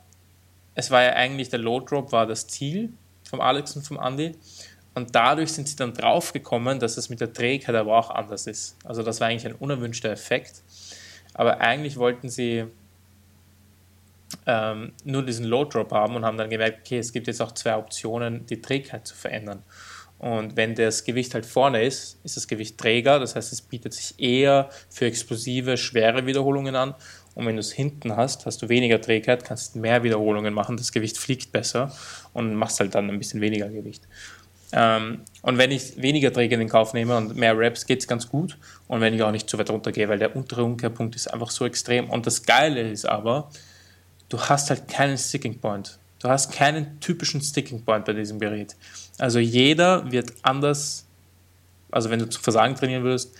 es 0.74 0.90
war 0.90 1.02
ja 1.02 1.12
eigentlich 1.12 1.50
der 1.50 1.58
Load 1.58 1.86
Drop 1.88 2.12
war 2.12 2.26
das 2.26 2.46
Ziel 2.46 2.92
vom 3.28 3.40
Alex 3.40 3.76
und 3.76 3.86
vom 3.86 3.98
Andy. 3.98 4.34
Und 4.94 5.14
dadurch 5.14 5.52
sind 5.52 5.68
sie 5.68 5.76
dann 5.76 5.94
draufgekommen, 5.94 6.78
dass 6.78 6.98
es 6.98 7.08
mit 7.08 7.20
der 7.20 7.32
Trägheit 7.32 7.74
aber 7.74 7.96
auch 7.96 8.10
anders 8.10 8.46
ist. 8.46 8.76
Also 8.84 9.02
das 9.02 9.20
war 9.20 9.28
eigentlich 9.28 9.46
ein 9.46 9.54
unerwünschter 9.54 10.10
Effekt. 10.10 10.62
Aber 11.32 11.60
eigentlich 11.60 11.96
wollten 11.96 12.28
sie 12.28 12.64
ähm, 14.46 14.92
nur 15.04 15.22
diesen 15.24 15.46
Load 15.46 15.70
Drop 15.72 15.92
haben 15.92 16.14
und 16.14 16.24
haben 16.26 16.36
dann 16.36 16.50
gemerkt, 16.50 16.80
okay, 16.80 16.98
es 16.98 17.12
gibt 17.12 17.26
jetzt 17.26 17.40
auch 17.40 17.52
zwei 17.52 17.76
Optionen, 17.76 18.44
die 18.46 18.60
Trägheit 18.60 19.06
zu 19.06 19.14
verändern. 19.14 19.62
Und 20.22 20.56
wenn 20.56 20.76
das 20.76 21.02
Gewicht 21.02 21.34
halt 21.34 21.44
vorne 21.44 21.82
ist, 21.82 22.20
ist 22.22 22.36
das 22.36 22.46
Gewicht 22.46 22.78
träger, 22.78 23.18
das 23.18 23.34
heißt, 23.34 23.52
es 23.52 23.60
bietet 23.60 23.92
sich 23.92 24.14
eher 24.20 24.70
für 24.88 25.06
explosive, 25.06 25.76
schwere 25.76 26.26
Wiederholungen 26.26 26.76
an. 26.76 26.94
Und 27.34 27.44
wenn 27.46 27.56
du 27.56 27.60
es 27.60 27.72
hinten 27.72 28.16
hast, 28.16 28.46
hast 28.46 28.62
du 28.62 28.68
weniger 28.68 29.00
Trägheit, 29.00 29.44
kannst 29.44 29.74
mehr 29.74 30.04
Wiederholungen 30.04 30.54
machen, 30.54 30.76
das 30.76 30.92
Gewicht 30.92 31.18
fliegt 31.18 31.50
besser 31.50 31.92
und 32.34 32.54
machst 32.54 32.78
halt 32.78 32.94
dann 32.94 33.10
ein 33.10 33.18
bisschen 33.18 33.40
weniger 33.40 33.68
Gewicht. 33.68 34.06
Ähm, 34.70 35.22
und 35.42 35.58
wenn 35.58 35.72
ich 35.72 36.00
weniger 36.00 36.32
Träger 36.32 36.54
in 36.54 36.60
den 36.60 36.68
Kauf 36.68 36.94
nehme 36.94 37.16
und 37.16 37.34
mehr 37.34 37.58
Reps, 37.58 37.84
geht 37.84 37.98
es 37.98 38.06
ganz 38.06 38.28
gut. 38.28 38.56
Und 38.86 39.00
wenn 39.00 39.14
ich 39.14 39.24
auch 39.24 39.32
nicht 39.32 39.50
zu 39.50 39.58
weit 39.58 39.70
runtergehe, 39.70 40.08
weil 40.08 40.20
der 40.20 40.36
untere 40.36 40.62
Umkehrpunkt 40.62 41.16
ist 41.16 41.26
einfach 41.26 41.50
so 41.50 41.66
extrem. 41.66 42.08
Und 42.08 42.28
das 42.28 42.44
Geile 42.44 42.80
ist 42.80 43.06
aber, 43.06 43.50
du 44.28 44.40
hast 44.40 44.70
halt 44.70 44.86
keinen 44.86 45.18
Sticking 45.18 45.58
Point. 45.58 45.98
Du 46.22 46.28
hast 46.28 46.52
keinen 46.52 47.00
typischen 47.00 47.40
Sticking 47.40 47.84
Point 47.84 48.04
bei 48.04 48.12
diesem 48.12 48.38
Gerät. 48.38 48.76
Also 49.18 49.40
jeder 49.40 50.08
wird 50.12 50.32
anders, 50.42 51.04
also 51.90 52.10
wenn 52.10 52.20
du 52.20 52.30
zu 52.30 52.40
Versagen 52.40 52.76
trainieren 52.76 53.02
würdest, 53.02 53.34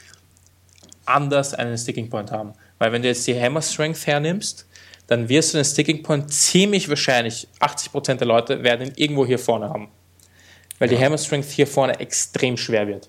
anders 1.04 1.54
einen 1.54 1.78
Sticking 1.78 2.10
Point 2.10 2.32
haben. 2.32 2.54
Weil 2.78 2.90
wenn 2.90 3.02
du 3.02 3.06
jetzt 3.06 3.24
die 3.28 3.40
Hammer 3.40 3.62
Strength 3.62 4.04
hernimmst, 4.08 4.66
dann 5.06 5.28
wirst 5.28 5.54
du 5.54 5.58
den 5.58 5.64
Sticking 5.64 6.02
Point 6.02 6.32
ziemlich 6.32 6.88
wahrscheinlich, 6.88 7.46
80% 7.60 8.14
der 8.14 8.26
Leute 8.26 8.64
werden 8.64 8.88
ihn 8.88 8.94
irgendwo 8.96 9.24
hier 9.24 9.38
vorne 9.38 9.68
haben. 9.68 9.88
Weil 10.80 10.90
ja. 10.90 10.98
die 10.98 11.04
Hammer 11.04 11.18
Strength 11.18 11.50
hier 11.50 11.68
vorne 11.68 12.00
extrem 12.00 12.56
schwer 12.56 12.88
wird. 12.88 13.08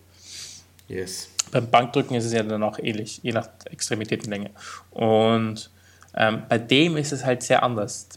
Yes. 0.88 1.30
Beim 1.50 1.68
Bankdrücken 1.72 2.16
ist 2.16 2.26
es 2.26 2.34
ja 2.34 2.44
dann 2.44 2.62
auch 2.62 2.78
ähnlich, 2.78 3.22
je 3.24 3.32
nach 3.32 3.50
Extremitätenlänge. 3.66 4.52
Und 4.92 5.72
ähm, 6.16 6.44
bei 6.48 6.58
dem 6.58 6.98
ist 6.98 7.12
es 7.12 7.26
halt 7.26 7.44
sehr 7.44 7.64
anders. 7.64 8.08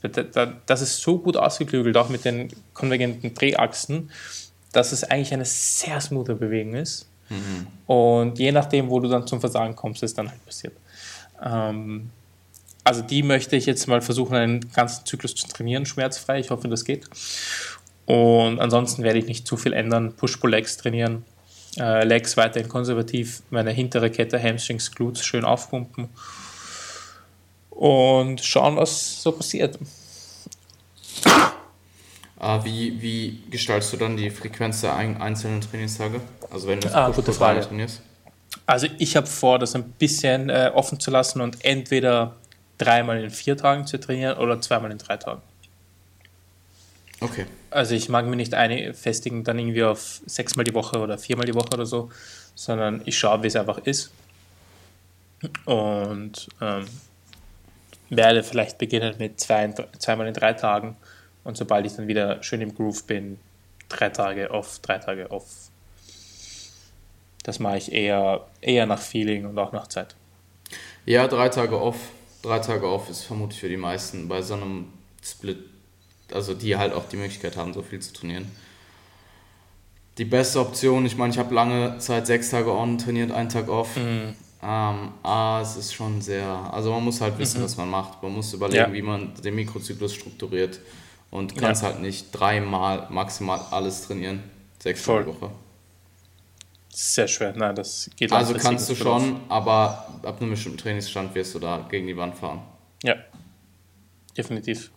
Das 0.67 0.83
ist 0.83 1.01
so 1.01 1.19
gut 1.19 1.37
ausgeklügelt, 1.37 1.97
auch 1.97 2.09
mit 2.09 2.25
den 2.25 2.49
konvergenten 2.75 3.35
Drehachsen, 3.35 4.11
dass 4.73 4.93
es 4.93 5.05
eigentlich 5.05 5.33
eine 5.33 5.47
sehr 5.47 6.01
smoothe 6.01 6.35
Bewegung 6.35 6.75
ist. 6.75 7.09
Mhm. 7.31 7.67
Und 7.87 8.39
je 8.39 8.53
nachdem, 8.53 8.91
wo 8.91 9.01
du 9.01 9.09
dann 9.09 9.27
zum 9.27 9.41
Versagen 9.41 9.75
kommst, 9.75 10.03
ist 10.03 10.19
dann 10.19 10.29
halt 10.29 10.45
passiert. 10.45 10.75
Ähm, 11.43 12.11
also 12.85 13.01
die 13.03 13.23
möchte 13.23 13.57
ich 13.57 13.67
jetzt 13.67 13.89
mal 13.89 14.03
versuchen, 14.03 14.37
einen 14.37 14.73
ganzen 14.73 15.07
Zyklus 15.07 15.35
zu 15.35 15.49
trainieren, 15.49 15.87
schmerzfrei. 15.87 16.39
Ich 16.39 16.51
hoffe, 16.51 16.69
das 16.69 16.85
geht. 16.85 17.09
Und 18.05 18.61
ansonsten 18.61 19.03
werde 19.03 19.19
ich 19.19 19.27
nicht 19.27 19.47
zu 19.47 19.57
viel 19.57 19.73
ändern. 19.73 20.13
Push-Pull-Legs 20.13 20.77
trainieren. 20.77 21.25
Äh, 21.79 22.05
Legs 22.05 22.37
weiterhin 22.37 22.69
konservativ. 22.69 23.43
Meine 23.51 23.73
hintere 23.73 24.11
Kette, 24.11 24.41
Hamstrings, 24.41 24.93
Glutes 24.93 25.25
schön 25.25 25.45
aufpumpen 25.45 26.11
und 27.77 28.41
schauen, 28.41 28.77
was 28.77 29.22
so 29.22 29.33
passiert. 29.33 29.79
Ah, 32.39 32.64
wie, 32.64 33.01
wie 33.01 33.43
gestaltest 33.51 33.93
du 33.93 33.97
dann 33.99 34.16
die 34.16 34.31
Frequenz 34.31 34.81
der 34.81 34.97
einzelnen 34.97 35.61
Trainingstage? 35.61 36.20
Also 36.51 36.68
wenn 36.68 36.81
du 36.81 36.95
ah, 36.95 37.11
gute 37.11 37.33
Frage. 37.33 37.61
trainierst? 37.61 38.01
Also 38.66 38.89
ich 38.99 39.16
habe 39.16 39.27
vor, 39.27 39.59
das 39.59 39.74
ein 39.74 39.85
bisschen 39.93 40.49
äh, 40.49 40.70
offen 40.74 40.99
zu 41.01 41.11
lassen 41.11 41.41
und 41.41 41.64
entweder 41.64 42.37
dreimal 42.79 43.22
in 43.22 43.31
vier 43.31 43.57
Tagen 43.57 43.87
zu 43.87 43.99
trainieren 43.99 44.39
oder 44.39 44.61
zweimal 44.61 44.91
in 44.91 44.99
drei 44.99 45.16
Tagen. 45.16 45.43
Okay. 47.20 47.47
Also 47.70 47.95
ich 47.95 48.09
mag 48.09 48.27
mir 48.27 48.37
nicht 48.37 48.55
eine 48.55 48.95
festigen 48.95 49.45
dann 49.45 49.59
irgendwie 49.59 49.85
auf 49.85 50.20
sechsmal 50.27 50.64
die 50.64 50.74
Woche 50.74 50.99
oder 50.99 51.18
viermal 51.18 51.47
die 51.47 51.55
Woche 51.55 51.70
oder 51.74 51.87
so, 51.87 52.11
sondern 52.55 53.03
ich 53.05 53.18
schaue, 53.18 53.43
wie 53.43 53.49
es 53.49 53.57
einfach 53.57 53.79
ist. 53.79 54.11
Und 55.64 56.49
ähm, 56.61 56.87
werde 58.11 58.43
vielleicht 58.43 58.79
beginnen 58.79 59.15
mit 59.19 59.41
zwei, 59.41 59.73
zweimal 59.99 60.29
in 60.29 60.35
drei 60.35 60.53
Tagen 60.53 60.97
und 61.45 61.57
sobald 61.57 61.87
ich 61.87 61.95
dann 61.95 62.09
wieder 62.09 62.43
schön 62.43 62.61
im 62.61 62.75
Groove 62.75 63.05
bin, 63.05 63.39
drei 63.89 64.09
Tage 64.11 64.51
off, 64.51 64.79
drei 64.81 64.99
Tage 64.99 65.31
off. 65.31 65.47
Das 67.43 67.61
mache 67.61 67.79
ich 67.79 67.93
eher, 67.93 68.47
eher 68.61 68.87
nach 68.87 69.01
Feeling 69.01 69.47
und 69.47 69.59
auch 69.59 69.73
nach 69.73 69.87
Zeit. 69.87 70.17
Ja, 71.05 71.29
drei 71.29 71.49
Tage 71.49 71.81
off. 71.81 71.97
Drei 72.43 72.59
Tage 72.59 72.89
off 72.89 73.09
ist 73.09 73.23
vermutlich 73.23 73.61
für 73.61 73.69
die 73.69 73.77
meisten 73.77 74.29
bei 74.29 74.43
so 74.43 74.55
einem 74.55 74.93
Split, 75.23 75.59
also 76.33 76.55
die 76.55 76.77
halt 76.77 76.93
auch 76.93 77.09
die 77.09 77.17
Möglichkeit 77.17 77.57
haben, 77.57 77.73
so 77.73 77.83
viel 77.83 78.01
zu 78.01 78.13
trainieren. 78.13 78.51
Die 80.19 80.25
beste 80.25 80.61
Option, 80.61 81.07
ich 81.07 81.17
meine, 81.17 81.33
ich 81.33 81.39
habe 81.39 81.55
lange 81.55 81.99
Zeit 81.99 82.27
sechs 82.27 82.51
Tage 82.51 82.73
on 82.73 82.99
trainiert, 82.99 83.31
einen 83.31 83.49
Tag 83.49 83.69
off. 83.69 83.97
Mhm. 83.97 84.35
Ähm, 84.69 85.12
ah, 85.23 85.61
es 85.62 85.77
ist 85.77 85.95
schon 85.95 86.21
sehr. 86.21 86.45
Also 86.45 86.91
man 86.91 87.05
muss 87.05 87.21
halt 87.21 87.39
wissen, 87.39 87.61
mhm. 87.61 87.64
was 87.64 87.77
man 87.77 87.89
macht. 87.89 88.21
Man 88.21 88.33
muss 88.33 88.53
überlegen, 88.53 88.77
ja. 88.89 88.93
wie 88.93 89.03
man 89.03 89.33
den 89.35 89.55
Mikrozyklus 89.55 90.14
strukturiert 90.14 90.81
und 91.31 91.57
kannst 91.57 91.83
ja. 91.83 91.91
halt 91.91 92.01
nicht 92.01 92.33
dreimal 92.33 93.07
maximal 93.11 93.61
alles 93.71 94.03
trainieren. 94.09 94.43
Sechs 94.83 95.03
Voll. 95.03 95.23
die 95.23 95.29
Woche. 95.29 95.53
Sehr 96.89 97.29
schwer, 97.29 97.53
nein, 97.55 97.77
das 97.77 98.11
geht 98.17 98.33
Also 98.33 98.55
kannst 98.55 98.89
du 98.89 98.95
schon, 98.97 99.41
aber 99.49 100.09
ab 100.23 100.41
einem 100.41 100.51
bestimmten 100.51 100.79
Trainingsstand 100.79 101.35
wirst 101.35 101.55
du 101.55 101.59
da 101.59 101.87
gegen 101.89 102.07
die 102.07 102.17
Wand 102.17 102.35
fahren. 102.37 102.62
Ja, 103.05 103.17
definitiv. 104.37 104.91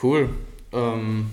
Cool. 0.00 0.30
Ähm, 0.72 1.30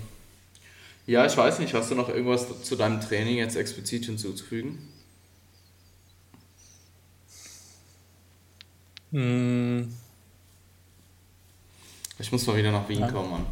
ja, 1.06 1.24
ich 1.24 1.36
weiß 1.36 1.60
nicht, 1.60 1.72
hast 1.72 1.90
du 1.90 1.94
noch 1.94 2.08
irgendwas 2.08 2.62
zu 2.62 2.76
deinem 2.76 3.00
Training 3.00 3.36
jetzt 3.36 3.56
explizit 3.56 4.04
hinzuzufügen? 4.04 4.95
Hm. 9.16 9.90
Ich 12.18 12.30
muss 12.30 12.46
mal 12.46 12.54
wieder 12.54 12.70
nach 12.70 12.86
Wien 12.86 13.00
ja. 13.00 13.10
kommen, 13.10 13.30
Mann. 13.30 13.46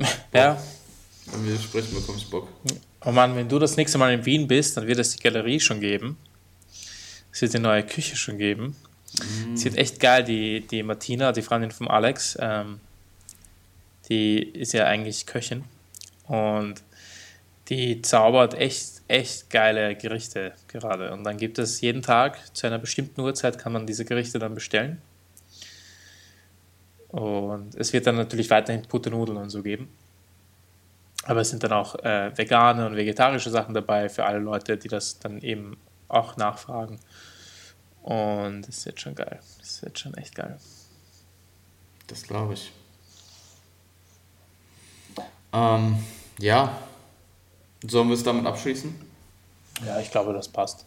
Ja. 0.32 0.60
Wenn 1.26 1.46
wir 1.46 1.56
sprechen, 1.58 1.94
bekomme 1.94 2.18
ich 2.18 2.28
Bock. 2.28 2.48
Oh 3.04 3.12
Mann, 3.12 3.36
wenn 3.36 3.48
du 3.48 3.60
das 3.60 3.76
nächste 3.76 3.98
Mal 3.98 4.12
in 4.12 4.26
Wien 4.26 4.48
bist, 4.48 4.76
dann 4.76 4.86
wird 4.88 4.98
es 4.98 5.14
die 5.14 5.22
Galerie 5.22 5.60
schon 5.60 5.80
geben. 5.80 6.16
Es 7.32 7.40
wird 7.40 7.54
die 7.54 7.60
neue 7.60 7.84
Küche 7.84 8.16
schon 8.16 8.36
geben. 8.36 8.74
Mm. 9.20 9.54
Es 9.54 9.64
wird 9.64 9.76
echt 9.76 10.00
geil, 10.00 10.24
die, 10.24 10.66
die 10.66 10.82
Martina, 10.82 11.30
die 11.30 11.42
Freundin 11.42 11.70
von 11.70 11.86
Alex, 11.86 12.36
ähm, 12.40 12.80
die 14.08 14.42
ist 14.42 14.72
ja 14.72 14.86
eigentlich 14.86 15.24
Köchin. 15.26 15.64
Und 16.26 16.82
die 17.68 18.02
zaubert 18.02 18.54
echt, 18.54 18.95
echt 19.08 19.50
geile 19.50 19.94
Gerichte 19.94 20.52
gerade. 20.68 21.12
Und 21.12 21.24
dann 21.24 21.36
gibt 21.36 21.58
es 21.58 21.80
jeden 21.80 22.02
Tag 22.02 22.38
zu 22.56 22.66
einer 22.66 22.78
bestimmten 22.78 23.20
Uhrzeit 23.20 23.58
kann 23.58 23.72
man 23.72 23.86
diese 23.86 24.04
Gerichte 24.04 24.38
dann 24.38 24.54
bestellen. 24.54 25.00
Und 27.08 27.74
es 27.76 27.92
wird 27.92 28.06
dann 28.06 28.16
natürlich 28.16 28.50
weiterhin 28.50 28.82
Puttenudeln 28.82 29.38
und 29.38 29.50
so 29.50 29.62
geben. 29.62 29.88
Aber 31.24 31.40
es 31.40 31.50
sind 31.50 31.62
dann 31.62 31.72
auch 31.72 31.94
äh, 32.04 32.36
vegane 32.36 32.86
und 32.86 32.96
vegetarische 32.96 33.50
Sachen 33.50 33.74
dabei 33.74 34.08
für 34.08 34.24
alle 34.24 34.38
Leute, 34.38 34.76
die 34.76 34.88
das 34.88 35.18
dann 35.18 35.40
eben 35.40 35.76
auch 36.08 36.36
nachfragen. 36.36 36.98
Und 38.02 38.68
es 38.68 38.86
wird 38.86 39.00
schon 39.00 39.14
geil. 39.14 39.40
Es 39.60 39.82
wird 39.82 39.98
schon 39.98 40.14
echt 40.14 40.34
geil. 40.34 40.58
Das 42.06 42.22
glaube 42.22 42.54
ich. 42.54 42.72
Ähm, 45.52 45.96
ja, 46.38 46.78
Sollen 47.86 48.08
wir 48.08 48.14
es 48.14 48.22
damit 48.22 48.46
abschließen? 48.46 48.94
Ja, 49.86 50.00
ich 50.00 50.10
glaube, 50.10 50.32
das 50.32 50.48
passt. 50.48 50.84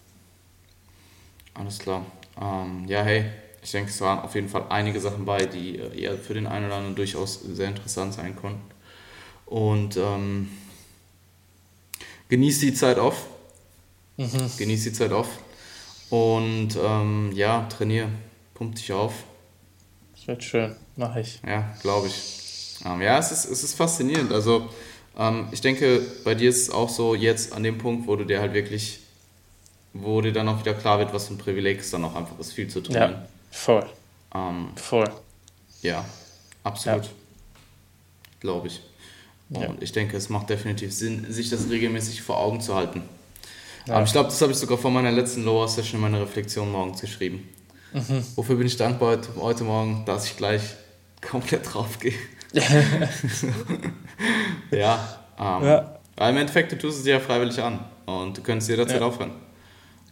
Alles 1.54 1.80
klar. 1.80 2.06
Ähm, 2.40 2.86
ja, 2.88 3.04
hey, 3.04 3.26
ich 3.62 3.72
denke, 3.72 3.90
es 3.90 4.02
waren 4.02 4.20
auf 4.20 4.36
jeden 4.36 4.50
Fall 4.50 4.66
einige 4.70 5.00
Sachen 5.00 5.26
bei, 5.26 5.46
die 5.46 5.78
äh, 5.78 6.02
eher 6.02 6.18
für 6.18 6.34
den 6.34 6.48
einen 6.48 6.66
oder 6.68 6.76
anderen 6.76 6.96
durchaus 6.96 7.42
sehr 7.42 7.68
interessant 7.68 8.14
sein 8.14 8.36
konnten. 8.36 8.62
Und 9.46 9.98
ähm, 9.98 10.50
genieß 12.30 12.60
die 12.60 12.74
Zeit 12.74 13.00
auf. 13.00 13.26
Mhm. 14.18 14.52
Genieß 14.58 14.84
die 14.84 14.94
Zeit 14.94 15.12
auf. 15.12 15.28
Und 16.10 16.78
ähm, 16.82 17.32
ja, 17.34 17.68
trainier, 17.68 18.10
pump 18.54 18.76
dich 18.76 18.92
auf. 18.94 19.14
Das 20.16 20.28
wird 20.28 20.44
schön, 20.44 20.76
mache 20.96 21.22
ich. 21.22 21.42
Ja, 21.46 21.74
glaube 21.82 22.08
ich. 22.08 22.80
Ähm, 22.86 23.02
ja, 23.02 23.18
es 23.20 23.32
ist, 23.32 23.46
es 23.46 23.64
ist 23.64 23.76
faszinierend. 23.76 24.32
Also, 24.32 24.70
ähm, 25.20 25.48
ich 25.52 25.62
denke, 25.62 26.02
bei 26.24 26.34
dir 26.34 26.50
ist 26.50 26.62
es 26.64 26.70
auch 26.70 26.90
so 26.90 27.14
jetzt 27.14 27.54
an 27.54 27.62
dem 27.64 27.78
Punkt, 27.78 28.08
wo 28.08 28.16
du 28.16 28.24
dir 28.24 28.40
halt 28.40 28.54
wirklich, 28.54 29.00
wo 29.94 30.22
dir 30.22 30.32
dann 30.32 30.48
auch 30.48 30.60
wieder 30.60 30.74
klar 30.74 30.98
wird, 31.00 31.14
was 31.14 31.28
für 31.28 31.34
ein 31.34 31.38
Privileg 31.38 31.82
es 31.82 31.92
dann 31.92 32.06
auch 32.06 32.16
einfach 32.16 32.40
ist, 32.40 32.54
viel 32.54 32.70
zu 32.70 32.82
trainieren. 32.82 33.12
Ja, 33.12 33.28
voll. 33.52 33.86
Ähm, 34.34 34.70
voll. 34.76 35.10
Ja, 35.82 36.06
absolut. 36.64 37.06
Ja. 37.06 37.12
Glaube 38.40 38.68
ich. 38.68 38.82
Und 39.50 39.62
ja. 39.62 39.76
ich 39.82 39.92
denke, 39.92 40.16
es 40.16 40.30
macht 40.30 40.50
definitiv 40.50 40.94
Sinn, 40.94 41.26
sich 41.30 41.50
das 41.50 41.70
regelmäßig 41.70 42.22
vor 42.22 42.38
Augen 42.38 42.62
zu 42.62 42.76
halten. 42.76 43.02
Ja. 43.88 43.96
Aber 43.96 44.06
ich 44.06 44.12
glaube, 44.12 44.30
das 44.30 44.42
habe 44.42 44.52
ich 44.52 44.58
sogar 44.58 44.78
vor 44.78 44.92
meiner 44.92 45.12
letzten 45.12 45.44
Lower 45.44 45.68
Session 45.68 45.96
in 45.96 46.02
meiner 46.02 46.22
Reflexion 46.22 46.72
morgens 46.72 47.02
geschrieben. 47.02 47.50
Mhm. 47.92 48.24
Wofür 48.36 48.56
bin 48.56 48.68
ich 48.68 48.78
dankbar 48.78 49.18
heute, 49.18 49.30
heute 49.36 49.64
Morgen, 49.64 50.04
dass 50.06 50.26
ich 50.26 50.38
gleich 50.38 50.62
komplett 51.22 51.74
drauf 51.74 52.00
gehe. 52.00 52.14
ja, 54.72 55.20
ähm, 55.40 55.66
ja, 55.66 56.00
Weil 56.16 56.32
im 56.32 56.38
Endeffekt, 56.38 56.72
du 56.72 56.78
tust 56.78 57.00
es 57.00 57.04
dir 57.04 57.14
ja 57.14 57.20
freiwillig 57.20 57.62
an 57.62 57.80
und 58.06 58.38
du 58.38 58.42
könntest 58.42 58.70
jederzeit 58.70 59.02
ja. 59.02 59.08
aufhören. 59.08 59.32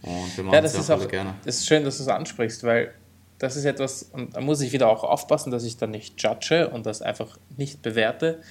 Und 0.01 0.37
wir 0.37 0.43
machen 0.43 0.53
ja, 0.53 0.61
das 0.61 0.75
ist 0.75 0.91
auch 0.91 1.07
gerne. 1.07 1.35
Es 1.45 1.57
ist 1.57 1.67
schön, 1.67 1.83
dass 1.83 1.97
du 1.97 2.03
es 2.03 2.09
ansprichst, 2.09 2.63
weil 2.63 2.93
das 3.39 3.55
ist 3.55 3.65
etwas, 3.65 4.03
und 4.03 4.35
da 4.35 4.41
muss 4.41 4.61
ich 4.61 4.71
wieder 4.71 4.89
auch 4.89 5.03
aufpassen, 5.03 5.51
dass 5.51 5.63
ich 5.63 5.77
dann 5.77 5.91
nicht 5.91 6.21
judge 6.21 6.69
und 6.69 6.85
das 6.85 7.01
einfach 7.01 7.37
nicht 7.55 7.81
bewerte. 7.81 8.41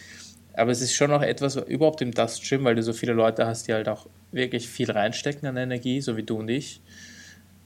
Aber 0.55 0.71
es 0.71 0.81
ist 0.81 0.95
schon 0.95 1.11
noch 1.11 1.23
etwas, 1.23 1.57
überhaupt 1.57 2.01
im 2.03 2.13
Dust 2.13 2.49
Gym, 2.49 2.65
weil 2.65 2.75
du 2.75 2.83
so 2.83 2.93
viele 2.93 3.13
Leute 3.13 3.47
hast, 3.47 3.69
die 3.69 3.75
halt 3.75 3.89
auch 3.89 4.07
wirklich 4.33 4.69
viel 4.69 4.91
reinstecken 4.91 5.49
an 5.49 5.57
Energie, 5.57 6.01
so 6.01 6.17
wie 6.17 6.23
du 6.23 6.39
und 6.39 6.49
ich, 6.49 6.81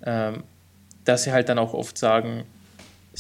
ähm, 0.05 0.45
dass 1.05 1.25
sie 1.25 1.33
halt 1.33 1.49
dann 1.49 1.59
auch 1.59 1.73
oft 1.73 1.97
sagen, 1.97 2.45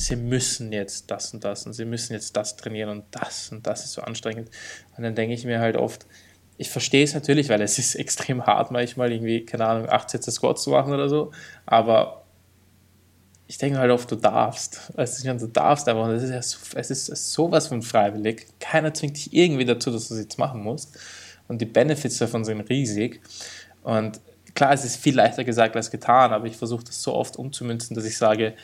sie 0.00 0.16
müssen 0.16 0.72
jetzt 0.72 1.10
das 1.10 1.32
und 1.32 1.44
das 1.44 1.66
und 1.66 1.72
sie 1.72 1.84
müssen 1.84 2.12
jetzt 2.12 2.36
das 2.36 2.56
trainieren 2.56 2.90
und 2.90 3.04
das 3.10 3.50
und 3.52 3.66
das 3.66 3.84
ist 3.84 3.92
so 3.92 4.02
anstrengend. 4.02 4.50
Und 4.96 5.04
dann 5.04 5.14
denke 5.14 5.34
ich 5.34 5.44
mir 5.44 5.60
halt 5.60 5.76
oft, 5.76 6.06
ich 6.56 6.70
verstehe 6.70 7.04
es 7.04 7.14
natürlich, 7.14 7.48
weil 7.48 7.62
es 7.62 7.78
ist 7.78 7.94
extrem 7.96 8.46
hart 8.46 8.70
manchmal 8.70 9.12
irgendwie, 9.12 9.44
keine 9.44 9.66
Ahnung, 9.66 9.88
8 9.88 10.10
Sätze 10.10 10.30
Squats 10.30 10.62
zu 10.62 10.70
machen 10.70 10.92
oder 10.92 11.08
so, 11.08 11.32
aber 11.66 12.20
ich 13.50 13.58
denke 13.58 13.80
halt 13.80 13.90
oft, 13.90 14.08
du 14.08 14.14
darfst. 14.14 14.92
Weißt 14.94 15.24
du, 15.24 15.46
darfst 15.48 15.88
einfach. 15.88 16.04
Und 16.04 16.14
ist 16.14 16.30
ja 16.30 16.40
so, 16.40 16.58
es 16.76 16.88
ist 16.88 17.32
sowas 17.32 17.66
von 17.66 17.82
freiwillig. 17.82 18.46
Keiner 18.60 18.94
zwingt 18.94 19.16
dich 19.16 19.34
irgendwie 19.34 19.64
dazu, 19.64 19.90
dass 19.90 20.06
du 20.06 20.14
es 20.14 20.20
jetzt 20.20 20.38
machen 20.38 20.62
musst. 20.62 20.96
Und 21.48 21.60
die 21.60 21.66
Benefits 21.66 22.18
davon 22.18 22.44
sind 22.44 22.60
riesig. 22.70 23.20
Und 23.82 24.20
klar, 24.54 24.72
es 24.72 24.84
ist 24.84 24.98
viel 24.98 25.16
leichter 25.16 25.42
gesagt 25.42 25.74
als 25.74 25.90
getan, 25.90 26.32
aber 26.32 26.46
ich 26.46 26.56
versuche 26.56 26.84
das 26.84 27.02
so 27.02 27.12
oft 27.12 27.36
umzumünzen, 27.36 27.96
dass 27.96 28.04
ich 28.04 28.16
sage, 28.16 28.54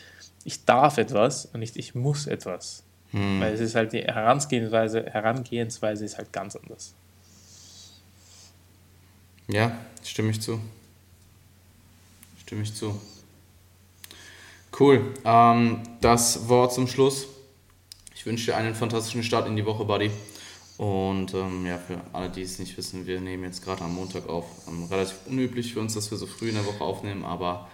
ich 0.47 0.65
darf 0.65 0.97
etwas 0.97 1.47
und 1.47 1.61
nicht 1.61 1.77
ich 1.77 1.95
muss 1.95 2.27
etwas. 2.27 2.85
Hm. 3.11 3.41
Weil 3.41 3.53
es 3.53 3.61
ist 3.61 3.75
halt 3.75 3.93
die 3.93 4.03
Herangehensweise, 4.03 5.05
Herangehensweise 5.05 6.05
ist 6.05 6.19
halt 6.19 6.33
ganz 6.33 6.55
anders. 6.55 6.95
Ja, 9.49 9.77
stimme 10.05 10.31
ich 10.31 10.41
zu. 10.41 10.61
Stimme 12.41 12.63
ich 12.63 12.75
zu. 12.75 13.01
Cool. 14.79 15.15
Ähm, 15.25 15.83
das 16.01 16.49
Wort 16.49 16.73
zum 16.73 16.87
Schluss. 16.87 17.27
Ich 18.15 18.25
wünsche 18.25 18.47
dir 18.47 18.57
einen 18.57 18.75
fantastischen 18.75 19.23
Start 19.23 19.49
in 19.49 19.57
die 19.57 19.67
Woche, 19.67 19.85
Buddy. 19.85 20.11
Und 20.79 21.33
ähm, 21.35 21.67
ja, 21.67 21.79
für 21.79 22.01
alle, 22.13 22.29
die 22.29 22.43
es 22.43 22.59
nicht 22.59 22.77
wissen, 22.77 23.07
wir 23.07 23.21
nehmen 23.21 23.45
jetzt 23.45 23.65
gerade 23.65 23.83
am 23.83 23.95
Montag 23.95 24.29
auf. 24.29 24.45
Ähm, 24.69 24.85
relativ 24.85 25.17
unüblich 25.27 25.73
für 25.73 25.81
uns, 25.81 25.95
dass 25.95 26.11
wir 26.11 26.19
so 26.19 26.27
früh 26.27 26.51
in 26.51 26.55
der 26.55 26.67
Woche 26.67 26.85
aufnehmen, 26.85 27.25
aber 27.25 27.69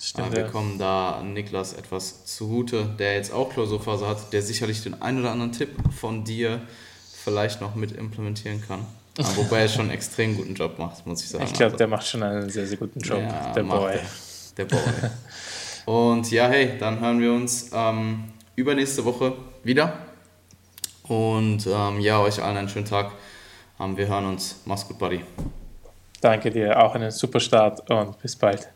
Stimmt, 0.00 0.32
wir 0.32 0.42
ja. 0.42 0.48
kommen 0.48 0.78
da 0.78 1.22
Niklas 1.24 1.72
etwas 1.72 2.24
zugute, 2.24 2.84
der 2.98 3.14
jetzt 3.14 3.32
auch 3.32 3.50
Klausurphase 3.50 4.06
hat, 4.06 4.32
der 4.32 4.42
sicherlich 4.42 4.82
den 4.82 5.02
einen 5.02 5.20
oder 5.20 5.32
anderen 5.32 5.52
Tipp 5.52 5.70
von 5.92 6.24
dir 6.24 6.60
vielleicht 7.24 7.60
noch 7.60 7.74
mit 7.74 7.92
implementieren 7.92 8.62
kann. 8.66 8.86
Aber 9.18 9.28
wobei 9.36 9.62
er 9.62 9.68
schon 9.68 9.82
einen 9.82 9.90
extrem 9.90 10.36
guten 10.36 10.54
Job 10.54 10.78
macht, 10.78 11.04
muss 11.04 11.22
ich 11.22 11.28
sagen. 11.28 11.44
Ich 11.44 11.52
glaube, 11.52 11.72
also, 11.72 11.78
der 11.78 11.88
macht 11.88 12.06
schon 12.06 12.22
einen 12.22 12.48
sehr, 12.48 12.66
sehr 12.66 12.78
guten 12.78 13.00
Job, 13.00 13.20
ja, 13.20 13.52
der 13.52 13.62
Boy. 13.64 13.98
Der, 14.56 14.64
der 14.64 14.76
Boy. 14.76 15.10
Und 15.86 16.30
ja, 16.30 16.48
hey, 16.48 16.78
dann 16.78 17.00
hören 17.00 17.18
wir 17.18 17.32
uns 17.32 17.70
ähm, 17.72 18.24
übernächste 18.54 19.04
Woche 19.04 19.32
wieder. 19.64 19.94
Und 21.04 21.66
ähm, 21.66 22.00
ja, 22.00 22.20
euch 22.20 22.42
allen 22.42 22.56
einen 22.56 22.68
schönen 22.68 22.84
Tag. 22.84 23.12
Ähm, 23.80 23.96
wir 23.96 24.06
hören 24.06 24.26
uns. 24.26 24.60
Mach's 24.64 24.86
gut, 24.86 24.98
Buddy. 24.98 25.22
Danke 26.20 26.50
dir, 26.50 26.78
auch 26.78 26.94
einen 26.94 27.10
super 27.10 27.40
Start 27.40 27.88
und 27.90 28.18
bis 28.20 28.36
bald. 28.36 28.68